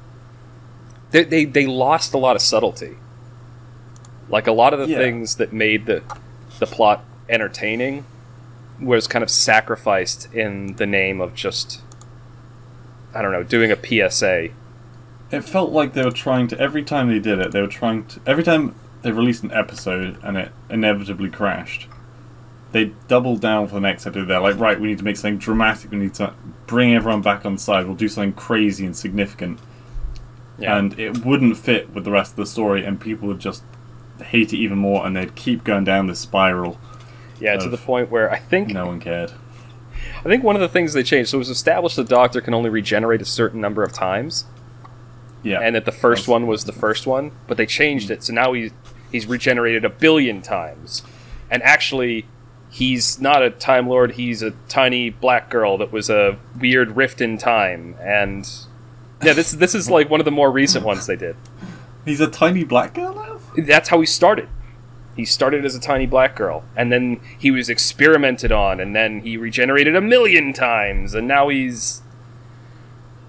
They, 1.11 1.23
they 1.23 1.45
they 1.45 1.65
lost 1.65 2.14
a 2.14 2.18
lot 2.18 2.35
of 2.35 2.41
subtlety. 2.41 2.97
Like 4.27 4.47
a 4.47 4.51
lot 4.51 4.73
of 4.73 4.81
the 4.81 4.88
Yeah. 4.89 4.97
things 4.97 5.35
that 5.38 5.53
made 5.53 5.85
the 5.85 6.03
the 6.60 6.65
plot 6.68 7.05
entertaining 7.30 8.03
was 8.81 9.07
kind 9.07 9.23
of 9.23 9.30
sacrificed 9.30 10.27
in 10.34 10.76
the 10.76 10.85
name 10.85 11.22
of 11.22 11.34
just 11.35 11.80
I 13.15 13.22
don't 13.22 13.31
know, 13.31 13.43
doing 13.43 13.72
a 13.72 13.77
PSA. 13.77 14.49
It 15.31 15.41
felt 15.41 15.71
like 15.71 15.93
they 15.93 16.03
were 16.03 16.11
trying 16.11 16.47
to 16.49 16.59
every 16.59 16.83
time 16.83 17.09
they 17.09 17.19
did 17.19 17.39
it, 17.39 17.51
they 17.51 17.61
were 17.61 17.67
trying 17.67 18.05
to 18.05 18.19
every 18.25 18.43
time 18.43 18.75
they 19.01 19.11
released 19.11 19.43
an 19.43 19.51
episode 19.51 20.17
and 20.23 20.37
it 20.37 20.51
inevitably 20.69 21.29
crashed. 21.29 21.87
They 22.71 22.85
doubled 23.07 23.41
down 23.41 23.67
for 23.67 23.75
the 23.75 23.81
next 23.81 24.05
episode. 24.07 24.25
They're 24.25 24.39
like, 24.39 24.57
right, 24.57 24.79
we 24.79 24.87
need 24.87 24.97
to 24.97 25.03
make 25.03 25.17
something 25.17 25.37
dramatic. 25.37 25.91
We 25.91 25.97
need 25.97 26.15
to 26.15 26.33
bring 26.65 26.95
everyone 26.95 27.21
back 27.21 27.45
on 27.45 27.57
side. 27.57 27.85
We'll 27.85 27.95
do 27.95 28.07
something 28.07 28.33
crazy 28.33 28.85
and 28.85 28.95
significant. 28.95 29.59
Yeah. 30.57 30.77
And 30.77 30.99
it 30.99 31.25
wouldn't 31.25 31.57
fit 31.57 31.93
with 31.93 32.03
the 32.03 32.11
rest 32.11 32.31
of 32.31 32.37
the 32.37 32.45
story, 32.45 32.83
and 32.85 32.99
people 32.99 33.27
would 33.27 33.39
just 33.39 33.63
hate 34.23 34.53
it 34.53 34.57
even 34.57 34.77
more, 34.77 35.05
and 35.05 35.15
they'd 35.15 35.35
keep 35.35 35.63
going 35.63 35.83
down 35.83 36.07
this 36.07 36.19
spiral. 36.19 36.79
yeah, 37.39 37.57
to 37.57 37.69
the 37.69 37.77
point 37.77 38.09
where 38.09 38.31
I 38.31 38.37
think 38.37 38.69
No 38.69 38.87
one 38.87 38.99
cared. 38.99 39.33
I 40.19 40.29
think 40.29 40.43
one 40.43 40.55
of 40.55 40.61
the 40.61 40.67
things 40.69 40.93
they 40.93 41.03
changed 41.03 41.31
so 41.31 41.37
it 41.37 41.39
was 41.39 41.49
established 41.49 41.95
the 41.95 42.03
doctor 42.03 42.39
can 42.41 42.53
only 42.53 42.69
regenerate 42.69 43.21
a 43.21 43.25
certain 43.25 43.59
number 43.61 43.83
of 43.83 43.93
times, 43.93 44.45
Yeah. 45.44 45.60
and 45.60 45.76
that 45.76 45.86
the 45.86 45.91
first 45.91 46.28
one 46.28 46.48
was 46.48 46.65
the 46.65 46.72
first 46.72 47.06
one, 47.06 47.32
but 47.48 47.57
they 47.57 47.65
changed 47.65 48.10
it 48.10 48.24
so 48.24 48.34
now 48.34 48.53
he's 48.53 48.72
he's 49.11 49.26
regenerated 49.28 49.86
a 49.86 49.90
billion 49.90 50.41
times, 50.41 51.03
and 51.52 51.61
actually 51.64 52.26
he's 52.70 53.22
not 53.22 53.44
a 53.44 53.52
time 53.52 53.88
lord 53.88 54.14
he's 54.14 54.41
a 54.41 54.49
tiny 54.68 55.10
black 55.11 55.49
girl 55.49 55.78
that 55.78 55.91
was 55.91 56.10
a 56.10 56.40
weird 56.60 56.95
rift 56.95 57.22
in 57.22 57.38
time 57.38 57.95
and 58.02 58.49
yeah 59.24 59.32
this 59.32 59.52
this 59.52 59.76
is 59.76 59.91
like 59.91 60.10
one 60.10 60.20
of 60.20 60.26
the 60.26 60.32
more 60.32 60.49
recent 60.49 60.84
ones 60.84 61.06
they 61.06 61.15
did 61.15 61.36
He's 62.06 62.20
a 62.20 62.28
tiny 62.28 62.64
black 62.64 62.94
girl 62.95 63.14
now? 63.14 63.40
that's 63.64 63.90
how 63.90 63.99
he 63.99 64.06
started. 64.06 64.49
He 65.15 65.26
started 65.26 65.64
as 65.64 65.76
a 65.76 65.80
tiny 65.80 66.06
black 66.06 66.36
girl, 66.36 66.64
and 66.76 66.91
then 66.91 67.22
he 67.38 67.52
was 67.52 67.70
experimented 67.70 68.52
on, 68.52 68.80
and 68.80 68.95
then 68.95 69.22
he 69.22 69.38
regenerated 69.38 69.95
a 69.95 70.02
million 70.02 70.53
times, 70.53 71.14
and 71.14 71.28
now 71.28 71.49
he's. 71.49 72.02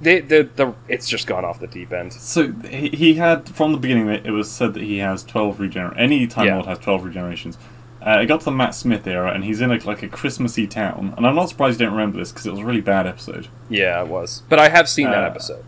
The, 0.04 0.20
the, 0.20 0.48
the, 0.54 0.74
it's 0.88 1.08
just 1.08 1.26
gone 1.26 1.44
off 1.44 1.58
the 1.60 1.66
deep 1.66 1.92
end. 1.92 2.12
So 2.12 2.52
he, 2.52 2.90
he 2.90 3.14
had 3.14 3.48
from 3.48 3.72
the 3.72 3.78
beginning 3.78 4.06
that 4.06 4.24
it 4.26 4.30
was 4.30 4.50
said 4.50 4.74
that 4.74 4.82
he 4.82 4.98
has 4.98 5.24
twelve 5.24 5.58
regener. 5.58 5.92
Any 5.98 6.26
Time 6.26 6.46
Yeah. 6.46 6.54
Lord 6.54 6.66
has 6.66 6.78
twelve 6.78 7.02
regenerations. 7.02 7.56
Uh, 8.06 8.20
it 8.20 8.26
got 8.26 8.40
to 8.40 8.44
the 8.44 8.50
Matt 8.50 8.74
Smith 8.74 9.06
era, 9.06 9.32
and 9.32 9.44
he's 9.44 9.62
in 9.62 9.70
a, 9.72 9.76
like 9.86 10.02
a 10.02 10.08
Christmassy 10.08 10.66
town. 10.66 11.14
And 11.16 11.26
I'm 11.26 11.34
not 11.34 11.48
surprised 11.48 11.80
you 11.80 11.86
don't 11.86 11.94
remember 11.96 12.18
this 12.18 12.30
because 12.32 12.46
it 12.46 12.50
was 12.50 12.60
a 12.60 12.64
really 12.64 12.82
bad 12.82 13.06
episode. 13.06 13.48
Yeah, 13.70 14.02
it 14.02 14.08
was. 14.08 14.42
But 14.50 14.58
I 14.58 14.68
have 14.68 14.88
seen 14.90 15.06
that 15.10 15.24
Uh, 15.24 15.28
episode. 15.28 15.64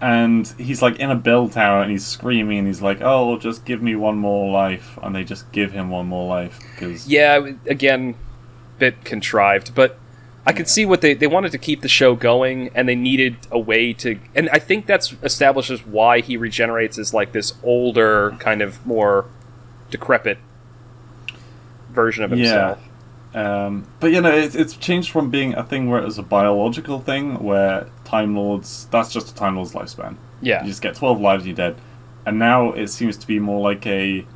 And 0.00 0.46
he's 0.58 0.82
like 0.82 0.96
in 0.98 1.10
a 1.10 1.14
bell 1.14 1.48
tower, 1.48 1.80
and 1.82 1.90
he's 1.90 2.04
screaming, 2.06 2.58
and 2.58 2.66
he's 2.66 2.82
like, 2.82 3.00
"Oh, 3.00 3.38
just 3.38 3.64
give 3.64 3.82
me 3.82 3.94
one 3.94 4.16
more 4.18 4.50
life," 4.50 4.98
and 5.02 5.14
they 5.14 5.22
just 5.24 5.50
give 5.52 5.72
him 5.72 5.88
one 5.90 6.06
more 6.06 6.26
life 6.28 6.58
because 6.74 7.06
Yeah, 7.08 7.46
again, 7.66 8.14
bit 8.78 9.04
contrived, 9.04 9.74
but 9.74 9.98
I 10.46 10.52
could 10.52 10.68
see 10.68 10.84
what 10.84 11.00
they 11.00 11.14
they 11.14 11.26
wanted 11.26 11.52
to 11.52 11.58
keep 11.58 11.80
the 11.80 11.88
show 11.88 12.14
going, 12.14 12.70
and 12.74 12.88
they 12.88 12.94
needed 12.94 13.36
a 13.50 13.58
way 13.58 13.92
to. 13.94 14.18
And 14.34 14.48
I 14.50 14.58
think 14.58 14.86
that's 14.86 15.14
establishes 15.22 15.86
why 15.86 16.20
he 16.20 16.36
regenerates 16.36 16.98
as 16.98 17.14
like 17.14 17.32
this 17.32 17.54
older, 17.62 18.36
kind 18.38 18.60
of 18.60 18.84
more 18.86 19.26
decrepit 19.90 20.38
version 21.90 22.24
of 22.24 22.30
himself. 22.30 22.78
Um, 23.34 23.88
but 23.98 24.12
you 24.12 24.20
know, 24.20 24.30
it's, 24.30 24.54
it's 24.54 24.76
changed 24.76 25.10
from 25.10 25.30
being 25.30 25.54
a 25.54 25.64
thing 25.64 25.88
where 25.88 26.00
it 26.00 26.04
was 26.04 26.18
a 26.18 26.22
biological 26.22 27.00
thing, 27.00 27.42
where 27.42 27.88
Time 28.04 28.36
Lords, 28.36 28.86
that's 28.90 29.12
just 29.12 29.30
a 29.30 29.34
Time 29.34 29.56
Lord's 29.56 29.72
lifespan. 29.72 30.16
Yeah. 30.40 30.62
You 30.62 30.68
just 30.68 30.82
get 30.82 30.94
12 30.94 31.20
lives, 31.20 31.46
you're 31.46 31.56
dead. 31.56 31.76
And 32.26 32.38
now 32.38 32.72
it 32.72 32.88
seems 32.88 33.16
to 33.16 33.26
be 33.26 33.38
more 33.38 33.60
like 33.60 33.86
a. 33.86 34.26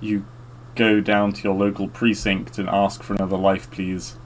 You 0.00 0.26
go 0.74 1.00
down 1.00 1.32
to 1.32 1.42
your 1.42 1.54
local 1.54 1.88
precinct 1.88 2.58
and 2.58 2.68
ask 2.68 3.02
for 3.02 3.14
another 3.14 3.36
life, 3.36 3.70
please. 3.70 4.16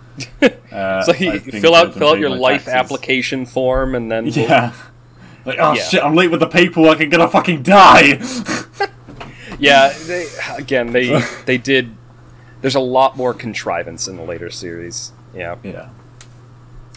Uh, 0.73 1.03
So 1.03 1.13
you 1.15 1.41
fill 1.41 1.75
out 1.75 1.95
fill 1.95 2.09
out 2.11 2.19
your 2.19 2.31
life 2.31 2.65
taxes. 2.67 2.75
application 2.75 3.47
form, 3.47 3.95
and 3.95 4.11
then 4.13 4.25
we'll- 4.27 4.35
Yeah. 4.35 4.73
Like, 5.45 5.59
oh 5.61 5.73
Yeah. 5.75 5.83
shit, 5.83 6.05
I'm 6.05 6.15
late 6.15 6.31
with 6.31 6.41
the 6.41 6.47
paperwork, 6.47 7.01
I'm 7.01 7.09
gonna 7.09 7.29
fucking 7.29 7.63
die! 7.63 8.21
yeah. 9.59 9.93
They, 10.07 10.27
again, 10.57 10.93
they 10.93 11.21
they 11.47 11.57
did. 11.59 11.95
There's 12.61 12.75
a 12.75 12.81
lot 12.81 13.17
more 13.17 13.33
contrivance 13.33 14.09
in 14.09 14.17
the 14.17 14.25
later 14.25 14.51
series. 14.51 15.13
Yeah. 15.35 15.57
yeah. 15.63 15.89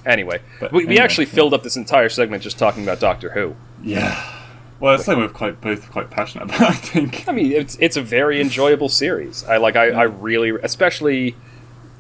Anyway, 0.06 0.42
But 0.60 0.72
we, 0.72 0.80
we 0.80 0.86
anyway, 0.88 1.04
actually 1.04 1.28
yeah. 1.28 1.34
filled 1.34 1.54
up 1.54 1.62
this 1.64 1.78
entire 1.78 2.10
segment 2.10 2.42
just 2.44 2.58
talking 2.58 2.82
about 2.84 3.00
Doctor 3.00 3.30
Who. 3.32 3.56
Yeah. 3.84 4.38
Well, 4.80 4.96
it's 4.96 5.06
something 5.06 5.22
we're 5.24 5.30
quite 5.30 5.62
both 5.62 5.92
quite 5.92 6.10
passionate 6.10 6.46
about, 6.46 6.62
I 6.62 6.74
think. 6.74 7.28
I 7.28 7.32
mean, 7.32 7.52
it's 7.52 7.78
it's 7.80 7.98
a 7.98 8.02
very 8.02 8.42
enjoyable 8.42 8.90
series. 8.90 9.44
I 9.46 9.58
like. 9.58 9.76
I, 9.76 9.92
I 9.92 10.04
really, 10.04 10.52
especially 10.64 11.36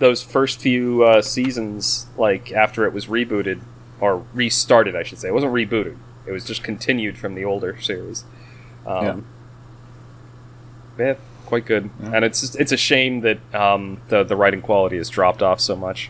those 0.02 0.22
first 0.22 0.60
few 0.60 1.04
uh, 1.04 1.22
seasons, 1.22 2.08
like 2.18 2.52
after 2.52 2.86
it 2.86 2.92
was 2.92 3.06
rebooted 3.06 3.62
or 4.02 4.26
restarted, 4.34 4.96
I 4.96 5.04
should 5.04 5.20
say. 5.20 5.30
It 5.30 5.34
wasn't 5.34 5.54
rebooted. 5.54 5.98
It 6.26 6.32
was 6.32 6.44
just 6.44 6.64
continued 6.64 7.18
from 7.18 7.36
the 7.36 7.46
older 7.46 7.80
series. 7.80 8.26
Um, 8.86 9.26
yeah. 10.98 11.14
quite 11.46 11.66
good. 11.66 11.90
Yeah. 12.02 12.12
And 12.16 12.26
it's 12.26 12.42
just, 12.42 12.60
it's 12.60 12.72
a 12.72 12.78
shame 12.78 13.22
that 13.22 13.40
um, 13.54 14.02
the 14.10 14.24
the 14.24 14.36
writing 14.36 14.62
quality 14.62 14.98
has 14.98 15.10
dropped 15.10 15.42
off 15.42 15.60
so 15.62 15.76
much. 15.76 16.10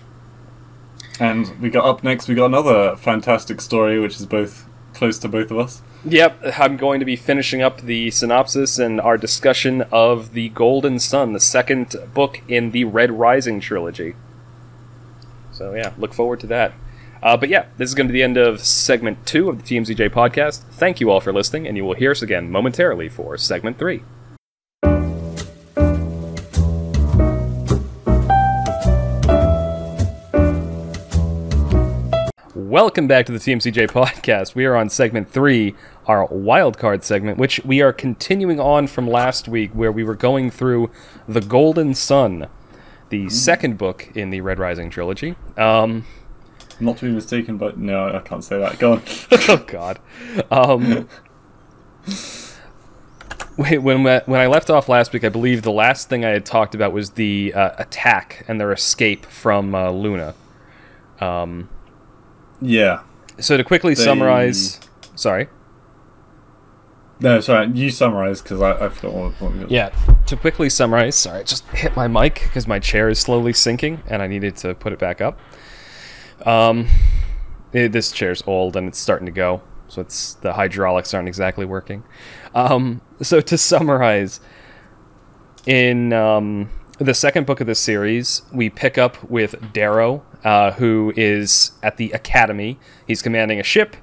And 1.19 1.59
we 1.59 1.69
got 1.69 1.85
up 1.85 2.03
next, 2.03 2.27
we 2.27 2.35
got 2.35 2.45
another 2.45 2.95
fantastic 2.95 3.61
story, 3.61 3.99
which 3.99 4.15
is 4.15 4.25
both 4.25 4.65
close 4.93 5.19
to 5.19 5.27
both 5.27 5.51
of 5.51 5.57
us. 5.57 5.81
Yep, 6.03 6.57
I'm 6.57 6.77
going 6.77 6.99
to 6.99 7.05
be 7.05 7.15
finishing 7.15 7.61
up 7.61 7.81
the 7.81 8.09
synopsis 8.09 8.79
and 8.79 8.99
our 8.99 9.17
discussion 9.17 9.83
of 9.91 10.33
The 10.33 10.49
Golden 10.49 10.97
Son, 10.97 11.33
the 11.33 11.39
second 11.39 11.95
book 12.15 12.41
in 12.47 12.71
the 12.71 12.85
Red 12.85 13.11
Rising 13.11 13.59
trilogy. 13.59 14.15
So, 15.51 15.75
yeah, 15.75 15.93
look 15.99 16.15
forward 16.15 16.39
to 16.39 16.47
that. 16.47 16.73
Uh, 17.21 17.37
but 17.37 17.49
yeah, 17.49 17.65
this 17.77 17.87
is 17.87 17.93
going 17.93 18.07
to 18.07 18.11
be 18.11 18.19
the 18.19 18.23
end 18.23 18.37
of 18.37 18.61
segment 18.61 19.27
two 19.27 19.47
of 19.47 19.61
the 19.61 19.63
TMCJ 19.63 20.09
podcast. 20.09 20.63
Thank 20.71 20.99
you 20.99 21.11
all 21.11 21.19
for 21.19 21.31
listening, 21.31 21.67
and 21.67 21.77
you 21.77 21.85
will 21.85 21.93
hear 21.93 22.11
us 22.11 22.23
again 22.23 22.49
momentarily 22.49 23.07
for 23.07 23.37
segment 23.37 23.77
three. 23.77 24.01
Welcome 32.71 33.05
back 33.05 33.25
to 33.25 33.33
the 33.33 33.37
TMCJ 33.37 33.91
podcast. 33.91 34.55
We 34.55 34.63
are 34.63 34.77
on 34.77 34.87
segment 34.87 35.29
three, 35.29 35.75
our 36.05 36.25
wildcard 36.29 37.03
segment, 37.03 37.37
which 37.37 37.59
we 37.65 37.81
are 37.81 37.91
continuing 37.91 38.61
on 38.61 38.87
from 38.87 39.09
last 39.09 39.49
week, 39.49 39.71
where 39.73 39.91
we 39.91 40.05
were 40.05 40.15
going 40.15 40.49
through 40.49 40.89
The 41.27 41.41
Golden 41.41 41.93
Son, 41.93 42.47
the 43.09 43.27
second 43.29 43.77
book 43.77 44.09
in 44.15 44.29
the 44.29 44.39
Red 44.39 44.57
Rising 44.57 44.89
trilogy. 44.89 45.35
Um, 45.57 46.05
Not 46.79 46.95
to 46.99 47.07
be 47.07 47.11
mistaken, 47.11 47.57
but 47.57 47.77
no, 47.77 48.07
I 48.07 48.19
can't 48.19 48.41
say 48.41 48.57
that. 48.59 48.79
Go 48.79 48.93
on. 48.93 49.01
oh 49.49 49.65
God. 49.67 49.99
Um, 50.49 51.09
wait, 53.57 53.79
when 53.79 54.05
when 54.05 54.39
I 54.39 54.47
left 54.47 54.69
off 54.69 54.87
last 54.87 55.11
week, 55.11 55.25
I 55.25 55.29
believe 55.29 55.63
the 55.63 55.73
last 55.73 56.07
thing 56.07 56.23
I 56.23 56.29
had 56.29 56.45
talked 56.45 56.73
about 56.73 56.93
was 56.93 57.09
the 57.09 57.53
uh, 57.53 57.71
attack 57.77 58.45
and 58.47 58.61
their 58.61 58.71
escape 58.71 59.25
from 59.25 59.75
uh, 59.75 59.91
Luna. 59.91 60.35
Um, 61.19 61.67
yeah. 62.61 63.01
so 63.39 63.57
to 63.57 63.63
quickly 63.63 63.93
They- 63.93 64.03
summarize, 64.03 64.79
sorry. 65.15 65.47
No, 67.19 67.39
sorry. 67.39 67.69
You 67.73 67.91
summarise 67.91 68.41
because 68.41 68.61
I, 68.63 68.85
I 68.85 68.89
forgot 68.89 69.13
what 69.13 69.31
what 69.41 69.53
we 69.53 69.59
got. 69.59 69.69
Yeah, 69.71 69.89
to 70.25 70.35
quickly 70.35 70.69
summarize, 70.71 71.15
sorry, 71.15 71.41
I 71.41 71.43
just 71.43 71.63
hit 71.67 71.95
my 71.95 72.07
mic 72.07 72.41
because 72.43 72.67
my 72.67 72.79
chair 72.79 73.09
is 73.09 73.19
slowly 73.19 73.53
sinking 73.53 74.01
and 74.07 74.23
I 74.23 74.27
needed 74.27 74.55
to 74.57 74.73
put 74.73 74.91
it 74.91 74.97
back 74.97 75.21
up. 75.21 75.37
Um, 76.47 76.87
eh, 77.75 77.87
this 77.87 78.11
chair's 78.11 78.41
old 78.47 78.75
and 78.75 78.87
it's 78.87 78.97
starting 78.97 79.27
to 79.27 79.31
go, 79.31 79.61
so 79.87 80.01
it's 80.01 80.33
the 80.33 80.53
hydraulics 80.53 81.13
aren't 81.13 81.27
exactly 81.27 81.63
working. 81.63 82.03
Um, 82.55 83.01
so 83.21 83.39
to 83.39 83.55
summarize, 83.55 84.39
in 85.67 86.13
um, 86.13 86.69
the 87.05 87.13
second 87.13 87.45
book 87.45 87.59
of 87.61 87.67
the 87.67 87.75
series, 87.75 88.43
we 88.53 88.69
pick 88.69 88.97
up 88.97 89.23
with 89.29 89.73
Darrow, 89.73 90.23
uh, 90.43 90.71
who 90.73 91.13
is 91.15 91.71
at 91.81 91.97
the 91.97 92.11
academy. 92.11 92.79
He's 93.07 93.21
commanding 93.21 93.59
a 93.59 93.63
ship. 93.63 93.95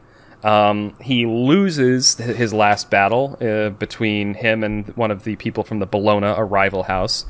Um, 0.43 0.95
he 1.01 1.27
loses 1.27 2.17
his 2.17 2.53
last 2.53 2.91
battle 2.91 3.37
uh, 3.41 3.71
between 3.71 4.35
him 4.35 4.63
and 4.63 4.89
one 4.97 5.11
of 5.11 5.25
the 5.25 5.37
people 5.37 5.65
from 5.65 5.79
the 5.79 5.87
Bellona, 5.87 6.37
a 6.39 6.45
rival 6.45 6.85
house. 6.85 7.25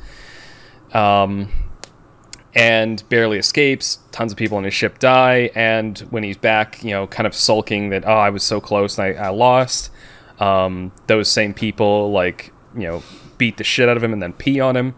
Um, 0.92 1.50
and 2.54 3.06
barely 3.08 3.38
escapes. 3.38 3.98
Tons 4.10 4.32
of 4.32 4.38
people 4.38 4.56
on 4.56 4.64
his 4.64 4.74
ship 4.74 4.98
die, 4.98 5.50
and 5.54 5.98
when 6.10 6.22
he's 6.22 6.36
back, 6.36 6.82
you 6.82 6.90
know, 6.90 7.06
kind 7.06 7.26
of 7.26 7.34
sulking 7.34 7.90
that 7.90 8.06
oh, 8.06 8.12
I 8.12 8.30
was 8.30 8.42
so 8.42 8.60
close 8.60 8.98
and 8.98 9.18
I, 9.18 9.26
I 9.26 9.28
lost. 9.28 9.90
Um, 10.40 10.92
those 11.08 11.30
same 11.30 11.52
people 11.52 12.10
like 12.10 12.52
you 12.74 12.82
know 12.82 13.02
beat 13.38 13.58
the 13.58 13.64
shit 13.64 13.88
out 13.88 13.96
of 13.96 14.02
him 14.02 14.12
and 14.12 14.22
then 14.22 14.32
pee 14.32 14.60
on 14.60 14.76
him, 14.76 14.94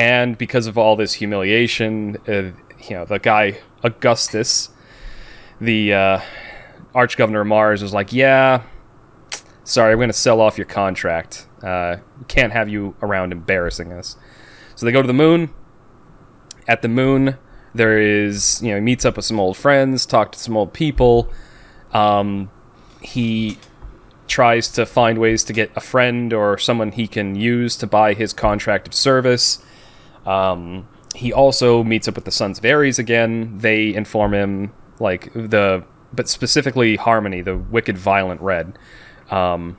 and 0.00 0.38
because 0.38 0.66
of 0.66 0.78
all 0.78 0.96
this 0.96 1.12
humiliation, 1.12 2.16
uh, 2.26 2.32
you 2.88 2.96
know, 2.96 3.04
the 3.04 3.18
guy 3.18 3.58
Augustus, 3.82 4.70
the 5.60 5.92
uh, 5.92 6.20
Arch 6.94 7.18
Governor 7.18 7.42
of 7.42 7.48
Mars, 7.48 7.82
was 7.82 7.92
like, 7.92 8.10
yeah. 8.10 8.62
Sorry, 9.62 9.92
I'm 9.92 9.98
going 9.98 10.08
to 10.08 10.14
sell 10.14 10.40
off 10.40 10.56
your 10.56 10.64
contract. 10.64 11.46
Uh, 11.62 11.96
can't 12.28 12.50
have 12.50 12.70
you 12.70 12.96
around 13.02 13.30
embarrassing 13.30 13.92
us. 13.92 14.16
So 14.74 14.86
they 14.86 14.90
go 14.90 15.02
to 15.02 15.06
the 15.06 15.12
moon 15.12 15.50
at 16.66 16.80
the 16.80 16.88
moon 16.88 17.36
there 17.74 18.00
is 18.00 18.62
you 18.62 18.70
know 18.70 18.76
he 18.76 18.80
meets 18.80 19.04
up 19.04 19.16
with 19.16 19.24
some 19.24 19.38
old 19.38 19.56
friends 19.56 20.06
talk 20.06 20.32
to 20.32 20.38
some 20.38 20.56
old 20.56 20.72
people 20.72 21.28
um, 21.92 22.50
he 23.00 23.58
tries 24.28 24.68
to 24.68 24.86
find 24.86 25.18
ways 25.18 25.42
to 25.44 25.52
get 25.52 25.70
a 25.76 25.80
friend 25.80 26.32
or 26.32 26.56
someone 26.58 26.92
he 26.92 27.06
can 27.06 27.34
use 27.34 27.76
to 27.76 27.86
buy 27.86 28.14
his 28.14 28.32
contract 28.32 28.86
of 28.86 28.94
service 28.94 29.62
um, 30.26 30.88
he 31.14 31.32
also 31.32 31.82
meets 31.82 32.06
up 32.06 32.14
with 32.14 32.24
the 32.24 32.30
sons 32.30 32.58
of 32.58 32.64
ares 32.64 32.98
again 32.98 33.58
they 33.58 33.94
inform 33.94 34.34
him 34.34 34.72
like 34.98 35.32
the 35.32 35.84
but 36.12 36.28
specifically 36.28 36.96
harmony 36.96 37.40
the 37.40 37.56
wicked 37.56 37.96
violent 37.96 38.40
red 38.40 38.78
um, 39.30 39.76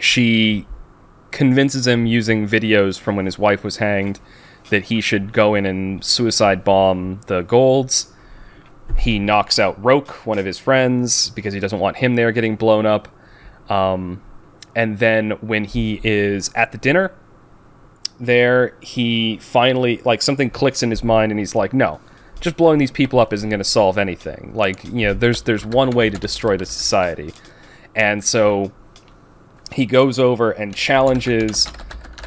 she 0.00 0.66
convinces 1.30 1.86
him 1.86 2.06
using 2.06 2.46
videos 2.48 2.98
from 2.98 3.16
when 3.16 3.26
his 3.26 3.38
wife 3.38 3.62
was 3.62 3.76
hanged 3.76 4.18
that 4.70 4.84
he 4.84 5.00
should 5.00 5.32
go 5.32 5.54
in 5.54 5.66
and 5.66 6.04
suicide 6.04 6.64
bomb 6.64 7.20
the 7.26 7.42
Golds. 7.42 8.12
He 8.96 9.18
knocks 9.18 9.58
out 9.58 9.82
Roque, 9.82 10.26
one 10.26 10.38
of 10.38 10.44
his 10.46 10.58
friends, 10.58 11.30
because 11.30 11.54
he 11.54 11.60
doesn't 11.60 11.78
want 11.78 11.98
him 11.98 12.14
there 12.14 12.32
getting 12.32 12.56
blown 12.56 12.86
up. 12.86 13.08
Um, 13.68 14.22
and 14.74 14.98
then 14.98 15.32
when 15.40 15.64
he 15.64 16.00
is 16.02 16.50
at 16.54 16.72
the 16.72 16.78
dinner, 16.78 17.12
there 18.20 18.76
he 18.80 19.38
finally 19.38 20.00
like 20.04 20.22
something 20.22 20.50
clicks 20.50 20.82
in 20.82 20.90
his 20.90 21.04
mind, 21.04 21.32
and 21.32 21.38
he's 21.38 21.54
like, 21.54 21.72
"No, 21.72 22.00
just 22.40 22.56
blowing 22.56 22.78
these 22.78 22.90
people 22.90 23.20
up 23.20 23.32
isn't 23.32 23.48
going 23.48 23.60
to 23.60 23.64
solve 23.64 23.98
anything. 23.98 24.52
Like 24.54 24.84
you 24.84 25.06
know, 25.06 25.14
there's 25.14 25.42
there's 25.42 25.64
one 25.64 25.90
way 25.90 26.10
to 26.10 26.18
destroy 26.18 26.56
the 26.56 26.66
society." 26.66 27.32
And 27.94 28.22
so 28.22 28.72
he 29.72 29.86
goes 29.86 30.18
over 30.18 30.50
and 30.50 30.74
challenges 30.74 31.68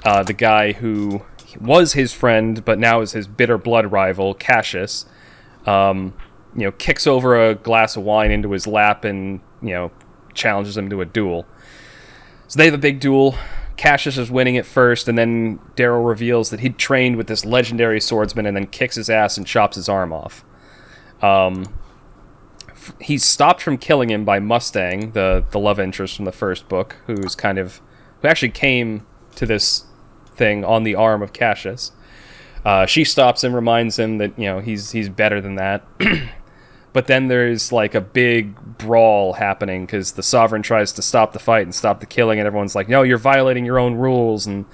uh, 0.04 0.24
the 0.24 0.34
guy 0.34 0.74
who 0.74 1.24
was 1.60 1.94
his 1.94 2.14
friend, 2.14 2.64
but 2.64 2.80
now 2.80 3.02
is 3.02 3.12
his 3.12 3.28
bitter 3.28 3.58
blood 3.58 3.92
rival, 3.92 4.34
Cassius. 4.34 5.06
Um, 5.66 6.14
you 6.56 6.64
know, 6.64 6.72
kicks 6.72 7.08
over 7.08 7.50
a 7.50 7.56
glass 7.56 7.96
of 7.96 8.04
wine 8.04 8.32
into 8.32 8.52
his 8.52 8.68
lap 8.68 9.06
and 9.06 9.40
you 9.62 9.70
know 9.70 9.92
challenges 10.34 10.78
him 10.78 10.90
to 10.90 11.02
a 11.02 11.06
duel. 11.06 11.46
So 12.48 12.58
they 12.58 12.66
have 12.66 12.74
a 12.74 12.80
big 12.80 13.00
duel. 13.00 13.36
Cassius 13.82 14.16
is 14.20 14.30
winning 14.30 14.54
it 14.54 14.68
first, 14.68 15.08
and 15.08 15.18
then 15.18 15.60
Darrow 15.76 16.04
reveals 16.04 16.52
that 16.52 16.60
he'd 16.60 16.78
trained 16.78 17.16
with 17.16 17.26
this 17.26 17.44
legendary 17.44 18.00
swordsman, 18.00 18.46
and 18.46 18.56
then 18.56 18.68
kicks 18.68 18.96
his 18.96 19.10
ass 19.10 19.40
and 19.40 19.48
chops 19.48 19.76
his 19.76 19.90
arm 19.90 20.14
off. 20.14 20.46
Um, 21.20 21.66
f- 22.70 22.94
he's 23.02 23.26
stopped 23.26 23.60
from 23.60 23.80
killing 23.80 24.12
him 24.12 24.24
by 24.24 24.38
Mustang, 24.38 25.14
the 25.14 25.44
the 25.50 25.58
love 25.58 25.80
interest 25.80 26.16
from 26.16 26.26
the 26.26 26.32
first 26.32 26.70
book, 26.70 26.98
who's 27.08 27.34
kind 27.34 27.58
of 27.58 27.82
who 28.22 28.28
actually 28.28 28.52
came 28.52 29.04
to 29.38 29.48
this 29.48 29.86
thing 30.28 30.64
on 30.64 30.84
the 30.84 30.94
arm 30.94 31.24
of 31.24 31.34
Cassius. 31.34 31.92
Uh, 32.64 32.86
she 32.86 33.04
stops 33.04 33.44
him, 33.44 33.56
reminds 33.56 33.98
him 33.98 34.20
that 34.20 34.38
you 34.38 34.46
know 34.46 34.60
he's 34.60 34.92
he's 34.92 35.10
better 35.10 35.42
than 35.42 35.56
that. 35.56 35.84
but 36.94 37.08
then 37.08 37.30
there's 37.30 37.72
like 37.72 37.96
a 37.96 38.02
big 38.02 38.54
brawl 38.82 39.34
happening 39.34 39.86
because 39.86 40.14
the 40.14 40.24
sovereign 40.24 40.62
tries 40.62 40.92
to 40.94 41.02
stop 41.02 41.34
the 41.34 41.40
fight 41.40 41.64
and 41.64 41.74
stop 41.74 42.00
the 42.00 42.06
killing, 42.06 42.40
and 42.40 42.48
everyone's 42.48 42.76
like, 42.76 42.90
"No, 42.90 43.04
you're 43.04 43.18
violating 43.18 43.66
your 43.66 43.80
own 43.80 43.96
rules." 43.96 44.46
And 44.46 44.66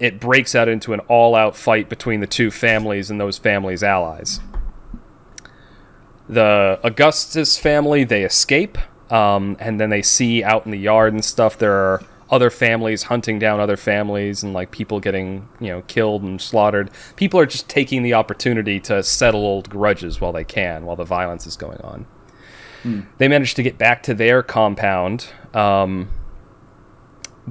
it 0.00 0.20
breaks 0.20 0.54
out 0.54 0.68
into 0.68 0.92
an 0.92 1.00
all-out 1.00 1.56
fight 1.56 1.88
between 1.88 2.20
the 2.20 2.26
two 2.26 2.50
families 2.50 3.10
and 3.10 3.20
those 3.20 3.38
families' 3.38 3.82
allies. 3.82 4.40
The 6.28 6.80
Augustus 6.82 7.58
family 7.58 8.04
they 8.04 8.24
escape, 8.24 8.78
um, 9.12 9.56
and 9.60 9.80
then 9.80 9.90
they 9.90 10.02
see 10.02 10.42
out 10.42 10.64
in 10.64 10.72
the 10.72 10.78
yard 10.78 11.12
and 11.12 11.24
stuff 11.24 11.58
there 11.58 11.72
are 11.72 12.02
other 12.32 12.48
families 12.48 13.04
hunting 13.04 13.38
down 13.38 13.60
other 13.60 13.76
families 13.76 14.42
and 14.42 14.54
like 14.54 14.70
people 14.70 14.98
getting 14.98 15.46
you 15.60 15.68
know 15.68 15.82
killed 15.82 16.22
and 16.22 16.40
slaughtered. 16.40 16.90
People 17.14 17.38
are 17.38 17.46
just 17.46 17.68
taking 17.68 18.02
the 18.02 18.14
opportunity 18.14 18.80
to 18.80 19.02
settle 19.02 19.44
old 19.44 19.68
grudges 19.68 20.20
while 20.20 20.32
they 20.32 20.44
can, 20.44 20.86
while 20.86 20.96
the 20.96 21.04
violence 21.04 21.46
is 21.46 21.56
going 21.56 21.80
on. 21.82 22.06
They 23.18 23.28
manage 23.28 23.54
to 23.54 23.62
get 23.62 23.78
back 23.78 24.02
to 24.04 24.14
their 24.14 24.42
compound, 24.42 25.26
um, 25.54 26.08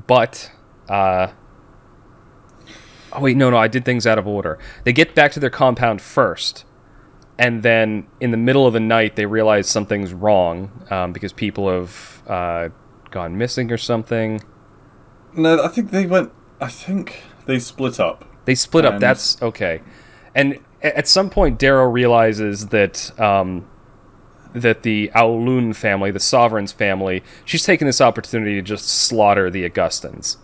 but 0.07 0.51
uh, 0.89 1.27
oh 3.13 3.21
wait, 3.21 3.37
no, 3.37 3.49
no, 3.49 3.57
I 3.57 3.67
did 3.67 3.85
things 3.85 4.05
out 4.05 4.17
of 4.17 4.27
order. 4.27 4.59
They 4.83 4.93
get 4.93 5.15
back 5.15 5.31
to 5.33 5.39
their 5.39 5.49
compound 5.49 6.01
first, 6.01 6.65
and 7.37 7.63
then 7.63 8.07
in 8.19 8.31
the 8.31 8.37
middle 8.37 8.67
of 8.67 8.73
the 8.73 8.79
night 8.79 9.15
they 9.15 9.25
realize 9.25 9.69
something's 9.69 10.13
wrong 10.13 10.85
um, 10.89 11.13
because 11.13 11.33
people 11.33 11.69
have 11.69 12.23
uh, 12.27 12.69
gone 13.09 13.37
missing 13.37 13.71
or 13.71 13.77
something. 13.77 14.41
No, 15.33 15.63
I 15.63 15.67
think 15.69 15.91
they 15.91 16.05
went. 16.05 16.31
I 16.59 16.67
think 16.67 17.23
they 17.45 17.59
split 17.59 17.99
up. 17.99 18.25
They 18.45 18.55
split 18.55 18.85
up. 18.85 18.99
That's 18.99 19.41
okay. 19.41 19.81
And 20.35 20.59
at 20.81 21.07
some 21.07 21.29
point, 21.29 21.59
Darrow 21.59 21.85
realizes 21.85 22.67
that 22.67 23.17
um, 23.19 23.67
that 24.53 24.83
the 24.83 25.11
Aulun 25.15 25.73
family, 25.73 26.11
the 26.11 26.19
Sovereign's 26.19 26.71
family, 26.71 27.23
she's 27.45 27.63
taking 27.63 27.85
this 27.85 28.01
opportunity 28.01 28.55
to 28.55 28.61
just 28.61 28.87
slaughter 28.87 29.49
the 29.49 29.65
Augustans. 29.65 30.37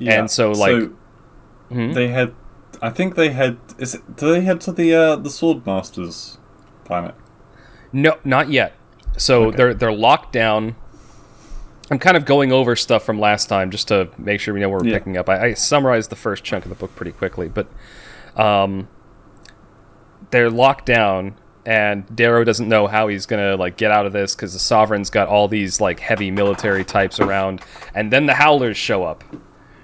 And 0.00 0.30
so, 0.30 0.52
like- 0.52 0.90
Hmm? 1.70 1.92
they 1.92 2.08
had, 2.08 2.34
I 2.80 2.88
think 2.90 3.14
they 3.14 3.30
had. 3.30 3.58
Is 3.78 3.94
it? 3.96 4.16
Do 4.16 4.30
they 4.32 4.40
head 4.40 4.60
to 4.62 4.72
the 4.72 4.94
uh, 4.94 5.16
the 5.16 5.28
Swordmasters 5.28 6.38
planet? 6.84 7.14
No, 7.92 8.16
not 8.24 8.48
yet. 8.50 8.72
So 9.18 9.46
Okay. 9.46 9.56
they're 9.56 9.74
they're 9.74 9.92
locked 9.92 10.32
down 10.32 10.76
I'm 11.90 11.98
kind 11.98 12.16
of 12.18 12.24
going 12.26 12.52
over 12.52 12.76
stuff 12.76 13.02
from 13.02 13.18
last 13.18 13.48
time 13.48 13.70
just 13.70 13.88
to 13.88 14.08
make 14.18 14.40
sure 14.40 14.52
we 14.52 14.60
know 14.60 14.68
where 14.68 14.78
we're 14.78 14.88
Yeah. 14.88 14.98
picking 14.98 15.16
up. 15.16 15.28
I, 15.28 15.46
I 15.48 15.54
summarized 15.54 16.10
the 16.10 16.16
first 16.16 16.44
chunk 16.44 16.64
of 16.64 16.68
the 16.68 16.74
book 16.74 16.94
pretty 16.94 17.12
quickly, 17.12 17.48
but 17.48 17.66
um, 18.36 18.88
they're 20.30 20.50
locked 20.50 20.84
down, 20.86 21.34
and 21.68 22.16
Darrow 22.16 22.44
doesn't 22.44 22.66
know 22.66 22.86
how 22.86 23.08
he's 23.08 23.26
gonna 23.26 23.54
like 23.54 23.76
get 23.76 23.90
out 23.90 24.06
of 24.06 24.14
this 24.14 24.34
because 24.34 24.54
the 24.54 24.58
Sovereign's 24.58 25.10
got 25.10 25.28
all 25.28 25.48
these 25.48 25.82
like 25.82 26.00
heavy 26.00 26.30
military 26.30 26.82
types 26.82 27.20
around, 27.20 27.60
and 27.94 28.10
then 28.10 28.24
the 28.24 28.32
Howlers 28.32 28.78
show 28.78 29.04
up. 29.04 29.22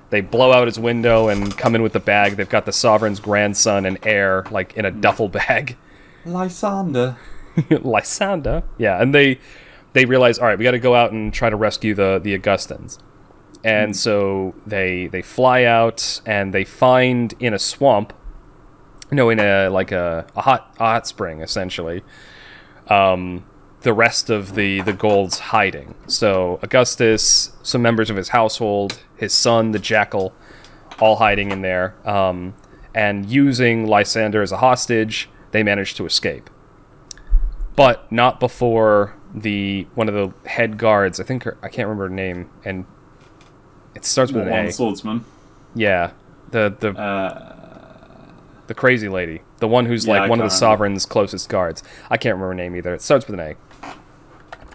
They 0.08 0.22
blow 0.22 0.50
out 0.50 0.66
his 0.66 0.78
window 0.78 1.28
and 1.28 1.54
come 1.58 1.74
in 1.74 1.82
with 1.82 1.92
the 1.92 2.00
bag. 2.00 2.36
They've 2.36 2.48
got 2.48 2.64
the 2.64 2.72
Sovereign's 2.72 3.20
grandson 3.20 3.84
and 3.84 3.98
heir 4.02 4.46
like 4.50 4.74
in 4.78 4.86
a 4.86 4.90
duffel 4.90 5.28
bag. 5.28 5.76
Lysander. 6.24 7.18
Lysander. 7.70 8.62
Yeah, 8.78 9.02
and 9.02 9.14
they 9.14 9.38
they 9.92 10.06
realize, 10.06 10.38
all 10.38 10.46
right, 10.46 10.56
we 10.56 10.64
got 10.64 10.70
to 10.70 10.78
go 10.78 10.94
out 10.94 11.12
and 11.12 11.34
try 11.34 11.50
to 11.50 11.56
rescue 11.56 11.94
the 11.94 12.18
the 12.18 12.34
Augustans. 12.34 12.98
And 13.62 13.90
hmm. 13.90 13.92
so 13.92 14.54
they 14.66 15.08
they 15.08 15.20
fly 15.20 15.64
out 15.64 16.22
and 16.24 16.54
they 16.54 16.64
find 16.64 17.34
in 17.40 17.52
a 17.52 17.58
swamp, 17.58 18.14
no, 19.14 19.30
in 19.30 19.40
a 19.40 19.68
like 19.68 19.92
a, 19.92 20.26
a 20.36 20.42
hot 20.42 20.74
a 20.78 20.84
hot 20.84 21.06
spring 21.06 21.40
essentially. 21.40 22.02
Um, 22.88 23.44
the 23.80 23.92
rest 23.92 24.30
of 24.30 24.54
the 24.54 24.80
the 24.82 24.92
gold's 24.92 25.38
hiding. 25.38 25.94
So 26.06 26.58
Augustus, 26.62 27.52
some 27.62 27.82
members 27.82 28.10
of 28.10 28.16
his 28.16 28.28
household, 28.30 29.02
his 29.16 29.32
son, 29.32 29.72
the 29.72 29.78
jackal, 29.78 30.34
all 30.98 31.16
hiding 31.16 31.50
in 31.50 31.62
there. 31.62 31.94
Um, 32.08 32.54
and 32.94 33.26
using 33.26 33.86
Lysander 33.86 34.40
as 34.42 34.52
a 34.52 34.58
hostage, 34.58 35.28
they 35.50 35.62
manage 35.62 35.94
to 35.94 36.06
escape 36.06 36.48
but 37.76 38.10
not 38.10 38.40
before 38.40 39.14
the 39.34 39.86
one 39.94 40.08
of 40.08 40.14
the 40.14 40.48
head 40.48 40.78
guards. 40.78 41.18
I 41.18 41.24
think 41.24 41.42
her, 41.44 41.58
I 41.62 41.68
can't 41.68 41.88
remember 41.88 42.04
her 42.04 42.14
name, 42.14 42.50
and 42.64 42.84
it 43.94 44.04
starts 44.04 44.32
with 44.32 44.48
One 44.48 44.58
an 44.58 44.66
A. 44.66 44.72
swordsman. 44.72 45.24
Yeah, 45.74 46.12
the 46.50 46.74
the 46.78 46.90
Uh, 46.90 47.53
the 48.66 48.74
crazy 48.74 49.08
lady, 49.08 49.42
the 49.58 49.68
one 49.68 49.86
who's 49.86 50.06
Yeah, 50.06 50.14
like 50.14 50.22
I 50.22 50.28
one 50.28 50.40
of 50.40 50.44
the 50.44 50.56
sovereign's 50.56 51.06
closest 51.06 51.48
guards. 51.48 51.82
I 52.10 52.16
can't 52.16 52.34
remember 52.34 52.48
her 52.48 52.54
name 52.54 52.76
either. 52.76 52.94
It 52.94 53.02
starts 53.02 53.26
with 53.26 53.38
an 53.38 53.56
A. 53.84 53.94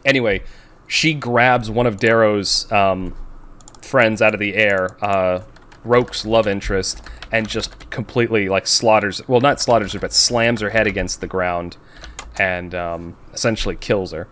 Anyway, 0.05 0.43
she 0.87 1.13
grabs 1.13 1.69
one 1.69 1.85
of 1.85 1.97
Darrow's 1.97 2.71
um, 2.71 3.15
friends 3.81 4.21
out 4.21 4.33
of 4.33 4.39
the 4.39 4.55
air, 4.55 4.97
uh, 5.03 5.41
Roque's 5.83 6.25
love 6.25 6.47
interest, 6.47 7.01
and 7.31 7.47
just 7.47 7.89
completely 7.89 8.49
like 8.49 8.67
slaughters. 8.67 9.21
Well, 9.27 9.41
not 9.41 9.59
slaughters 9.59 9.93
her, 9.93 9.99
but 9.99 10.13
slams 10.13 10.61
her 10.61 10.69
head 10.69 10.87
against 10.87 11.21
the 11.21 11.27
ground, 11.27 11.77
and 12.37 12.73
um, 12.75 13.17
essentially 13.33 13.75
kills 13.75 14.11
her. 14.11 14.27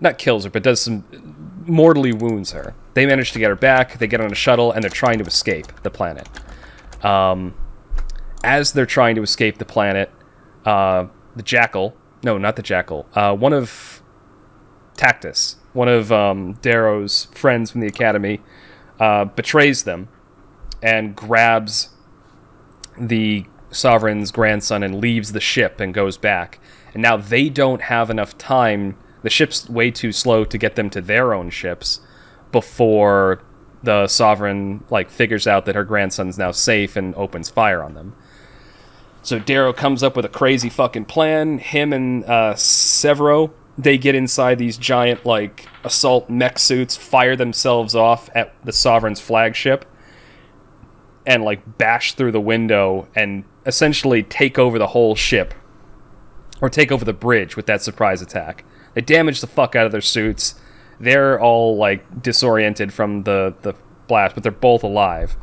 Not 0.00 0.18
kills 0.18 0.44
her, 0.44 0.50
but 0.50 0.62
does 0.62 0.80
some 0.80 1.04
mortally 1.66 2.12
wounds 2.12 2.52
her. 2.52 2.74
They 2.94 3.06
manage 3.06 3.32
to 3.32 3.38
get 3.38 3.48
her 3.48 3.56
back. 3.56 3.98
They 3.98 4.06
get 4.06 4.20
on 4.20 4.30
a 4.30 4.34
shuttle, 4.34 4.72
and 4.72 4.82
they're 4.82 4.90
trying 4.90 5.18
to 5.18 5.24
escape 5.24 5.66
the 5.82 5.90
planet. 5.90 6.28
Um, 7.04 7.54
as 8.44 8.72
they're 8.72 8.86
trying 8.86 9.16
to 9.16 9.22
escape 9.22 9.58
the 9.58 9.64
planet, 9.64 10.10
uh, 10.64 11.06
the 11.34 11.42
jackal, 11.42 11.96
no, 12.22 12.38
not 12.38 12.56
the 12.56 12.62
jackal, 12.62 13.06
uh, 13.14 13.34
one 13.34 13.52
of 13.52 14.02
Tactus, 14.96 15.56
one 15.72 15.88
of 15.88 16.12
um, 16.12 16.52
Darrow's 16.54 17.24
friends 17.32 17.70
from 17.70 17.80
the 17.80 17.86
academy, 17.88 18.40
uh, 19.00 19.24
betrays 19.24 19.84
them 19.84 20.08
and 20.82 21.16
grabs 21.16 21.88
the 22.98 23.46
sovereign's 23.70 24.30
grandson 24.30 24.82
and 24.82 25.00
leaves 25.00 25.32
the 25.32 25.40
ship 25.40 25.80
and 25.80 25.92
goes 25.92 26.16
back. 26.16 26.60
And 26.92 27.02
now 27.02 27.16
they 27.16 27.48
don't 27.48 27.82
have 27.82 28.10
enough 28.10 28.38
time. 28.38 28.96
The 29.22 29.30
ship's 29.30 29.68
way 29.68 29.90
too 29.90 30.12
slow 30.12 30.44
to 30.44 30.58
get 30.58 30.76
them 30.76 30.90
to 30.90 31.00
their 31.00 31.34
own 31.34 31.50
ships 31.50 32.00
before 32.52 33.42
the 33.82 34.06
sovereign 34.06 34.84
like 34.90 35.10
figures 35.10 35.46
out 35.46 35.64
that 35.66 35.74
her 35.74 35.84
grandson's 35.84 36.38
now 36.38 36.52
safe 36.52 36.94
and 36.94 37.14
opens 37.16 37.50
fire 37.50 37.82
on 37.82 37.94
them. 37.94 38.14
So 39.24 39.38
Darrow 39.38 39.72
comes 39.72 40.02
up 40.02 40.16
with 40.16 40.26
a 40.26 40.28
crazy 40.28 40.68
fucking 40.68 41.06
plan. 41.06 41.56
Him 41.58 41.94
and 41.94 42.24
uh, 42.24 42.52
Sevro, 42.54 43.52
they 43.78 43.96
get 43.96 44.14
inside 44.14 44.58
these 44.58 44.76
giant 44.76 45.24
like 45.24 45.66
assault 45.82 46.28
mech 46.28 46.58
suits, 46.58 46.94
fire 46.94 47.34
themselves 47.34 47.94
off 47.94 48.28
at 48.34 48.54
the 48.64 48.72
Sovereign's 48.72 49.20
flagship, 49.20 49.86
and 51.26 51.42
like 51.42 51.78
bash 51.78 52.12
through 52.12 52.32
the 52.32 52.40
window 52.40 53.08
and 53.16 53.44
essentially 53.64 54.22
take 54.22 54.58
over 54.58 54.78
the 54.78 54.88
whole 54.88 55.14
ship, 55.14 55.54
or 56.60 56.68
take 56.68 56.92
over 56.92 57.04
the 57.04 57.14
bridge 57.14 57.56
with 57.56 57.64
that 57.64 57.80
surprise 57.80 58.20
attack. 58.20 58.62
They 58.92 59.00
damage 59.00 59.40
the 59.40 59.46
fuck 59.46 59.74
out 59.74 59.86
of 59.86 59.92
their 59.92 60.02
suits. 60.02 60.54
They're 61.00 61.40
all 61.40 61.78
like 61.78 62.22
disoriented 62.22 62.92
from 62.92 63.22
the 63.22 63.54
the 63.62 63.72
blast, 64.06 64.34
but 64.34 64.42
they're 64.42 64.52
both 64.52 64.82
alive. 64.82 65.38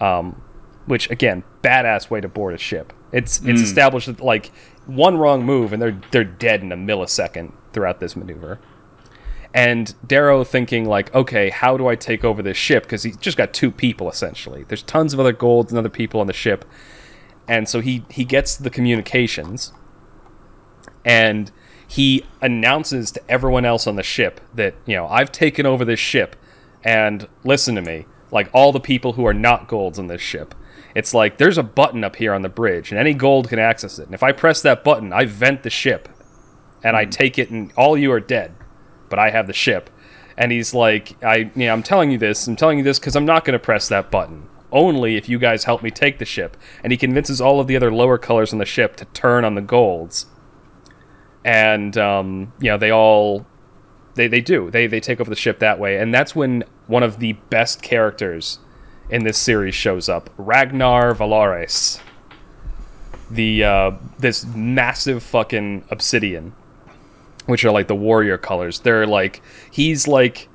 Um, 0.00 0.40
which 0.86 1.10
again, 1.10 1.42
badass 1.62 2.10
way 2.10 2.20
to 2.20 2.28
board 2.28 2.54
a 2.54 2.58
ship. 2.58 2.92
It's 3.14 3.38
it's 3.38 3.60
hmm. 3.60 3.64
established 3.64 4.08
that 4.08 4.20
like 4.20 4.50
one 4.86 5.16
wrong 5.16 5.44
move 5.44 5.72
and 5.72 5.80
they're 5.80 5.98
they're 6.10 6.24
dead 6.24 6.62
in 6.62 6.72
a 6.72 6.76
millisecond 6.76 7.52
throughout 7.72 8.00
this 8.00 8.16
maneuver. 8.16 8.58
And 9.54 9.94
Darrow 10.04 10.42
thinking 10.42 10.84
like, 10.84 11.14
okay, 11.14 11.50
how 11.50 11.76
do 11.76 11.86
I 11.86 11.94
take 11.94 12.24
over 12.24 12.42
this 12.42 12.56
ship? 12.56 12.82
Because 12.82 13.04
he's 13.04 13.16
just 13.16 13.36
got 13.36 13.54
two 13.54 13.70
people 13.70 14.10
essentially. 14.10 14.64
There's 14.64 14.82
tons 14.82 15.14
of 15.14 15.20
other 15.20 15.32
golds 15.32 15.70
and 15.70 15.78
other 15.78 15.88
people 15.88 16.20
on 16.20 16.26
the 16.26 16.32
ship, 16.32 16.64
and 17.46 17.68
so 17.68 17.78
he 17.78 18.04
he 18.10 18.24
gets 18.24 18.56
the 18.56 18.68
communications, 18.68 19.72
and 21.04 21.52
he 21.86 22.26
announces 22.42 23.12
to 23.12 23.22
everyone 23.30 23.64
else 23.64 23.86
on 23.86 23.94
the 23.94 24.02
ship 24.02 24.40
that 24.52 24.74
you 24.86 24.96
know 24.96 25.06
I've 25.06 25.30
taken 25.30 25.66
over 25.66 25.84
this 25.84 26.00
ship, 26.00 26.34
and 26.82 27.28
listen 27.44 27.76
to 27.76 27.82
me, 27.82 28.06
like 28.32 28.50
all 28.52 28.72
the 28.72 28.80
people 28.80 29.12
who 29.12 29.24
are 29.24 29.34
not 29.34 29.68
golds 29.68 30.00
on 30.00 30.08
this 30.08 30.20
ship. 30.20 30.52
It's 30.94 31.12
like 31.12 31.38
there's 31.38 31.58
a 31.58 31.62
button 31.62 32.04
up 32.04 32.16
here 32.16 32.32
on 32.32 32.42
the 32.42 32.48
bridge, 32.48 32.90
and 32.90 32.98
any 32.98 33.14
gold 33.14 33.48
can 33.48 33.58
access 33.58 33.98
it. 33.98 34.06
And 34.06 34.14
if 34.14 34.22
I 34.22 34.32
press 34.32 34.62
that 34.62 34.84
button, 34.84 35.12
I 35.12 35.24
vent 35.24 35.62
the 35.62 35.70
ship, 35.70 36.08
and 36.82 36.96
I 36.96 37.04
take 37.04 37.38
it, 37.38 37.50
and 37.50 37.72
all 37.76 37.96
you 37.96 38.12
are 38.12 38.20
dead, 38.20 38.54
but 39.08 39.18
I 39.18 39.30
have 39.30 39.46
the 39.46 39.52
ship. 39.52 39.90
And 40.36 40.50
he's 40.50 40.74
like, 40.74 41.22
I, 41.22 41.50
you 41.54 41.66
know, 41.66 41.72
I'm 41.72 41.82
telling 41.82 42.10
you 42.10 42.18
this. 42.18 42.46
I'm 42.46 42.56
telling 42.56 42.78
you 42.78 42.84
this 42.84 42.98
because 42.98 43.16
I'm 43.16 43.24
not 43.24 43.44
going 43.44 43.52
to 43.52 43.58
press 43.58 43.88
that 43.88 44.10
button. 44.10 44.48
Only 44.72 45.16
if 45.16 45.28
you 45.28 45.38
guys 45.38 45.64
help 45.64 45.82
me 45.82 45.90
take 45.90 46.18
the 46.18 46.24
ship. 46.24 46.56
And 46.82 46.92
he 46.92 46.96
convinces 46.96 47.40
all 47.40 47.60
of 47.60 47.68
the 47.68 47.76
other 47.76 47.92
lower 47.92 48.18
colors 48.18 48.52
on 48.52 48.58
the 48.58 48.64
ship 48.64 48.96
to 48.96 49.04
turn 49.06 49.44
on 49.44 49.54
the 49.54 49.60
golds. 49.60 50.26
And 51.44 51.96
um, 51.96 52.52
you 52.58 52.70
know, 52.70 52.78
they 52.78 52.90
all, 52.90 53.46
they 54.14 54.26
they 54.26 54.40
do. 54.40 54.70
They 54.70 54.86
they 54.88 55.00
take 55.00 55.20
over 55.20 55.30
the 55.30 55.36
ship 55.36 55.60
that 55.60 55.78
way. 55.78 55.98
And 55.98 56.12
that's 56.12 56.34
when 56.34 56.64
one 56.86 57.04
of 57.04 57.20
the 57.20 57.34
best 57.34 57.82
characters 57.82 58.58
in 59.10 59.24
this 59.24 59.38
series 59.38 59.74
shows 59.74 60.08
up, 60.08 60.30
Ragnar 60.36 61.14
Volarus. 61.14 62.00
The 63.30 63.64
uh, 63.64 63.90
this 64.18 64.44
massive 64.44 65.22
fucking 65.22 65.84
obsidian 65.90 66.54
which 67.46 67.64
are 67.64 67.70
like 67.70 67.88
the 67.88 67.94
warrior 67.94 68.38
colors. 68.38 68.80
They're 68.80 69.06
like 69.06 69.42
he's 69.70 70.08
like 70.08 70.48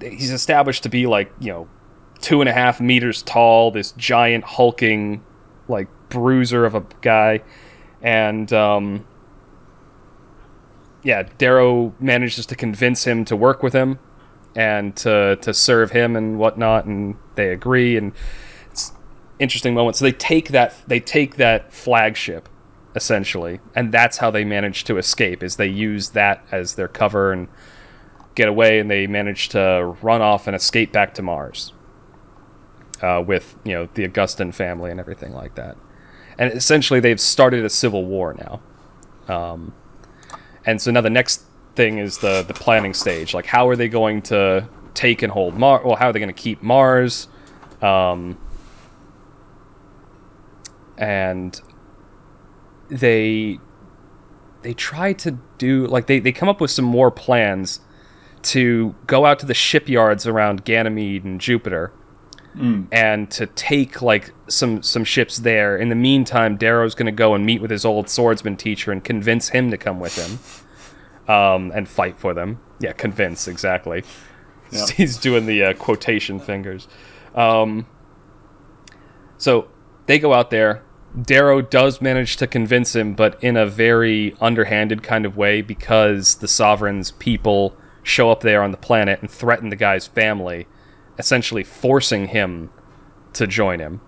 he's 0.00 0.30
established 0.30 0.82
to 0.82 0.88
be 0.88 1.06
like 1.06 1.32
you 1.40 1.52
know 1.52 1.68
two 2.20 2.40
and 2.40 2.48
a 2.48 2.52
half 2.52 2.80
meters 2.80 3.22
tall, 3.22 3.70
this 3.70 3.92
giant 3.92 4.44
hulking 4.44 5.24
like 5.68 5.88
bruiser 6.08 6.64
of 6.64 6.74
a 6.74 6.84
guy, 7.00 7.42
and 8.02 8.52
um, 8.52 9.06
yeah, 11.02 11.24
Darrow 11.38 11.94
manages 11.98 12.46
to 12.46 12.54
convince 12.54 13.04
him 13.04 13.24
to 13.24 13.36
work 13.36 13.62
with 13.62 13.72
him 13.72 13.98
and 14.56 14.96
to 14.96 15.36
to 15.42 15.54
serve 15.54 15.92
him 15.92 16.16
and 16.16 16.38
whatnot, 16.38 16.86
and 16.86 17.16
they 17.36 17.50
agree 17.50 17.96
and. 17.96 18.12
It's 18.70 18.92
interesting 19.38 19.74
moment. 19.74 19.96
So 19.96 20.04
they 20.04 20.12
take 20.12 20.48
that 20.48 20.74
they 20.86 21.00
take 21.00 21.36
that 21.36 21.72
flagship 21.72 22.48
essentially 22.96 23.60
and 23.74 23.92
that's 23.92 24.16
how 24.16 24.30
they 24.30 24.42
manage 24.42 24.82
to 24.82 24.96
escape 24.96 25.42
is 25.42 25.56
they 25.56 25.66
use 25.66 26.10
that 26.10 26.42
as 26.50 26.76
their 26.76 26.88
cover 26.88 27.30
and 27.30 27.46
get 28.34 28.48
away 28.48 28.80
and 28.80 28.90
they 28.90 29.06
manage 29.06 29.50
to 29.50 29.94
run 30.00 30.22
off 30.22 30.46
and 30.46 30.56
escape 30.56 30.92
back 30.92 31.12
to 31.12 31.20
mars 31.20 31.74
uh, 33.02 33.22
with 33.24 33.54
you 33.64 33.74
know 33.74 33.86
the 33.94 34.02
augustan 34.02 34.50
family 34.50 34.90
and 34.90 34.98
everything 34.98 35.34
like 35.34 35.54
that 35.56 35.76
and 36.38 36.50
essentially 36.54 36.98
they've 36.98 37.20
started 37.20 37.66
a 37.66 37.70
civil 37.70 38.06
war 38.06 38.34
now 38.34 38.60
um, 39.28 39.74
and 40.64 40.80
so 40.80 40.90
now 40.90 41.02
the 41.02 41.10
next 41.10 41.44
thing 41.76 41.98
is 41.98 42.18
the 42.18 42.42
the 42.42 42.54
planning 42.54 42.94
stage. 42.94 43.34
Like 43.34 43.46
how 43.46 43.68
are 43.68 43.76
they 43.76 43.88
going 43.88 44.22
to 44.22 44.68
take 44.94 45.20
and 45.20 45.30
hold 45.30 45.54
mars 45.54 45.82
well 45.84 45.96
how 45.96 46.08
are 46.08 46.12
they 46.12 46.18
going 46.18 46.28
to 46.28 46.42
keep 46.42 46.62
mars? 46.62 47.28
Um, 47.82 48.38
and 50.96 51.60
they 52.88 53.58
they 54.62 54.74
try 54.74 55.12
to 55.12 55.38
do 55.58 55.86
like 55.86 56.06
they, 56.06 56.18
they 56.18 56.32
come 56.32 56.48
up 56.48 56.60
with 56.60 56.70
some 56.70 56.84
more 56.84 57.10
plans 57.10 57.80
to 58.42 58.94
go 59.06 59.26
out 59.26 59.38
to 59.40 59.46
the 59.46 59.54
shipyards 59.54 60.26
around 60.26 60.64
Ganymede 60.64 61.24
and 61.24 61.40
Jupiter 61.40 61.92
and 62.90 63.30
to 63.32 63.46
take 63.46 64.00
like 64.00 64.32
some 64.48 64.82
some 64.82 65.04
ships 65.04 65.38
there. 65.38 65.76
In 65.76 65.88
the 65.90 65.94
meantime, 65.94 66.56
Darrow's 66.56 66.94
going 66.94 67.06
to 67.06 67.12
go 67.12 67.34
and 67.34 67.44
meet 67.44 67.60
with 67.60 67.70
his 67.70 67.84
old 67.84 68.08
swordsman 68.08 68.56
teacher 68.56 68.90
and 68.92 69.04
convince 69.04 69.50
him 69.50 69.70
to 69.70 69.76
come 69.76 70.00
with 70.00 70.16
him 70.16 70.38
um, 71.28 71.72
and 71.74 71.88
fight 71.88 72.18
for 72.18 72.34
them. 72.34 72.60
Yeah, 72.80 72.92
convince 72.92 73.48
exactly. 73.48 74.04
Yeah. 74.70 74.86
He's 74.94 75.16
doing 75.16 75.46
the 75.46 75.62
uh, 75.64 75.74
quotation 75.74 76.40
fingers. 76.40 76.88
Um, 77.34 77.86
so 79.38 79.68
they 80.06 80.18
go 80.18 80.32
out 80.32 80.50
there. 80.50 80.82
Darrow 81.20 81.62
does 81.62 82.02
manage 82.02 82.36
to 82.36 82.46
convince 82.46 82.94
him, 82.94 83.14
but 83.14 83.42
in 83.42 83.56
a 83.56 83.66
very 83.66 84.34
underhanded 84.40 85.02
kind 85.02 85.24
of 85.24 85.36
way 85.36 85.62
because 85.62 86.36
the 86.36 86.48
Sovereign's 86.48 87.10
people 87.10 87.76
show 88.02 88.30
up 88.30 88.40
there 88.40 88.62
on 88.62 88.70
the 88.70 88.76
planet 88.76 89.20
and 89.20 89.30
threaten 89.30 89.70
the 89.70 89.76
guy's 89.76 90.06
family, 90.06 90.66
essentially 91.18 91.64
forcing 91.64 92.28
him 92.28 92.70
to 93.32 93.46
join 93.46 93.78
him. 93.78 94.00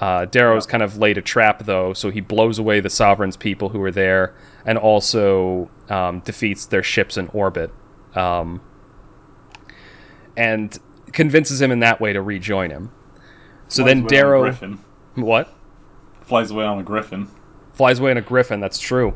Uh, 0.00 0.24
Darrow's 0.24 0.66
kind 0.66 0.82
of 0.82 0.96
laid 0.96 1.18
a 1.18 1.22
trap, 1.22 1.64
though, 1.66 1.92
so 1.92 2.10
he 2.10 2.20
blows 2.20 2.58
away 2.58 2.80
the 2.80 2.88
Sovereign's 2.88 3.36
people 3.36 3.68
who 3.68 3.82
are 3.82 3.90
there 3.90 4.34
and 4.64 4.78
also 4.78 5.70
um, 5.90 6.20
defeats 6.20 6.64
their 6.64 6.82
ships 6.82 7.18
in 7.18 7.28
orbit. 7.28 7.70
Um, 8.14 8.62
and 10.36 10.78
convinces 11.12 11.60
him 11.60 11.70
in 11.70 11.80
that 11.80 12.00
way 12.00 12.12
to 12.12 12.22
rejoin 12.22 12.70
him. 12.70 12.92
So 13.68 13.82
Flies 13.82 13.90
then 13.94 14.02
on 14.02 14.08
Darrow. 14.08 14.78
What? 15.16 15.52
Flies 16.22 16.50
away 16.50 16.64
on 16.64 16.78
a 16.78 16.82
griffin. 16.82 17.28
flies 17.72 17.98
away 17.98 18.12
in 18.12 18.16
a 18.16 18.22
griffin. 18.22 18.60
That's 18.60 18.78
true. 18.78 19.14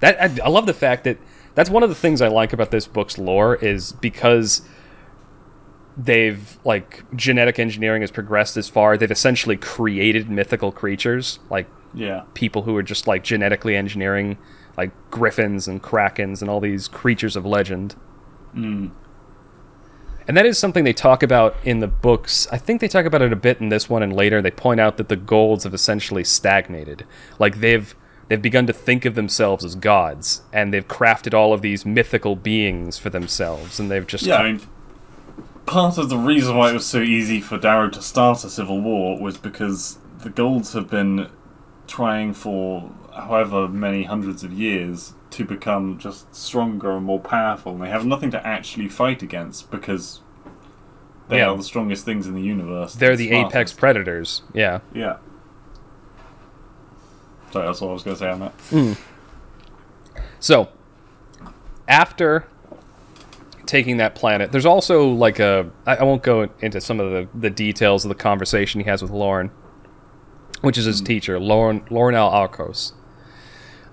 That 0.00 0.20
I, 0.20 0.44
I 0.44 0.48
love 0.48 0.66
the 0.66 0.74
fact 0.74 1.04
that 1.04 1.18
that's 1.54 1.70
one 1.70 1.82
of 1.82 1.88
the 1.88 1.94
things 1.94 2.20
I 2.20 2.28
like 2.28 2.52
about 2.52 2.70
this 2.70 2.86
book's 2.86 3.18
lore 3.18 3.56
is 3.56 3.92
because 3.92 4.62
they've 5.98 6.58
like 6.64 7.02
genetic 7.16 7.58
engineering 7.58 8.02
has 8.02 8.10
progressed 8.12 8.56
as 8.56 8.68
far. 8.68 8.96
They've 8.96 9.10
essentially 9.10 9.56
created 9.56 10.30
mythical 10.30 10.70
creatures 10.70 11.40
like 11.50 11.66
Yeah. 11.92 12.22
people 12.34 12.62
who 12.62 12.76
are 12.76 12.82
just 12.84 13.06
like 13.08 13.24
genetically 13.24 13.74
engineering 13.76 14.38
like 14.76 14.92
griffins 15.10 15.66
and 15.66 15.82
krakens 15.82 16.40
and 16.40 16.48
all 16.48 16.60
these 16.60 16.86
creatures 16.86 17.34
of 17.34 17.44
legend. 17.44 17.96
Mm. 18.54 18.92
And 20.28 20.36
that 20.36 20.46
is 20.46 20.58
something 20.58 20.84
they 20.84 20.92
talk 20.92 21.22
about 21.22 21.56
in 21.64 21.80
the 21.80 21.86
books. 21.88 22.46
I 22.52 22.58
think 22.58 22.80
they 22.80 22.86
talk 22.88 23.06
about 23.06 23.22
it 23.22 23.32
a 23.32 23.36
bit 23.36 23.60
in 23.60 23.70
this 23.70 23.88
one 23.88 24.02
and 24.02 24.12
later. 24.14 24.40
They 24.42 24.50
point 24.50 24.78
out 24.78 24.98
that 24.98 25.08
the 25.08 25.16
golds 25.16 25.64
have 25.64 25.72
essentially 25.74 26.22
stagnated. 26.22 27.04
Like 27.38 27.60
they've 27.60 27.92
they've 28.28 28.40
begun 28.42 28.66
to 28.66 28.72
think 28.74 29.04
of 29.06 29.14
themselves 29.14 29.64
as 29.64 29.74
gods, 29.74 30.42
and 30.52 30.72
they've 30.72 30.86
crafted 30.86 31.32
all 31.32 31.54
of 31.54 31.62
these 31.62 31.86
mythical 31.86 32.36
beings 32.36 32.98
for 32.98 33.08
themselves, 33.10 33.80
and 33.80 33.90
they've 33.90 34.06
just 34.06 34.26
Yeah, 34.26 34.36
I 34.36 34.52
mean, 34.52 34.60
part 35.68 35.98
of 35.98 36.08
the 36.08 36.16
reason 36.18 36.56
why 36.56 36.70
it 36.70 36.74
was 36.74 36.86
so 36.86 37.00
easy 37.00 37.40
for 37.40 37.58
Darrow 37.58 37.88
to 37.90 38.02
start 38.02 38.42
a 38.44 38.50
civil 38.50 38.80
war 38.80 39.18
was 39.18 39.36
because 39.36 39.98
the 40.20 40.30
Golds 40.30 40.72
have 40.72 40.88
been 40.90 41.28
trying 41.86 42.32
for 42.34 42.90
however 43.14 43.68
many 43.68 44.04
hundreds 44.04 44.42
of 44.44 44.52
years 44.52 45.14
to 45.30 45.44
become 45.44 45.98
just 45.98 46.34
stronger 46.34 46.96
and 46.96 47.04
more 47.04 47.20
powerful, 47.20 47.72
and 47.72 47.82
they 47.82 47.88
have 47.90 48.04
nothing 48.06 48.30
to 48.30 48.46
actually 48.46 48.88
fight 48.88 49.22
against 49.22 49.70
because 49.70 50.20
they 51.28 51.38
Yeah. 51.38 51.50
are 51.50 51.56
the 51.56 51.62
strongest 51.62 52.04
things 52.04 52.26
in 52.26 52.34
the 52.34 52.40
universe. 52.42 52.94
they're 52.94 53.16
the 53.16 53.28
smartest. 53.28 53.54
apex 53.54 53.72
predators. 53.74 54.42
Yeah. 54.54 54.80
Yeah. 54.94 55.16
Sorry, 57.50 57.66
that's 57.66 57.80
all 57.82 57.90
I 57.90 57.92
was 57.92 58.02
going 58.02 58.16
to 58.16 58.20
say 58.20 58.30
on 58.30 58.40
that. 58.40 58.52
Hmm. 58.70 58.92
So, 60.40 60.68
after 61.86 62.46
taking 63.68 63.98
that 63.98 64.14
planet, 64.16 64.50
there's 64.50 64.66
also 64.66 65.06
like 65.08 65.38
a. 65.38 65.70
I, 65.86 65.96
I 65.96 66.02
won't 66.02 66.24
go 66.24 66.48
into 66.60 66.80
some 66.80 66.98
of 66.98 67.10
the, 67.10 67.28
the 67.38 67.50
details 67.50 68.04
of 68.04 68.08
the 68.08 68.16
conversation 68.16 68.80
he 68.80 68.88
has 68.88 69.02
with 69.02 69.12
Lorn, 69.12 69.52
which 70.62 70.76
is 70.76 70.86
his 70.86 71.00
teacher, 71.00 71.38
Lorn 71.38 71.82
Laurenel 71.90 72.32
Arcos. 72.32 72.94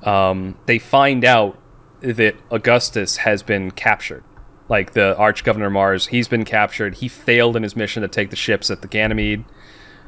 Um, 0.02 0.58
they 0.66 0.80
find 0.80 1.24
out 1.24 1.60
that 2.02 2.36
Augustus 2.50 3.18
has 3.18 3.44
been 3.44 3.72
captured. 3.72 4.24
Like 4.68 4.94
the 4.94 5.16
Arch 5.18 5.44
Governor 5.44 5.70
Mars, 5.70 6.08
he's 6.08 6.28
been 6.28 6.46
captured. 6.46 6.96
He 6.96 7.08
failed 7.08 7.56
in 7.56 7.62
his 7.62 7.76
mission 7.76 8.02
to 8.02 8.08
take 8.08 8.32
the 8.32 8.36
ships 8.36 8.72
at 8.72 8.82
the 8.82 8.88
Ganymede 8.88 9.46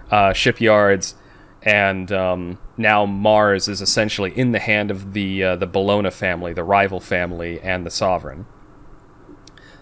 uh, 0.09 0.33
shipyards, 0.33 1.13
and 1.61 2.11
um, 2.11 2.57
now 2.75 3.05
Mars 3.05 3.67
is 3.67 3.81
essentially 3.81 4.31
in 4.35 4.53
the 4.53 4.59
hand 4.59 4.89
of 4.89 5.13
the 5.13 5.43
uh, 5.43 5.55
the 5.57 5.67
Bellona 5.67 6.11
family, 6.11 6.53
the 6.53 6.63
rival 6.63 6.99
family, 6.99 7.59
and 7.61 7.85
the 7.85 7.91
Sovereign. 7.91 8.47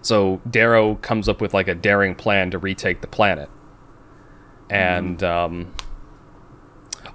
So 0.06 0.40
Darrow 0.48 0.96
comes 1.02 1.28
up 1.28 1.42
with 1.42 1.56
like 1.56 1.68
a 1.68 1.74
daring 1.74 2.14
plan 2.14 2.52
to 2.52 2.60
retake 2.60 3.02
the 3.02 3.08
planet, 3.08 3.50
and 4.70 5.24
um, 5.24 5.74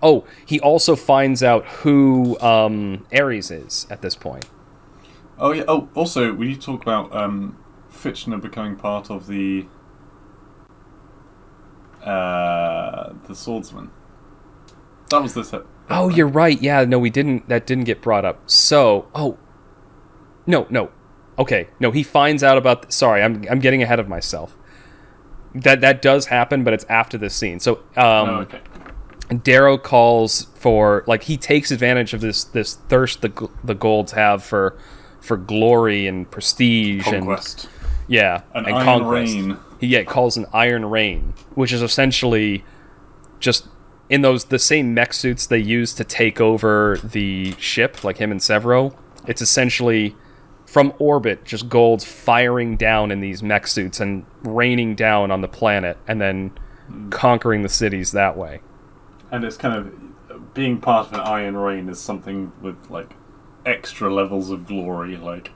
oh, 0.02 0.24
he 0.44 0.58
also 0.58 0.96
finds 0.96 1.40
out 1.40 1.64
who 1.66 2.36
um, 2.40 3.06
Ares 3.14 3.52
is 3.52 3.86
at 3.90 4.02
this 4.02 4.16
point. 4.16 4.46
Oh 5.38 5.52
yeah. 5.52 5.62
Oh, 5.68 5.88
also, 5.94 6.32
we 6.32 6.48
need 6.48 6.60
to 6.60 6.66
talk 6.66 6.82
about 6.82 7.14
um, 7.14 7.56
Fitchner 7.92 8.42
becoming 8.42 8.74
part 8.74 9.08
of 9.08 9.28
the 9.28 9.66
uh, 12.02 13.12
the 13.28 13.36
swordsman. 13.36 13.92
That 15.10 15.22
was 15.22 15.34
this. 15.34 15.54
Oh, 15.88 16.08
you're 16.08 16.26
right. 16.26 16.60
Yeah, 16.60 16.84
no, 16.86 16.98
we 16.98 17.10
didn't. 17.10 17.48
That 17.48 17.68
didn't 17.68 17.84
get 17.84 18.02
brought 18.02 18.24
up. 18.24 18.50
So, 18.50 19.06
oh, 19.14 19.38
no, 20.44 20.66
no. 20.70 20.90
Okay, 21.40 21.68
no. 21.80 21.90
He 21.90 22.02
finds 22.04 22.44
out 22.44 22.56
about. 22.58 22.92
sorry, 22.92 23.22
I'm 23.22 23.44
I'm 23.50 23.58
getting 23.58 23.82
ahead 23.82 23.98
of 23.98 24.08
myself. 24.08 24.56
That 25.54 25.80
that 25.80 26.00
does 26.02 26.26
happen, 26.26 26.62
but 26.62 26.72
it's 26.74 26.84
after 26.84 27.18
this 27.18 27.34
scene. 27.34 27.58
So, 27.58 27.76
um, 27.96 28.28
oh, 28.28 28.46
okay. 28.46 28.60
Darrow 29.42 29.78
calls 29.78 30.44
for 30.56 31.02
like 31.06 31.24
he 31.24 31.36
takes 31.36 31.70
advantage 31.70 32.12
of 32.14 32.20
this 32.20 32.44
this 32.44 32.74
thirst 32.74 33.22
the 33.22 33.48
the 33.64 33.74
golds 33.74 34.12
have 34.12 34.44
for 34.44 34.76
for 35.20 35.36
glory 35.36 36.06
and 36.06 36.30
prestige 36.30 37.06
and 37.06 37.24
Conquest. 37.26 37.68
yeah 38.08 38.42
An 38.54 38.66
and 38.66 38.74
iron 38.76 38.84
conquest. 38.84 39.34
rain. 39.34 39.56
He 39.80 39.86
yeah 39.86 40.02
calls 40.04 40.36
an 40.36 40.46
iron 40.52 40.84
rain, 40.86 41.34
which 41.54 41.72
is 41.72 41.80
essentially 41.82 42.64
just 43.38 43.66
in 44.08 44.22
those 44.22 44.46
the 44.46 44.58
same 44.58 44.92
mech 44.94 45.12
suits 45.14 45.46
they 45.46 45.58
use 45.58 45.94
to 45.94 46.04
take 46.04 46.40
over 46.40 46.98
the 47.02 47.54
ship, 47.58 48.02
like 48.04 48.18
him 48.18 48.30
and 48.32 48.40
Sevro. 48.40 48.94
It's 49.26 49.40
essentially 49.40 50.16
from 50.70 50.92
orbit, 51.00 51.44
just 51.44 51.68
golds 51.68 52.04
firing 52.04 52.76
down 52.76 53.10
in 53.10 53.20
these 53.20 53.42
mech 53.42 53.66
suits 53.66 53.98
and 53.98 54.24
raining 54.42 54.94
down 54.94 55.32
on 55.32 55.40
the 55.40 55.48
planet, 55.48 55.98
and 56.06 56.20
then 56.20 56.52
conquering 57.10 57.62
the 57.62 57.68
cities 57.68 58.12
that 58.12 58.36
way. 58.36 58.60
And 59.32 59.42
it's 59.44 59.56
kind 59.56 59.74
of 59.74 60.54
being 60.54 60.80
part 60.80 61.08
of 61.08 61.14
an 61.14 61.20
iron 61.20 61.56
rain 61.56 61.88
is 61.88 61.98
something 62.00 62.52
with 62.62 62.88
like 62.88 63.10
extra 63.66 64.12
levels 64.12 64.50
of 64.50 64.66
glory. 64.66 65.16
Like 65.16 65.50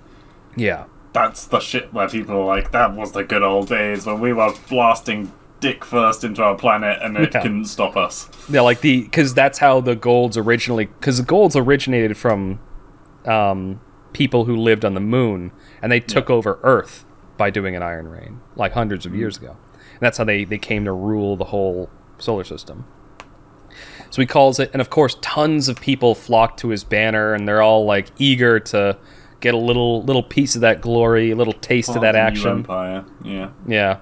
Yeah. 0.57 0.85
that's 1.12 1.47
the 1.47 1.61
shit 1.61 1.93
where 1.93 2.09
people 2.09 2.36
are 2.36 2.45
like, 2.47 2.73
that 2.73 2.95
was 2.95 3.12
the 3.12 3.23
good 3.24 3.43
old 3.45 3.69
days 3.69 4.07
when 4.07 4.20
we 4.20 4.32
were 4.32 4.53
blasting 4.69 5.32
dick 5.61 5.85
first 5.85 6.24
into 6.24 6.43
our 6.43 6.55
planet 6.57 6.99
and 7.03 7.16
it 7.16 7.32
Yeah. 7.35 7.41
couldn't 7.43 7.66
stop 7.66 7.97
us. 7.97 8.28
Yeah, 8.49 8.62
like 8.62 8.81
the 8.81 9.03
because 9.03 9.32
that's 9.32 9.59
how 9.59 9.81
the 9.81 9.95
golds 9.97 10.36
originally 10.36 10.86
because 10.86 11.19
the 11.19 11.24
golds 11.24 11.55
originated 11.57 12.16
from 12.16 12.59
um, 13.27 13.81
people 14.15 14.47
who 14.47 14.57
lived 14.57 14.85
on 14.85 14.95
the 14.95 15.01
moon 15.01 15.53
and 15.82 15.93
they 15.93 16.01
took 16.01 16.31
over 16.31 16.59
Earth 16.62 17.05
by 17.36 17.51
doing 17.51 17.77
an 17.77 17.82
iron 17.82 18.09
rain 18.09 18.41
like 18.57 18.73
hundreds 18.73 19.05
of 19.05 19.15
years 19.15 19.36
ago. 19.36 19.57
And 19.74 20.01
that's 20.01 20.16
how 20.16 20.24
they 20.24 20.45
they 20.45 20.59
came 20.59 20.86
to 20.86 20.93
rule 20.93 21.36
the 21.36 21.45
whole 21.45 21.91
solar 22.19 22.45
system. 22.45 22.86
So 24.11 24.23
he 24.23 24.27
calls 24.27 24.61
it, 24.61 24.70
and 24.73 24.81
of 24.81 24.89
course, 24.89 25.16
tons 25.20 25.69
of 25.69 25.81
people 25.81 26.15
flock 26.15 26.57
to 26.59 26.69
his 26.69 26.85
banner, 26.85 27.35
and 27.35 27.49
they're 27.49 27.62
all 27.62 27.85
like 27.85 28.12
eager 28.16 28.61
to 28.61 28.97
get 29.41 29.55
a 29.55 29.59
little 29.59 30.03
little 30.03 30.23
piece 30.23 30.55
of 30.55 30.61
that 30.61 30.81
glory, 30.81 31.32
a 31.32 31.36
little 31.36 31.53
taste 31.53 31.91
of 31.91 32.03
that 32.03 32.15
action. 32.15 32.51
Empire. 32.51 33.05
Yeah. 33.24 33.51
Yeah. 33.66 33.99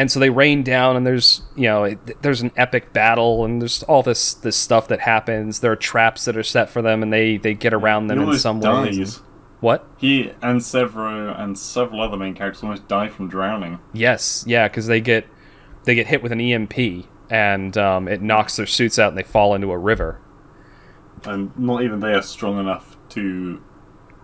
And 0.00 0.10
so 0.10 0.18
they 0.18 0.30
rain 0.30 0.62
down, 0.62 0.96
and 0.96 1.06
there's 1.06 1.42
you 1.54 1.64
know 1.64 1.84
it, 1.84 2.22
there's 2.22 2.40
an 2.40 2.52
epic 2.56 2.94
battle, 2.94 3.44
and 3.44 3.60
there's 3.60 3.82
all 3.82 4.02
this 4.02 4.32
this 4.32 4.56
stuff 4.56 4.88
that 4.88 5.00
happens. 5.00 5.60
There 5.60 5.72
are 5.72 5.76
traps 5.76 6.24
that 6.24 6.38
are 6.38 6.42
set 6.42 6.70
for 6.70 6.80
them, 6.80 7.02
and 7.02 7.12
they 7.12 7.36
they 7.36 7.52
get 7.52 7.74
around 7.74 8.06
them 8.06 8.18
He 8.24 8.30
in 8.30 8.38
some 8.38 8.60
dies. 8.60 8.98
ways. 8.98 9.20
What? 9.60 9.86
He 9.98 10.30
and 10.40 10.60
Sevro 10.62 11.38
and 11.38 11.58
several 11.58 12.00
other 12.00 12.16
main 12.16 12.32
characters 12.32 12.62
almost 12.62 12.88
die 12.88 13.10
from 13.10 13.28
drowning. 13.28 13.78
Yes, 13.92 14.42
yeah, 14.46 14.68
because 14.68 14.86
they 14.86 15.02
get 15.02 15.26
they 15.84 15.94
get 15.94 16.06
hit 16.06 16.22
with 16.22 16.32
an 16.32 16.40
EMP, 16.40 17.04
and 17.28 17.76
um, 17.76 18.08
it 18.08 18.22
knocks 18.22 18.56
their 18.56 18.64
suits 18.64 18.98
out, 18.98 19.10
and 19.10 19.18
they 19.18 19.22
fall 19.22 19.54
into 19.54 19.70
a 19.70 19.76
river. 19.76 20.18
And 21.24 21.54
not 21.58 21.82
even 21.82 22.00
they 22.00 22.14
are 22.14 22.22
strong 22.22 22.58
enough 22.58 22.96
to 23.10 23.62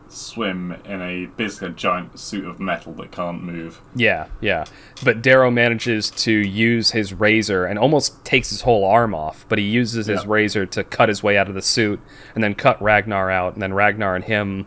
swim 0.09 0.77
in 0.85 1.01
a 1.03 1.27
basically 1.37 1.69
a 1.69 1.70
giant 1.73 2.19
suit 2.19 2.45
of 2.45 2.59
metal 2.61 2.93
that 2.95 3.11
can't 3.12 3.43
move. 3.43 3.81
Yeah, 3.95 4.27
yeah. 4.41 4.65
But 5.05 5.23
Darrow 5.23 5.51
manages 5.51 6.11
to 6.12 6.31
use 6.33 6.93
his 6.93 7.12
razor 7.12 7.65
and 7.65 7.78
almost 7.78 8.24
takes 8.24 8.51
his 8.51 8.62
whole 8.62 8.85
arm 8.85 9.15
off, 9.15 9.45
but 9.49 9.59
he 9.59 9.65
uses 9.65 10.07
his 10.07 10.23
Yeah. 10.23 10.27
razor 10.31 10.66
to 10.66 10.85
cut 10.85 11.09
his 11.09 11.23
way 11.23 11.37
out 11.37 11.49
of 11.49 11.55
the 11.55 11.62
suit 11.62 12.01
and 12.35 12.43
then 12.45 12.55
cut 12.55 12.81
Ragnar 12.83 13.31
out, 13.31 13.55
and 13.55 13.62
then 13.62 13.73
Ragnar 13.74 14.15
and 14.15 14.24
him. 14.24 14.66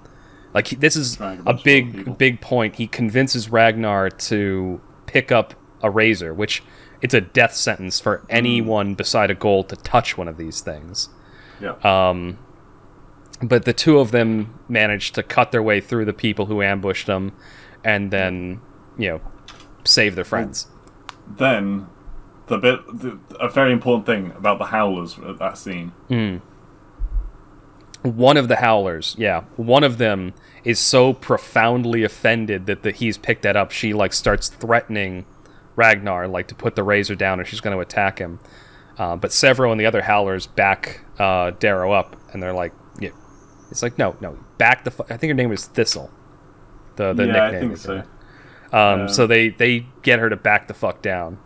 Like, 0.54 0.68
he, 0.68 0.76
this 0.76 0.96
is 0.96 1.20
a 1.20 1.24
a 1.24 1.28
bunch 1.28 1.40
of 1.42 1.48
other 1.48 1.58
people. 1.64 2.04
big, 2.04 2.18
big 2.18 2.42
point. 2.42 2.76
He 2.76 2.88
convinces 2.88 3.50
Ragnar 3.50 4.10
to 4.10 4.82
pick 5.06 5.32
up 5.32 5.54
a 5.84 5.90
razor, 5.90 6.34
which 6.34 6.64
it's 7.02 7.14
a 7.14 7.22
death 7.22 7.54
sentence 7.54 8.00
for 8.00 8.26
anyone 8.30 8.94
beside 8.96 9.32
a 9.32 9.36
goal 9.36 9.64
to 9.66 9.76
touch 9.76 10.18
one 10.18 10.28
of 10.28 10.38
these 10.38 10.60
things. 10.62 11.10
Yeah. 11.62 11.72
Uh, 11.84 12.34
but 13.42 13.66
the 13.66 13.74
two 13.74 14.00
of 14.00 14.12
them 14.12 14.60
managed 14.68 15.16
to 15.16 15.24
cut 15.24 15.52
their 15.52 15.64
way 15.64 15.80
through 15.82 16.06
the 16.06 16.14
people 16.14 16.48
who 16.48 16.62
ambushed 16.62 17.08
them 17.08 17.32
and 17.84 18.12
then 18.12 18.62
you 18.98 19.10
know 19.10 19.22
save 19.84 20.16
their 20.16 20.26
friends. 20.26 20.68
Then, 21.28 21.88
the 22.48 22.58
bit, 22.58 22.86
the, 22.88 23.20
a 23.40 23.50
very 23.50 23.72
important 23.72 24.06
thing 24.06 24.34
about 24.36 24.58
the 24.58 24.66
Howlers 24.66 25.18
at 25.20 25.38
that 25.40 25.58
scene. 25.58 25.94
One 28.02 28.38
of 28.38 28.48
the 28.48 28.58
Howlers, 28.58 29.16
yeah, 29.18 29.44
one 29.58 29.84
of 29.84 29.98
them 29.98 30.34
is 30.64 30.80
so 30.80 31.14
profoundly 31.14 32.04
offended 32.04 32.66
that 32.66 32.84
the, 32.84 32.92
he's 32.92 33.18
picked 33.18 33.42
that 33.44 33.56
up. 33.56 33.72
She 33.72 33.94
like 33.94 34.14
starts 34.14 34.48
threatening 34.48 35.26
Ragnar, 35.76 36.28
like 36.28 36.48
to 36.48 36.56
put 36.56 36.76
the 36.76 36.84
razor 36.84 37.16
down, 37.16 37.40
or 37.40 37.46
she's 37.46 37.62
going 37.62 37.76
to 37.76 37.82
attack 37.82 38.20
him. 38.20 38.40
Uh, 38.98 39.16
but 39.16 39.32
Sevro 39.32 39.72
and 39.72 39.80
the 39.80 39.86
other 39.86 40.02
Howlers 40.02 40.48
back 40.48 41.02
uh, 41.20 41.52
Darrow 41.52 41.92
up, 41.92 42.16
and 42.34 42.42
they're 42.42 42.54
like, 42.54 42.74
"Yeah." 43.00 43.12
It's 43.70 43.84
like, 43.84 43.98
"No, 43.98 44.16
no, 44.22 44.38
back 44.58 44.84
the." 44.84 44.92
Fu-. 44.92 45.04
I 45.10 45.18
think 45.18 45.30
her 45.30 45.36
name 45.36 45.52
is 45.52 45.66
Thistle. 45.66 46.10
The 46.96 47.14
the 47.14 47.26
yeah, 47.26 47.34
nickname. 47.52 47.56
I 47.56 47.60
think 47.60 47.78
so. 47.78 48.04
Um, 48.72 49.10
so 49.10 49.26
they 49.26 49.50
they 49.50 49.86
get 50.02 50.20
her 50.20 50.30
to 50.30 50.36
back 50.36 50.68
the 50.68 50.74
fuck 50.74 51.02
down. 51.02 51.38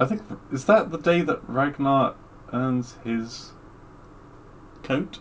I 0.00 0.06
think 0.06 0.22
is 0.52 0.64
that 0.66 0.90
the 0.90 0.98
day 0.98 1.22
that 1.22 1.40
Ragnar 1.48 2.14
earns 2.52 2.96
his 3.04 3.52
coat. 4.82 5.18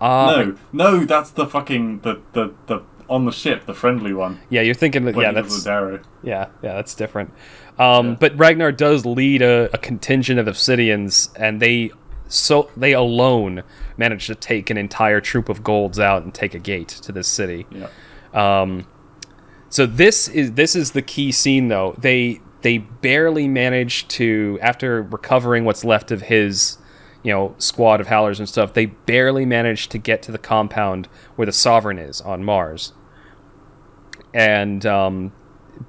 Uh, 0.00 0.54
no, 0.72 0.90
no, 0.98 1.04
that's 1.04 1.30
the 1.30 1.46
fucking 1.46 2.00
the 2.00 2.20
the, 2.32 2.52
the 2.66 2.82
on 3.08 3.24
the 3.24 3.32
ship, 3.32 3.66
the 3.66 3.74
friendly 3.74 4.12
one. 4.12 4.40
Yeah, 4.48 4.62
you're 4.62 4.74
thinking 4.74 5.04
that. 5.04 5.16
Yeah, 5.16 5.32
that's. 5.32 5.66
Yeah, 5.66 6.00
yeah, 6.22 6.46
that's 6.62 6.94
different. 6.94 7.30
Um, 7.78 8.10
Yeah. 8.10 8.16
But 8.20 8.38
Ragnar 8.38 8.72
does 8.72 9.04
lead 9.04 9.42
a, 9.42 9.70
a 9.72 9.78
contingent 9.78 10.38
of 10.38 10.46
Obsidians, 10.46 11.30
and 11.36 11.60
they 11.60 11.90
so 12.28 12.70
they 12.76 12.92
alone 12.92 13.62
manage 13.96 14.26
to 14.26 14.34
take 14.34 14.70
an 14.70 14.76
entire 14.76 15.20
troop 15.20 15.48
of 15.48 15.62
golds 15.62 15.98
out 15.98 16.22
and 16.22 16.34
take 16.34 16.54
a 16.54 16.58
gate 16.58 16.88
to 16.88 17.12
this 17.12 17.28
city. 17.28 17.66
Yeah. 17.70 17.88
Um, 18.32 18.86
so 19.68 19.86
this 19.86 20.28
is 20.28 20.52
this 20.52 20.76
is 20.76 20.92
the 20.92 21.02
key 21.02 21.32
scene, 21.32 21.68
though. 21.68 21.94
They 21.98 22.40
they 22.62 22.78
barely 22.78 23.48
manage 23.48 24.08
to 24.08 24.58
after 24.62 25.02
recovering 25.02 25.64
what's 25.64 25.84
left 25.84 26.10
of 26.10 26.22
his 26.22 26.78
you 27.22 27.32
know 27.32 27.54
squad 27.58 28.00
of 28.00 28.06
howlers 28.06 28.38
and 28.38 28.48
stuff. 28.48 28.72
They 28.72 28.86
barely 28.86 29.44
manage 29.44 29.88
to 29.88 29.98
get 29.98 30.22
to 30.22 30.32
the 30.32 30.38
compound 30.38 31.08
where 31.36 31.46
the 31.46 31.52
sovereign 31.52 31.98
is 31.98 32.20
on 32.20 32.44
Mars. 32.44 32.92
And 34.32 34.84
um, 34.86 35.32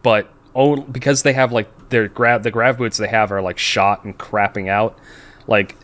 but 0.01 0.31
oh, 0.55 0.77
because 0.77 1.23
they 1.23 1.33
have 1.33 1.51
like 1.51 1.89
their 1.89 2.07
grab 2.07 2.43
the 2.43 2.51
grav 2.51 2.77
boots 2.77 2.97
they 2.97 3.07
have 3.07 3.31
are 3.31 3.41
like 3.41 3.57
shot 3.57 4.03
and 4.03 4.17
crapping 4.17 4.67
out, 4.67 4.97
like 5.47 5.75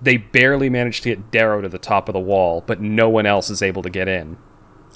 they 0.00 0.16
barely 0.16 0.70
manage 0.70 1.00
to 1.02 1.10
get 1.10 1.30
Darrow 1.30 1.60
to 1.60 1.68
the 1.68 1.78
top 1.78 2.08
of 2.08 2.12
the 2.12 2.20
wall, 2.20 2.62
but 2.66 2.80
no 2.80 3.08
one 3.08 3.26
else 3.26 3.50
is 3.50 3.62
able 3.62 3.82
to 3.82 3.90
get 3.90 4.06
in 4.08 4.36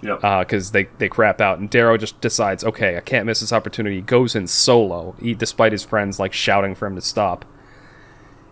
Yep. 0.02 0.20
because 0.40 0.70
they, 0.72 0.84
they 0.98 1.08
crap 1.08 1.40
out. 1.40 1.58
And 1.58 1.68
Darrow 1.70 1.96
just 1.96 2.20
decides, 2.20 2.64
okay, 2.64 2.96
I 2.96 3.00
can't 3.00 3.26
miss 3.26 3.40
this 3.40 3.52
opportunity. 3.52 3.96
He 3.96 4.02
goes 4.02 4.34
in 4.36 4.46
solo, 4.46 5.14
he, 5.20 5.34
despite 5.34 5.72
his 5.72 5.84
friends 5.84 6.18
like 6.20 6.32
shouting 6.32 6.74
for 6.74 6.86
him 6.86 6.94
to 6.96 7.00
stop. 7.00 7.44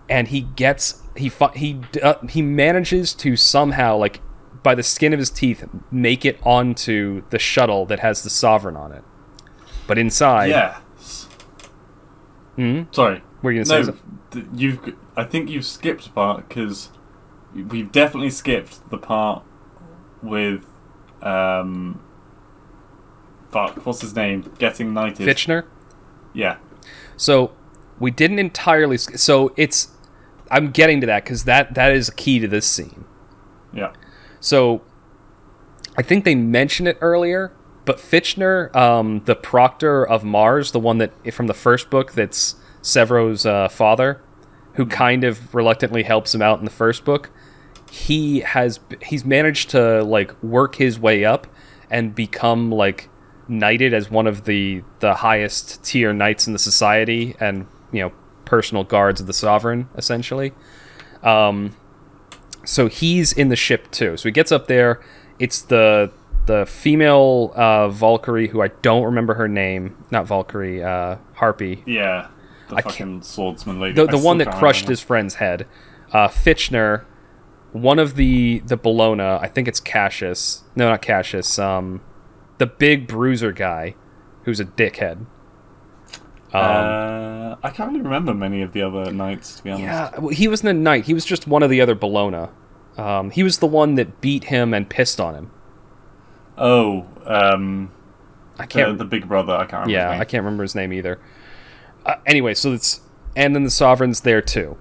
And 0.09 0.29
he 0.29 0.41
gets 0.43 1.03
he 1.17 1.29
fi- 1.29 1.53
he 1.55 1.81
uh, 2.03 2.15
he 2.29 2.43
manages 2.43 3.15
to 3.15 3.37
somehow 3.37 3.97
like 3.97 4.21
by 4.65 4.75
the 4.75 4.83
skin 4.83 5.13
of 5.13 5.19
his 5.21 5.31
teeth 5.31 5.65
make 5.93 6.25
it 6.25 6.39
onto 6.43 7.23
the 7.31 7.39
shuttle 7.39 7.87
that 7.87 8.01
has 8.01 8.23
the 8.25 8.31
sovereign 8.31 8.77
on 8.77 8.91
it. 8.93 9.05
But 9.87 9.99
inside, 9.99 10.51
yeah. 10.51 10.81
Hmm? 12.57 12.83
Sorry. 12.91 13.23
Were 13.43 13.53
you 13.53 13.65
gonna 13.65 13.85
say 13.85 13.93
No, 14.35 14.45
you've. 14.55 14.95
I 15.21 15.25
think 15.25 15.51
you've 15.51 15.67
skipped 15.67 16.07
a 16.07 16.11
part 16.11 16.49
because 16.49 16.89
we've 17.55 17.93
definitely 17.93 18.31
skipped 18.31 18.89
the 18.91 18.97
part 18.97 19.43
with 20.23 20.65
um. 21.21 22.01
Fuck, 23.51 23.85
what's 23.85 24.01
his 24.01 24.15
name? 24.17 24.51
Getting 24.59 24.95
knighted. 24.95 25.29
Fitchner. 25.29 25.67
Yeah. 26.33 26.57
So 27.19 27.53
we 27.99 28.11
didn't 28.11 28.39
entirely. 28.39 28.97
So 28.97 29.53
it's. 29.59 29.89
I'm 30.51 30.71
getting 30.71 31.03
to 31.03 31.07
that 31.09 31.25
because 31.25 31.45
that 31.45 31.75
that 31.75 31.93
is 31.93 32.09
key 32.11 32.39
to 32.39 32.49
this 32.49 32.67
scene. 32.67 33.05
Yeah. 33.75 33.93
So 34.41 34.81
I 35.99 36.03
think 36.03 36.25
they 36.25 36.35
mentioned 36.35 36.89
it 36.89 36.97
earlier, 37.03 37.53
but 37.85 37.99
Fitchner, 37.99 38.75
um, 38.75 39.21
the 39.27 39.37
proctor 39.37 40.03
of 40.07 40.25
Mars, 40.25 40.73
the 40.73 40.81
one 40.81 40.97
that 40.97 41.35
from 41.35 41.47
the 41.47 41.55
first 41.55 41.91
book 41.91 42.13
that's 42.13 42.55
Sevro's 42.81 43.45
uh, 43.45 43.69
father, 43.69 44.23
who 44.81 44.87
kind 44.87 45.25
of 45.25 45.55
reluctantly 45.55 46.03
helps 46.03 46.35
him 46.35 46.41
out 46.41 46.59
in 46.59 46.65
the 46.65 46.71
first 46.71 47.05
book, 47.05 47.31
he 47.91 48.41
has 48.41 48.81
he's 49.03 49.25
managed 49.25 49.71
to 49.71 50.03
like 50.03 50.41
work 50.43 50.77
his 50.77 50.99
way 50.99 51.25
up 51.25 51.47
and 51.91 52.15
become 52.15 52.71
like 52.71 53.09
knighted 53.49 53.93
as 53.93 54.11
one 54.11 54.27
of 54.27 54.45
the 54.45 54.83
the 55.01 55.15
highest 55.17 55.83
tier 55.85 56.13
knights 56.13 56.47
in 56.47 56.53
the 56.53 56.59
society 56.59 57.35
and 57.41 57.67
you 57.93 58.01
know 58.01 58.13
personal 58.45 58.85
guards 58.85 59.21
of 59.21 59.27
the 59.27 59.33
sovereign 59.33 59.89
essentially 59.97 60.53
um 61.25 61.75
so 62.65 62.89
he's 62.89 63.33
in 63.33 63.49
the 63.49 63.57
ship 63.57 63.91
too. 63.91 64.17
So 64.17 64.29
he 64.29 64.33
gets 64.33 64.53
up 64.53 64.67
there. 64.67 65.01
It's 65.39 65.63
the 65.63 66.13
the 66.47 66.67
female 66.67 67.53
uh, 67.55 67.89
Valkyrie 67.89 68.49
who 68.49 68.63
I 68.63 68.69
don't 68.69 69.05
remember 69.05 69.35
her 69.35 69.49
name. 69.49 69.97
Not 70.11 70.27
Valkyrie, 70.27 70.83
uh, 70.83 71.17
Harpy. 71.35 71.83
Yeah. 71.87 72.29
The 72.71 72.77
I 72.77 72.83
fucking 72.83 73.23
swordsman 73.23 73.81
lady. 73.81 73.95
The, 73.95 74.07
the 74.07 74.19
one 74.19 74.39
that 74.39 74.51
crushed 74.55 74.83
remember. 74.83 74.93
his 74.93 75.01
friend's 75.01 75.35
head. 75.37 75.67
Uh, 76.13 76.29
Fitchner, 76.29 77.05
one 77.73 77.99
of 77.99 78.15
the 78.17 78.61
the 78.61 78.79
Bellona. 78.79 79.41
I 79.41 79.49
think 79.49 79.69
it's 79.69 79.81
Cassius. 79.81 80.65
No, 80.75 80.89
not 80.89 81.03
Cassius. 81.03 81.59
Um, 81.59 82.01
the 82.59 82.67
big 82.67 83.07
bruiser 83.07 83.53
guy, 83.53 83.95
who's 84.45 84.61
a 84.61 84.65
dickhead. 84.65 85.27
Um, 86.53 86.61
uh, 86.65 87.57
I 87.63 87.71
can't 87.71 87.91
really 87.93 88.03
remember 88.03 88.35
many 88.35 88.63
of 88.63 88.73
the 88.73 88.83
other 88.83 89.13
knights, 89.13 89.57
to 89.57 89.65
be 89.65 89.71
honest. 89.71 89.85
Yeah, 89.85 90.19
well, 90.19 90.31
he 90.31 90.49
wasn't 90.49 90.71
a 90.71 90.81
knight. 90.81 91.05
He 91.05 91.15
was 91.15 91.25
just 91.25 91.47
one 91.47 91.63
of 91.63 91.71
the 91.71 91.81
other 91.81 91.95
Bellona. 91.95 92.51
Um, 92.97 93.31
he 93.31 93.43
was 93.43 93.59
the 93.59 93.67
one 93.67 93.95
that 93.95 94.21
beat 94.21 94.45
him 94.45 94.75
and 94.75 94.89
pissed 94.91 95.21
on 95.21 95.35
him. 95.35 95.51
Oh, 96.59 97.07
um, 97.25 97.93
I 98.59 98.65
the, 98.65 98.69
can't. 98.69 98.99
the 98.99 99.05
big 99.05 99.29
brother. 99.29 99.53
I 99.55 99.61
can't 99.65 99.87
remember. 99.87 99.93
yeah. 99.93 100.11
I 100.11 100.25
can't 100.25 100.45
remember 100.45 100.63
his 100.65 100.75
name 100.75 100.93
either. 100.93 101.21
Uh, 102.05 102.17
anyway, 102.27 102.55
so 102.55 102.73
it's 102.73 103.01
and 103.37 103.55
then 103.55 103.65
the 103.65 103.71
sovereign's 103.71 104.23
there 104.23 104.43
too, 104.43 104.77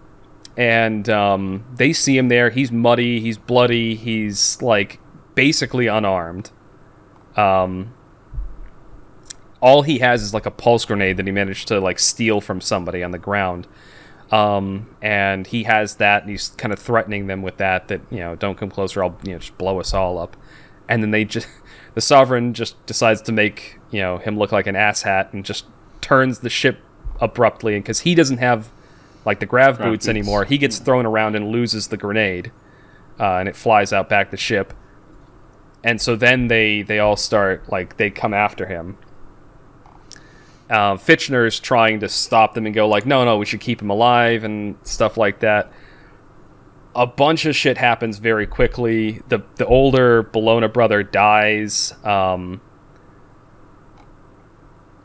and 0.58 1.10
um, 1.10 1.66
they 1.74 1.94
see 1.94 2.18
him 2.18 2.30
there. 2.30 2.50
He's 2.50 2.72
muddy. 2.72 3.20
He's 3.20 3.38
bloody. 3.38 3.96
He's 3.96 4.62
like 4.62 5.00
basically 5.36 5.88
unarmed. 5.88 6.52
Um, 7.36 7.94
all 9.62 9.82
he 9.84 10.00
has 10.00 10.22
is 10.22 10.34
like 10.34 10.46
a 10.46 10.52
pulse 10.52 10.86
grenade 10.86 11.18
that 11.18 11.26
he 11.26 11.32
managed 11.32 11.68
to 11.68 11.80
like 11.80 12.00
steal 12.00 12.42
from 12.42 12.62
somebody 12.62 13.04
on 13.04 13.12
the 13.12 13.18
ground. 13.18 13.68
Um, 14.32 14.96
and 15.02 15.48
he 15.48 15.64
has 15.64 15.96
that, 15.96 16.22
and 16.24 16.32
he's 16.32 16.50
kind 16.50 16.72
of 16.72 16.80
threatening 16.80 17.28
them 17.28 17.42
with 17.42 17.58
that. 17.58 17.88
That 17.88 18.02
you 18.10 18.20
know, 18.20 18.36
don't 18.36 18.58
come 18.58 18.70
closer. 18.70 19.04
I'll 19.04 19.18
you 19.24 19.34
know 19.34 19.40
just 19.40 19.58
blow 19.58 19.80
us 19.80 19.94
all 19.94 20.18
up. 20.18 20.38
And 20.88 21.04
then 21.04 21.12
they 21.12 21.26
just, 21.26 21.48
the 21.94 22.02
sovereign 22.02 22.54
just 22.54 22.84
decides 22.86 23.22
to 23.24 23.32
make 23.32 23.80
you 23.92 24.02
know 24.02 24.18
him 24.18 24.38
look 24.38 24.52
like 24.52 24.68
an 24.68 24.76
asshat 24.76 25.34
and 25.34 25.44
just 25.44 25.66
turns 26.02 26.40
the 26.40 26.50
ship 26.50 26.80
abruptly. 27.20 27.76
And 27.76 27.84
because 27.84 28.02
he 28.02 28.16
doesn't 28.16 28.38
have 28.38 28.72
like 29.26 29.40
the 29.40 29.46
grav, 29.46 29.78
boots, 29.78 29.90
boots. 29.90 30.08
anymore, 30.08 30.46
he 30.46 30.58
gets 30.58 30.80
thrown 30.80 31.06
around 31.06 31.36
and 31.36 31.50
loses 31.50 31.88
the 31.88 31.98
grenade, 31.98 32.52
uh, 33.20 33.36
and 33.38 33.50
it 33.50 33.56
flies 33.56 33.94
out 33.94 34.10
back 34.10 34.32
the 34.32 34.38
ship. 34.38 34.74
And 35.84 36.02
so 36.02 36.16
then 36.16 36.48
they 36.48 36.82
they 36.82 37.00
all 37.00 37.16
start 37.16 37.70
like 37.70 37.98
they 37.98 38.10
come 38.10 38.34
after 38.34 38.66
him. 38.66 38.98
Uh, 40.70 40.96
Fitchner's 40.96 41.60
trying 41.60 42.00
to 42.02 42.08
stop 42.08 42.54
them 42.54 42.66
and 42.66 42.76
go 42.76 42.88
like, 42.88 43.06
no, 43.06 43.26
no, 43.26 43.38
we 43.38 43.46
should 43.46 43.60
keep 43.60 43.82
him 43.82 43.90
alive 43.90 44.44
and 44.44 44.76
stuff 44.84 45.18
like 45.18 45.40
that. 45.40 45.72
A 46.96 47.08
bunch 47.08 47.46
of 47.46 47.56
shit 47.56 47.78
happens 47.78 48.20
very 48.20 48.46
quickly. 48.46 49.22
The 49.30 49.44
the 49.56 49.66
older 49.66 50.24
Bellona 50.24 50.72
brother 50.72 51.04
dies. 51.04 51.94
Um, 52.04 52.62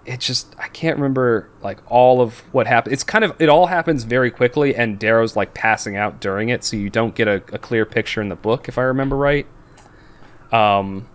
it's 0.07 0.27
just 0.27 0.55
I 0.59 0.69
can't 0.69 0.97
remember 0.97 1.49
like 1.63 1.79
all 1.91 2.21
of 2.21 2.41
what 2.53 2.67
happened. 2.67 2.93
It's 2.93 3.05
kind 3.05 3.25
of 3.25 3.35
it 3.41 3.49
all 3.49 3.67
happens 3.67 4.05
very 4.05 4.31
quickly, 4.31 4.75
and 4.75 4.99
Darrow's 4.99 5.37
like 5.37 5.55
passing 5.55 5.97
out 5.97 6.21
during 6.21 6.49
it, 6.49 6.65
so 6.65 6.77
you 6.77 6.91
don't 6.91 7.15
get 7.15 7.29
a, 7.29 7.37
a 7.53 7.59
clear 7.59 7.85
picture 7.85 8.21
in 8.21 8.29
the 8.29 8.37
book, 8.37 8.69
if 8.69 8.79
I 8.79 8.83
remember 8.83 9.17
right. 9.17 9.47
Um, 10.53 11.09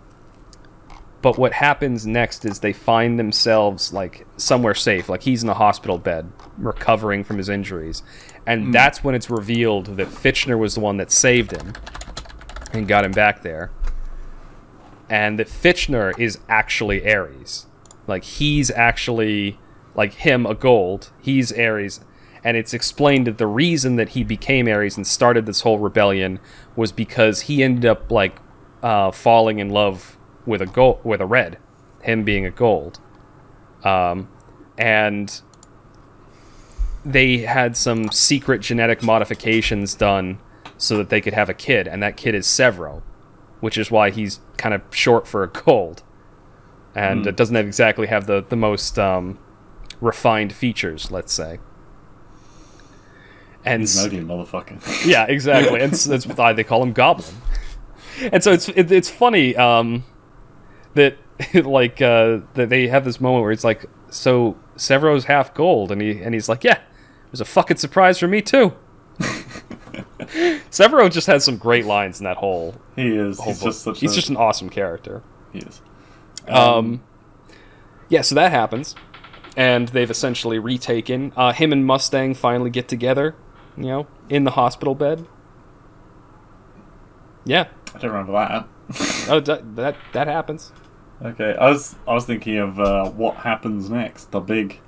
but 1.21 1.37
what 1.37 1.53
happens 1.53 2.07
next 2.07 2.45
is 2.45 2.59
they 2.59 2.73
find 2.73 3.19
themselves 3.19 3.93
like 3.93 4.25
somewhere 4.37 4.75
safe, 4.75 5.09
like 5.09 5.23
he's 5.23 5.43
in 5.43 5.49
a 5.49 5.53
hospital 5.53 5.97
bed 5.97 6.31
recovering 6.57 7.23
from 7.23 7.37
his 7.37 7.49
injuries, 7.49 8.01
and 8.45 8.73
that's 8.73 9.03
when 9.03 9.15
it's 9.15 9.29
revealed 9.29 9.97
that 9.97 10.07
Fitchner 10.07 10.57
was 10.57 10.75
the 10.75 10.81
one 10.81 10.97
that 10.97 11.11
saved 11.11 11.51
him 11.51 11.73
and 12.73 12.87
got 12.87 13.05
him 13.05 13.11
back 13.11 13.43
there, 13.43 13.71
and 15.09 15.37
that 15.37 15.47
Fitchner 15.47 16.17
is 16.17 16.39
actually 16.47 17.07
Ares, 17.11 17.67
like 18.09 18.23
he's 18.25 18.69
actually 18.71 19.59
like 19.95 20.13
him 20.13 20.45
a 20.45 20.53
gold, 20.55 21.11
he's 21.21 21.51
Ares. 21.57 22.01
And 22.43 22.55
it's 22.57 22.73
explained 22.73 23.27
that 23.27 23.37
the 23.37 23.47
reason 23.47 23.95
that 23.97 24.09
he 24.09 24.23
became 24.23 24.67
Ares 24.67 24.97
and 24.97 25.05
started 25.05 25.45
this 25.45 25.61
whole 25.61 25.77
rebellion 25.79 26.39
was 26.75 26.91
because 26.91 27.41
he 27.41 27.63
ended 27.63 27.85
up 27.85 28.11
like 28.11 28.37
uh, 28.81 29.11
falling 29.11 29.59
in 29.59 29.69
love 29.69 30.17
with 30.45 30.61
a 30.61 30.65
gold 30.65 30.99
with 31.03 31.21
a 31.21 31.25
red, 31.25 31.57
him 32.01 32.23
being 32.23 32.45
a 32.45 32.51
gold. 32.51 32.99
um, 33.83 34.29
and 34.77 35.41
they 37.05 37.39
had 37.39 37.75
some 37.75 38.11
secret 38.11 38.59
genetic 38.61 39.01
modifications 39.01 39.95
done 39.95 40.39
so 40.77 40.97
that 40.97 41.09
they 41.09 41.21
could 41.21 41.33
have 41.33 41.49
a 41.49 41.53
kid, 41.53 41.87
and 41.87 42.01
that 42.03 42.15
kid 42.17 42.35
is 42.35 42.45
Sevro, 42.45 43.01
which 43.59 43.77
is 43.77 43.91
why 43.91 44.09
he's 44.09 44.39
kind 44.57 44.73
of 44.73 44.81
short 44.91 45.27
for 45.27 45.43
a 45.43 45.47
gold, 45.47 46.03
and 46.95 47.27
it 47.27 47.35
doesn't 47.35 47.55
have 47.55 47.65
exactly 47.65 48.07
have 48.07 48.25
the 48.25 48.43
the 48.47 48.55
most 48.55 48.97
um, 48.97 49.39
refined 50.01 50.53
features, 50.53 51.11
let's 51.11 51.33
say. 51.33 51.59
And 53.65 53.83
an 53.83 54.27
motherfucker. 54.27 55.05
yeah, 55.05 55.25
exactly. 55.25 55.81
and 55.81 55.93
that's 55.93 56.25
why 56.37 56.53
they 56.53 56.63
call 56.63 56.81
him 56.81 56.93
Goblin. 56.93 57.35
And 58.31 58.43
so 58.43 58.51
it's 58.51 58.69
it, 58.69 58.91
it's 58.91 59.09
funny 59.09 59.55
um, 59.55 60.05
that 60.95 61.17
like 61.53 62.01
uh, 62.01 62.39
that 62.53 62.69
they 62.69 62.87
have 62.87 63.05
this 63.05 63.19
moment 63.19 63.43
where 63.43 63.51
it's 63.51 63.63
like, 63.63 63.85
so 64.09 64.57
Sevro's 64.75 65.25
half 65.25 65.53
gold, 65.53 65.91
and 65.91 66.01
he 66.01 66.21
and 66.21 66.33
he's 66.33 66.49
like, 66.49 66.63
yeah, 66.63 66.77
it 66.77 67.31
was 67.31 67.41
a 67.41 67.45
fucking 67.45 67.77
surprise 67.77 68.17
for 68.19 68.27
me 68.27 68.41
too. 68.41 68.73
Severo 70.69 71.11
just 71.11 71.27
has 71.27 71.43
some 71.43 71.57
great 71.57 71.85
lines 71.85 72.19
in 72.19 72.23
that 72.25 72.37
whole 72.37 72.75
he 72.95 73.07
is. 73.07 73.37
whole 73.39 73.47
He's 73.47 73.59
book. 73.59 73.69
just 73.69 73.81
such 73.83 73.99
he's 73.99 74.11
a. 74.11 74.15
just 74.15 74.29
an 74.29 74.37
awesome 74.37 74.69
character. 74.69 75.23
He 75.51 75.59
is. 75.59 75.81
Um, 76.49 77.03
yeah, 78.09 78.21
so 78.21 78.35
that 78.35 78.51
happens, 78.51 78.95
and 79.55 79.89
they've 79.89 80.09
essentially 80.09 80.59
retaken. 80.59 81.33
Uh, 81.35 81.53
him 81.53 81.71
and 81.71 81.85
Mustang 81.85 82.33
finally 82.33 82.69
get 82.69 82.87
together, 82.87 83.35
you 83.77 83.85
know, 83.85 84.07
in 84.29 84.43
the 84.43 84.51
hospital 84.51 84.95
bed. 84.95 85.25
Yeah, 87.45 87.67
I 87.93 87.99
don't 87.99 88.11
remember 88.11 88.33
that. 88.33 88.67
oh, 89.29 89.39
that 89.39 89.75
that, 89.75 89.95
that 90.13 90.27
happens. 90.27 90.71
Okay, 91.23 91.55
I 91.55 91.69
was 91.69 91.95
I 92.07 92.13
was 92.13 92.25
thinking 92.25 92.57
of 92.57 92.79
uh, 92.79 93.09
what 93.09 93.37
happens 93.37 93.89
next. 93.89 94.31
The 94.31 94.39
big, 94.39 94.79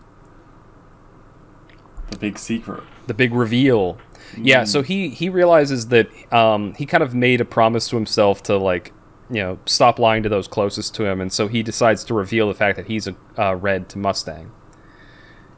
the 2.09 2.17
big 2.17 2.38
secret. 2.39 2.83
The 3.07 3.13
big 3.13 3.33
reveal. 3.33 3.97
Yeah, 4.38 4.63
so 4.63 4.81
he 4.81 5.09
he 5.09 5.27
realizes 5.27 5.88
that 5.88 6.07
um, 6.33 6.73
he 6.75 6.85
kind 6.85 7.03
of 7.03 7.13
made 7.13 7.41
a 7.41 7.45
promise 7.45 7.89
to 7.89 7.97
himself 7.97 8.41
to 8.43 8.57
like, 8.57 8.93
you 9.32 9.41
know, 9.41 9.60
stop 9.66 9.98
lying 9.98 10.24
to 10.24 10.30
those 10.30 10.48
closest 10.48 10.94
to 10.95 11.06
him, 11.06 11.22
and 11.22 11.32
so 11.32 11.48
he 11.48 11.64
decides 11.64 12.03
to 12.06 12.14
reveal 12.14 12.48
the 12.48 12.53
fact 12.53 12.76
that 12.76 12.88
he's 12.88 13.08
a 13.08 13.16
uh, 13.38 13.56
red 13.56 13.88
to 13.90 13.98
Mustang. 13.98 14.52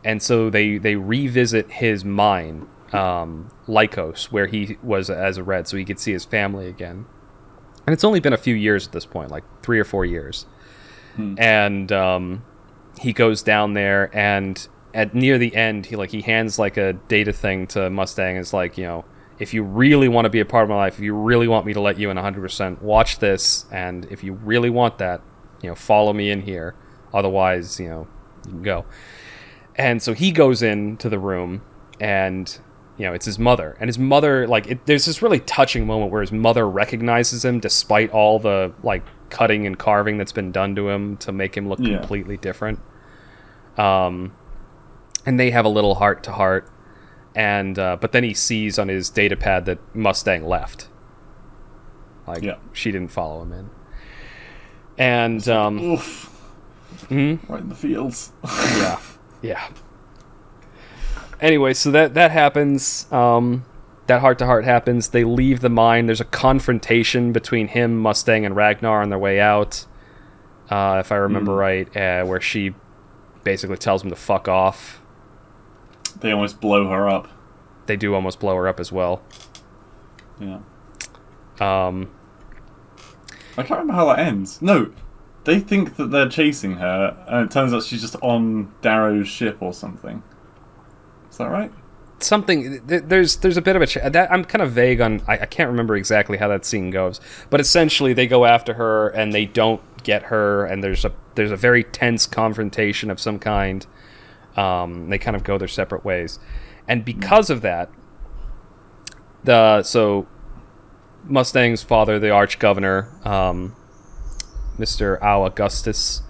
And 0.03 0.21
so 0.21 0.49
they 0.49 0.77
they 0.77 0.95
revisit 0.95 1.71
his 1.71 2.05
mine, 2.05 2.67
um, 2.91 3.49
Lykos, 3.67 4.25
where 4.25 4.47
he 4.47 4.77
was 4.83 5.09
as 5.09 5.37
a 5.37 5.43
red, 5.43 5.67
so 5.67 5.77
he 5.77 5.85
could 5.85 5.99
see 5.99 6.11
his 6.11 6.23
family 6.23 6.67
again. 6.67 7.05
And 7.85 7.93
it's 7.93 8.03
only 8.03 8.19
been 8.19 8.33
a 8.33 8.37
few 8.37 8.55
years 8.55 8.85
at 8.85 8.93
this 8.93 9.05
point, 9.05 9.31
like 9.31 9.43
three 9.61 9.79
or 9.79 9.85
four 9.85 10.05
years. 10.05 10.45
And 11.37 11.91
um, 11.91 12.43
he 12.99 13.11
goes 13.11 13.41
down 13.41 13.73
there, 13.73 14.09
and 14.15 14.67
at 14.93 15.15
near 15.15 15.37
the 15.37 15.55
end, 15.55 15.87
he 15.87 15.95
like 15.95 16.11
he 16.11 16.21
hands 16.21 16.59
like 16.59 16.77
a 16.77 16.93
data 16.93 17.33
thing 17.33 17.65
to 17.67 17.89
Mustang. 17.89 18.35
Is 18.35 18.53
like, 18.53 18.77
you 18.77 18.85
know, 18.85 19.05
if 19.43 19.53
you 19.53 19.61
really 19.61 20.07
want 20.07 20.25
to 20.25 20.29
be 20.29 20.39
a 20.39 20.45
part 20.45 20.63
of 20.63 20.69
my 20.69 20.75
life, 20.77 20.95
if 20.95 21.01
you 21.01 21.13
really 21.13 21.47
want 21.47 21.65
me 21.65 21.73
to 21.73 21.81
let 21.81 21.99
you 21.99 22.09
in 22.09 22.17
100%, 22.17 22.81
watch 22.81 23.19
this, 23.19 23.65
and 23.71 24.05
if 24.05 24.23
you 24.23 24.33
really 24.33 24.69
want 24.71 24.97
that, 24.97 25.21
you 25.61 25.69
know, 25.69 25.75
follow 25.75 26.13
me 26.13 26.31
in 26.31 26.41
here. 26.41 26.73
Otherwise, 27.13 27.79
you 27.79 27.87
know, 27.89 28.07
you 28.45 28.51
can 28.51 28.63
go. 28.63 28.85
And 29.75 30.01
so 30.01 30.13
he 30.13 30.31
goes 30.31 30.63
into 30.63 31.09
the 31.09 31.19
room, 31.19 31.61
and 31.99 32.57
you 32.97 33.05
know, 33.05 33.13
it's 33.13 33.25
his 33.25 33.37
mother, 33.39 33.75
and 33.79 33.87
his 33.87 33.97
mother 33.99 34.47
like 34.47 34.67
it, 34.67 34.85
there's 34.85 35.05
this 35.05 35.21
really 35.21 35.39
touching 35.41 35.85
moment 35.87 36.11
where 36.11 36.21
his 36.21 36.31
mother 36.31 36.67
recognizes 36.69 37.43
him 37.43 37.59
despite 37.59 38.11
all 38.11 38.39
the 38.39 38.71
like 38.83 39.03
cutting 39.29 39.65
and 39.67 39.77
carving 39.79 40.17
that's 40.17 40.31
been 40.31 40.51
done 40.51 40.75
to 40.75 40.89
him 40.89 41.17
to 41.17 41.31
make 41.31 41.55
him 41.57 41.67
look 41.67 41.79
Yeah. 41.79 41.97
completely 41.99 42.37
different. 42.37 42.79
Um, 43.77 44.33
and 45.25 45.39
they 45.39 45.49
have 45.51 45.65
a 45.65 45.69
little 45.69 45.95
heart 45.95 46.21
to 46.23 46.31
heart, 46.31 46.69
and 47.35 47.77
uh, 47.79 47.97
but 47.99 48.11
then 48.11 48.23
he 48.23 48.33
sees 48.33 48.77
on 48.79 48.87
his 48.87 49.09
data 49.09 49.35
pad 49.35 49.65
that 49.65 49.79
Mustang 49.95 50.45
left. 50.45 50.87
Like 52.27 52.41
Yeah. 52.43 52.55
she 52.71 52.91
didn't 52.91 53.11
follow 53.11 53.41
him 53.41 53.51
in. 53.51 53.69
And 54.97 55.47
um, 55.49 55.79
Oof. 55.79 56.29
mhm. 57.09 57.39
Right 57.49 57.61
in 57.61 57.69
the 57.69 57.75
fields. 57.75 58.31
yeah, 58.45 58.99
yeah. 59.41 59.67
Anyway, 61.41 61.73
so 61.73 61.91
that 61.91 62.13
that 62.13 62.31
happens. 62.31 63.11
Um, 63.11 63.65
that 64.07 64.21
heart 64.21 64.37
to 64.39 64.45
heart 64.45 64.65
happens. 64.65 65.09
They 65.09 65.23
leave 65.23 65.61
the 65.61 65.69
mine. 65.69 66.05
There's 66.05 66.21
a 66.21 66.25
confrontation 66.25 67.31
between 67.31 67.69
him, 67.69 67.97
Mustang, 67.97 68.45
and 68.45 68.55
Ragnar 68.55 69.01
on 69.01 69.09
their 69.09 69.19
way 69.19 69.39
out. 69.39 69.85
Uh, 70.69 70.97
if 70.99 71.11
I 71.11 71.15
remember 71.15 71.53
right, 71.55 71.87
uh, 71.95 72.23
where 72.25 72.41
she 72.41 72.73
basically 73.43 73.77
tells 73.77 74.03
him 74.03 74.09
to 74.09 74.15
fuck 74.15 74.47
off. 74.47 75.01
They 76.23 76.31
almost 76.31 76.59
blow 76.59 76.87
her 76.87 77.07
up. 77.07 77.27
They 77.85 77.97
do 77.97 78.15
almost 78.15 78.39
blow 78.39 78.55
her 78.55 78.67
up 78.67 78.79
as 78.79 78.91
well. 78.91 79.21
Yeah. 80.39 80.59
Um, 81.59 82.11
I 83.57 83.63
can't 83.63 83.81
remember 83.81 83.93
how 83.93 84.05
that 84.05 84.19
ends. 84.19 84.61
No, 84.61 84.91
they 85.43 85.59
think 85.59 85.97
that 85.97 86.11
they're 86.11 86.29
chasing 86.29 86.77
her, 86.77 87.23
and 87.27 87.45
it 87.45 87.51
turns 87.51 87.73
out 87.73 87.83
she's 87.83 88.01
just 88.01 88.15
on 88.21 88.73
Darrow's 88.81 89.27
ship 89.27 89.57
or 89.59 89.73
something. 89.73 90.23
Is 91.29 91.37
that 91.37 91.49
right? 91.49 91.71
something 92.19 92.87
th- 92.87 93.03
there's 93.07 93.35
there's 93.37 93.57
a 93.57 93.61
bit 93.61 93.75
of 93.75 93.81
a 93.81 93.87
ch- 93.87 93.97
that 94.01 94.31
I'm 94.31 94.45
kind 94.45 94.61
of 94.61 94.71
vague 94.71 95.01
on 95.01 95.21
I, 95.27 95.39
I 95.39 95.45
can't 95.45 95.69
remember 95.69 95.97
exactly 95.97 96.37
how 96.37 96.47
that 96.47 96.63
scene 96.63 96.89
goes 96.89 97.19
but 97.49 97.59
essentially 97.59 98.13
they 98.13 98.27
go 98.27 98.45
after 98.45 98.75
her 98.75 99.09
and 99.09 99.33
they 99.33 99.45
don't 99.45 99.81
get 100.03 100.23
her 100.23 100.65
and 100.65 100.81
there's 100.81 101.03
a 101.03 101.11
there's 101.35 101.51
a 101.51 101.57
very 101.57 101.83
tense 101.83 102.25
confrontation 102.25 103.11
of 103.11 103.19
some 103.19 103.39
kind 103.39 103.85
um, 104.55 105.09
they 105.09 105.17
kind 105.17 105.35
of 105.35 105.43
go 105.43 105.57
their 105.57 105.67
separate 105.67 106.05
ways. 106.05 106.39
And 106.87 107.05
because 107.05 107.49
of 107.49 107.61
that 107.61 107.89
the 109.43 109.83
so 109.83 110.27
Mustang's 111.25 111.83
father 111.83 112.19
the 112.19 112.29
arch 112.29 112.59
governor 112.59 113.09
um, 113.25 113.75
Mr. 114.77 115.21
Al 115.21 115.45
Augustus 115.45 116.21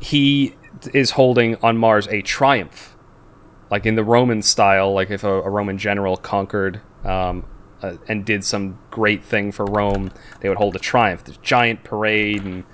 he 0.00 0.54
is 0.92 1.12
holding 1.12 1.56
on 1.56 1.78
Mars 1.78 2.06
a 2.08 2.22
triumph. 2.22 2.96
Like 3.70 3.86
in 3.86 3.94
the 3.94 4.04
Roman 4.04 4.42
style, 4.42 4.92
like 4.92 5.10
if 5.10 5.24
a, 5.24 5.42
a 5.42 5.48
Roman 5.48 5.78
general 5.78 6.16
conquered 6.16 6.80
um, 7.04 7.46
uh, 7.82 7.96
and 8.08 8.24
did 8.24 8.44
some 8.44 8.78
great 8.90 9.24
thing 9.24 9.50
for 9.50 9.64
Rome, 9.64 10.12
they 10.40 10.48
would 10.48 10.58
hold 10.58 10.76
a 10.76 10.78
triumph, 10.78 11.24
this 11.24 11.38
giant 11.38 11.82
parade 11.82 12.44
and 12.44 12.64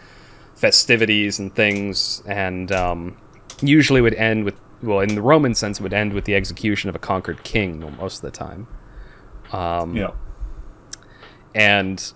festivities 0.55 1.39
and 1.39 1.55
things, 1.55 2.23
and 2.27 2.73
um, 2.73 3.17
usually 3.63 4.01
would 4.01 4.15
end 4.15 4.45
with, 4.45 4.55
well, 4.83 5.01
in 5.01 5.15
the 5.15 5.23
Roman 5.23 5.55
sense, 5.55 5.81
it 5.81 5.83
would 5.83 5.93
end 5.93 6.13
with 6.13 6.25
the 6.25 6.35
execution 6.35 6.89
of 6.89 6.95
a 6.97 6.99
conquered 6.99 7.43
king 7.43 7.81
most 7.99 8.17
of 8.17 8.23
the 8.23 8.31
time. 8.31 8.67
Um, 9.53 9.97
Yeah. 9.97 10.11
and 11.55 12.13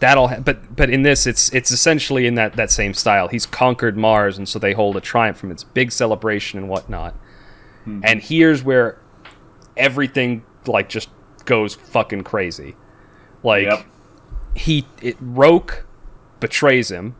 that'll 0.00 0.28
ha- 0.28 0.40
but 0.40 0.74
but 0.74 0.90
in 0.90 1.02
this 1.02 1.24
it's 1.26 1.48
it's 1.54 1.70
essentially 1.70 2.26
in 2.26 2.34
that 2.34 2.54
that 2.56 2.68
same 2.70 2.92
style 2.92 3.28
he's 3.28 3.46
conquered 3.46 3.96
mars 3.96 4.36
and 4.36 4.48
so 4.48 4.58
they 4.58 4.72
hold 4.72 4.96
a 4.96 5.00
triumph 5.00 5.36
from 5.38 5.50
its 5.52 5.62
big 5.62 5.92
celebration 5.92 6.58
and 6.58 6.68
whatnot 6.68 7.14
and 7.86 8.20
here's 8.22 8.64
where 8.64 8.98
everything 9.76 10.42
like 10.66 10.88
just 10.88 11.08
goes 11.44 11.74
fucking 11.76 12.22
crazy 12.24 12.74
like 13.44 13.66
Yep. 13.66 13.86
he 14.54 14.84
it 15.00 15.16
Roque 15.20 15.86
betrays 16.40 16.90
him 16.90 17.14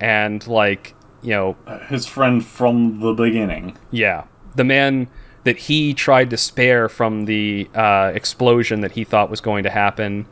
and 0.00 0.44
like 0.48 0.94
you 1.26 1.32
know 1.32 1.56
His 1.88 2.06
friend 2.06 2.42
from 2.44 3.00
the 3.00 3.12
beginning. 3.12 3.76
yeah, 3.90 4.24
the 4.54 4.64
man 4.64 5.08
that 5.44 5.58
he 5.58 5.92
tried 5.94 6.30
to 6.30 6.36
spare 6.36 6.88
from 6.88 7.26
the 7.26 7.68
uh, 7.74 8.10
explosion 8.14 8.80
that 8.80 8.92
he 8.92 9.04
thought 9.04 9.28
was 9.30 9.40
going 9.40 9.62
to 9.64 9.70
happen, 9.70 10.26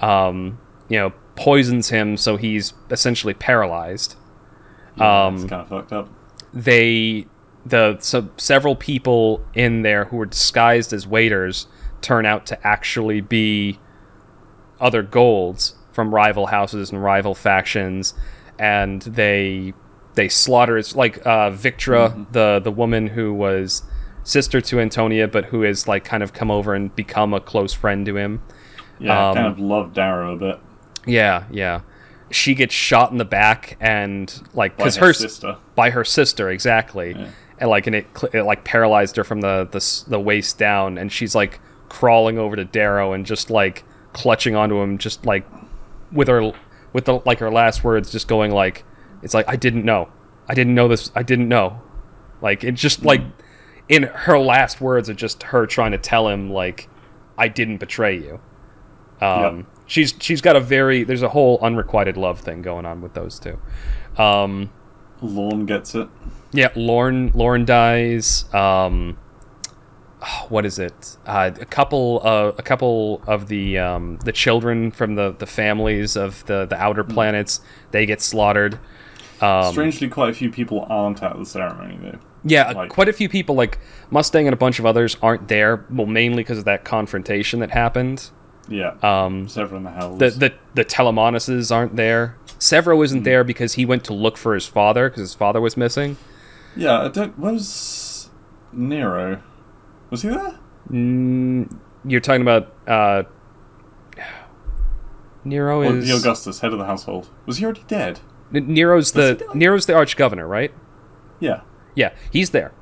um, 0.00 0.58
you 0.88 0.98
know, 0.98 1.12
poisons 1.36 1.90
him 1.90 2.16
so 2.16 2.36
he's 2.36 2.72
essentially 2.90 3.34
paralyzed. 3.34 4.16
Yeah, 4.96 5.26
Um, 5.26 5.34
it's 5.36 5.44
kind 5.44 5.62
of 5.62 5.68
fucked 5.68 5.92
up. 5.92 6.08
They, 6.54 7.26
the 7.64 7.98
so 8.00 8.28
several 8.38 8.74
people 8.76 9.44
in 9.54 9.82
there 9.82 10.06
who 10.06 10.16
were 10.16 10.26
disguised 10.26 10.92
as 10.92 11.06
waiters 11.06 11.66
turn 12.00 12.24
out 12.26 12.46
to 12.46 12.66
actually 12.66 13.20
be 13.20 13.78
other 14.80 15.02
golds 15.02 15.74
from 15.92 16.14
rival 16.14 16.46
houses 16.46 16.90
and 16.90 17.02
rival 17.02 17.34
factions, 17.34 18.14
and 18.58 19.02
they 19.02 19.74
they 20.16 20.28
slaughter. 20.28 20.76
It's 20.76 20.96
like 20.96 21.18
uh, 21.24 21.50
Victra, 21.52 22.26
the 22.32 22.60
the 22.62 22.72
woman 22.72 23.06
who 23.08 23.32
was 23.32 23.82
sister 24.24 24.60
to 24.60 24.80
Antonia, 24.80 25.28
but 25.28 25.46
who 25.46 25.62
has 25.62 25.86
like 25.86 26.04
kind 26.04 26.22
of 26.22 26.32
come 26.32 26.50
over 26.50 26.74
and 26.74 26.94
become 26.96 27.32
a 27.32 27.40
close 27.40 27.72
friend 27.72 28.04
to 28.06 28.16
him. 28.16 28.42
Yeah, 28.98 29.28
um, 29.30 29.34
kind 29.36 29.46
of 29.46 29.58
love 29.58 29.92
Darrow 29.94 30.34
a 30.34 30.36
bit. 30.36 30.58
Yeah, 31.06 31.44
yeah. 31.50 31.82
She 32.30 32.54
gets 32.54 32.74
shot 32.74 33.12
in 33.12 33.18
the 33.18 33.24
back 33.24 33.76
and 33.80 34.42
like 34.52 34.76
because 34.76 34.96
her 34.96 35.06
her 35.06 35.12
sister. 35.12 35.58
by 35.76 35.90
her 35.90 36.04
sister 36.04 36.50
exactly, 36.50 37.12
Yeah. 37.12 37.28
and 37.60 37.70
like 37.70 37.86
and 37.86 37.94
it, 37.94 38.06
it 38.32 38.42
like 38.42 38.64
paralyzed 38.64 39.16
her 39.16 39.22
from 39.22 39.42
the, 39.42 39.68
the 39.70 40.10
the 40.10 40.18
waist 40.18 40.58
down, 40.58 40.98
and 40.98 41.12
she's 41.12 41.34
like 41.36 41.60
crawling 41.88 42.36
over 42.36 42.56
to 42.56 42.64
Darrow 42.64 43.12
and 43.12 43.24
just 43.24 43.48
like 43.48 43.84
clutching 44.12 44.56
onto 44.56 44.78
him, 44.80 44.98
just 44.98 45.24
like 45.24 45.46
with 46.10 46.26
her 46.26 46.52
with 46.92 47.04
the 47.04 47.20
like 47.24 47.38
her 47.38 47.50
last 47.50 47.84
words, 47.84 48.10
just 48.10 48.26
going 48.26 48.50
like, 48.50 48.82
"It's 49.26 49.34
like 49.34 49.46
I 49.48 49.56
didn't 49.56 49.84
know, 49.84 50.08
I 50.48 50.54
didn't 50.54 50.74
know 50.74 50.88
this. 50.88 51.10
I 51.14 51.22
didn't 51.22 51.48
know. 51.48 51.82
Like 52.40 52.64
it 52.64 52.72
just 52.76 53.04
like 53.04 53.20
in 53.88 54.04
her 54.04 54.38
last 54.38 54.80
words 54.80 55.10
are 55.10 55.14
just 55.14 55.42
her 55.42 55.66
trying 55.66 55.92
to 55.92 55.98
tell 55.98 56.28
him 56.28 56.48
like 56.50 56.88
I 57.36 57.48
didn't 57.48 57.76
betray 57.78 58.16
you. 58.16 58.40
Um, 59.20 59.56
Yep. 59.58 59.66
she's 59.86 60.14
she's 60.20 60.40
got 60.40 60.56
a 60.56 60.60
very 60.60 61.02
there's 61.04 61.22
a 61.22 61.28
whole 61.30 61.58
unrequited 61.60 62.16
love 62.16 62.40
thing 62.40 62.62
going 62.62 62.86
on 62.86 63.00
with 63.02 63.14
those 63.14 63.38
two. 63.38 63.58
Um, 64.16 64.70
Lorn 65.20 65.66
gets 65.66 65.94
it. 65.94 66.08
yeah, 66.52 66.68
Lorn 66.76 67.30
Lorn 67.34 67.64
dies. 67.64 68.44
Um, 68.54 69.16
what 70.48 70.64
is 70.66 70.78
it? 70.78 71.16
Uh, 71.26 71.50
a 71.60 71.64
couple 71.64 72.20
uh, 72.24 72.52
a 72.58 72.62
couple 72.62 73.22
of 73.26 73.48
the 73.48 73.78
um, 73.78 74.18
the 74.24 74.32
children 74.32 74.90
from 74.90 75.14
the, 75.14 75.32
the 75.38 75.46
families 75.46 76.16
of 76.16 76.44
the, 76.46 76.64
the 76.66 76.76
outer 76.76 77.04
planets 77.04 77.60
they 77.92 78.06
get 78.06 78.20
slaughtered. 78.20 78.78
Um, 79.40 79.72
Strangely, 79.72 80.08
quite 80.08 80.30
a 80.30 80.34
few 80.34 80.50
people 80.50 80.86
aren't 80.88 81.22
at 81.22 81.36
the 81.38 81.44
ceremony 81.44 81.98
though. 82.02 82.18
yeah, 82.44 82.70
like- 82.72 82.90
quite 82.90 83.08
a 83.08 83.12
few 83.12 83.28
people 83.28 83.54
like 83.54 83.78
Mustang 84.10 84.46
and 84.46 84.54
a 84.54 84.56
bunch 84.56 84.78
of 84.78 84.86
others 84.86 85.16
aren't 85.22 85.48
there. 85.48 85.84
Well, 85.90 86.06
mainly 86.06 86.38
because 86.42 86.58
of 86.58 86.64
that 86.64 86.84
confrontation 86.84 87.60
that 87.60 87.70
happened. 87.70 88.30
Yeah. 88.68 88.94
Um, 89.02 89.46
Several 89.48 89.78
in 89.78 89.84
the 89.84 89.90
hells. 89.92 90.18
the 90.18 90.30
the 90.30 90.52
the 90.74 90.84
Telemanuses 90.84 91.74
aren't 91.74 91.96
there. 91.96 92.36
Sevro 92.58 93.04
isn't 93.04 93.22
there 93.24 93.44
because 93.44 93.74
he 93.74 93.84
went 93.84 94.02
to 94.04 94.14
look 94.14 94.36
for 94.38 94.54
his 94.54 94.66
father 94.66 95.08
because 95.08 95.20
his 95.20 95.34
father 95.34 95.60
was 95.60 95.76
missing. 95.76 96.16
yeah, 96.74 97.02
I 97.02 97.08
don't. 97.08 97.38
Was 97.38 98.30
Nero? 98.72 99.40
Was 100.10 100.22
he 100.22 100.30
there? 100.30 100.58
Mm, 100.90 101.76
you're 102.04 102.20
talking 102.20 102.42
about 102.42 102.72
uh, 102.88 103.24
Nero 105.44 105.82
is 105.82 106.08
the 106.08 106.16
Augustus, 106.16 106.60
head 106.60 106.72
of 106.72 106.78
the 106.78 106.86
household. 106.86 107.28
Was 107.46 107.58
he 107.58 107.64
already 107.64 107.84
dead? 107.86 108.18
N- 108.54 108.66
Nero's 108.72 109.12
the? 109.12 109.44
Nero's 109.54 109.86
the 109.86 109.94
arch 109.94 110.16
governor, 110.16 110.46
right? 110.46 110.72
Yeah. 111.40 111.60
Yeah, 111.94 112.12
he's 112.30 112.50
there. 112.50 112.72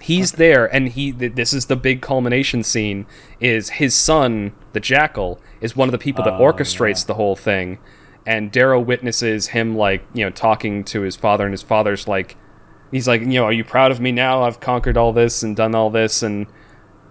He's 0.00 0.32
there, 0.32 0.66
and 0.74 0.88
he. 0.88 1.12
Th- 1.12 1.34
this 1.34 1.52
is 1.52 1.66
the 1.66 1.76
big 1.76 2.00
culmination 2.02 2.62
scene. 2.64 3.06
Is 3.40 3.70
his 3.70 3.94
son, 3.94 4.52
the 4.72 4.80
Jackal, 4.80 5.40
is 5.60 5.76
one 5.76 5.86
of 5.88 5.92
the 5.92 5.98
people 5.98 6.24
that 6.24 6.34
Oh, 6.34 6.40
orchestrates 6.40 7.02
yeah. 7.04 7.08
the 7.08 7.14
whole 7.14 7.36
thing, 7.36 7.78
and 8.26 8.50
Darrow 8.50 8.80
witnesses 8.80 9.48
him 9.48 9.76
like 9.76 10.02
you 10.14 10.24
know 10.24 10.30
talking 10.30 10.82
to 10.84 11.02
his 11.02 11.14
father, 11.14 11.44
and 11.44 11.52
his 11.52 11.62
father's 11.62 12.08
like, 12.08 12.36
he's 12.90 13.06
like, 13.06 13.20
you 13.20 13.28
know, 13.28 13.44
are 13.44 13.52
you 13.52 13.62
proud 13.64 13.92
of 13.92 14.00
me 14.00 14.10
now? 14.10 14.42
I've 14.42 14.58
conquered 14.60 14.96
all 14.96 15.12
this 15.12 15.42
and 15.44 15.54
done 15.54 15.74
all 15.74 15.90
this, 15.90 16.22
and 16.22 16.46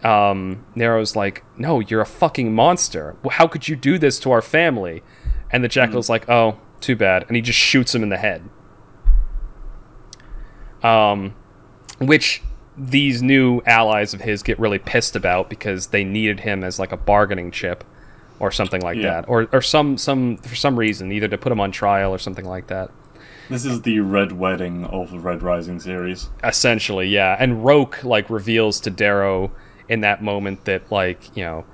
um, 0.03 0.65
Nero's 0.75 1.15
like, 1.15 1.43
no, 1.57 1.79
you're 1.79 2.01
a 2.01 2.05
fucking 2.05 2.53
monster. 2.53 3.15
How 3.29 3.47
could 3.47 3.67
you 3.69 3.75
do 3.77 3.99
this 3.99 4.19
to 4.21 4.31
our 4.31 4.41
family? 4.41 5.01
And 5.51 5.63
the 5.63 5.67
Jackal's 5.69 6.09
like, 6.09 6.27
oh, 6.29 6.59
too 6.81 6.95
bad, 6.95 7.25
and 7.27 7.35
he 7.35 7.41
just 7.41 7.59
shoots 7.59 7.93
him 7.95 8.03
in 8.03 8.09
the 8.09 8.17
head. 8.17 8.43
Um, 10.83 11.35
which 11.99 12.41
these 12.77 13.21
new 13.21 13.61
allies 13.65 14.13
of 14.13 14.21
his 14.21 14.41
get 14.41 14.57
really 14.59 14.79
pissed 14.79 15.15
about 15.15 15.49
because 15.49 15.87
they 15.87 16.03
needed 16.03 16.39
him 16.39 16.63
as 16.63 16.79
like 16.79 16.91
a 16.91 16.97
bargaining 16.97 17.51
chip 17.51 17.83
or 18.39 18.49
something 18.51 18.81
like 18.81 18.97
Yeah. 18.97 19.21
that 19.21 19.25
or 19.29 19.47
or 19.51 19.61
some 19.61 19.97
some 19.97 20.37
for 20.37 20.55
some 20.55 20.79
reason 20.79 21.11
either 21.11 21.27
to 21.27 21.37
put 21.37 21.51
him 21.51 21.59
on 21.59 21.71
trial 21.71 22.11
or 22.11 22.17
something 22.17 22.45
like 22.45 22.67
that 22.67 22.89
This 23.49 23.65
is 23.65 23.81
the 23.83 23.99
Red 23.99 24.31
Wedding 24.31 24.85
of 24.85 25.11
the 25.11 25.19
Red 25.19 25.43
Rising 25.43 25.79
series. 25.79 26.29
essentially 26.43 27.07
yeah 27.07 27.35
and 27.37 27.63
Roque 27.63 28.03
like 28.03 28.27
reveals 28.29 28.79
to 28.79 28.89
darrow 28.89 29.51
in 29.87 29.99
that 30.01 30.23
moment 30.23 30.65
that 30.65 30.89
like 30.91 31.35
you 31.37 31.43
know 31.43 31.65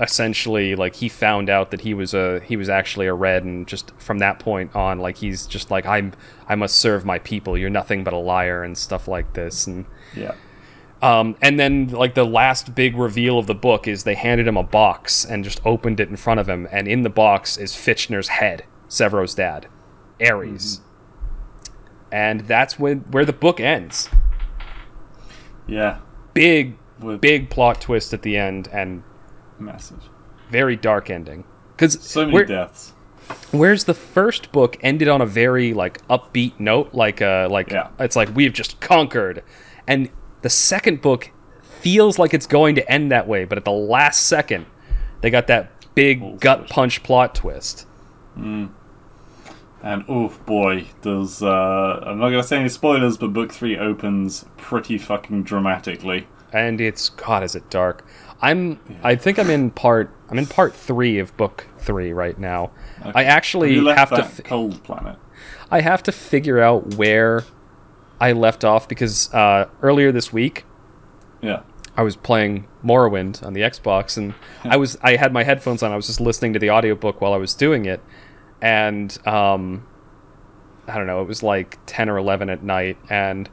essentially 0.00 0.76
like 0.76 0.96
he 0.96 1.08
found 1.08 1.50
out 1.50 1.70
that 1.72 1.80
he 1.80 1.92
was 1.92 2.14
a 2.14 2.40
he 2.40 2.56
was 2.56 2.68
actually 2.68 3.06
a 3.06 3.14
red 3.14 3.42
and 3.42 3.66
just 3.66 3.92
from 3.98 4.18
that 4.18 4.38
point 4.38 4.74
on 4.76 4.98
like 5.00 5.16
he's 5.16 5.44
just 5.46 5.72
like 5.72 5.84
i'm 5.86 6.12
i 6.48 6.54
must 6.54 6.76
serve 6.76 7.04
my 7.04 7.18
people 7.18 7.58
you're 7.58 7.68
nothing 7.68 8.04
but 8.04 8.12
a 8.12 8.18
liar 8.18 8.62
and 8.62 8.78
stuff 8.78 9.08
like 9.08 9.32
this 9.32 9.66
and 9.66 9.84
Yeah. 10.14 10.34
Um, 11.00 11.36
and 11.40 11.60
then, 11.60 11.88
like 11.88 12.14
the 12.14 12.26
last 12.26 12.74
big 12.74 12.96
reveal 12.96 13.38
of 13.38 13.46
the 13.46 13.54
book 13.54 13.86
is 13.86 14.02
they 14.02 14.16
handed 14.16 14.48
him 14.48 14.56
a 14.56 14.64
box 14.64 15.24
and 15.24 15.44
just 15.44 15.64
opened 15.64 16.00
it 16.00 16.08
in 16.08 16.16
front 16.16 16.40
of 16.40 16.48
him, 16.48 16.66
and 16.72 16.88
in 16.88 17.02
the 17.02 17.10
box 17.10 17.56
is 17.56 17.72
Fitchner's 17.72 18.28
head, 18.28 18.64
Sevro's 18.88 19.34
dad, 19.34 19.68
Ares, 20.20 20.80
and 22.10 22.40
that's 22.40 22.78
when 22.80 23.00
where 23.12 23.24
the 23.24 23.32
book 23.32 23.60
ends. 23.60 24.08
Yeah. 25.68 25.98
Big, 26.34 26.76
With 26.98 27.20
big 27.20 27.48
plot 27.50 27.80
twist 27.80 28.12
at 28.12 28.22
the 28.22 28.36
end, 28.36 28.68
and 28.72 29.04
massive. 29.60 30.08
very 30.50 30.76
dark 30.76 31.10
ending. 31.10 31.44
Because 31.76 32.00
So 32.02 32.26
many 32.26 32.44
deaths. 32.46 32.92
whereas 33.52 33.84
the 33.84 33.94
first 33.94 34.50
book 34.52 34.76
ended 34.80 35.06
on 35.08 35.20
a 35.20 35.26
very 35.26 35.72
like 35.74 36.06
upbeat 36.08 36.58
note, 36.58 36.94
like 36.94 37.20
uh, 37.22 37.48
like 37.50 37.70
Yeah. 37.70 37.88
it's 37.98 38.16
like 38.16 38.34
we've 38.34 38.52
just 38.52 38.80
conquered, 38.80 39.42
and 39.86 40.08
the 40.42 40.50
second 40.50 41.02
book 41.02 41.30
feels 41.62 42.18
like 42.18 42.32
it's 42.34 42.46
going 42.46 42.74
to 42.76 42.90
end 42.90 43.12
that 43.12 43.28
way, 43.28 43.44
but 43.44 43.58
at 43.58 43.64
the 43.64 43.70
last 43.72 44.26
second, 44.26 44.66
they 45.20 45.30
got 45.30 45.46
that 45.48 45.70
big 45.94 46.22
Oh, 46.22 46.36
gut 46.40 46.60
gosh. 46.62 46.68
punch 46.70 47.02
plot 47.02 47.34
twist. 47.34 47.86
And 48.36 50.04
oh 50.08 50.28
boy, 50.44 50.86
does 51.02 51.42
uh, 51.42 52.02
I'm 52.04 52.18
not 52.18 52.30
gonna 52.30 52.42
say 52.42 52.58
any 52.58 52.68
spoilers, 52.68 53.16
but 53.16 53.32
book 53.32 53.52
three 53.52 53.76
opens 53.78 54.44
pretty 54.56 54.98
fucking 54.98 55.44
dramatically. 55.44 56.26
And 56.52 56.80
it's 56.80 57.08
God, 57.10 57.42
is 57.44 57.54
it 57.54 57.68
dark? 57.70 58.04
I'm 58.40 58.78
I 59.02 59.16
think 59.16 59.38
I'm 59.38 59.50
in 59.50 59.70
part 59.70 60.10
I'm 60.28 60.38
in 60.38 60.46
part 60.46 60.74
three 60.74 61.18
of 61.18 61.36
book 61.36 61.66
three 61.78 62.12
right 62.12 62.38
now. 62.38 62.70
I 63.14 63.24
actually 63.24 63.74
have 63.96 64.10
to 64.10 64.42
cold 64.42 64.82
planet. 64.84 65.16
I 65.70 65.80
have 65.80 66.02
to 66.04 66.12
figure 66.12 66.60
out 66.60 66.94
where 66.94 67.44
I 68.20 68.32
left 68.32 68.64
off 68.64 68.88
because 68.88 69.32
uh, 69.34 69.68
earlier 69.82 70.10
this 70.12 70.32
week 70.32 70.64
Yeah. 71.40 71.62
I 71.96 72.02
was 72.02 72.14
playing 72.16 72.66
Morrowind 72.84 73.44
on 73.44 73.54
the 73.54 73.62
Xbox 73.62 74.16
and 74.16 74.34
I 74.64 74.76
was 74.76 74.96
I 75.02 75.16
had 75.16 75.32
my 75.32 75.42
headphones 75.42 75.82
on. 75.82 75.90
I 75.92 75.96
was 75.96 76.06
just 76.06 76.20
listening 76.20 76.52
to 76.52 76.58
the 76.58 76.70
audiobook 76.70 77.20
while 77.20 77.32
I 77.32 77.38
was 77.38 77.54
doing 77.54 77.86
it. 77.86 78.00
And 78.62 79.16
um 79.26 79.86
I 80.86 80.96
don't 80.96 81.06
know, 81.06 81.20
it 81.22 81.28
was 81.28 81.42
like 81.42 81.78
10 81.86 82.08
or 82.08 82.16
11 82.18 82.48
at 82.50 82.62
night 82.62 82.96
and 83.10 83.48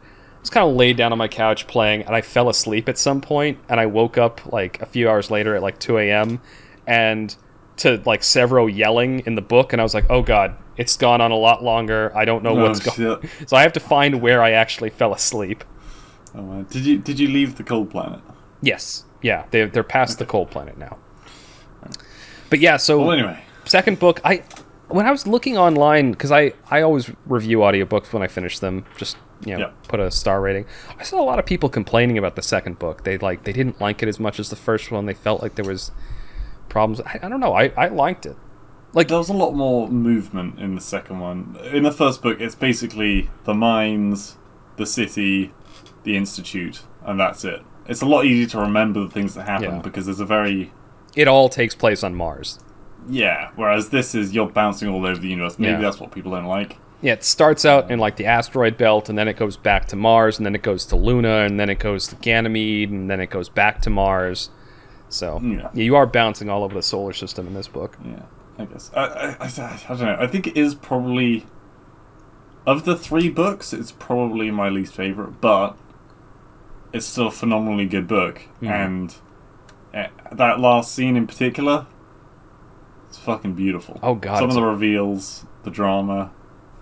was 0.46 0.50
kind 0.52 0.70
of 0.70 0.76
laid 0.76 0.96
down 0.96 1.12
on 1.12 1.18
my 1.18 1.28
couch 1.28 1.66
playing 1.66 2.04
and 2.04 2.16
I 2.16 2.22
fell 2.22 2.50
asleep 2.50 2.88
at 2.88 2.98
some 3.00 3.20
point 3.20 3.58
and 3.68 3.80
I 3.80 3.88
woke 3.88 4.18
up 4.18 4.46
like 4.54 4.80
a 4.82 4.86
few 4.86 5.10
hours 5.10 5.32
later 5.32 5.56
at 5.56 5.62
like 5.64 5.80
2 5.80 5.98
a.m. 5.98 6.40
and 6.86 7.36
to 7.78 8.00
like 8.06 8.22
Sevro 8.22 8.74
yelling 8.74 9.22
in 9.22 9.34
the 9.36 9.42
book 9.42 9.74
and 9.74 9.82
I 9.82 9.84
was 9.84 9.94
like, 9.96 10.06
"Oh 10.10 10.22
god, 10.22 10.56
it's 10.78 10.96
gone 10.98 11.20
on 11.20 11.32
a 11.32 11.36
lot 11.36 11.64
longer. 11.64 12.12
I 12.16 12.26
don't 12.26 12.44
know 12.44 12.58
Oh, 12.58 12.62
what's 12.64 12.80
going." 12.80 13.28
So 13.48 13.58
I 13.58 13.64
have 13.64 13.74
to 13.74 13.80
find 13.80 14.22
where 14.22 14.42
I 14.44 14.52
actually 14.52 14.92
fell 14.92 15.14
asleep. 15.14 15.64
Oh, 16.36 16.42
man. 16.44 16.68
Did 16.70 16.86
you 16.86 16.98
did 17.00 17.20
you 17.20 17.28
leave 17.28 17.56
the 17.56 17.64
cold 17.64 17.90
planet? 17.90 18.20
Yes. 18.62 19.04
Yeah, 19.22 19.46
they 19.52 19.66
they're 19.66 19.84
past 19.84 20.20
the 20.20 20.26
cold 20.26 20.52
planet 20.52 20.78
now. 20.78 20.98
But 22.50 22.60
yeah, 22.60 22.78
so 22.78 23.00
Well, 23.02 23.12
anyway. 23.12 23.42
second 23.66 24.00
book, 24.00 24.22
I 24.24 24.44
when 24.88 25.08
I 25.08 25.12
was 25.12 25.26
looking 25.26 25.58
online 25.58 26.14
cuz 26.16 26.32
I 26.32 26.54
I 26.70 26.82
always 26.82 27.12
review 27.26 27.60
audiobooks 27.60 28.14
when 28.14 28.22
I 28.22 28.28
finish 28.28 28.60
them, 28.60 28.86
just 28.98 29.18
you 29.44 29.54
know, 29.54 29.60
Yeah. 29.60 29.70
put 29.88 30.00
a 30.00 30.12
star 30.12 30.40
rating. 30.42 30.66
I 31.00 31.04
saw 31.04 31.22
a 31.22 31.26
lot 31.26 31.40
of 31.40 31.46
people 31.46 31.70
complaining 31.70 32.18
about 32.18 32.36
the 32.36 32.42
second 32.42 32.80
book. 32.80 33.04
They 33.04 33.18
like 33.18 33.44
they 33.44 33.54
didn't 33.54 33.82
like 33.82 34.02
it 34.04 34.10
as 34.10 34.20
much 34.20 34.40
as 34.40 34.50
the 34.50 34.56
first 34.56 34.92
one. 34.92 35.06
They 35.06 35.14
felt 35.14 35.42
like 35.42 35.56
there 35.56 35.66
was 35.66 35.92
problems. 36.70 37.02
I, 37.02 37.20
I 37.24 37.30
don't 37.30 37.40
know. 37.40 37.54
I 37.54 37.72
I 37.78 37.88
liked 37.88 38.26
it. 38.26 38.36
Like 38.94 39.10
There 39.10 39.18
was 39.18 39.28
a 39.30 39.34
lot 39.34 39.52
more 39.54 39.90
movement 39.90 40.58
in 40.60 40.76
the 40.76 40.82
second 40.82 41.20
one. 41.20 41.58
In 41.74 41.84
the 41.84 41.92
first 41.92 42.22
book, 42.22 42.40
it's 42.40 42.56
basically 42.56 43.30
the 43.44 43.54
mines, 43.54 44.38
the 44.78 44.86
city, 44.86 45.52
the 46.04 46.16
institute, 46.16 46.82
and 47.06 47.20
that's 47.20 47.44
it. 47.44 47.62
It's 47.88 48.02
a 48.02 48.06
lot 48.06 48.24
easier 48.26 48.48
to 48.48 48.60
remember 48.60 49.02
the 49.02 49.10
things 49.10 49.34
that 49.36 49.46
happen 49.48 49.76
Yeah. 49.76 49.82
because 49.82 50.06
there's 50.06 50.22
a 50.22 50.26
very 50.26 50.72
it 51.16 51.28
all 51.28 51.50
takes 51.50 51.76
place 51.76 52.04
on 52.04 52.16
Mars. 52.16 52.60
yeah. 53.10 53.50
Whereas 53.56 53.90
this 53.90 54.16
is 54.16 54.34
you're 54.34 54.48
bouncing 54.50 54.88
all 54.90 55.06
over 55.06 55.20
the 55.20 55.28
universe. 55.28 55.60
Maybe 55.60 55.74
Yeah. 55.74 55.82
that's 55.82 56.00
what 56.00 56.12
people 56.12 56.32
don't 56.32 56.46
like. 56.46 56.78
Yeah, 57.06 57.14
it 57.14 57.24
starts 57.24 57.66
out 57.66 57.92
in 57.92 58.00
like 58.00 58.16
the 58.16 58.26
asteroid 58.26 58.78
belt, 58.78 59.10
and 59.10 59.18
then 59.18 59.28
it 59.28 59.38
goes 59.38 59.58
back 59.58 59.86
to 59.90 59.96
Mars, 59.96 60.38
and 60.40 60.46
then 60.46 60.56
it 60.56 60.64
goes 60.64 60.86
to 60.88 60.96
Luna, 60.96 61.42
and 61.46 61.60
then 61.60 61.70
it 61.70 61.78
goes 61.78 62.08
to 62.08 62.16
Ganymede, 62.16 62.90
and 62.90 63.10
then 63.12 63.20
it 63.20 63.30
goes 63.30 63.48
back 63.48 63.80
to 63.84 63.92
Mars. 63.92 64.50
So 65.08 65.40
Yeah. 65.40 65.70
you 65.74 65.96
are 65.96 66.08
bouncing 66.08 66.50
all 66.50 66.64
over 66.64 66.74
the 66.74 66.82
solar 66.82 67.14
system 67.14 67.46
in 67.46 67.54
this 67.54 67.68
book. 67.68 67.96
Yeah, 68.04 68.24
I 68.58 68.66
guess. 68.66 68.90
I, 68.96 69.04
I, 69.04 69.36
I, 69.40 69.46
I 69.46 69.88
don't 69.90 70.00
know. 70.00 70.18
I 70.20 70.26
think 70.26 70.48
it 70.48 70.58
is 70.58 70.74
probably 70.74 71.46
of 72.66 72.86
the 72.86 72.96
three 72.98 73.30
books, 73.30 73.72
it's 73.72 73.92
probably 73.92 74.50
my 74.50 74.70
least 74.70 74.96
favorite, 74.96 75.40
but 75.40 75.78
it's 76.92 77.06
still 77.06 77.28
a 77.28 77.32
phenomenally 77.32 77.86
good 77.86 78.08
book. 78.08 78.42
Mhm. 78.64 78.70
And 78.72 79.16
uh, 79.94 80.08
that 80.32 80.60
last 80.60 80.92
scene 80.96 81.16
in 81.16 81.28
particular, 81.28 81.86
it's 83.08 83.20
fucking 83.20 83.54
beautiful. 83.54 84.00
Oh, 84.02 84.16
God, 84.16 84.40
Some 84.40 84.50
of 84.50 84.56
the 84.56 84.64
reveals, 84.64 85.46
the 85.62 85.70
drama. 85.70 86.32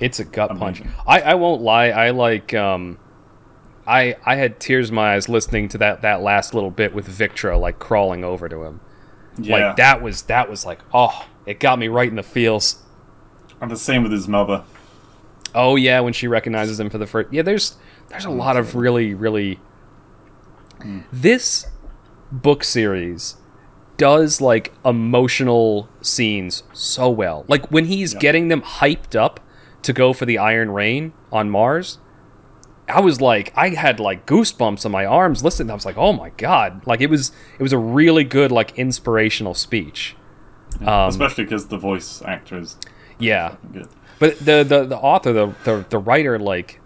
It's 0.04 0.20
a 0.20 0.26
gut 0.26 0.58
punch. 0.58 0.82
I, 1.08 1.22
I 1.22 1.34
won't 1.36 1.62
lie. 1.62 1.88
I 1.90 2.10
like 2.12 2.54
um, 2.54 2.98
I 3.88 4.16
I 4.26 4.36
had 4.36 4.60
tears 4.60 4.90
in 4.90 4.96
my 4.96 5.14
eyes 5.16 5.30
listening 5.30 5.70
to 5.70 5.78
that 5.80 6.02
that 6.02 6.22
last 6.22 6.54
little 6.54 6.72
bit 6.72 6.94
with 6.94 7.08
Victra 7.08 7.60
like 7.60 7.80
crawling 7.80 8.24
over 8.24 8.50
to 8.50 8.64
him. 8.64 8.82
Yeah, 9.38 9.68
Like 9.68 9.76
that 9.78 10.02
was 10.02 10.24
that 10.24 10.50
was 10.50 10.66
like 10.66 10.80
oh, 10.94 11.26
it 11.46 11.60
got 11.60 11.80
me 11.80 11.88
right 11.88 12.10
in 12.10 12.16
the 12.16 12.24
feels. 12.24 12.84
and 13.62 13.72
the 13.72 13.78
same 13.78 14.04
with 14.04 14.12
his 14.12 14.28
mother. 14.28 14.64
Oh 15.56 15.76
yeah, 15.76 16.00
when 16.02 16.14
she 16.14 16.28
recognizes 16.28 16.80
him 16.80 16.90
for 16.90 16.98
the 16.98 17.08
first. 17.08 17.32
Yeah, 17.32 17.42
there's 17.44 17.78
there's 18.10 18.26
a 18.26 18.30
lot 18.30 18.58
of 18.58 18.76
really 18.76 19.14
really. 19.14 19.60
This 21.12 21.68
book 22.32 22.64
series 22.64 23.38
does 23.98 24.42
like 24.42 24.74
emotional 24.84 25.88
scenes 26.02 26.64
so 26.74 27.10
well. 27.10 27.46
Like 27.48 27.72
when 27.72 27.86
he's 27.86 28.14
Yeah. 28.14 28.20
getting 28.20 28.48
them 28.50 28.62
hyped 28.62 29.16
up 29.16 29.40
to 29.84 29.94
go 29.94 30.14
for 30.14 30.26
the 30.26 30.38
Iron 30.38 30.72
Rain 30.72 31.14
on 31.32 31.50
Mars. 31.50 32.00
I 32.90 33.00
was 33.00 33.22
like, 33.22 33.54
I 33.56 33.70
had 33.70 34.00
like 34.00 34.26
goosebumps 34.26 34.86
on 34.86 34.92
my 34.92 35.06
arms 35.06 35.44
listening. 35.44 35.72
I 35.72 35.74
was 35.74 35.86
like, 35.86 35.98
oh 35.98 36.12
my 36.14 36.32
god! 36.32 36.86
Like 36.86 37.00
it 37.02 37.10
was, 37.10 37.32
it 37.58 37.64
was 37.64 37.72
a 37.72 37.78
really 37.78 38.24
good 38.26 38.52
like 38.52 38.78
inspirational 38.78 39.54
speech. 39.54 40.16
Um, 40.82 41.08
Especially 41.10 41.46
because 41.46 41.68
the 41.68 41.78
voice 41.78 42.22
actors. 42.24 42.78
Yeah, 43.20 43.56
good. 43.72 43.88
but 44.20 44.38
the 44.40 44.64
the, 44.64 44.86
the 44.86 44.98
author, 44.98 45.32
the, 45.32 45.56
the 45.64 45.86
the 45.90 45.98
writer, 45.98 46.38
like 46.38 46.82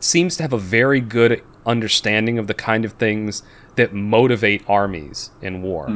seems 0.00 0.36
to 0.36 0.42
have 0.42 0.52
a 0.54 0.58
very 0.58 1.00
good 1.00 1.42
understanding 1.66 2.38
of 2.38 2.46
the 2.46 2.54
kind 2.54 2.84
of 2.86 2.92
things 2.94 3.42
that 3.76 3.92
motivate 3.92 4.64
armies 4.68 5.32
in 5.42 5.60
war. 5.60 5.86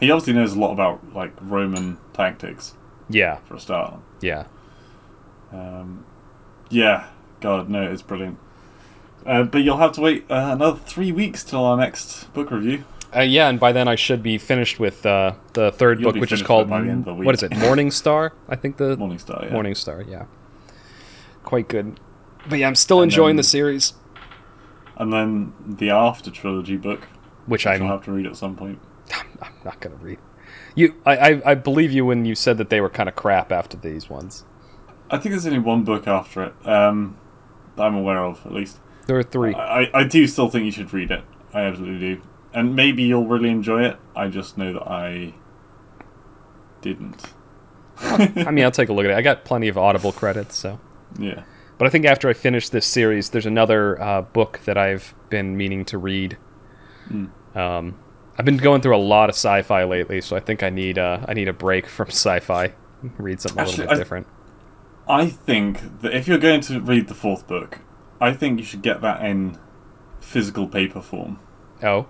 He 0.00 0.10
obviously 0.10 0.32
knows 0.32 0.54
a 0.54 0.58
lot 0.58 0.72
about 0.72 1.14
like 1.14 1.32
Roman 1.40 1.98
tactics 2.12 2.74
Yeah, 3.08 3.36
for 3.44 3.54
a 3.54 3.60
start. 3.60 4.00
yeah. 4.20 4.46
Um, 5.52 6.04
yeah, 6.70 7.08
God, 7.40 7.68
no, 7.68 7.82
it's 7.82 8.02
brilliant. 8.02 8.38
Uh, 9.26 9.44
but 9.44 9.58
you'll 9.58 9.76
have 9.76 9.92
to 9.92 10.00
wait 10.00 10.24
uh, 10.30 10.50
another 10.52 10.78
three 10.78 11.12
weeks 11.12 11.44
till 11.44 11.64
our 11.64 11.76
next 11.76 12.32
book 12.32 12.50
review. 12.50 12.84
Uh, 13.14 13.20
yeah, 13.20 13.48
and 13.48 13.60
by 13.60 13.70
then 13.72 13.86
I 13.88 13.94
should 13.94 14.22
be 14.22 14.38
finished 14.38 14.80
with 14.80 15.04
uh, 15.04 15.34
the 15.52 15.70
3rd 15.70 16.00
You'll 16.00 16.12
book, 16.12 16.20
which 16.20 16.32
is 16.32 16.42
called 16.42 16.70
by 16.70 16.80
the 16.80 16.88
end 16.88 17.06
of 17.06 17.18
the 17.18 17.24
what 17.24 17.34
is 17.34 17.42
it? 17.42 17.54
Morning 17.56 17.90
Star, 17.90 18.32
I 18.48 18.56
think 18.56 18.78
the 18.78 18.96
Morning 18.96 19.18
Star, 19.18 19.44
yeah. 19.44 19.52
Morning 19.52 19.74
Star. 19.74 20.02
Yeah, 20.02 20.24
quite 21.44 21.68
good. 21.68 22.00
But 22.48 22.58
yeah, 22.58 22.66
I'm 22.66 22.74
still 22.74 23.02
And 23.02 23.12
enjoying 23.12 23.36
then- 23.36 23.36
the 23.36 23.42
series, 23.44 23.92
And 24.96 25.12
then 25.12 25.52
the 25.66 25.90
After 25.90 26.30
trilogy 26.30 26.76
book, 26.76 27.00
which 27.46 27.66
which 27.66 27.66
I'll 27.66 27.86
have 27.86 28.04
to 28.04 28.12
read 28.12 28.26
at 28.26 28.36
some 28.36 28.56
point. 28.56 28.78
I'm 29.42 29.52
not 29.64 29.78
gonna 29.80 29.96
read. 29.96 30.18
You, 30.74 30.94
I, 31.04 31.16
I, 31.16 31.42
I 31.50 31.54
believe 31.54 31.92
you 31.92 32.06
when 32.06 32.24
you 32.24 32.34
said 32.34 32.56
that 32.58 32.70
they 32.70 32.80
were 32.80 32.88
kind 32.88 33.08
of 33.08 33.14
crap 33.14 33.52
after 33.52 33.76
these 33.76 34.08
ones. 34.08 34.44
I 35.12 35.18
think 35.18 35.32
there's 35.32 35.46
only 35.46 35.58
one 35.60 35.84
book 35.84 36.08
after 36.08 36.42
it 36.42 36.54
um, 36.66 37.16
that 37.76 37.82
I'm 37.84 37.94
aware 37.94 38.24
of, 38.24 38.44
at 38.46 38.52
least. 38.52 38.80
There 39.06 39.18
are 39.18 39.22
three. 39.22 39.54
I, 39.54 39.90
I 39.92 40.04
do 40.04 40.26
still 40.26 40.48
think 40.48 40.64
you 40.64 40.70
should 40.72 40.92
read 40.92 41.10
it. 41.10 41.22
I 41.52 41.60
absolutely 41.62 42.14
do. 42.16 42.22
And 42.54 42.74
maybe 42.74 43.02
you'll 43.02 43.26
really 43.26 43.50
enjoy 43.50 43.84
it. 43.84 43.98
I 44.16 44.28
just 44.28 44.56
know 44.58 44.72
that 44.72 44.82
I 44.90 45.34
didn't. 46.80 47.32
I 48.00 48.50
mean, 48.50 48.64
I'll 48.64 48.70
take 48.70 48.88
a 48.88 48.92
look 48.92 49.04
at 49.04 49.10
it. 49.10 49.16
I 49.16 49.22
got 49.22 49.44
plenty 49.44 49.68
of 49.68 49.78
Audible 49.78 50.12
credits, 50.12 50.56
so. 50.56 50.80
yeah. 51.18 51.44
But 51.78 51.86
I 51.86 51.90
think 51.90 52.04
after 52.04 52.28
I 52.28 52.32
finish 52.32 52.68
this 52.68 52.86
series, 52.86 53.30
there's 53.30 53.46
another 53.46 54.00
uh, 54.00 54.22
book 54.22 54.60
that 54.66 54.78
I've 54.78 55.14
been 55.30 55.56
meaning 55.56 55.84
to 55.86 55.98
read. 55.98 56.36
Hmm. 57.08 57.26
Um, 57.56 57.98
I've 58.38 58.44
been 58.44 58.56
going 58.56 58.80
through 58.82 58.96
a 58.96 58.98
lot 58.98 59.28
of 59.28 59.34
sci-fi 59.34 59.84
lately, 59.84 60.20
so 60.20 60.36
I 60.36 60.40
think 60.40 60.62
I 60.62 60.70
need 60.70 60.98
uh, 60.98 61.24
I 61.28 61.34
need 61.34 61.48
a 61.48 61.52
break 61.52 61.86
from 61.86 62.06
sci-fi. 62.08 62.72
Read 63.18 63.40
something 63.40 63.62
a 63.62 63.66
little 63.66 63.84
bit 63.84 63.92
I- 63.92 63.96
different. 63.96 64.26
I 65.08 65.28
think 65.28 66.00
that 66.02 66.14
if 66.14 66.28
you're 66.28 66.38
going 66.38 66.60
to 66.62 66.80
read 66.80 67.08
the 67.08 67.14
fourth 67.14 67.46
book, 67.46 67.80
I 68.20 68.32
think 68.32 68.58
you 68.58 68.64
should 68.64 68.82
get 68.82 69.00
that 69.00 69.24
in 69.24 69.58
physical 70.20 70.68
paper 70.68 71.00
form. 71.00 71.38
Oh, 71.82 72.06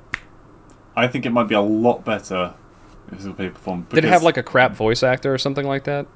I 0.95 1.07
think 1.07 1.25
it 1.25 1.31
might 1.31 1.49
be 1.49 1.55
a 1.55 1.61
lot 1.63 2.05
better 2.05 2.55
in 3.11 3.17
physical 3.17 3.35
paper 3.35 3.59
form. 3.59 3.87
did 3.91 4.05
it 4.05 4.09
have 4.09 4.23
like 4.23 4.37
a 4.37 4.43
crap 4.43 4.73
voice 4.75 5.03
actor 5.03 5.33
or 5.33 5.39
something 5.39 5.67
like 5.67 5.85
that? 5.85 6.07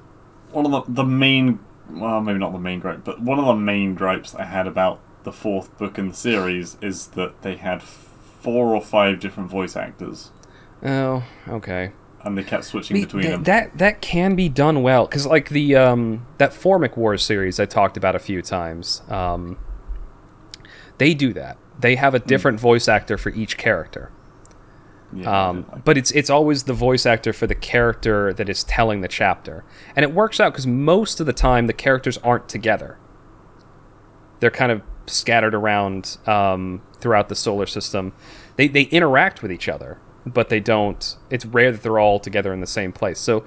one 0.51 0.65
of 0.65 0.71
the, 0.71 1.03
the 1.03 1.03
main, 1.03 1.59
well, 1.89 2.21
maybe 2.21 2.39
not 2.39 2.53
the 2.53 2.59
main 2.59 2.79
gripe, 2.79 3.03
but 3.03 3.19
one 3.21 3.37
of 3.37 3.45
the 3.45 3.55
main 3.55 3.95
gripes 3.95 4.33
I 4.33 4.45
had 4.45 4.65
about 4.65 5.01
the 5.23 5.33
fourth 5.33 5.77
book 5.77 5.97
in 5.97 6.07
the 6.07 6.13
series 6.13 6.77
is 6.81 7.07
that 7.07 7.41
they 7.41 7.57
had 7.57 7.83
four 7.83 8.73
or 8.73 8.81
five 8.81 9.19
different 9.19 9.49
voice 9.49 9.75
actors, 9.75 10.31
Oh, 10.83 11.23
okay. 11.49 11.91
And 12.23 12.37
they 12.37 12.43
kept 12.43 12.65
switching 12.65 12.95
Me- 12.95 13.05
between 13.05 13.23
th- 13.23 13.33
them. 13.35 13.43
that 13.43 13.77
that 13.77 14.01
can 14.01 14.35
be 14.35 14.49
done 14.49 14.81
well 14.83 15.05
because 15.05 15.25
like 15.25 15.49
the 15.49 15.75
um, 15.75 16.25
that 16.37 16.51
Formic 16.51 16.97
Wars 16.97 17.23
series 17.23 17.59
I 17.59 17.65
talked 17.65 17.97
about 17.97 18.15
a 18.15 18.19
few 18.19 18.41
times. 18.41 19.01
Um, 19.09 19.57
they 20.97 21.13
do 21.13 21.31
that. 21.33 21.57
They 21.79 21.95
have 21.95 22.15
a 22.15 22.19
different 22.19 22.59
voice 22.59 22.87
actor 22.87 23.17
for 23.17 23.29
each 23.29 23.57
character. 23.57 24.11
Yeah, 25.13 25.49
Um, 25.49 25.65
like 25.71 25.85
but 25.85 25.97
it's 25.97 26.11
it's 26.11 26.29
always 26.29 26.63
the 26.63 26.73
voice 26.73 27.05
actor 27.05 27.31
for 27.33 27.47
the 27.47 27.55
character 27.55 28.33
that 28.33 28.49
is 28.49 28.63
telling 28.65 29.01
the 29.01 29.07
chapter, 29.07 29.63
and 29.95 30.03
it 30.03 30.11
works 30.11 30.39
out 30.39 30.51
because 30.53 30.67
most 30.67 31.19
of 31.19 31.25
the 31.27 31.33
time 31.33 31.67
the 31.67 31.73
characters 31.73 32.17
aren't 32.19 32.49
together. 32.49 32.97
They're 34.39 34.51
kind 34.51 34.71
of 34.71 34.81
scattered 35.05 35.53
around 35.55 36.17
um, 36.27 36.81
throughout 36.99 37.29
the 37.29 37.35
solar 37.35 37.65
system. 37.67 38.11
They 38.57 38.67
they 38.67 38.83
interact 38.83 39.41
with 39.41 39.51
each 39.51 39.69
other, 39.69 39.97
but 40.33 40.49
they 40.49 40.59
don't. 40.59 41.17
It's 41.29 41.45
rare 41.45 41.71
that 41.71 41.83
they're 41.83 41.99
all 41.99 42.19
together 42.19 42.53
in 42.53 42.61
the 42.61 42.67
same 42.67 42.91
place. 42.91 43.19
So 43.19 43.45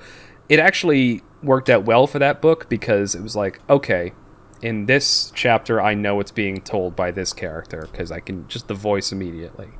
it 0.48 0.58
actually 0.58 1.22
worked 1.42 1.70
out 1.70 1.84
well 1.84 2.06
for 2.06 2.18
that 2.18 2.40
book 2.40 2.68
because 2.68 3.14
it 3.14 3.22
was 3.22 3.36
like 3.36 3.60
okay. 3.68 4.12
In 4.62 4.84
this 4.84 5.32
chapter, 5.34 5.80
I 5.80 5.94
know 5.94 6.20
it's 6.20 6.32
being 6.32 6.60
told 6.60 6.94
by 6.94 7.12
this 7.12 7.32
character 7.32 7.88
because 7.90 8.12
I 8.12 8.20
can 8.20 8.46
just 8.46 8.68
the 8.68 8.74
voice 8.74 9.10
immediately. 9.10 9.70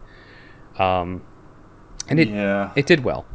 Um, 0.78 1.22
and 2.09 2.18
it 2.18 2.28
yeah. 2.28 2.72
it 2.74 2.86
did 2.86 3.05
well. 3.05 3.27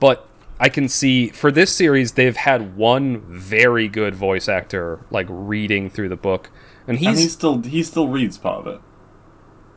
But 0.00 0.26
I 0.58 0.68
can 0.68 0.88
see 0.88 1.28
for 1.28 1.50
this 1.50 1.74
series 1.74 2.12
they've 2.12 2.36
had 2.36 2.76
one 2.76 3.20
very 3.20 3.88
good 3.88 4.14
voice 4.14 4.48
actor 4.48 5.04
like 5.10 5.26
reading 5.28 5.90
through 5.90 6.08
the 6.08 6.16
book. 6.16 6.50
And 6.86 6.98
he's, 6.98 7.08
and 7.08 7.18
he 7.18 7.28
still 7.28 7.62
he 7.62 7.82
still 7.82 8.08
reads 8.08 8.38
part 8.38 8.66
of 8.66 8.74
it. 8.74 8.80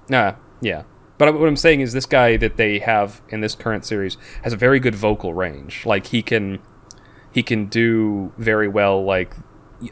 nah, 0.09 0.35
yeah. 0.61 0.83
But 1.17 1.37
what 1.39 1.47
I'm 1.47 1.55
saying 1.55 1.81
is 1.81 1.93
this 1.93 2.05
guy 2.05 2.35
that 2.37 2.57
they 2.57 2.79
have 2.79 3.21
in 3.29 3.39
this 3.41 3.55
current 3.55 3.85
series 3.85 4.17
has 4.43 4.51
a 4.53 4.57
very 4.57 4.79
good 4.79 4.95
vocal 4.95 5.33
range. 5.33 5.85
Like 5.85 6.07
he 6.07 6.21
can 6.21 6.59
he 7.31 7.41
can 7.43 7.65
do 7.67 8.31
very 8.37 8.67
well 8.67 9.03
like 9.03 9.33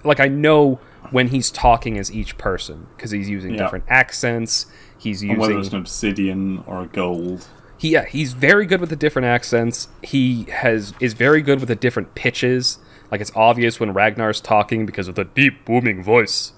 like 0.03 0.19
I 0.19 0.27
know 0.27 0.79
when 1.11 1.27
he's 1.27 1.49
talking 1.51 1.97
as 1.97 2.11
each 2.11 2.37
person 2.37 2.87
because 2.95 3.11
he's 3.11 3.29
using 3.29 3.51
Yeah. 3.53 3.63
different 3.63 3.85
accents. 3.89 4.65
He's 4.97 5.21
And 5.21 5.37
whether 5.37 5.57
it's 5.59 5.69
an 5.69 5.77
obsidian 5.79 6.63
or 6.65 6.83
a 6.83 6.87
gold. 6.87 7.47
he 7.77 7.89
yeah 7.89 8.05
he's 8.05 8.31
very 8.33 8.65
good 8.65 8.79
with 8.79 8.89
the 8.89 8.95
different 8.95 9.25
accents 9.25 9.89
he 10.01 10.45
has 10.51 10.93
is 11.01 11.13
very 11.13 11.41
good 11.41 11.59
with 11.59 11.67
the 11.67 11.75
different 11.75 12.15
pitches 12.15 12.79
like 13.11 13.19
it's 13.19 13.31
obvious 13.35 13.79
when 13.81 13.91
ragnar's 13.93 14.39
talking 14.39 14.85
because 14.85 15.09
of 15.09 15.15
the 15.15 15.25
deep 15.25 15.65
booming 15.65 16.01
voice 16.01 16.53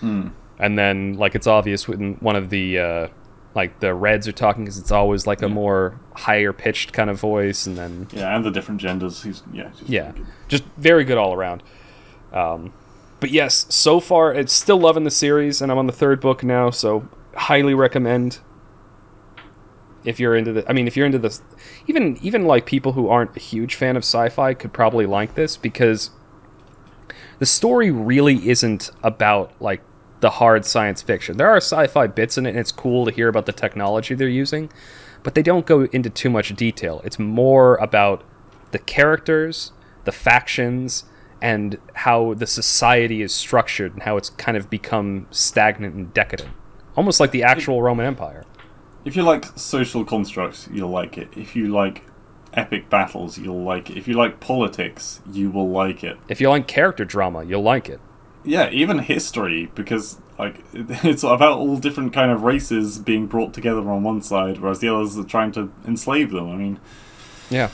and 0.00 0.78
then 0.78 1.12
like 1.14 1.34
it's 1.34 1.46
obvious 1.46 1.86
when 1.86 2.14
one 2.20 2.34
of 2.36 2.48
the 2.50 2.78
uh 2.78 3.08
like 3.54 3.80
the 3.80 3.94
reds 3.94 4.26
are 4.26 4.32
talking 4.32 4.64
because 4.64 4.78
it's 4.78 4.90
always 4.90 5.26
like 5.26 5.42
a 5.42 5.48
more 5.48 6.00
higher 6.14 6.52
pitched 6.52 6.92
kind 6.92 7.10
of 7.10 7.20
voice 7.20 7.66
and 7.66 7.76
then 7.76 8.08
Yeah, 8.12 8.34
and 8.34 8.44
the 8.44 8.50
different 8.50 8.80
genders. 8.80 9.22
He's 9.22 9.42
yeah, 9.52 9.70
just 9.70 9.88
yeah. 9.88 10.12
just 10.48 10.64
very 10.76 11.04
good 11.04 11.18
all 11.18 11.34
around. 11.34 11.62
Um, 12.32 12.72
but 13.22 13.30
yes 13.30 13.66
so 13.68 14.00
far 14.00 14.34
it's 14.34 14.52
still 14.52 14.78
loving 14.78 15.04
the 15.04 15.10
series 15.10 15.62
and 15.62 15.70
i'm 15.70 15.78
on 15.78 15.86
the 15.86 15.92
third 15.92 16.20
book 16.20 16.42
now 16.42 16.70
so 16.70 17.08
highly 17.36 17.72
recommend 17.72 18.40
if 20.04 20.18
you're 20.18 20.34
into 20.34 20.52
the 20.52 20.68
i 20.68 20.72
mean 20.72 20.88
if 20.88 20.96
you're 20.96 21.06
into 21.06 21.20
this 21.20 21.40
even 21.86 22.18
even 22.20 22.44
like 22.46 22.66
people 22.66 22.94
who 22.94 23.08
aren't 23.08 23.34
a 23.36 23.38
huge 23.38 23.76
fan 23.76 23.96
of 23.96 24.02
sci-fi 24.02 24.52
could 24.52 24.72
probably 24.72 25.06
like 25.06 25.36
this 25.36 25.56
because 25.56 26.10
the 27.38 27.46
story 27.46 27.92
really 27.92 28.48
isn't 28.48 28.90
about 29.04 29.52
like 29.60 29.82
the 30.22 30.30
hard 30.30 30.64
science 30.64 31.02
fiction 31.02 31.36
there 31.36 31.50
are 31.50 31.58
sci-fi 31.58 32.06
bits 32.06 32.38
in 32.38 32.46
it 32.46 32.50
and 32.50 32.58
it's 32.58 32.72
cool 32.72 33.04
to 33.04 33.10
hear 33.12 33.28
about 33.28 33.44
the 33.44 33.52
technology 33.52 34.14
they're 34.14 34.28
using 34.28 34.70
but 35.22 35.34
they 35.34 35.42
don't 35.42 35.66
go 35.66 35.82
into 35.92 36.08
too 36.08 36.30
much 36.30 36.56
detail 36.56 37.02
it's 37.04 37.18
more 37.18 37.76
about 37.76 38.24
the 38.70 38.78
characters 38.78 39.72
the 40.04 40.12
factions 40.12 41.04
and 41.40 41.76
how 41.94 42.34
the 42.34 42.46
society 42.46 43.20
is 43.20 43.34
structured 43.34 43.92
and 43.94 44.04
how 44.04 44.16
it's 44.16 44.30
kind 44.30 44.56
of 44.56 44.70
become 44.70 45.26
stagnant 45.30 45.94
and 45.94 46.14
decadent 46.14 46.50
almost 46.96 47.18
like 47.20 47.32
the 47.32 47.42
actual 47.42 47.82
roman 47.82 48.06
empire 48.06 48.44
If 49.04 49.16
you 49.16 49.24
like 49.24 49.44
social 49.58 50.04
constructs, 50.04 50.68
you'll 50.72 50.94
like 51.00 51.18
it. 51.18 51.28
If 51.36 51.56
you 51.56 51.66
like 51.66 52.04
epic 52.54 52.88
battles, 52.88 53.36
you'll 53.36 53.64
like 53.64 53.90
it. 53.90 53.96
If 53.96 54.06
you 54.06 54.14
like 54.14 54.38
politics, 54.38 55.20
you 55.32 55.50
will 55.50 55.68
like 55.68 56.04
it. 56.04 56.16
if 56.28 56.40
you 56.40 56.48
like 56.48 56.68
character 56.68 57.04
drama 57.04 57.42
you'll 57.42 57.64
like 57.74 57.88
it 57.88 58.00
Yeah, 58.44 58.70
even 58.70 58.98
history, 59.00 59.70
because 59.74 60.18
like 60.38 60.62
it's 60.72 61.22
about 61.22 61.58
all 61.58 61.76
different 61.76 62.12
kind 62.12 62.30
of 62.30 62.42
races 62.42 62.98
being 62.98 63.26
brought 63.26 63.54
together 63.54 63.88
on 63.90 64.02
one 64.02 64.22
side, 64.22 64.58
whereas 64.58 64.80
the 64.80 64.88
others 64.94 65.16
are 65.18 65.24
trying 65.24 65.52
to 65.52 65.72
enslave 65.86 66.30
them. 66.30 66.50
I 66.50 66.56
mean, 66.56 66.80
yeah 67.50 67.70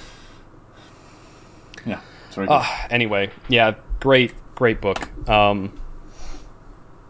yeah, 1.87 2.01
good. 2.35 2.49
Ah, 2.51 2.87
anyway, 2.91 3.31
yeah, 3.49 3.75
great, 4.01 4.35
great 4.55 4.81
book. 4.81 5.09
Um, 5.29 5.79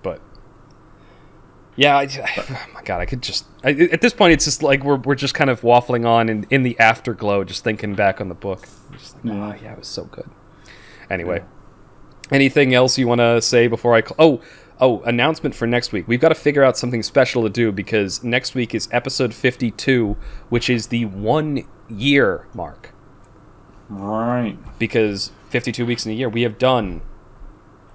but 0.02 0.20
yeah, 1.76 1.96
I, 1.96 2.04
oh 2.38 2.66
my 2.74 2.82
god, 2.82 3.00
I 3.00 3.06
could 3.06 3.22
just 3.22 3.46
I, 3.64 3.70
at 3.70 4.00
this 4.00 4.12
point, 4.12 4.32
it's 4.32 4.44
just 4.44 4.62
like 4.62 4.84
we're 4.84 4.96
we're 4.96 5.14
just 5.14 5.34
kind 5.34 5.50
of 5.50 5.60
waffling 5.62 6.06
on 6.06 6.28
in, 6.28 6.46
in 6.50 6.62
the 6.62 6.78
afterglow, 6.78 7.44
just 7.44 7.64
thinking 7.64 7.94
back 7.94 8.20
on 8.20 8.28
the 8.28 8.34
book. 8.34 8.68
Just 8.92 9.16
like, 9.16 9.24
Yeah. 9.24 9.54
oh, 9.54 9.54
yeah, 9.62 9.72
it 9.72 9.78
was 9.78 9.88
so 9.88 10.04
good. 10.04 10.30
Anyway, 11.10 11.42
Anything 12.30 12.74
else 12.74 12.98
you 12.98 13.08
want 13.08 13.20
to 13.20 13.40
say 13.40 13.68
before 13.68 13.94
I? 13.94 14.02
Cl- 14.02 14.16
oh, 14.18 14.40
oh, 14.80 15.00
announcement 15.02 15.54
for 15.54 15.66
next 15.66 15.92
week. 15.92 16.06
We've 16.06 16.20
got 16.20 16.28
to 16.28 16.34
figure 16.34 16.62
out 16.62 16.76
something 16.76 17.02
special 17.02 17.42
to 17.42 17.48
do 17.48 17.72
because 17.72 18.22
next 18.22 18.54
week 18.54 18.74
is 18.74 18.88
episode 18.92 19.32
fifty-two, 19.32 20.16
which 20.48 20.68
is 20.68 20.88
the 20.88 21.06
one 21.06 21.66
year 21.88 22.46
mark. 22.54 22.94
Right. 23.88 24.58
Because 24.78 25.32
fifty-two 25.48 25.86
weeks 25.86 26.04
in 26.04 26.12
a 26.12 26.14
year, 26.14 26.28
we 26.28 26.42
have 26.42 26.58
done 26.58 27.00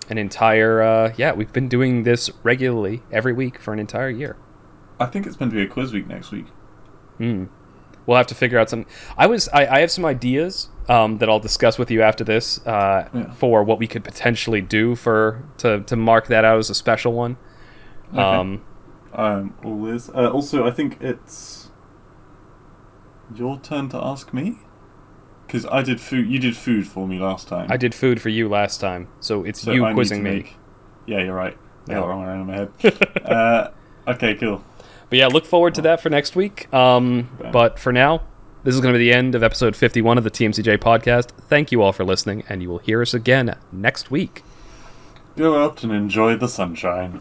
an 0.09 0.17
entire. 0.17 0.81
Uh, 0.81 1.13
yeah, 1.15 1.33
we've 1.33 1.53
been 1.53 1.69
doing 1.69 2.03
this 2.03 2.31
regularly 2.41 3.03
every 3.11 3.33
week 3.33 3.59
for 3.59 3.71
an 3.71 3.79
entire 3.79 4.09
year. 4.09 4.35
I 4.99 5.05
think 5.05 5.27
it's 5.27 5.35
going 5.35 5.51
to 5.51 5.55
be 5.55 5.61
a 5.61 5.67
quiz 5.67 5.93
week 5.93 6.07
next 6.07 6.31
week. 6.31 6.47
Hmm. 7.17 7.45
We'll 8.05 8.17
have 8.17 8.27
to 8.27 8.35
figure 8.35 8.59
out 8.59 8.69
some. 8.69 8.85
I 9.17 9.27
was. 9.27 9.47
I, 9.49 9.67
I 9.67 9.79
have 9.79 9.91
some 9.91 10.05
ideas 10.05 10.69
um, 10.89 11.17
that 11.19 11.29
I'll 11.29 11.39
discuss 11.39 11.77
with 11.77 11.89
you 11.91 12.01
after 12.01 12.23
this 12.23 12.65
uh, 12.65 13.07
Yeah. 13.13 13.31
for 13.31 13.63
what 13.63 13.79
we 13.79 13.87
could 13.87 14.03
potentially 14.03 14.61
do 14.61 14.95
for 14.95 15.43
to 15.57 15.81
to 15.81 15.95
mark 15.95 16.27
that 16.27 16.43
out 16.45 16.59
as 16.59 16.69
a 16.69 16.75
special 16.75 17.13
one. 17.13 17.37
Okay. 18.13 18.21
Um, 18.21 18.61
Um, 19.13 19.53
all 19.63 19.85
is. 19.87 20.09
Uh, 20.09 20.29
also, 20.31 20.65
I 20.67 20.71
think 20.71 20.97
it's 21.01 21.69
your 23.35 23.59
turn 23.59 23.89
to 23.89 23.97
ask 23.97 24.33
me. 24.33 24.57
Because 25.45 25.65
I 25.67 25.83
did 25.83 26.01
food. 26.01 26.27
You 26.29 26.39
did 26.39 26.55
food 26.57 26.87
for 26.87 27.07
me 27.07 27.19
last 27.19 27.47
time. 27.47 27.67
I 27.71 27.77
did 27.77 27.93
food 27.93 28.19
for 28.21 28.29
you 28.29 28.49
last 28.49 28.79
time, 28.81 29.07
so 29.19 29.43
it's 29.43 29.61
So 29.61 29.71
you 29.71 29.85
I 29.85 29.93
quizzing 29.93 30.23
me. 30.23 30.31
make- 30.31 30.55
Yeah, 31.05 31.19
you're 31.21 31.35
right. 31.35 31.55
I 31.87 31.91
got 31.91 31.99
Yeah. 31.99 32.03
it 32.03 32.07
wrong 32.07 32.23
around 32.23 32.41
in 32.41 32.47
my 32.47 32.55
head. 32.55 32.69
uh, 33.25 33.67
okay, 34.07 34.33
cool. 34.35 34.63
But 35.09 35.19
yeah, 35.19 35.27
look 35.27 35.45
forward 35.45 35.75
to 35.75 35.81
that 35.81 36.01
for 36.01 36.09
next 36.09 36.35
week. 36.35 36.73
Um, 36.73 37.29
but 37.51 37.77
for 37.77 37.91
now, 37.93 38.21
this 38.63 38.75
is 38.75 38.81
going 38.81 38.93
to 38.93 38.97
be 38.97 39.05
the 39.05 39.13
end 39.13 39.35
of 39.35 39.43
episode 39.43 39.75
51 39.75 40.17
of 40.17 40.23
the 40.23 40.31
TMCJ 40.31 40.77
podcast. 40.77 41.27
Thank 41.31 41.71
you 41.71 41.81
all 41.81 41.91
for 41.91 42.05
listening, 42.05 42.43
and 42.47 42.61
you 42.61 42.69
will 42.69 42.77
hear 42.77 43.01
us 43.01 43.13
again 43.13 43.57
next 43.71 44.09
week. 44.09 44.43
Go 45.35 45.61
out 45.61 45.83
and 45.83 45.91
enjoy 45.91 46.37
the 46.37 46.47
sunshine. 46.47 47.19